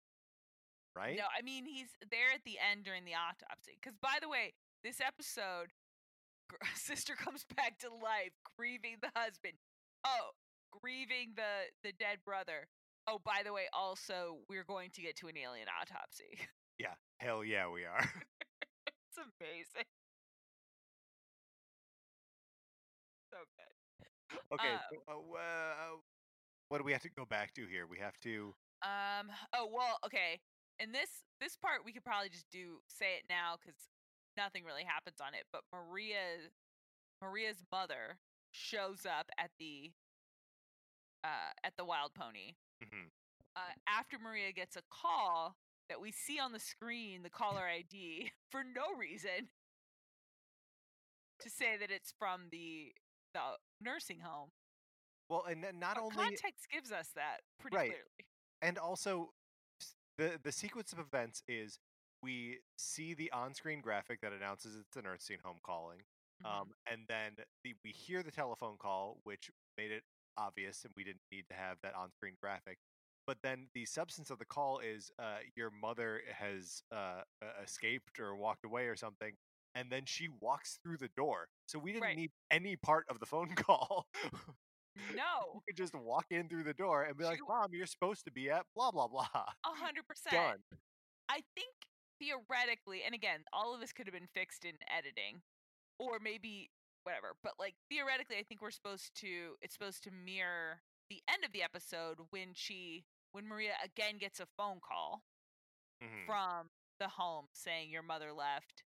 right? 0.95 1.15
No, 1.17 1.27
I 1.35 1.41
mean 1.43 1.65
he's 1.65 1.89
there 2.09 2.31
at 2.33 2.43
the 2.43 2.57
end 2.57 2.85
during 2.85 3.05
the 3.05 3.13
autopsy. 3.13 3.77
Because 3.79 3.97
by 3.97 4.17
the 4.19 4.27
way, 4.29 4.53
this 4.83 4.99
episode, 4.99 5.73
sister 6.75 7.15
comes 7.15 7.45
back 7.55 7.77
to 7.79 7.89
life, 7.89 8.33
grieving 8.57 8.97
the 9.01 9.09
husband. 9.15 9.53
Oh, 10.05 10.31
grieving 10.81 11.33
the 11.35 11.69
the 11.83 11.93
dead 11.93 12.19
brother. 12.25 12.67
Oh, 13.07 13.19
by 13.23 13.41
the 13.43 13.53
way, 13.53 13.63
also 13.73 14.39
we're 14.49 14.63
going 14.63 14.91
to 14.93 15.01
get 15.01 15.15
to 15.17 15.27
an 15.27 15.37
alien 15.37 15.67
autopsy. 15.69 16.39
Yeah, 16.79 16.95
hell 17.17 17.43
yeah, 17.43 17.67
we 17.69 17.83
are. 17.83 17.99
it's 18.87 19.17
amazing. 19.19 19.83
So 23.33 23.37
good. 23.57 24.39
okay, 24.55 24.73
Uh, 24.75 24.79
so, 24.89 24.95
uh, 25.07 25.19
well, 25.27 26.03
what 26.69 26.77
do 26.77 26.83
we 26.83 26.91
have 26.93 27.01
to 27.03 27.09
go 27.09 27.25
back 27.25 27.53
to 27.55 27.65
here? 27.67 27.85
We 27.87 27.99
have 27.99 28.17
to. 28.23 28.55
Um. 28.81 29.29
Oh 29.53 29.67
well. 29.71 29.99
Okay. 30.05 30.39
And 30.79 30.93
this 30.93 31.09
this 31.41 31.57
part, 31.57 31.83
we 31.83 31.91
could 31.91 32.03
probably 32.05 32.29
just 32.29 32.49
do 32.51 32.79
say 32.87 33.17
it 33.19 33.25
now 33.29 33.57
because 33.59 33.75
nothing 34.39 34.63
really 34.63 34.83
happens 34.87 35.19
on 35.19 35.33
it. 35.35 35.43
But 35.51 35.61
Maria, 35.73 36.47
Maria's 37.21 37.63
mother 37.71 38.17
shows 38.51 39.05
up 39.05 39.27
at 39.37 39.51
the 39.59 39.91
uh 41.23 41.51
at 41.63 41.73
the 41.77 41.85
Wild 41.85 42.13
Pony 42.15 42.55
mhm. 42.83 43.11
uh, 43.55 43.73
after 43.87 44.17
Maria 44.17 44.51
gets 44.51 44.75
a 44.75 44.81
call 44.89 45.55
that 45.89 45.99
we 46.01 46.11
see 46.11 46.39
on 46.39 46.51
the 46.53 46.59
screen, 46.59 47.21
the 47.23 47.29
caller 47.29 47.65
ID 47.67 48.31
for 48.51 48.63
no 48.63 48.95
reason 48.97 49.49
to 51.41 51.49
say 51.49 51.77
that 51.79 51.91
it's 51.91 52.13
from 52.17 52.43
the 52.51 52.93
the 53.33 53.41
nursing 53.81 54.19
home. 54.21 54.49
Well, 55.29 55.43
and 55.47 55.61
not 55.79 55.95
But 55.95 56.03
only 56.03 56.15
context 56.15 56.67
gives 56.71 56.91
us 56.91 57.09
that 57.15 57.41
pretty 57.59 57.77
Right. 57.77 57.89
clearly. 57.91 58.25
and 58.61 58.77
also 58.77 59.33
the 60.17 60.39
the 60.41 60.51
sequence 60.51 60.91
of 60.93 60.99
events 60.99 61.43
is 61.47 61.79
we 62.21 62.59
see 62.77 63.13
the 63.13 63.31
on-screen 63.31 63.81
graphic 63.81 64.21
that 64.21 64.33
announces 64.33 64.75
it's 64.75 64.89
the 64.95 65.01
nursing 65.01 65.37
home 65.43 65.57
calling 65.63 65.99
Mhm. 66.43 66.61
um, 66.61 66.67
and 66.91 67.01
then 67.07 67.33
the, 67.63 67.73
we 67.83 67.91
hear 67.91 68.23
the 68.23 68.31
telephone 68.31 68.77
call 68.77 69.19
which 69.23 69.49
made 69.77 69.91
it 69.91 70.03
obvious 70.37 70.83
and 70.85 70.93
we 70.95 71.03
didn't 71.03 71.21
need 71.31 71.45
to 71.49 71.55
have 71.55 71.77
that 71.83 71.93
on-screen 71.95 72.35
graphic 72.41 72.77
but 73.27 73.37
then 73.43 73.67
the 73.73 73.85
substance 73.85 74.29
of 74.31 74.39
the 74.39 74.45
call 74.45 74.79
is 74.79 75.11
uh, 75.19 75.37
your 75.55 75.69
mother 75.69 76.21
has 76.31 76.81
uh, 76.91 77.21
escaped 77.63 78.19
or 78.19 78.35
walked 78.35 78.65
away 78.65 78.85
or 78.87 78.95
something 78.95 79.33
and 79.75 79.91
then 79.91 80.03
she 80.05 80.27
walks 80.41 80.79
through 80.83 80.97
the 80.97 81.09
door 81.15 81.47
so 81.67 81.77
we 81.79 81.91
didn't 81.91 82.03
Right. 82.03 82.17
need 82.17 82.31
any 82.51 82.75
part 82.75 83.05
of 83.09 83.19
the 83.19 83.25
phone 83.25 83.49
call 83.55 84.07
no, 85.15 85.53
you 85.53 85.61
could 85.67 85.77
just 85.77 85.93
walk 85.95 86.25
in 86.31 86.47
through 86.49 86.63
the 86.63 86.73
door 86.73 87.03
and 87.03 87.17
be 87.17 87.23
like 87.23 87.39
mom 87.47 87.67
you're 87.73 87.85
supposed 87.85 88.25
to 88.25 88.31
be 88.31 88.49
at 88.49 88.65
blah 88.75 88.91
blah 88.91 89.07
blah 89.07 89.27
a 89.33 89.75
hundred 89.75 90.05
percent. 90.07 90.33
done 90.33 90.57
I 91.29 91.41
think 91.55 91.69
theoretically, 92.19 93.01
and 93.05 93.15
again, 93.15 93.41
all 93.53 93.73
of 93.73 93.79
this 93.81 93.91
could 93.93 94.05
have 94.07 94.13
been 94.13 94.27
fixed 94.33 94.65
in 94.65 94.75
editing, 94.95 95.41
or 95.97 96.19
maybe 96.21 96.69
whatever. 97.03 97.35
But 97.43 97.53
like 97.59 97.75
theoretically, 97.89 98.37
I 98.37 98.43
think 98.43 98.61
we're 98.61 98.71
supposed 98.71 99.15
to. 99.21 99.55
It's 99.61 99.73
supposed 99.73 100.03
to 100.03 100.11
mirror 100.11 100.81
the 101.09 101.21
end 101.27 101.43
of 101.45 101.51
the 101.51 101.63
episode 101.63 102.17
when 102.29 102.49
she, 102.53 103.05
when 103.31 103.47
Maria 103.47 103.73
again 103.83 104.17
gets 104.19 104.39
a 104.39 104.45
phone 104.57 104.79
call 104.79 105.23
Mhm. 106.01 106.25
from 106.25 106.69
the 106.99 107.07
home 107.09 107.47
saying 107.53 107.89
your 107.89 108.03
mother 108.03 108.31
left. 108.33 108.83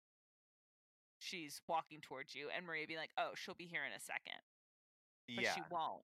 She's 1.20 1.62
walking 1.68 2.00
towards 2.02 2.34
you, 2.36 2.50
and 2.50 2.66
Maria 2.66 2.88
being 2.88 3.00
like, 3.00 3.14
"Oh, 3.18 3.34
she'll 3.36 3.56
be 3.56 3.68
here 3.68 3.86
in 3.86 3.92
a 3.94 4.00
second. 4.00 4.42
but 5.28 5.44
yeah 5.44 5.54
she 5.56 5.62
won't 5.70 6.06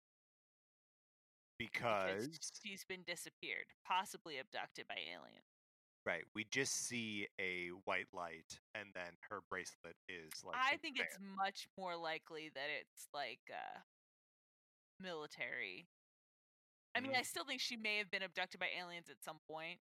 because 1.60 2.28
because 2.28 2.52
she's 2.64 2.84
been 2.86 3.04
disappeared, 3.04 3.68
possibly 3.86 4.40
abducted 4.40 4.88
by 4.88 4.96
aliens." 4.98 5.51
Right 6.06 6.24
we 6.34 6.46
just 6.50 6.88
see 6.88 7.28
a 7.40 7.70
white 7.86 8.08
light 8.14 8.60
and 8.74 8.90
then 8.96 9.14
her 9.30 9.42
bracelet 9.50 9.96
is 10.10 10.32
like 10.44 10.56
I 10.58 10.78
think 10.78 11.00
it's 11.00 11.18
much 11.38 11.68
more 11.78 11.96
likely 11.96 12.50
that 12.56 12.68
it's 12.80 13.08
like 13.14 13.40
uh 13.52 13.80
military. 15.00 15.88
I 16.96 17.00
mean. 17.00 17.14
I 17.16 17.22
still 17.24 17.46
think 17.46 17.62
she 17.62 17.78
may 17.78 17.98
have 17.98 18.12
been 18.12 18.22
abducted 18.22 18.60
by 18.60 18.68
aliens 18.78 19.10
at 19.10 19.24
some 19.24 19.38
point, 19.50 19.80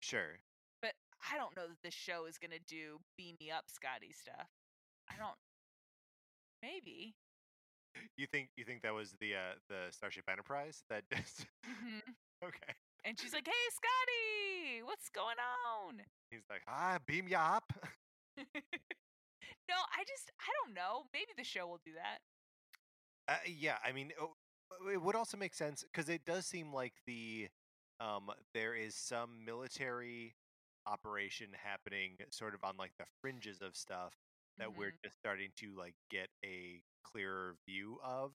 Sure. 0.00 0.40
but 0.80 0.92
I 1.30 1.36
don't 1.38 1.54
know 1.56 1.68
that 1.68 1.80
this 1.82 1.94
show 1.94 2.26
is 2.26 2.36
gonna 2.38 2.58
do 2.66 2.98
beam 3.16 3.36
me 3.40 3.50
up, 3.50 3.64
Scotty 3.68 4.12
stuff. 4.12 4.48
I 5.08 5.14
don't. 5.16 5.38
Maybe. 6.62 7.14
You 8.16 8.26
think 8.26 8.48
you 8.56 8.64
think 8.64 8.82
that 8.82 8.94
was 8.94 9.14
the 9.20 9.34
uh 9.34 9.54
the 9.68 9.86
Starship 9.90 10.24
Enterprise 10.28 10.82
that 10.90 11.04
just 11.14 11.46
hmm 11.64 12.00
okay. 12.44 12.74
And 13.04 13.18
she's 13.18 13.32
like, 13.32 13.46
"Hey, 13.46 13.64
Scotty, 13.70 14.41
what's 14.80 15.08
going 15.10 15.36
on?" 15.38 16.00
He's 16.30 16.48
like, 16.48 16.62
ah, 16.66 16.98
beam 17.04 17.28
ya 17.28 17.56
up. 17.56 17.72
No, 19.68 19.74
I 19.92 20.04
just 20.04 20.30
I 20.40 20.48
don't 20.64 20.74
know. 20.74 21.04
Maybe 21.12 21.32
the 21.36 21.44
show 21.44 21.66
will 21.66 21.80
do 21.84 21.92
that. 21.94 22.18
Uh, 23.28 23.36
yeah, 23.46 23.76
I 23.84 23.92
mean, 23.92 24.12
oh, 24.20 24.32
it 24.92 25.00
would 25.00 25.14
also 25.14 25.36
make 25.36 25.54
sense 25.54 25.82
because 25.82 26.08
it 26.08 26.24
does 26.24 26.46
seem 26.46 26.72
like 26.72 26.92
the 27.06 27.48
um 28.00 28.30
there 28.54 28.74
is 28.74 28.94
some 28.94 29.44
military 29.44 30.34
operation 30.86 31.48
happening 31.62 32.16
sort 32.30 32.54
of 32.54 32.64
on 32.64 32.76
like 32.76 32.92
the 32.98 33.04
fringes 33.20 33.60
of 33.62 33.76
stuff 33.76 34.12
that 34.58 34.74
we're 34.76 34.92
Mhm. 34.92 35.02
just 35.04 35.16
starting 35.18 35.50
to 35.56 35.74
like 35.76 35.94
get 36.10 36.28
a 36.44 36.82
clearer 37.04 37.56
view 37.66 37.98
of, 38.02 38.32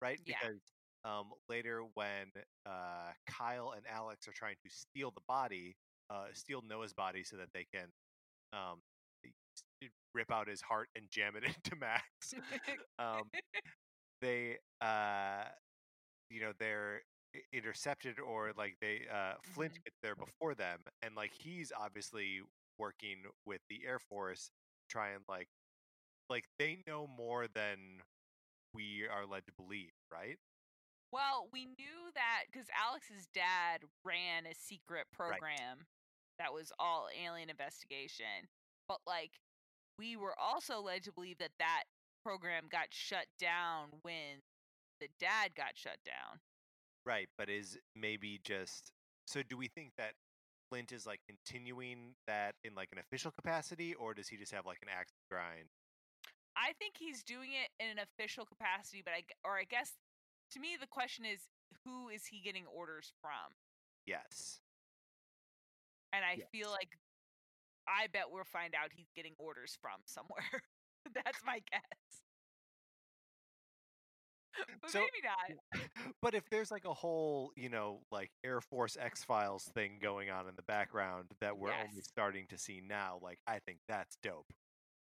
right? 0.00 0.20
Yeah. 0.24 0.36
Because 0.40 0.60
um 1.08 1.26
later 1.48 1.82
when 1.94 2.26
uh 2.66 3.12
Kyle 3.26 3.72
and 3.76 3.84
Alex 3.92 4.28
are 4.28 4.32
trying 4.34 4.56
to 4.64 4.70
steal 4.70 5.12
the 5.12 5.22
body, 5.28 5.76
uh 6.10 6.26
steal 6.34 6.62
Noah's 6.68 6.94
body 6.94 7.24
so 7.24 7.36
that 7.36 7.48
they 7.54 7.66
can 7.74 7.88
um 8.52 8.80
rip 10.14 10.30
out 10.32 10.48
his 10.48 10.60
heart 10.62 10.88
and 10.96 11.06
jam 11.10 11.34
it 11.36 11.44
into 11.64 11.76
Max. 11.76 12.34
um 12.98 13.24
they 14.20 14.58
uh 14.80 15.44
you 16.30 16.40
know 16.40 16.52
they're 16.58 17.02
intercepted 17.52 18.18
or 18.20 18.52
like 18.56 18.76
they 18.80 19.02
uh 19.12 19.34
flint 19.44 19.72
Mhm. 19.74 19.84
gets 19.84 19.96
there 20.02 20.16
before 20.16 20.54
them 20.54 20.80
and 21.02 21.14
like 21.16 21.32
he's 21.34 21.72
obviously 21.78 22.40
working 22.78 23.18
with 23.46 23.60
the 23.70 23.80
air 23.86 23.98
force 23.98 24.50
trying 24.88 25.18
like 25.28 25.48
like 26.30 26.44
they 26.58 26.78
know 26.86 27.06
more 27.06 27.46
than 27.54 27.78
we 28.74 29.06
are 29.10 29.26
led 29.26 29.44
to 29.46 29.52
believe 29.58 29.90
right 30.12 30.38
Well, 31.12 31.48
we 31.52 31.64
knew 31.64 32.12
that 32.14 32.44
because 32.50 32.68
Alex's 32.76 33.28
dad 33.32 33.80
ran 34.04 34.46
a 34.46 34.54
secret 34.54 35.06
program 35.12 35.86
that 36.38 36.52
was 36.52 36.70
all 36.78 37.08
alien 37.16 37.50
investigation. 37.50 38.48
But 38.86 38.98
like, 39.06 39.32
we 39.98 40.16
were 40.16 40.34
also 40.38 40.80
led 40.80 41.02
to 41.04 41.12
believe 41.12 41.38
that 41.38 41.50
that 41.58 41.84
program 42.24 42.64
got 42.70 42.88
shut 42.90 43.26
down 43.38 43.88
when 44.02 44.42
the 45.00 45.08
dad 45.18 45.54
got 45.56 45.76
shut 45.76 45.98
down. 46.04 46.40
right 47.06 47.28
but 47.38 47.48
is 47.48 47.78
maybe 47.94 48.40
just 48.44 48.90
so 49.26 49.40
do 49.48 49.56
we 49.56 49.68
think 49.68 49.92
that 49.96 50.12
flint 50.68 50.92
is 50.92 51.06
like 51.06 51.20
continuing 51.28 52.14
that 52.26 52.54
in 52.64 52.74
like 52.74 52.88
an 52.92 52.98
official 52.98 53.30
capacity 53.30 53.94
or 53.94 54.12
does 54.12 54.28
he 54.28 54.36
just 54.36 54.52
have 54.52 54.66
like 54.66 54.78
an 54.82 54.88
axe 54.90 55.12
grind 55.30 55.68
I 56.56 56.72
think 56.78 56.94
he's 56.98 57.22
doing 57.22 57.50
it 57.54 57.70
in 57.82 57.88
an 57.88 57.98
official 58.02 58.44
capacity, 58.44 59.00
but 59.04 59.14
I 59.14 59.22
or 59.44 59.56
I 59.56 59.62
guess 59.62 59.92
to 60.52 60.60
me 60.60 60.76
the 60.80 60.86
question 60.86 61.24
is 61.24 61.40
who 61.84 62.08
is 62.08 62.26
he 62.26 62.40
getting 62.40 62.64
orders 62.66 63.12
from? 63.20 63.52
yes 64.06 64.60
And 66.12 66.24
I 66.24 66.42
feel 66.52 66.70
like 66.70 66.88
I 67.86 68.06
bet 68.12 68.24
we'll 68.30 68.44
find 68.44 68.74
out 68.74 68.90
he's 68.92 69.10
getting 69.16 69.32
orders 69.38 69.76
from 69.80 70.00
somewhere. 70.04 70.62
That's 71.14 71.40
my 71.44 71.60
guess. 71.70 72.22
But 74.82 74.90
So- 74.90 74.98
maybe 74.98 75.22
not. 75.24 75.82
but 76.22 76.34
if 76.34 76.48
there's 76.50 76.70
like 76.70 76.84
a 76.84 76.92
whole, 76.94 77.52
you 77.56 77.68
know, 77.68 78.00
like 78.10 78.30
Air 78.44 78.60
Force 78.60 78.96
X 79.00 79.24
Files 79.24 79.64
thing 79.74 79.98
going 80.02 80.30
on 80.30 80.48
in 80.48 80.56
the 80.56 80.62
background 80.62 81.26
that 81.40 81.56
we're 81.58 81.72
only 81.72 82.02
starting 82.02 82.46
to 82.48 82.58
see 82.58 82.82
now, 82.86 83.18
like 83.22 83.38
I 83.46 83.60
think 83.60 83.78
that's 83.88 84.16
dope. 84.22 84.52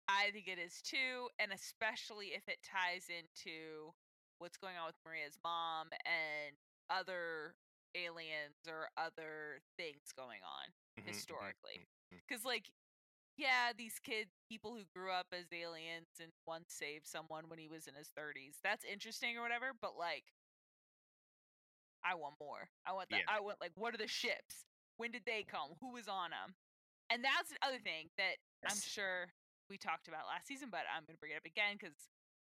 I 0.07 0.29
think 0.33 0.47
it 0.47 0.59
is 0.59 0.81
too, 0.83 1.29
and 1.39 1.51
especially 1.51 2.27
if 2.35 2.47
it 2.47 2.57
ties 2.63 3.07
into 3.09 3.93
what's 4.39 4.57
going 4.57 4.77
on 4.77 4.87
with 4.87 4.95
Maria's 5.05 5.37
mom 5.43 5.89
and 6.05 6.55
other 6.89 7.55
aliens 7.95 8.67
or 8.67 8.89
other 8.97 9.61
things 9.77 10.11
going 10.15 10.41
on 10.43 10.73
Mhm, 10.97 11.03
mhm, 11.03 11.07
historically. 11.07 11.87
Because, 12.27 12.45
like, 12.45 12.71
yeah, 13.37 13.73
these 13.77 13.99
kids, 13.99 14.31
people 14.49 14.75
who 14.75 14.83
grew 14.95 15.11
up 15.11 15.27
as 15.33 15.51
aliens 15.53 16.07
and 16.21 16.31
once 16.47 16.73
saved 16.73 17.07
someone 17.07 17.49
when 17.49 17.59
he 17.59 17.67
was 17.67 17.87
in 17.87 17.95
his 17.95 18.09
30s, 18.15 18.59
that's 18.63 18.85
interesting 18.85 19.37
or 19.37 19.41
whatever, 19.41 19.73
but 19.79 19.97
like, 19.97 20.25
I 22.03 22.15
want 22.15 22.35
more. 22.39 22.69
I 22.85 22.93
want 22.93 23.09
that. 23.09 23.23
Yeah. 23.25 23.33
I 23.35 23.39
want, 23.39 23.59
like, 23.59 23.71
what 23.75 23.93
are 23.93 23.97
the 23.97 24.07
ships? 24.07 24.65
When 24.97 25.11
did 25.11 25.23
they 25.25 25.43
come? 25.43 25.75
Who 25.81 25.91
was 25.93 26.07
on 26.07 26.31
them? 26.31 26.55
And 27.09 27.23
that's 27.23 27.49
the 27.49 27.57
other 27.61 27.79
thing 27.79 28.09
that 28.17 28.37
I'm 28.65 28.81
sure 28.81 29.33
we 29.69 29.77
talked 29.77 30.07
about 30.07 30.27
last 30.27 30.47
season, 30.47 30.69
but 30.71 30.81
I'm 30.89 31.03
going 31.05 31.15
to 31.15 31.19
bring 31.19 31.33
it 31.33 31.37
up 31.37 31.45
again 31.45 31.77
because 31.79 31.95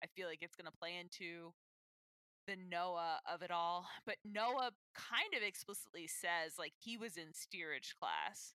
I 0.03 0.07
feel 0.15 0.27
like 0.27 0.39
it's 0.41 0.55
going 0.55 0.67
to 0.69 0.77
play 0.79 0.95
into 0.99 1.53
the 2.47 2.55
Noah 2.55 3.19
of 3.31 3.41
it 3.41 3.51
all. 3.51 3.87
But 4.05 4.17
Noah 4.25 4.71
kind 4.95 5.33
of 5.35 5.43
explicitly 5.43 6.07
says 6.07 6.53
like 6.57 6.73
he 6.79 6.97
was 6.97 7.17
in 7.17 7.33
steerage 7.33 7.95
class, 7.99 8.53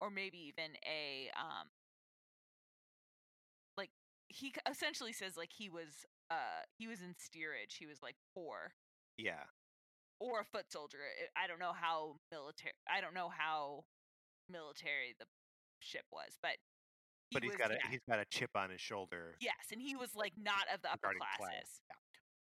or 0.00 0.10
maybe 0.10 0.38
even 0.38 0.72
a 0.86 1.30
um, 1.38 1.68
like 3.76 3.90
he 4.28 4.52
essentially 4.70 5.12
says 5.12 5.36
like 5.36 5.50
he 5.56 5.68
was 5.68 6.04
uh 6.30 6.64
he 6.78 6.86
was 6.86 7.00
in 7.00 7.14
steerage. 7.18 7.76
He 7.78 7.86
was 7.86 8.02
like 8.02 8.16
poor 8.34 8.72
Yeah. 9.18 9.44
or 10.20 10.40
a 10.40 10.44
foot 10.44 10.70
soldier. 10.72 10.98
I- 11.36 11.44
I 11.44 11.46
don't 11.46 11.58
know 11.58 11.72
how 11.72 12.16
military. 12.30 12.72
I 12.88 13.00
don't 13.00 13.14
know 13.14 13.28
how 13.28 13.84
military 14.48 15.14
the 15.18 15.26
ship 15.80 16.04
was, 16.12 16.38
but 16.42 16.56
he 17.30 17.34
But 17.36 17.42
he's 17.44 17.52
was, 17.52 17.58
got 17.58 17.70
a 17.72 17.74
yeah, 17.74 17.90
he's 17.90 18.04
got 18.08 18.18
a 18.20 18.24
chip 18.30 18.50
on 18.54 18.70
his 18.70 18.80
shoulder. 18.80 19.36
Yes, 19.40 19.68
and 19.72 19.80
he 19.80 19.96
was 19.96 20.14
like 20.14 20.32
not 20.36 20.66
of 20.72 20.82
the 20.82 20.88
upper 20.92 21.08
regarding 21.08 21.20
class. 21.20 21.38
classes. 21.38 21.80
Yeah. 21.88 21.96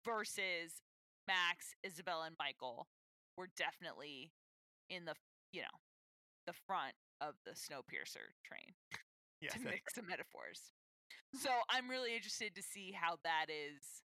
Versus 0.05 0.81
Max, 1.27 1.73
Isabella, 1.85 2.27
and 2.27 2.35
Michael 2.39 2.87
were 3.37 3.49
definitely 3.57 4.31
in 4.89 5.05
the 5.05 5.13
you 5.51 5.61
know 5.61 5.77
the 6.47 6.53
front 6.67 6.93
of 7.21 7.33
the 7.45 7.51
Snowpiercer 7.51 8.29
train 8.45 8.73
Yes, 9.41 9.53
to 9.53 9.59
mix 9.59 9.95
some 9.95 10.05
metaphors. 10.07 10.71
So 11.33 11.49
I'm 11.69 11.89
really 11.89 12.15
interested 12.15 12.55
to 12.55 12.61
see 12.61 12.91
how 12.93 13.15
that 13.23 13.47
is, 13.49 14.03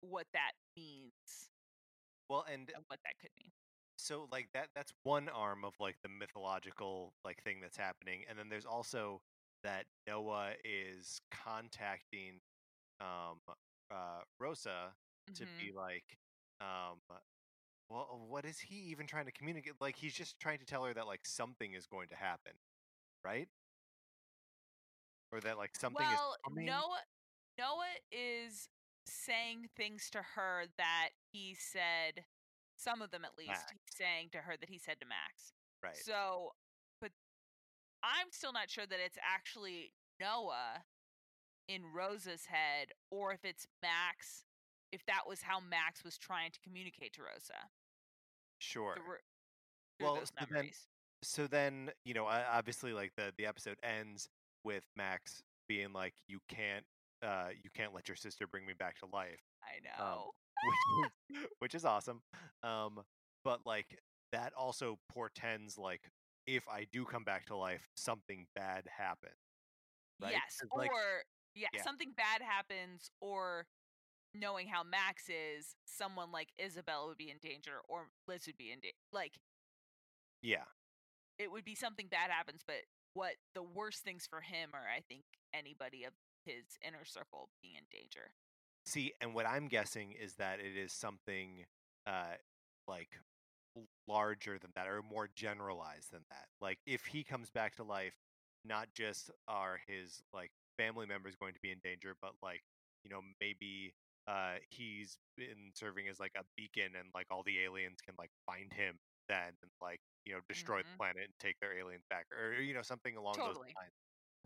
what 0.00 0.26
that 0.32 0.52
means, 0.76 1.50
Well, 2.28 2.44
and 2.50 2.70
and 2.74 2.84
what 2.86 3.00
that 3.04 3.18
could 3.20 3.30
mean. 3.36 3.50
so 3.96 4.28
like 4.30 4.48
that 4.54 4.68
that's 4.74 4.92
one 5.02 5.28
arm 5.28 5.64
of 5.64 5.74
like 5.80 5.96
the 6.02 6.08
mythological 6.08 7.12
like 7.24 7.42
thing 7.42 7.58
that's 7.60 7.76
happening 7.76 8.20
and 8.28 8.38
then 8.38 8.48
there's 8.48 8.66
also 8.66 9.20
that 9.64 9.84
noah 10.06 10.52
is 10.64 11.20
contacting 11.32 12.38
um 13.00 13.38
uh 13.90 14.20
rosa 14.38 14.94
to 15.34 15.44
Mhm. 15.44 15.58
be 15.58 15.72
like 15.72 16.18
um 16.60 17.00
well 17.88 18.20
what 18.28 18.44
is 18.44 18.58
he 18.58 18.76
even 18.76 19.06
trying 19.06 19.26
to 19.26 19.32
communicate 19.32 19.80
like 19.80 19.96
he's 19.96 20.14
just 20.14 20.38
trying 20.40 20.58
to 20.58 20.64
tell 20.64 20.84
her 20.84 20.92
that 20.94 21.06
like 21.06 21.24
something 21.26 21.72
is 21.74 21.86
going 21.86 22.08
to 22.08 22.16
happen 22.16 22.52
right 23.24 23.48
or 25.32 25.40
that 25.40 25.56
like 25.56 25.74
something 25.76 26.06
well, 26.06 26.32
is 26.32 26.36
coming 26.44 26.66
Noah 26.66 27.02
Noah 27.58 27.94
is 28.12 28.68
saying 29.06 29.68
things 29.76 30.10
to 30.10 30.22
her 30.34 30.64
that 30.76 31.10
he 31.32 31.54
said 31.54 32.24
some 32.76 33.02
of 33.02 33.10
them 33.10 33.24
at 33.24 33.36
least 33.36 33.48
Max. 33.50 33.72
he's 33.72 33.96
saying 33.96 34.28
to 34.32 34.38
her 34.38 34.56
that 34.60 34.68
he 34.68 34.78
said 34.78 35.00
to 35.00 35.06
Max. 35.06 35.52
right 35.82 35.96
So 35.96 36.52
but 37.00 37.10
I'm 38.02 38.30
still 38.30 38.52
not 38.52 38.70
sure 38.70 38.86
that 38.86 39.00
it's 39.04 39.18
actually 39.22 39.92
Noah 40.20 40.84
in 41.68 41.82
Rosa's 41.94 42.46
head 42.46 42.88
or 43.10 43.32
if 43.32 43.44
it's 43.44 43.66
Max 43.82 44.44
if 44.90 45.04
that 45.06 45.28
was 45.28 45.42
how 45.42 45.60
Max 45.60 46.02
was 46.02 46.16
trying 46.16 46.50
to 46.50 46.58
communicate 46.60 47.12
to 47.14 47.22
Rosa. 47.22 47.68
sure 48.58 48.94
through- 48.96 49.04
through 49.98 50.06
Well, 50.06 50.14
those 50.16 50.32
so 50.38 50.46
then- 50.50 50.70
so 51.22 51.46
then 51.46 51.92
you 52.04 52.14
know 52.14 52.26
obviously 52.26 52.92
like 52.92 53.12
the 53.16 53.32
the 53.36 53.46
episode 53.46 53.76
ends 53.82 54.28
with 54.64 54.84
max 54.96 55.42
being 55.68 55.92
like 55.92 56.14
you 56.28 56.38
can't 56.48 56.84
uh 57.22 57.48
you 57.62 57.70
can't 57.74 57.92
let 57.92 58.08
your 58.08 58.16
sister 58.16 58.46
bring 58.46 58.64
me 58.66 58.72
back 58.72 58.96
to 58.98 59.06
life 59.06 59.40
I 59.62 59.80
know. 59.80 60.30
which 60.64 61.06
is, 61.36 61.46
which 61.58 61.74
is 61.74 61.84
awesome 61.84 62.22
um 62.62 63.00
but 63.44 63.60
like 63.66 63.98
that 64.32 64.52
also 64.54 64.98
portends 65.08 65.76
like 65.76 66.08
if 66.46 66.66
i 66.68 66.84
do 66.92 67.04
come 67.04 67.24
back 67.24 67.46
to 67.46 67.56
life 67.56 67.88
something 67.96 68.46
bad 68.54 68.86
happens 68.96 69.34
right? 70.20 70.32
Yes, 70.32 70.60
like, 70.74 70.90
or 70.92 71.22
yeah, 71.54 71.68
yeah. 71.72 71.82
something 71.82 72.12
bad 72.16 72.42
happens, 72.42 73.10
or 73.20 73.66
knowing 74.34 74.68
how 74.68 74.82
Max 74.84 75.28
is, 75.28 75.76
someone 75.86 76.30
like 76.32 76.48
Isabella 76.62 77.06
would 77.08 77.18
be 77.18 77.30
in 77.30 77.38
danger, 77.42 77.80
or 77.88 78.08
Liz 78.26 78.46
would 78.46 78.56
be 78.58 78.70
in 78.72 78.80
danger. 78.80 78.96
Like 79.12 79.32
yeah 80.42 80.64
it 81.38 81.50
would 81.52 81.64
be 81.64 81.74
something 81.74 82.08
bad 82.10 82.30
happens, 82.30 82.62
but 82.66 82.82
what 83.14 83.34
the 83.54 83.62
worst 83.62 84.02
things 84.02 84.26
for 84.28 84.40
him 84.40 84.70
are, 84.74 84.86
I 84.94 85.02
think, 85.08 85.22
anybody 85.54 86.04
of 86.04 86.12
his 86.44 86.78
inner 86.86 87.04
circle 87.04 87.48
being 87.62 87.74
in 87.76 87.84
danger. 87.90 88.32
see 88.84 89.12
and 89.20 89.34
what 89.34 89.46
i'm 89.46 89.68
guessing 89.68 90.12
is 90.12 90.34
that 90.34 90.60
it 90.60 90.76
is 90.76 90.92
something 90.92 91.64
uh 92.06 92.34
like 92.86 93.10
larger 94.08 94.58
than 94.58 94.70
that 94.74 94.86
or 94.88 95.02
more 95.02 95.28
generalized 95.34 96.10
than 96.12 96.22
that. 96.30 96.46
Like 96.60 96.78
if 96.86 97.06
he 97.06 97.22
comes 97.22 97.50
back 97.50 97.76
to 97.76 97.82
life, 97.84 98.14
not 98.64 98.88
just 98.94 99.30
are 99.46 99.80
his 99.86 100.22
like 100.32 100.50
family 100.78 101.06
members 101.06 101.34
going 101.36 101.52
to 101.52 101.60
be 101.60 101.70
in 101.70 101.78
danger, 101.82 102.14
but 102.22 102.32
like 102.42 102.62
you 103.04 103.10
know 103.10 103.20
maybe 103.40 103.92
uh 104.26 104.56
he's 104.70 105.18
been 105.36 105.70
serving 105.74 106.06
as 106.08 106.18
like 106.20 106.32
a 106.36 106.44
beacon 106.56 106.94
and 106.98 107.08
like 107.14 107.26
all 107.30 107.42
the 107.44 107.58
aliens 107.60 107.98
can 108.04 108.14
like 108.18 108.30
find 108.46 108.72
him 108.72 108.94
then 109.28 109.52
and 109.62 109.70
like 109.80 110.00
you 110.24 110.32
know 110.32 110.40
destroy 110.48 110.80
Mhm. 110.80 110.84
the 110.92 110.96
planet 110.96 111.24
and 111.24 111.34
take 111.40 111.56
their 111.60 111.76
aliens 111.78 112.04
back 112.08 112.26
or 112.32 112.60
you 112.60 112.72
know 112.74 112.82
something 112.82 113.16
along 113.16 113.34
Totally. 113.34 113.68
those 113.68 113.76
lines. 113.76 113.92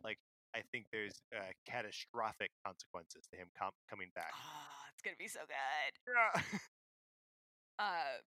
Like 0.03 0.19
I 0.55 0.63
think 0.73 0.87
there's 0.93 1.23
uh, 1.35 1.53
catastrophic 1.67 2.51
consequences 2.67 3.25
to 3.33 3.37
him 3.39 3.49
com- 3.59 3.73
coming 3.89 4.11
back. 4.15 4.33
Oh, 4.35 4.85
it's 4.93 5.03
gonna 5.03 5.17
be 5.19 5.29
so 5.29 5.41
good. 5.47 5.93
Yeah. 6.09 6.59
Uh, 7.79 8.21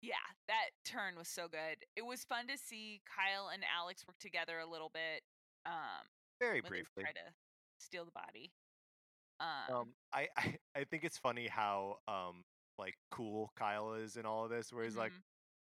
yeah, 0.00 0.14
that 0.48 0.70
turn 0.84 1.16
was 1.16 1.28
so 1.28 1.48
good. 1.48 1.76
It 1.96 2.06
was 2.06 2.24
fun 2.24 2.46
to 2.48 2.56
see 2.58 3.02
Kyle 3.06 3.48
and 3.52 3.62
Alex 3.64 4.06
work 4.06 4.16
together 4.18 4.58
a 4.58 4.66
little 4.66 4.90
bit. 4.92 5.22
Um, 5.66 6.06
Very 6.40 6.60
briefly. 6.60 7.02
try 7.04 7.12
to 7.12 7.32
steal 7.82 8.04
the 8.04 8.12
body. 8.12 8.52
Um, 9.40 9.46
Um, 9.68 9.94
I, 10.12 10.28
I 10.36 10.56
I 10.76 10.84
think 10.84 11.04
it's 11.04 11.18
funny 11.18 11.48
how 11.48 11.96
um 12.08 12.44
like 12.78 12.94
cool 13.10 13.50
Kyle 13.56 13.94
is 13.94 14.16
in 14.16 14.26
all 14.26 14.44
of 14.44 14.50
this, 14.50 14.72
where 14.72 14.84
he's 14.84 14.96
like, 14.96 15.12
mhm. 15.12 15.22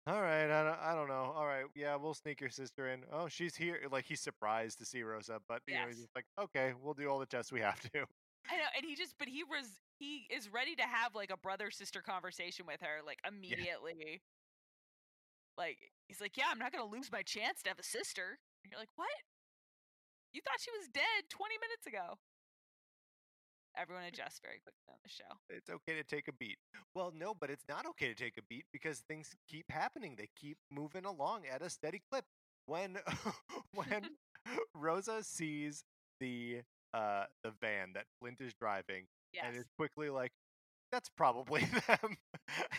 "All 0.08 0.22
right, 0.22 0.46
I 0.52 0.64
don't, 0.64 0.80
I 0.80 0.96
don't 0.96 1.08
know. 1.08 1.34
All 1.36 1.46
right, 1.48 1.66
yeah, 1.76 1.96
we'll 1.96 2.14
sneak 2.14 2.42
your 2.42 2.50
sister 2.50 2.90
in. 2.90 3.04
Oh, 3.12 3.28
she's 3.28 3.56
here." 3.56 3.80
Like 3.92 4.06
he's 4.06 4.22
surprised 4.22 4.80
to 4.80 4.86
see 4.86 5.04
Rosa, 5.04 5.40
but 5.48 5.62
you 5.68 5.76
know 5.76 5.88
he's 5.88 6.08
like, 6.16 6.26
"Okay, 6.40 6.74
we'll 6.82 6.94
do 6.96 7.08
all 7.10 7.20
the 7.20 7.26
tests 7.28 7.52
we 7.52 7.62
have 7.62 7.80
to." 7.92 8.06
I 8.50 8.58
know, 8.58 8.68
and 8.76 8.86
he 8.86 8.96
just, 8.96 9.16
but 9.18 9.28
he 9.28 9.44
was, 9.44 9.80
he 10.00 10.28
is 10.30 10.50
ready 10.52 10.76
to 10.76 10.84
have 10.84 11.16
like 11.16 11.30
a 11.32 11.38
brother 11.38 11.72
sister 11.72 12.02
conversation 12.02 12.66
with 12.66 12.82
her, 12.82 13.00
like 13.06 13.20
immediately. 13.28 14.22
Like 15.58 15.92
he's 16.08 16.22
like, 16.22 16.38
yeah, 16.38 16.46
I'm 16.50 16.60
not 16.60 16.72
gonna 16.72 16.86
lose 16.90 17.12
my 17.12 17.22
chance 17.24 17.62
to 17.64 17.70
have 17.70 17.80
a 17.80 17.84
sister. 17.84 18.40
And 18.64 18.72
you're 18.72 18.80
like, 18.80 18.90
what? 18.96 19.10
You 20.34 20.42
thought 20.42 20.60
she 20.62 20.72
was 20.72 20.88
dead 20.88 21.30
20 21.30 21.56
minutes 21.62 21.88
ago. 21.88 22.18
Everyone 23.76 24.04
adjusts 24.04 24.40
very 24.44 24.60
quickly 24.60 24.84
on 24.90 24.98
the 25.04 25.10
show. 25.10 25.40
It's 25.50 25.70
okay 25.70 25.96
to 25.96 26.04
take 26.04 26.28
a 26.28 26.34
beat. 26.34 26.58
Well, 26.94 27.12
no, 27.16 27.34
but 27.34 27.50
it's 27.50 27.66
not 27.70 27.86
okay 27.88 28.08
to 28.08 28.14
take 28.16 28.38
a 28.38 28.42
beat 28.50 28.66
because 28.74 29.00
things 29.00 29.34
keep 29.48 29.66
happening. 29.70 30.16
They 30.18 30.30
keep 30.36 30.58
moving 30.70 31.06
along 31.06 31.44
at 31.52 31.62
a 31.62 31.70
steady 31.70 32.02
clip. 32.12 32.26
When 32.66 32.98
when 33.74 34.10
Rosa 34.76 35.24
sees 35.24 35.84
the 36.20 36.62
uh 36.94 37.26
the 37.44 37.52
van 37.62 37.94
that 37.94 38.06
Flint 38.20 38.42
is 38.42 38.54
driving 38.54 39.06
and 39.42 39.56
Yes. 39.56 39.64
is 39.64 39.66
quickly 39.78 40.10
like, 40.10 40.32
"That's 40.92 41.10
probably 41.10 41.62
them," 41.88 42.18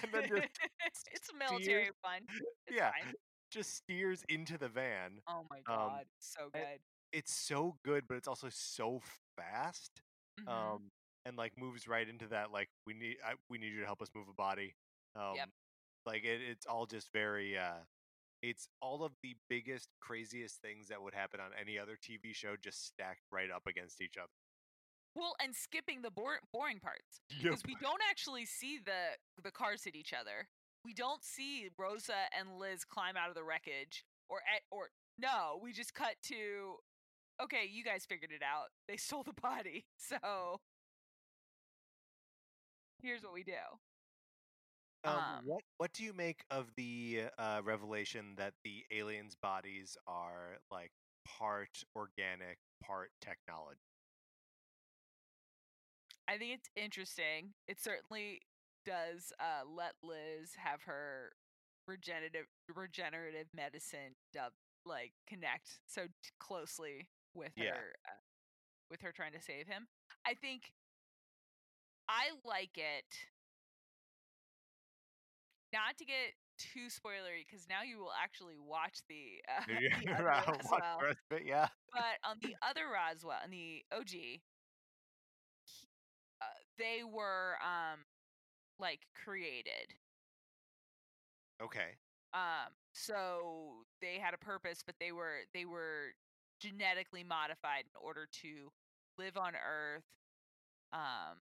and 0.03 0.13
then 0.13 0.29
just 0.29 1.09
it's 1.13 1.31
military 1.39 1.85
steers- 1.85 1.97
fun. 2.03 2.21
It's 2.67 2.77
yeah, 2.77 2.91
fine. 3.03 3.15
just 3.51 3.75
steers 3.77 4.25
into 4.29 4.59
the 4.59 4.69
van. 4.69 5.21
Oh 5.29 5.45
my 5.51 5.59
Um, 5.59 5.65
god, 5.65 6.05
so 6.19 6.51
good. 6.53 6.81
It's 7.13 7.35
so 7.35 7.77
good, 7.85 8.05
but 8.09 8.17
it's 8.17 8.29
also 8.29 8.49
so 8.51 9.01
fast. 9.37 10.03
Mhm. 10.41 10.49
um, 10.49 10.91
and 11.27 11.37
like 11.37 11.53
moves 11.59 11.87
right 11.87 12.09
into 12.09 12.27
that 12.29 12.51
like 12.51 12.69
we 12.87 12.95
need 12.95 13.17
I, 13.25 13.35
we 13.49 13.59
need 13.59 13.73
you 13.73 13.81
to 13.81 13.87
help 13.87 14.01
us 14.03 14.09
move 14.15 14.29
a 14.29 14.35
body. 14.35 14.75
Um, 15.15 15.35
Yep. 15.37 15.49
Like 16.07 16.25
it, 16.25 16.41
it's 16.41 16.67
all 16.67 16.87
just 16.87 17.13
very. 17.13 17.57
uh 17.59 17.85
It's 18.43 18.67
all 18.81 19.05
of 19.05 19.13
the 19.23 19.37
biggest, 19.49 19.89
craziest 20.01 20.61
things 20.63 20.89
that 20.89 21.01
would 21.01 21.15
happen 21.15 21.39
on 21.39 21.51
any 21.61 21.79
other 21.79 21.97
TV 21.97 22.35
show 22.35 22.57
just 22.57 22.85
stacked 22.87 23.23
right 23.31 23.51
up 23.51 23.67
against 23.69 24.01
each 24.01 24.17
other. 24.17 24.33
Well, 25.15 25.35
and 25.41 25.55
skipping 25.55 26.01
the 26.03 26.11
bor- 26.11 26.41
boring 26.53 26.81
parts 26.81 27.21
Yep. 27.31 27.43
because 27.43 27.63
we 27.67 27.77
don't 27.81 28.01
actually 28.11 28.47
see 28.47 28.79
the 28.85 29.17
the 29.43 29.53
cars 29.53 29.85
hit 29.85 29.95
each 29.95 30.13
other. 30.13 30.49
We 30.85 30.93
don't 30.95 31.23
see 31.23 31.69
Rosa 31.79 32.27
and 32.37 32.59
Liz 32.59 32.85
climb 32.85 33.17
out 33.17 33.29
of 33.29 33.37
the 33.37 33.45
wreckage, 33.45 34.05
or 34.29 34.41
or 34.73 34.89
no, 35.19 35.61
we 35.63 35.73
just 35.73 35.95
cut 35.95 36.17
to. 36.25 36.79
Okay, 37.41 37.69
you 37.71 37.83
guys 37.85 38.05
figured 38.05 38.31
it 38.33 38.43
out. 38.43 38.69
They 38.89 38.97
stole 38.97 39.23
the 39.23 39.33
body, 39.41 39.85
so 39.97 40.61
here's 43.01 43.23
what 43.23 43.33
we 43.33 43.43
do. 43.43 43.53
Um, 45.05 45.39
Um, 45.39 45.45
what 45.45 45.63
what 45.79 45.93
do 45.93 46.05
you 46.05 46.13
make 46.13 46.45
of 46.51 46.71
the 46.77 47.25
uh, 47.39 47.61
revelation 47.65 48.35
that 48.37 48.55
the 48.65 48.85
aliens' 48.91 49.35
bodies 49.35 49.97
are 50.07 50.59
like 50.71 50.91
part 51.27 51.83
organic, 51.97 52.59
part 52.85 53.11
technology? 53.21 53.81
I 56.29 56.39
think 56.39 56.53
it's 56.55 56.69
interesting. 56.77 57.55
It 57.67 57.81
certainly 57.81 58.41
does 58.85 59.33
uh, 59.41 59.67
let 59.69 59.95
Liz 60.03 60.55
have 60.57 60.83
her 60.83 61.33
regenerative 61.87 62.47
regenerative 62.75 63.47
medicine 63.55 64.15
dub 64.33 64.53
like 64.85 65.13
connect 65.29 65.81
so 65.87 66.07
closely 66.41 67.09
with 67.35 67.53
Yeah. 67.57 67.75
her 67.75 67.95
uh, 68.07 68.21
with 68.91 69.01
her 69.03 69.13
trying 69.13 69.33
to 69.33 69.41
save 69.43 69.67
him. 69.69 69.89
I 70.27 70.35
think 70.35 70.73
I 72.09 72.31
like 72.45 72.77
it. 72.79 73.07
Not 75.73 75.97
to 75.99 76.05
get 76.05 76.35
too 76.59 76.87
spoilery, 76.89 77.45
because 77.47 77.67
now 77.69 77.83
you 77.83 77.99
will 77.99 78.13
actually 78.23 78.57
watch 78.59 78.99
the, 79.09 79.43
uh, 79.49 79.65
the 80.07 80.13
watch 80.71 80.85
Roswell. 80.87 81.01
rest? 81.03 81.19
Yeah. 81.45 81.69
But 81.93 82.19
on 82.25 82.39
the 82.43 82.57
other 82.63 82.89
Roswell, 82.89 83.39
on 83.43 83.51
the 83.51 83.85
OG, 83.93 84.11
he- 84.11 84.41
uh, 86.41 86.45
they 86.79 87.03
were 87.05 87.57
um 87.63 88.05
like 88.79 89.01
created. 89.15 89.95
Okay. 91.63 91.97
Um, 92.35 92.73
so 92.93 93.85
they 94.01 94.19
had 94.19 94.35
a 94.35 94.39
purpose, 94.39 94.83
but 94.85 94.97
they 95.01 95.13
were 95.13 95.41
they 95.55 95.65
were 95.65 96.15
genetically 96.63 97.25
modified 97.25 97.85
in 97.91 97.97
order 98.01 98.29
to 98.43 98.71
live 99.19 99.37
on 99.37 99.53
Earth. 99.55 100.07
Um, 100.93 101.43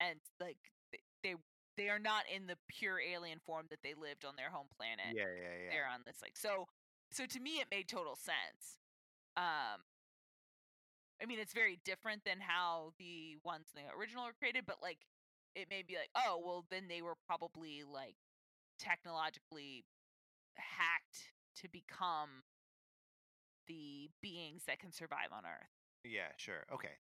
and 0.00 0.20
like 0.40 0.58
they 1.22 1.34
they 1.76 1.88
are 1.88 1.98
not 1.98 2.24
in 2.34 2.46
the 2.46 2.56
pure 2.68 3.00
alien 3.00 3.38
form 3.44 3.66
that 3.70 3.80
they 3.82 3.94
lived 3.94 4.24
on 4.24 4.34
their 4.36 4.50
home 4.50 4.68
planet 4.76 5.14
Yeah, 5.14 5.26
yeah, 5.34 5.54
yeah. 5.64 5.70
they're 5.70 5.90
on 5.92 6.00
this 6.06 6.18
like 6.22 6.36
so 6.36 6.66
so 7.10 7.26
to 7.26 7.40
me 7.40 7.58
it 7.60 7.66
made 7.70 7.88
total 7.88 8.16
sense 8.16 8.78
um 9.36 9.82
i 11.22 11.26
mean 11.26 11.38
it's 11.38 11.52
very 11.52 11.78
different 11.84 12.22
than 12.24 12.38
how 12.40 12.92
the 12.98 13.36
ones 13.44 13.66
in 13.74 13.82
the 13.82 13.90
original 13.98 14.24
were 14.24 14.36
created 14.38 14.64
but 14.66 14.76
like 14.82 14.98
it 15.54 15.68
may 15.70 15.82
be 15.82 15.94
like 15.94 16.10
oh 16.14 16.40
well 16.44 16.64
then 16.70 16.84
they 16.88 17.02
were 17.02 17.16
probably 17.26 17.82
like 17.82 18.16
technologically 18.78 19.84
hacked 20.56 21.32
to 21.56 21.68
become 21.68 22.42
the 23.66 24.10
beings 24.22 24.64
that 24.66 24.78
can 24.78 24.92
survive 24.92 25.32
on 25.32 25.44
earth 25.46 25.70
Yeah, 26.04 26.32
sure. 26.36 26.64
Okay. 26.72 26.98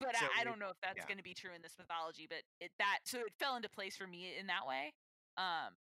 but 0.00 0.14
So 0.14 0.26
I, 0.36 0.40
I 0.40 0.44
don't 0.44 0.58
know 0.58 0.68
if 0.70 0.76
that's 0.82 0.98
yeah. 0.98 1.04
going 1.04 1.18
to 1.18 1.22
be 1.24 1.34
true 1.34 1.52
in 1.54 1.62
this 1.62 1.74
mythology 1.78 2.26
but 2.28 2.42
it 2.60 2.72
that 2.78 3.00
so 3.04 3.18
it 3.20 3.32
fell 3.38 3.56
into 3.56 3.68
place 3.68 3.96
for 3.96 4.06
me 4.06 4.36
in 4.38 4.46
that 4.46 4.66
way 4.66 4.94
um 5.36 5.74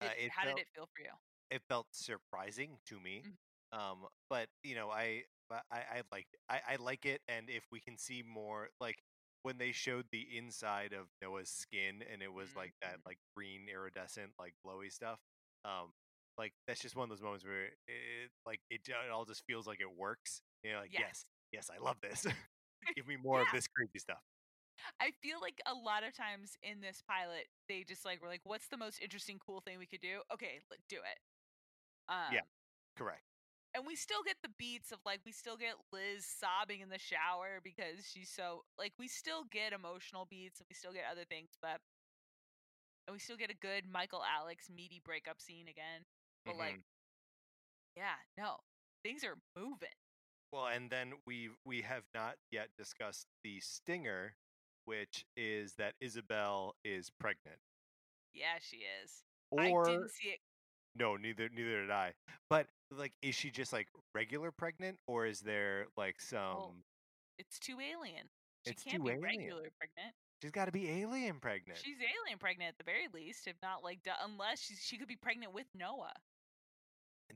Uh, 0.00 0.10
it 0.18 0.32
how 0.34 0.44
felt- 0.44 0.56
did 0.56 0.58
it 0.58 0.68
feel 0.74 0.86
for 0.94 1.02
you 1.02 1.12
it 1.50 1.62
felt 1.68 1.86
surprising 1.94 2.78
to 2.86 3.00
me. 3.00 3.24
Mhm. 3.24 3.36
Um, 3.72 4.08
but 4.28 4.48
you 4.62 4.74
know, 4.74 4.90
I 4.90 5.24
I 5.50 5.60
I 5.72 6.02
like 6.12 6.26
I, 6.48 6.62
I 6.68 6.76
like 6.76 7.06
it, 7.06 7.22
and 7.28 7.50
if 7.50 7.64
we 7.70 7.80
can 7.80 7.98
see 7.98 8.22
more, 8.22 8.70
like 8.80 9.02
when 9.42 9.58
they 9.58 9.72
showed 9.72 10.06
the 10.10 10.36
inside 10.36 10.92
of 10.92 11.08
Noah's 11.22 11.50
skin, 11.50 12.02
and 12.02 12.22
it 12.22 12.32
was 12.32 12.54
like 12.56 12.74
that 12.82 12.98
Mhm. 12.98 13.04
like 13.06 13.18
green 13.36 13.68
iridescent 13.68 14.32
like 14.38 14.54
glowy 14.64 14.92
stuff. 14.92 15.20
Um, 15.64 15.92
like 16.38 16.52
that's 16.66 16.80
just 16.80 16.96
one 16.96 17.04
of 17.04 17.10
those 17.10 17.22
moments 17.22 17.44
where 17.44 17.64
it 17.66 18.30
like 18.46 18.60
it, 18.70 18.80
it 18.88 19.10
all 19.12 19.24
just 19.24 19.44
feels 19.46 19.66
like 19.66 19.80
it 19.80 19.90
works. 19.98 20.42
You 20.62 20.72
know, 20.72 20.80
like 20.80 20.92
yes, 20.92 21.24
Yes. 21.52 21.68
yes, 21.68 21.70
I 21.74 21.82
love 21.82 21.96
this. 22.02 22.26
Give 22.96 23.06
me 23.06 23.16
more 23.16 23.40
of 23.40 23.48
this 23.52 23.66
crazy 23.68 23.98
stuff. 23.98 24.20
I 25.00 25.12
feel 25.22 25.40
like 25.40 25.60
a 25.66 25.74
lot 25.74 26.04
of 26.04 26.14
times 26.16 26.56
in 26.62 26.80
this 26.80 27.02
pilot, 27.06 27.48
they 27.68 27.84
just 27.86 28.04
like 28.04 28.22
were 28.22 28.28
like, 28.28 28.40
"What's 28.44 28.68
the 28.68 28.76
most 28.78 29.00
interesting, 29.02 29.38
cool 29.44 29.60
thing 29.60 29.78
we 29.78 29.86
could 29.86 30.00
do? 30.00 30.22
Okay, 30.32 30.60
let's 30.70 30.86
do 30.88 30.96
it." 30.96 31.18
Um, 32.08 32.32
yeah, 32.32 32.46
Correct. 32.96 33.22
and 33.74 33.86
we 33.86 33.94
still 33.96 34.22
get 34.24 34.36
the 34.42 34.50
beats 34.58 34.90
of 34.92 34.98
like 35.04 35.20
we 35.24 35.32
still 35.32 35.56
get 35.56 35.74
Liz 35.92 36.24
sobbing 36.26 36.80
in 36.80 36.88
the 36.88 36.98
shower 36.98 37.60
because 37.62 38.06
she's 38.10 38.30
so 38.30 38.64
like 38.78 38.92
we 38.98 39.08
still 39.08 39.44
get 39.50 39.72
emotional 39.72 40.26
beats 40.28 40.60
and 40.60 40.66
we 40.68 40.74
still 40.74 40.92
get 40.92 41.04
other 41.10 41.24
things, 41.24 41.50
but 41.62 41.80
and 43.06 43.14
we 43.14 43.18
still 43.20 43.36
get 43.36 43.50
a 43.50 43.54
good 43.56 43.84
Michael 43.90 44.22
Alex 44.24 44.68
meaty 44.74 45.00
breakup 45.04 45.40
scene 45.40 45.68
again. 45.68 46.04
But 46.44 46.56
like, 46.56 46.74
Mhm. 46.76 46.82
yeah, 47.96 48.16
no, 48.36 48.58
things 49.02 49.24
are 49.24 49.36
moving. 49.56 49.94
Well, 50.52 50.66
and 50.66 50.90
then 50.90 51.12
we 51.26 51.50
we 51.64 51.82
have 51.82 52.04
not 52.14 52.36
yet 52.50 52.70
discussed 52.76 53.26
the 53.44 53.60
stinger, 53.60 54.36
which 54.84 55.24
is 55.36 55.74
that 55.76 55.94
Isabel 56.00 56.74
is 56.84 57.10
pregnant. 57.10 57.60
Yeah, 58.32 58.58
she 58.60 58.78
is. 59.02 59.24
Or 59.50 59.60
I 59.88 59.92
didn't 59.92 60.10
see 60.10 60.30
it. 60.30 60.40
no, 60.94 61.16
neither 61.16 61.48
neither 61.50 61.82
did 61.82 61.90
I. 61.90 62.14
But 62.48 62.68
like, 62.90 63.12
is 63.22 63.34
she 63.34 63.50
just 63.50 63.72
like 63.72 63.88
regular 64.14 64.50
pregnant, 64.50 64.98
or 65.06 65.26
is 65.26 65.40
there 65.40 65.86
like 65.96 66.20
some? 66.20 66.84
It's 67.38 67.58
too 67.58 67.80
alien. 67.80 68.28
She 68.66 68.72
It's 68.72 68.82
can't 68.84 68.96
too 68.96 69.04
be 69.04 69.10
alien. 69.10 69.22
regular 69.22 69.70
pregnant. 69.78 70.14
She's 70.42 70.50
got 70.50 70.66
to 70.66 70.72
be 70.72 70.88
alien 70.90 71.38
pregnant. 71.40 71.78
She's 71.78 71.98
alien 72.00 72.38
pregnant 72.38 72.70
at 72.70 72.78
the 72.78 72.84
very 72.84 73.08
least, 73.08 73.46
if 73.46 73.56
not 73.62 73.82
like 73.84 74.00
unless 74.20 74.60
she's 74.62 74.82
she 74.82 74.96
could 74.98 75.08
be 75.08 75.16
pregnant 75.16 75.52
with 75.52 75.66
Noah. 75.74 76.14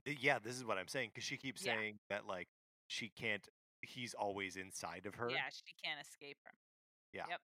Th- 0.05 0.19
yeah, 0.21 0.39
this 0.39 0.57
is 0.57 0.65
what 0.65 0.79
I'm 0.79 0.89
saying 0.89 1.11
because 1.15 1.25
she 1.25 1.37
keeps 1.37 1.65
Yeah. 1.65 1.75
saying 1.75 1.99
that 2.11 2.27
like 2.27 2.49
she 2.89 3.09
can't. 3.11 3.47
He's 3.83 4.15
always 4.15 4.57
inside 4.57 5.07
of 5.07 5.15
her. 5.16 5.31
Yeah, 5.31 5.49
she 5.53 5.75
can't 5.85 6.01
escape 6.01 6.39
from. 6.43 6.57
Yeah. 7.12 7.25
Yep. 7.29 7.41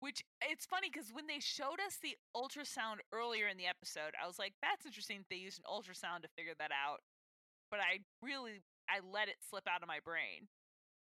Which 0.00 0.22
it's 0.42 0.66
funny 0.66 0.90
because 0.92 1.12
when 1.12 1.26
they 1.26 1.40
showed 1.40 1.80
us 1.86 1.96
the 2.02 2.16
ultrasound 2.36 2.98
earlier 3.12 3.46
in 3.48 3.56
the 3.56 3.66
episode, 3.66 4.12
I 4.22 4.26
was 4.26 4.38
like, 4.38 4.52
"That's 4.60 4.84
interesting." 4.84 5.24
They 5.30 5.36
used 5.36 5.58
an 5.60 5.64
ultrasound 5.70 6.22
to 6.22 6.28
figure 6.36 6.54
that 6.58 6.70
out, 6.72 7.00
but 7.70 7.80
I 7.80 8.00
really 8.20 8.62
I 8.88 9.00
let 9.00 9.28
it 9.28 9.36
slip 9.48 9.66
out 9.66 9.80
of 9.82 9.88
my 9.88 10.00
brain. 10.00 10.48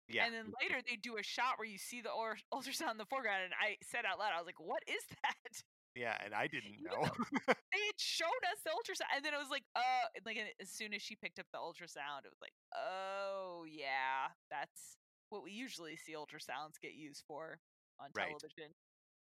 Yeah. 0.06 0.26
And 0.26 0.34
then 0.34 0.52
later 0.62 0.80
they 0.86 0.96
do 0.96 1.16
a 1.16 1.22
shot 1.24 1.58
where 1.58 1.66
you 1.66 1.78
see 1.78 2.02
the 2.02 2.10
or- 2.10 2.38
ultrasound 2.54 2.92
in 2.92 2.98
the 2.98 3.06
foreground, 3.06 3.42
and 3.44 3.54
I 3.58 3.78
said 3.82 4.04
out 4.04 4.18
loud, 4.18 4.32
"I 4.32 4.38
was 4.38 4.46
like, 4.46 4.60
what 4.60 4.82
is 4.86 5.02
that?" 5.24 5.62
Yeah, 5.94 6.16
and 6.24 6.34
I 6.34 6.46
didn't 6.48 6.74
You 6.74 6.86
know. 6.90 7.02
they 7.46 7.82
had 7.86 7.98
showed 7.98 8.26
us 8.50 8.60
the 8.64 8.70
ultrasound, 8.70 9.14
and 9.16 9.24
then 9.24 9.32
it 9.34 9.38
was 9.38 9.50
like, 9.50 9.62
uh, 9.76 9.80
and, 10.16 10.26
like 10.26 10.38
as 10.60 10.68
soon 10.68 10.92
as 10.92 11.02
she 11.02 11.14
picked 11.16 11.38
up 11.38 11.46
the 11.52 11.58
ultrasound, 11.58 12.24
it 12.24 12.30
was 12.32 12.40
like, 12.42 12.52
oh 12.76 13.64
yeah, 13.68 14.34
that's 14.50 14.96
what 15.30 15.42
we 15.44 15.52
usually 15.52 15.96
see 15.96 16.14
ultrasounds 16.14 16.80
get 16.82 16.94
used 16.94 17.22
for 17.26 17.60
on 18.00 18.08
Right. 18.14 18.28
television. 18.28 18.74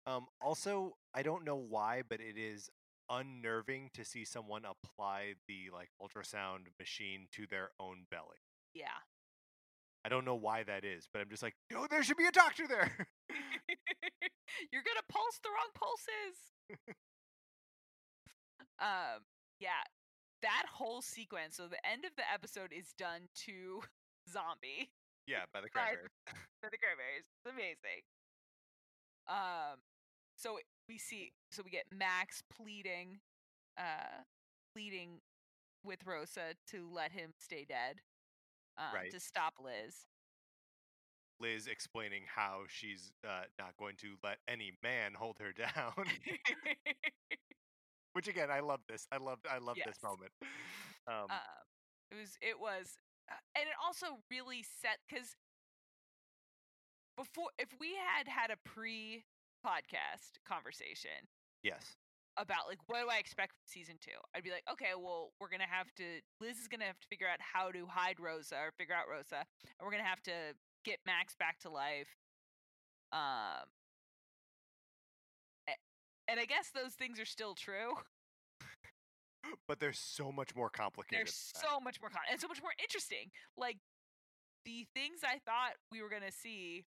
um. 0.06 0.26
Also, 0.40 0.96
I 1.14 1.22
don't 1.22 1.44
know 1.44 1.56
why, 1.56 2.02
but 2.08 2.20
it 2.20 2.38
is 2.38 2.70
unnerving 3.10 3.90
to 3.94 4.04
see 4.04 4.24
someone 4.24 4.62
apply 4.64 5.34
the 5.48 5.70
like 5.72 5.90
ultrasound 6.00 6.66
machine 6.78 7.26
to 7.32 7.46
their 7.48 7.70
own 7.80 8.06
belly. 8.10 8.38
Yeah. 8.74 8.86
I 10.04 10.08
don't 10.08 10.24
know 10.24 10.36
why 10.36 10.62
that 10.62 10.84
is, 10.84 11.08
but 11.12 11.20
I'm 11.20 11.28
just 11.28 11.42
like, 11.42 11.54
no, 11.70 11.86
there 11.90 12.02
should 12.04 12.16
be 12.16 12.26
a 12.26 12.32
doctor 12.32 12.66
there. 12.68 13.06
You're 14.72 14.82
gonna 14.82 15.02
pulse 15.08 15.38
the 15.42 15.50
wrong 15.50 15.70
pulses. 15.74 16.38
Um, 18.80 19.22
yeah, 19.60 19.82
that 20.42 20.64
whole 20.72 21.02
sequence. 21.02 21.56
So 21.56 21.68
the 21.68 21.80
end 21.86 22.04
of 22.04 22.12
the 22.16 22.24
episode 22.32 22.72
is 22.72 22.92
done 22.98 23.28
to 23.46 23.82
zombie 24.30 24.90
yeah, 25.26 25.44
by 25.52 25.60
the 25.60 25.68
cranberry. 25.72 26.08
for 26.62 26.70
the 26.70 26.78
cranberries. 26.78 27.24
It's 27.44 27.52
amazing. 27.52 28.02
Um, 29.28 29.78
so 30.36 30.58
we 30.88 30.98
see, 30.98 31.32
so 31.52 31.62
we 31.64 31.70
get 31.70 31.84
Max 31.92 32.42
pleading, 32.50 33.20
uh, 33.78 34.22
pleading 34.74 35.20
with 35.84 36.00
Rosa 36.06 36.54
to 36.68 36.88
let 36.92 37.12
him 37.12 37.32
stay 37.38 37.64
dead, 37.64 38.00
um, 38.78 38.94
Right. 38.94 39.10
to 39.10 39.20
stop 39.20 39.54
Liz. 39.62 40.06
Liz 41.40 41.66
explaining 41.66 42.22
how 42.26 42.62
she's 42.68 43.12
uh, 43.24 43.44
not 43.58 43.76
going 43.78 43.96
to 43.98 44.14
let 44.22 44.38
any 44.48 44.72
man 44.82 45.12
hold 45.14 45.36
her 45.40 45.52
down. 45.56 46.06
Which 48.12 48.28
again, 48.28 48.50
I 48.50 48.60
love 48.60 48.80
this. 48.88 49.06
I 49.12 49.18
love. 49.18 49.38
I 49.50 49.58
love 49.58 49.76
Yes. 49.76 49.86
this 49.86 50.02
moment. 50.02 50.32
Um, 51.06 51.30
um, 51.30 51.38
it 52.10 52.16
was 52.18 52.36
it 52.42 52.58
was 52.60 52.96
uh, 53.30 53.34
and 53.56 53.64
it 53.66 53.74
also 53.84 54.18
really 54.30 54.62
set 54.62 54.98
because 55.08 55.36
before 57.16 57.48
if 57.58 57.68
we 57.80 57.94
had 57.94 58.26
had 58.28 58.50
a 58.50 58.56
pre 58.68 59.24
podcast 59.64 60.40
conversation 60.48 61.28
yes. 61.62 61.96
about 62.38 62.64
like 62.66 62.78
what 62.86 63.02
do 63.02 63.08
i 63.10 63.18
expect 63.18 63.52
from 63.52 63.60
season 63.66 63.96
two 64.00 64.16
i'd 64.34 64.42
be 64.42 64.50
like 64.50 64.64
okay 64.70 64.96
well 64.96 65.30
we're 65.38 65.50
gonna 65.50 65.68
have 65.68 65.92
to 65.94 66.04
liz 66.40 66.56
is 66.56 66.66
gonna 66.68 66.84
have 66.88 66.98
to 66.98 67.06
figure 67.08 67.28
out 67.28 67.36
how 67.40 67.70
to 67.70 67.84
hide 67.86 68.16
rosa 68.18 68.56
or 68.56 68.72
figure 68.78 68.94
out 68.94 69.04
rosa 69.10 69.44
and 69.44 69.82
we're 69.84 69.90
gonna 69.92 70.02
have 70.02 70.22
to 70.22 70.32
get 70.84 70.98
max 71.06 71.34
back 71.38 71.58
to 71.60 71.68
life 71.70 72.08
um 73.12 73.66
and 76.28 76.38
i 76.40 76.44
guess 76.44 76.70
those 76.74 76.94
things 76.94 77.18
are 77.20 77.24
still 77.26 77.54
true 77.54 77.94
But 79.66 79.80
they're 79.80 79.92
so 79.94 80.30
much 80.30 80.54
more 80.54 80.68
complicated. 80.68 81.26
They're 81.26 81.32
so 81.32 81.80
much 81.80 81.98
more 82.00 82.10
con- 82.10 82.20
and 82.30 82.38
so 82.38 82.46
much 82.46 82.60
more 82.62 82.72
interesting. 82.80 83.30
Like 83.56 83.78
the 84.66 84.86
things 84.94 85.20
I 85.24 85.38
thought 85.46 85.72
we 85.90 86.02
were 86.02 86.10
gonna 86.10 86.30
see. 86.30 86.84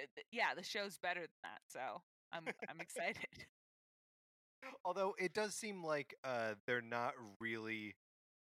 uh, 0.00 0.04
Yeah, 0.30 0.54
the 0.54 0.62
show's 0.62 0.98
better 0.98 1.20
than 1.22 1.40
that, 1.44 1.60
so 1.68 2.02
I'm 2.30 2.44
I'm 2.68 2.80
excited. 2.80 3.26
Although 4.84 5.14
it 5.18 5.32
does 5.32 5.54
seem 5.54 5.82
like 5.82 6.14
uh, 6.24 6.54
they're 6.66 6.82
not 6.82 7.14
really. 7.40 7.94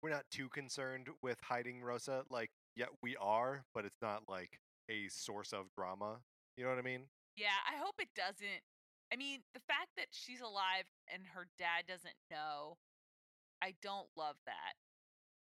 We're 0.01 0.09
not 0.09 0.25
too 0.31 0.49
concerned 0.49 1.07
with 1.21 1.37
hiding 1.43 1.83
Rosa. 1.83 2.23
Like, 2.31 2.49
yeah, 2.75 2.87
we 3.01 3.15
are, 3.17 3.63
but 3.73 3.85
it's 3.85 4.01
not 4.01 4.23
like 4.27 4.59
a 4.89 5.07
source 5.09 5.53
of 5.53 5.65
drama. 5.77 6.17
You 6.57 6.63
know 6.63 6.69
what 6.69 6.79
I 6.79 6.83
mean? 6.83 7.07
yeah, 7.35 7.59
I 7.67 7.77
hope 7.77 7.95
it 7.99 8.09
doesn't. 8.15 8.63
I 9.13 9.17
mean, 9.17 9.41
the 9.53 9.61
fact 9.67 9.89
that 9.97 10.07
she's 10.11 10.41
alive 10.41 10.85
and 11.11 11.23
her 11.33 11.47
dad 11.57 11.85
doesn't 11.87 12.15
know, 12.31 12.77
I 13.61 13.73
don't 13.81 14.07
love 14.17 14.35
that. 14.45 14.75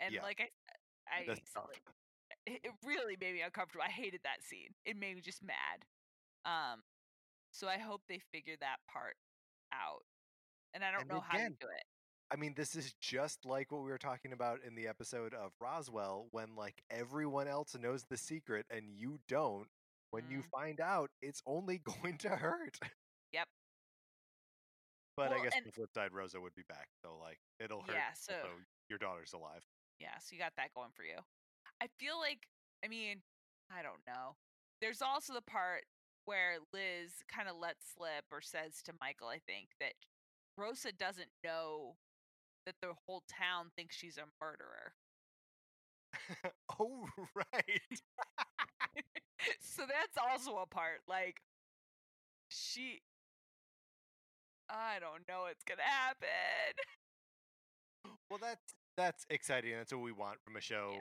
And 0.01 0.14
Yeah. 0.14 0.22
like 0.22 0.40
I, 0.40 0.48
I 1.10 1.26
That's 1.26 1.40
like, 1.56 1.82
it, 2.47 2.72
really 2.84 3.16
made 3.20 3.34
me 3.34 3.42
uncomfortable. 3.42 3.84
I 3.86 3.90
hated 3.90 4.20
that 4.24 4.42
scene. 4.42 4.74
It 4.84 4.97
made 4.97 5.16
me 5.16 5.20
just 5.22 5.42
mad. 5.42 5.84
Um, 6.44 6.82
so 7.52 7.68
I 7.68 7.78
hope 7.78 8.02
they 8.09 8.20
figure 8.32 8.56
that 8.60 8.78
part 8.90 9.16
out. 9.72 10.05
And 10.74 10.84
I 10.84 10.90
don't 10.92 11.01
And 11.02 11.09
know 11.09 11.20
how 11.20 11.36
to 11.38 11.48
do 11.60 11.66
it. 11.68 11.84
I 12.32 12.36
mean, 12.36 12.55
this 12.57 12.77
is 12.77 12.93
just 13.01 13.44
like 13.44 13.73
what 13.73 13.82
we 13.82 13.90
were 13.90 13.98
talking 13.98 14.32
about 14.32 14.61
in 14.66 14.74
the 14.77 14.86
episode 14.86 15.35
of 15.35 15.51
Roswell 15.61 16.28
when 16.31 16.55
like 16.57 16.82
everyone 16.90 17.48
else 17.48 17.74
knows 17.81 18.05
the 18.05 18.16
secret 18.16 18.66
and 18.70 18.85
you 18.94 19.19
don't. 19.28 19.66
When 20.12 20.24
you 20.31 20.39
Mm. 20.39 20.51
find 20.51 20.81
out, 20.81 21.11
it's 21.23 21.43
only 21.47 21.78
going 21.85 22.19
to 22.19 22.31
hurt. 22.31 22.78
Yep. 23.32 23.48
But 25.16 25.31
Well, 25.31 25.40
I 25.40 25.43
guess 25.44 25.52
and- 25.57 25.66
the 25.66 25.73
flip 25.73 25.90
side, 25.93 26.12
Rosa 26.12 26.40
would 26.40 26.55
be 26.55 26.62
back, 26.69 26.89
so 27.02 27.16
like 27.19 27.39
it'll 27.59 27.82
hurt. 27.82 27.94
Yeah, 27.94 28.12
so- 28.15 28.59
your 28.89 28.98
daughter's 28.98 29.32
alive. 29.32 29.62
Yeah, 30.01 30.19
so 30.19 30.35
you 30.35 30.39
got 30.40 30.55
that 30.57 30.73
going 30.74 30.90
for 30.93 31.05
you. 31.05 31.19
I 31.81 31.89
feel 31.98 32.19
like, 32.19 32.47
I 32.85 32.89
mean, 32.89 33.23
I 33.70 33.82
don't 33.82 34.01
know. 34.07 34.36
There's 34.81 35.02
also 35.02 35.35
the 35.35 35.43
part 35.43 35.85
where 36.24 36.59
Liz 36.73 37.23
kind 37.28 37.48
of 37.48 37.57
lets 37.57 37.86
slip 37.97 38.24
or 38.32 38.40
says 38.40 38.82
to 38.85 38.93
Michael, 39.01 39.28
I 39.28 39.39
think, 39.47 39.69
that 39.78 39.93
Rosa 40.57 40.90
doesn't 40.93 41.31
know 41.44 41.97
that 42.70 42.86
the 42.86 42.94
whole 43.06 43.22
town 43.28 43.66
thinks 43.76 43.97
she's 43.97 44.16
a 44.16 44.26
murderer. 44.40 44.92
oh 46.80 47.06
right. 47.34 48.01
so 49.60 49.82
that's 49.82 50.16
also 50.16 50.56
a 50.59 50.66
part. 50.66 51.01
Like, 51.09 51.40
she. 52.48 53.01
I 54.68 54.98
don't 55.01 55.26
know 55.28 55.42
what's 55.48 55.64
going 55.64 55.78
to 55.78 55.82
happen. 55.84 56.28
Well, 58.30 58.38
that's 58.40 58.74
that's 58.97 59.26
exciting. 59.30 59.72
That's 59.76 59.92
what 59.92 60.02
we 60.02 60.12
want 60.12 60.38
from 60.44 60.56
a 60.56 60.60
show 60.60 60.94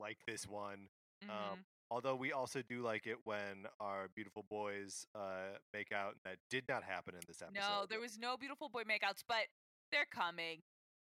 like 0.00 0.18
this 0.26 0.46
one. 0.46 0.88
Um, 1.28 1.28
Mhm. 1.28 1.58
although 1.90 2.16
we 2.16 2.32
also 2.32 2.62
do 2.62 2.82
like 2.82 3.06
it 3.06 3.18
when 3.24 3.66
our 3.78 4.08
beautiful 4.16 4.44
boys 4.50 5.06
uh, 5.14 5.56
make 5.72 5.92
out, 5.92 6.14
and 6.14 6.20
that 6.24 6.38
did 6.50 6.64
not 6.68 6.82
happen 6.82 7.14
in 7.14 7.20
this 7.28 7.40
episode. 7.42 7.60
no, 7.60 7.86
there 7.88 8.00
was 8.00 8.18
no 8.18 8.36
beautiful 8.36 8.68
boy 8.68 8.82
makeouts, 8.82 9.22
but 9.28 9.46
they're 9.92 10.06
coming. 10.10 10.62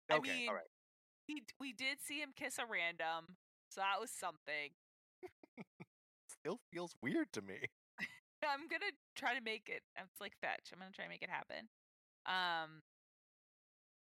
I 0.09 0.15
Okay, 0.17 0.31
mean, 0.39 0.49
all 0.49 0.55
right. 0.55 0.71
we 1.27 1.43
we 1.59 1.73
did 1.73 1.97
see 2.01 2.19
him 2.19 2.29
kiss 2.35 2.57
a 2.59 2.65
random, 2.65 3.35
so 3.69 3.81
that 3.81 3.99
was 3.99 4.11
something. 4.11 4.71
Still 6.29 6.59
feels 6.71 6.95
weird 7.01 7.31
to 7.33 7.41
me. 7.41 7.57
I'm 8.43 8.67
gonna 8.69 8.91
try 9.15 9.35
to 9.35 9.41
make 9.41 9.67
it. 9.67 9.83
It's 9.97 10.21
like 10.21 10.33
fetch. 10.39 10.71
I'm 10.71 10.79
gonna 10.79 10.91
try 10.91 11.05
to 11.05 11.09
make 11.09 11.23
it 11.23 11.29
happen. 11.29 11.67
Um, 12.25 12.81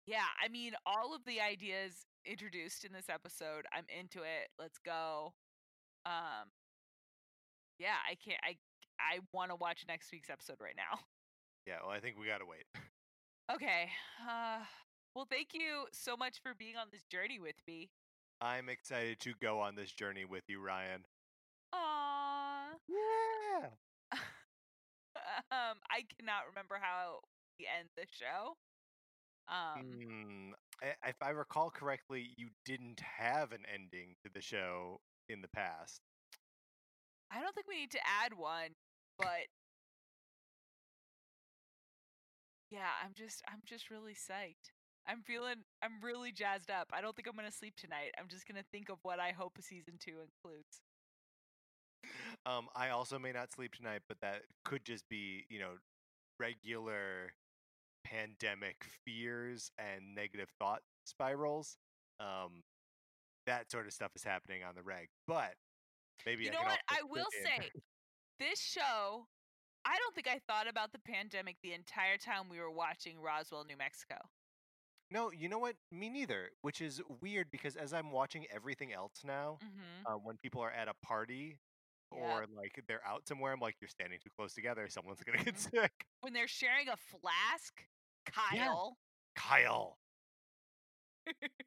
yeah. 0.06 0.26
I 0.42 0.48
mean, 0.48 0.72
all 0.86 1.14
of 1.14 1.24
the 1.24 1.40
ideas 1.40 2.06
introduced 2.24 2.84
in 2.84 2.92
this 2.92 3.08
episode, 3.08 3.66
I'm 3.72 3.84
into 3.88 4.20
it. 4.22 4.48
Let's 4.58 4.78
go. 4.78 5.34
Um, 6.06 6.50
yeah. 7.78 7.98
I 8.08 8.14
can't. 8.16 8.40
I 8.42 8.56
I 8.98 9.18
want 9.32 9.50
to 9.50 9.56
watch 9.56 9.84
next 9.86 10.10
week's 10.12 10.30
episode 10.30 10.56
right 10.60 10.76
now. 10.76 10.98
Yeah, 11.66 11.78
well, 11.82 11.92
I 11.94 12.00
think 12.00 12.18
we 12.18 12.26
gotta 12.26 12.46
wait. 12.46 12.64
Okay. 13.52 13.88
Uh, 14.28 14.58
well, 15.14 15.26
thank 15.30 15.48
you 15.55 15.86
so 15.93 16.16
much 16.16 16.40
for 16.43 16.55
being 16.55 16.76
on 16.76 16.89
this 16.90 17.05
journey 17.05 17.39
with 17.39 17.56
me. 17.66 17.90
I'm 18.40 18.68
excited 18.68 19.20
to 19.20 19.34
go 19.40 19.60
on 19.60 19.74
this 19.76 19.93
journey 19.93 20.24
with 20.24 20.44
you, 20.48 20.60
Ryan. 20.60 21.05
Aww. 21.74 22.78
Yeah. 22.89 23.68
um, 25.51 25.78
I 25.90 26.05
cannot 26.18 26.47
remember 26.48 26.78
how 26.80 27.20
we 27.59 27.66
end 27.78 27.89
the 27.97 28.06
show. 28.10 28.56
Um, 29.48 30.55
I- 30.82 31.09
if 31.09 31.22
I 31.22 31.30
recall 31.30 31.70
correctly, 31.70 32.30
you 32.36 32.48
didn't 32.64 33.01
have 33.01 33.52
an 33.52 33.64
ending 33.72 34.14
to 34.22 34.30
the 34.32 34.40
show 34.40 35.01
in 35.28 35.40
the 35.43 35.48
past. 35.48 36.01
I 37.30 37.40
don't 37.40 37.55
think 37.55 37.66
we 37.68 37.76
need 37.76 37.90
to 37.93 38.01
add 38.06 38.34
one, 38.34 38.70
but 39.18 39.47
yeah, 42.70 42.89
I'm 43.05 43.12
just 43.14 43.43
I'm 43.48 43.60
just 43.64 43.90
really 43.90 44.14
psyched. 44.14 44.70
I'm 45.06 45.22
feeling 45.22 45.56
I'm 45.82 46.00
really 46.02 46.32
jazzed 46.32 46.70
up. 46.70 46.88
I 46.92 47.00
don't 47.00 47.14
think 47.14 47.28
I'm 47.28 47.36
gonna 47.36 47.52
sleep 47.52 47.74
tonight. 47.76 48.12
I'm 48.18 48.28
just 48.28 48.46
gonna 48.46 48.64
think 48.70 48.88
of 48.88 48.98
what 49.02 49.18
I 49.18 49.30
hope 49.30 49.58
season 49.60 49.94
two 49.98 50.16
includes. 50.22 50.80
um, 52.46 52.68
I 52.74 52.90
also 52.90 53.18
may 53.18 53.32
not 53.32 53.52
sleep 53.52 53.74
tonight, 53.74 54.02
but 54.08 54.18
that 54.20 54.42
could 54.64 54.84
just 54.84 55.08
be, 55.08 55.44
you 55.48 55.58
know, 55.58 55.72
regular 56.38 57.32
pandemic 58.04 58.84
fears 59.04 59.70
and 59.78 60.14
negative 60.14 60.48
thought 60.58 60.82
spirals. 61.04 61.76
Um, 62.20 62.62
that 63.46 63.70
sort 63.70 63.86
of 63.86 63.92
stuff 63.92 64.12
is 64.14 64.24
happening 64.24 64.62
on 64.62 64.74
the 64.74 64.82
reg. 64.82 65.08
But 65.26 65.54
maybe 66.26 66.44
You 66.44 66.50
I 66.50 66.52
know 66.52 66.62
what? 66.62 66.78
I 66.88 67.02
will 67.08 67.26
say, 67.42 67.70
this 68.38 68.60
show, 68.60 69.26
I 69.84 69.96
don't 69.98 70.14
think 70.14 70.28
I 70.28 70.40
thought 70.46 70.68
about 70.68 70.92
the 70.92 71.00
pandemic 71.00 71.56
the 71.62 71.72
entire 71.72 72.16
time 72.16 72.48
we 72.48 72.58
were 72.58 72.70
watching 72.70 73.20
Roswell, 73.20 73.64
New 73.64 73.76
Mexico. 73.76 74.16
No, 75.12 75.30
you 75.30 75.48
know 75.48 75.59
what? 75.59 75.76
Me 75.90 76.09
neither. 76.09 76.51
Which 76.62 76.80
is 76.80 77.02
weird 77.20 77.51
because 77.51 77.76
as 77.76 77.93
I'm 77.93 78.10
watching 78.10 78.47
everything 78.55 78.93
else 78.93 79.22
now, 79.24 79.59
hmm 79.60 80.06
uh, 80.06 80.14
when 80.14 80.36
people 80.39 80.60
are 80.62 80.70
at 80.72 80.89
a 80.89 80.94
party 81.06 81.59
or 82.10 82.47
like 82.56 82.82
they're 82.89 83.06
out 83.06 83.26
somewhere, 83.28 83.52
I'm 83.52 83.60
like, 83.60 83.76
you're 83.80 83.89
standing 83.89 84.18
too 84.22 84.30
close 84.36 84.55
together. 84.55 84.89
Someone's 84.89 85.22
gonna 85.22 85.44
get 85.44 85.55
Mhm. 85.55 85.70
sick. 85.70 86.06
When 86.20 86.32
they're 86.32 86.48
sharing 86.48 86.89
a 86.89 86.97
flask, 86.97 87.86
Kyle. 88.26 88.97
Kyle. 89.36 89.98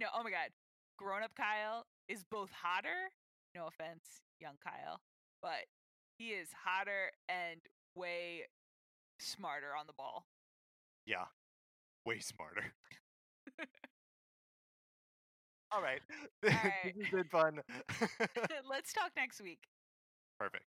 No, 0.00 0.08
oh 0.14 0.22
my 0.24 0.30
God. 0.30 0.50
Grown 0.98 1.22
up 1.22 1.34
Kyle 1.36 1.86
is 2.08 2.24
both 2.24 2.50
hotter, 2.52 3.10
no 3.54 3.66
offense, 3.68 4.20
young 4.40 4.56
Kyle, 4.62 5.00
but 5.40 5.66
he 6.18 6.30
is 6.30 6.48
hotter 6.64 7.10
and 7.28 7.60
way 7.94 8.42
smarter 9.20 9.74
on 9.78 9.86
the 9.86 9.92
ball. 9.92 10.26
Yeah. 11.06 11.26
Way 12.06 12.20
smarter. 12.20 12.72
All 15.72 15.82
right. 15.82 16.00
right. 16.44 16.94
this 16.94 17.08
has 17.08 17.10
been 17.10 17.24
fun. 17.32 17.60
Let's 18.70 18.92
talk 18.92 19.10
next 19.16 19.40
week. 19.40 19.66
Perfect. 20.38 20.64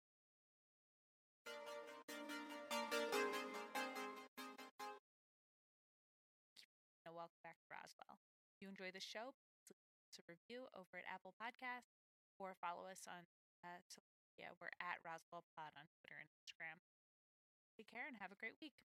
and 7.10 7.18
welcome 7.18 7.42
back 7.42 7.58
to 7.58 7.66
Roswell. 7.66 8.22
If 8.54 8.62
you 8.62 8.70
enjoy 8.70 8.94
the 8.94 9.02
show, 9.02 9.34
please 9.66 9.82
leave 9.82 10.06
us 10.06 10.22
a 10.22 10.26
review 10.30 10.70
over 10.78 11.02
at 11.02 11.10
Apple 11.10 11.34
Podcasts 11.34 11.98
or 12.38 12.54
follow 12.62 12.86
us 12.86 13.02
on 13.10 13.26
uh, 13.66 13.82
social 13.90 14.14
media. 14.38 14.54
We're 14.62 14.70
at 14.78 15.02
Roswell 15.02 15.42
Pod 15.58 15.74
on 15.74 15.90
Twitter 15.98 16.22
and 16.22 16.30
Instagram. 16.38 16.78
Take 17.74 17.90
care 17.90 18.06
and 18.06 18.20
have 18.22 18.30
a 18.30 18.38
great 18.38 18.54
week. 18.62 18.84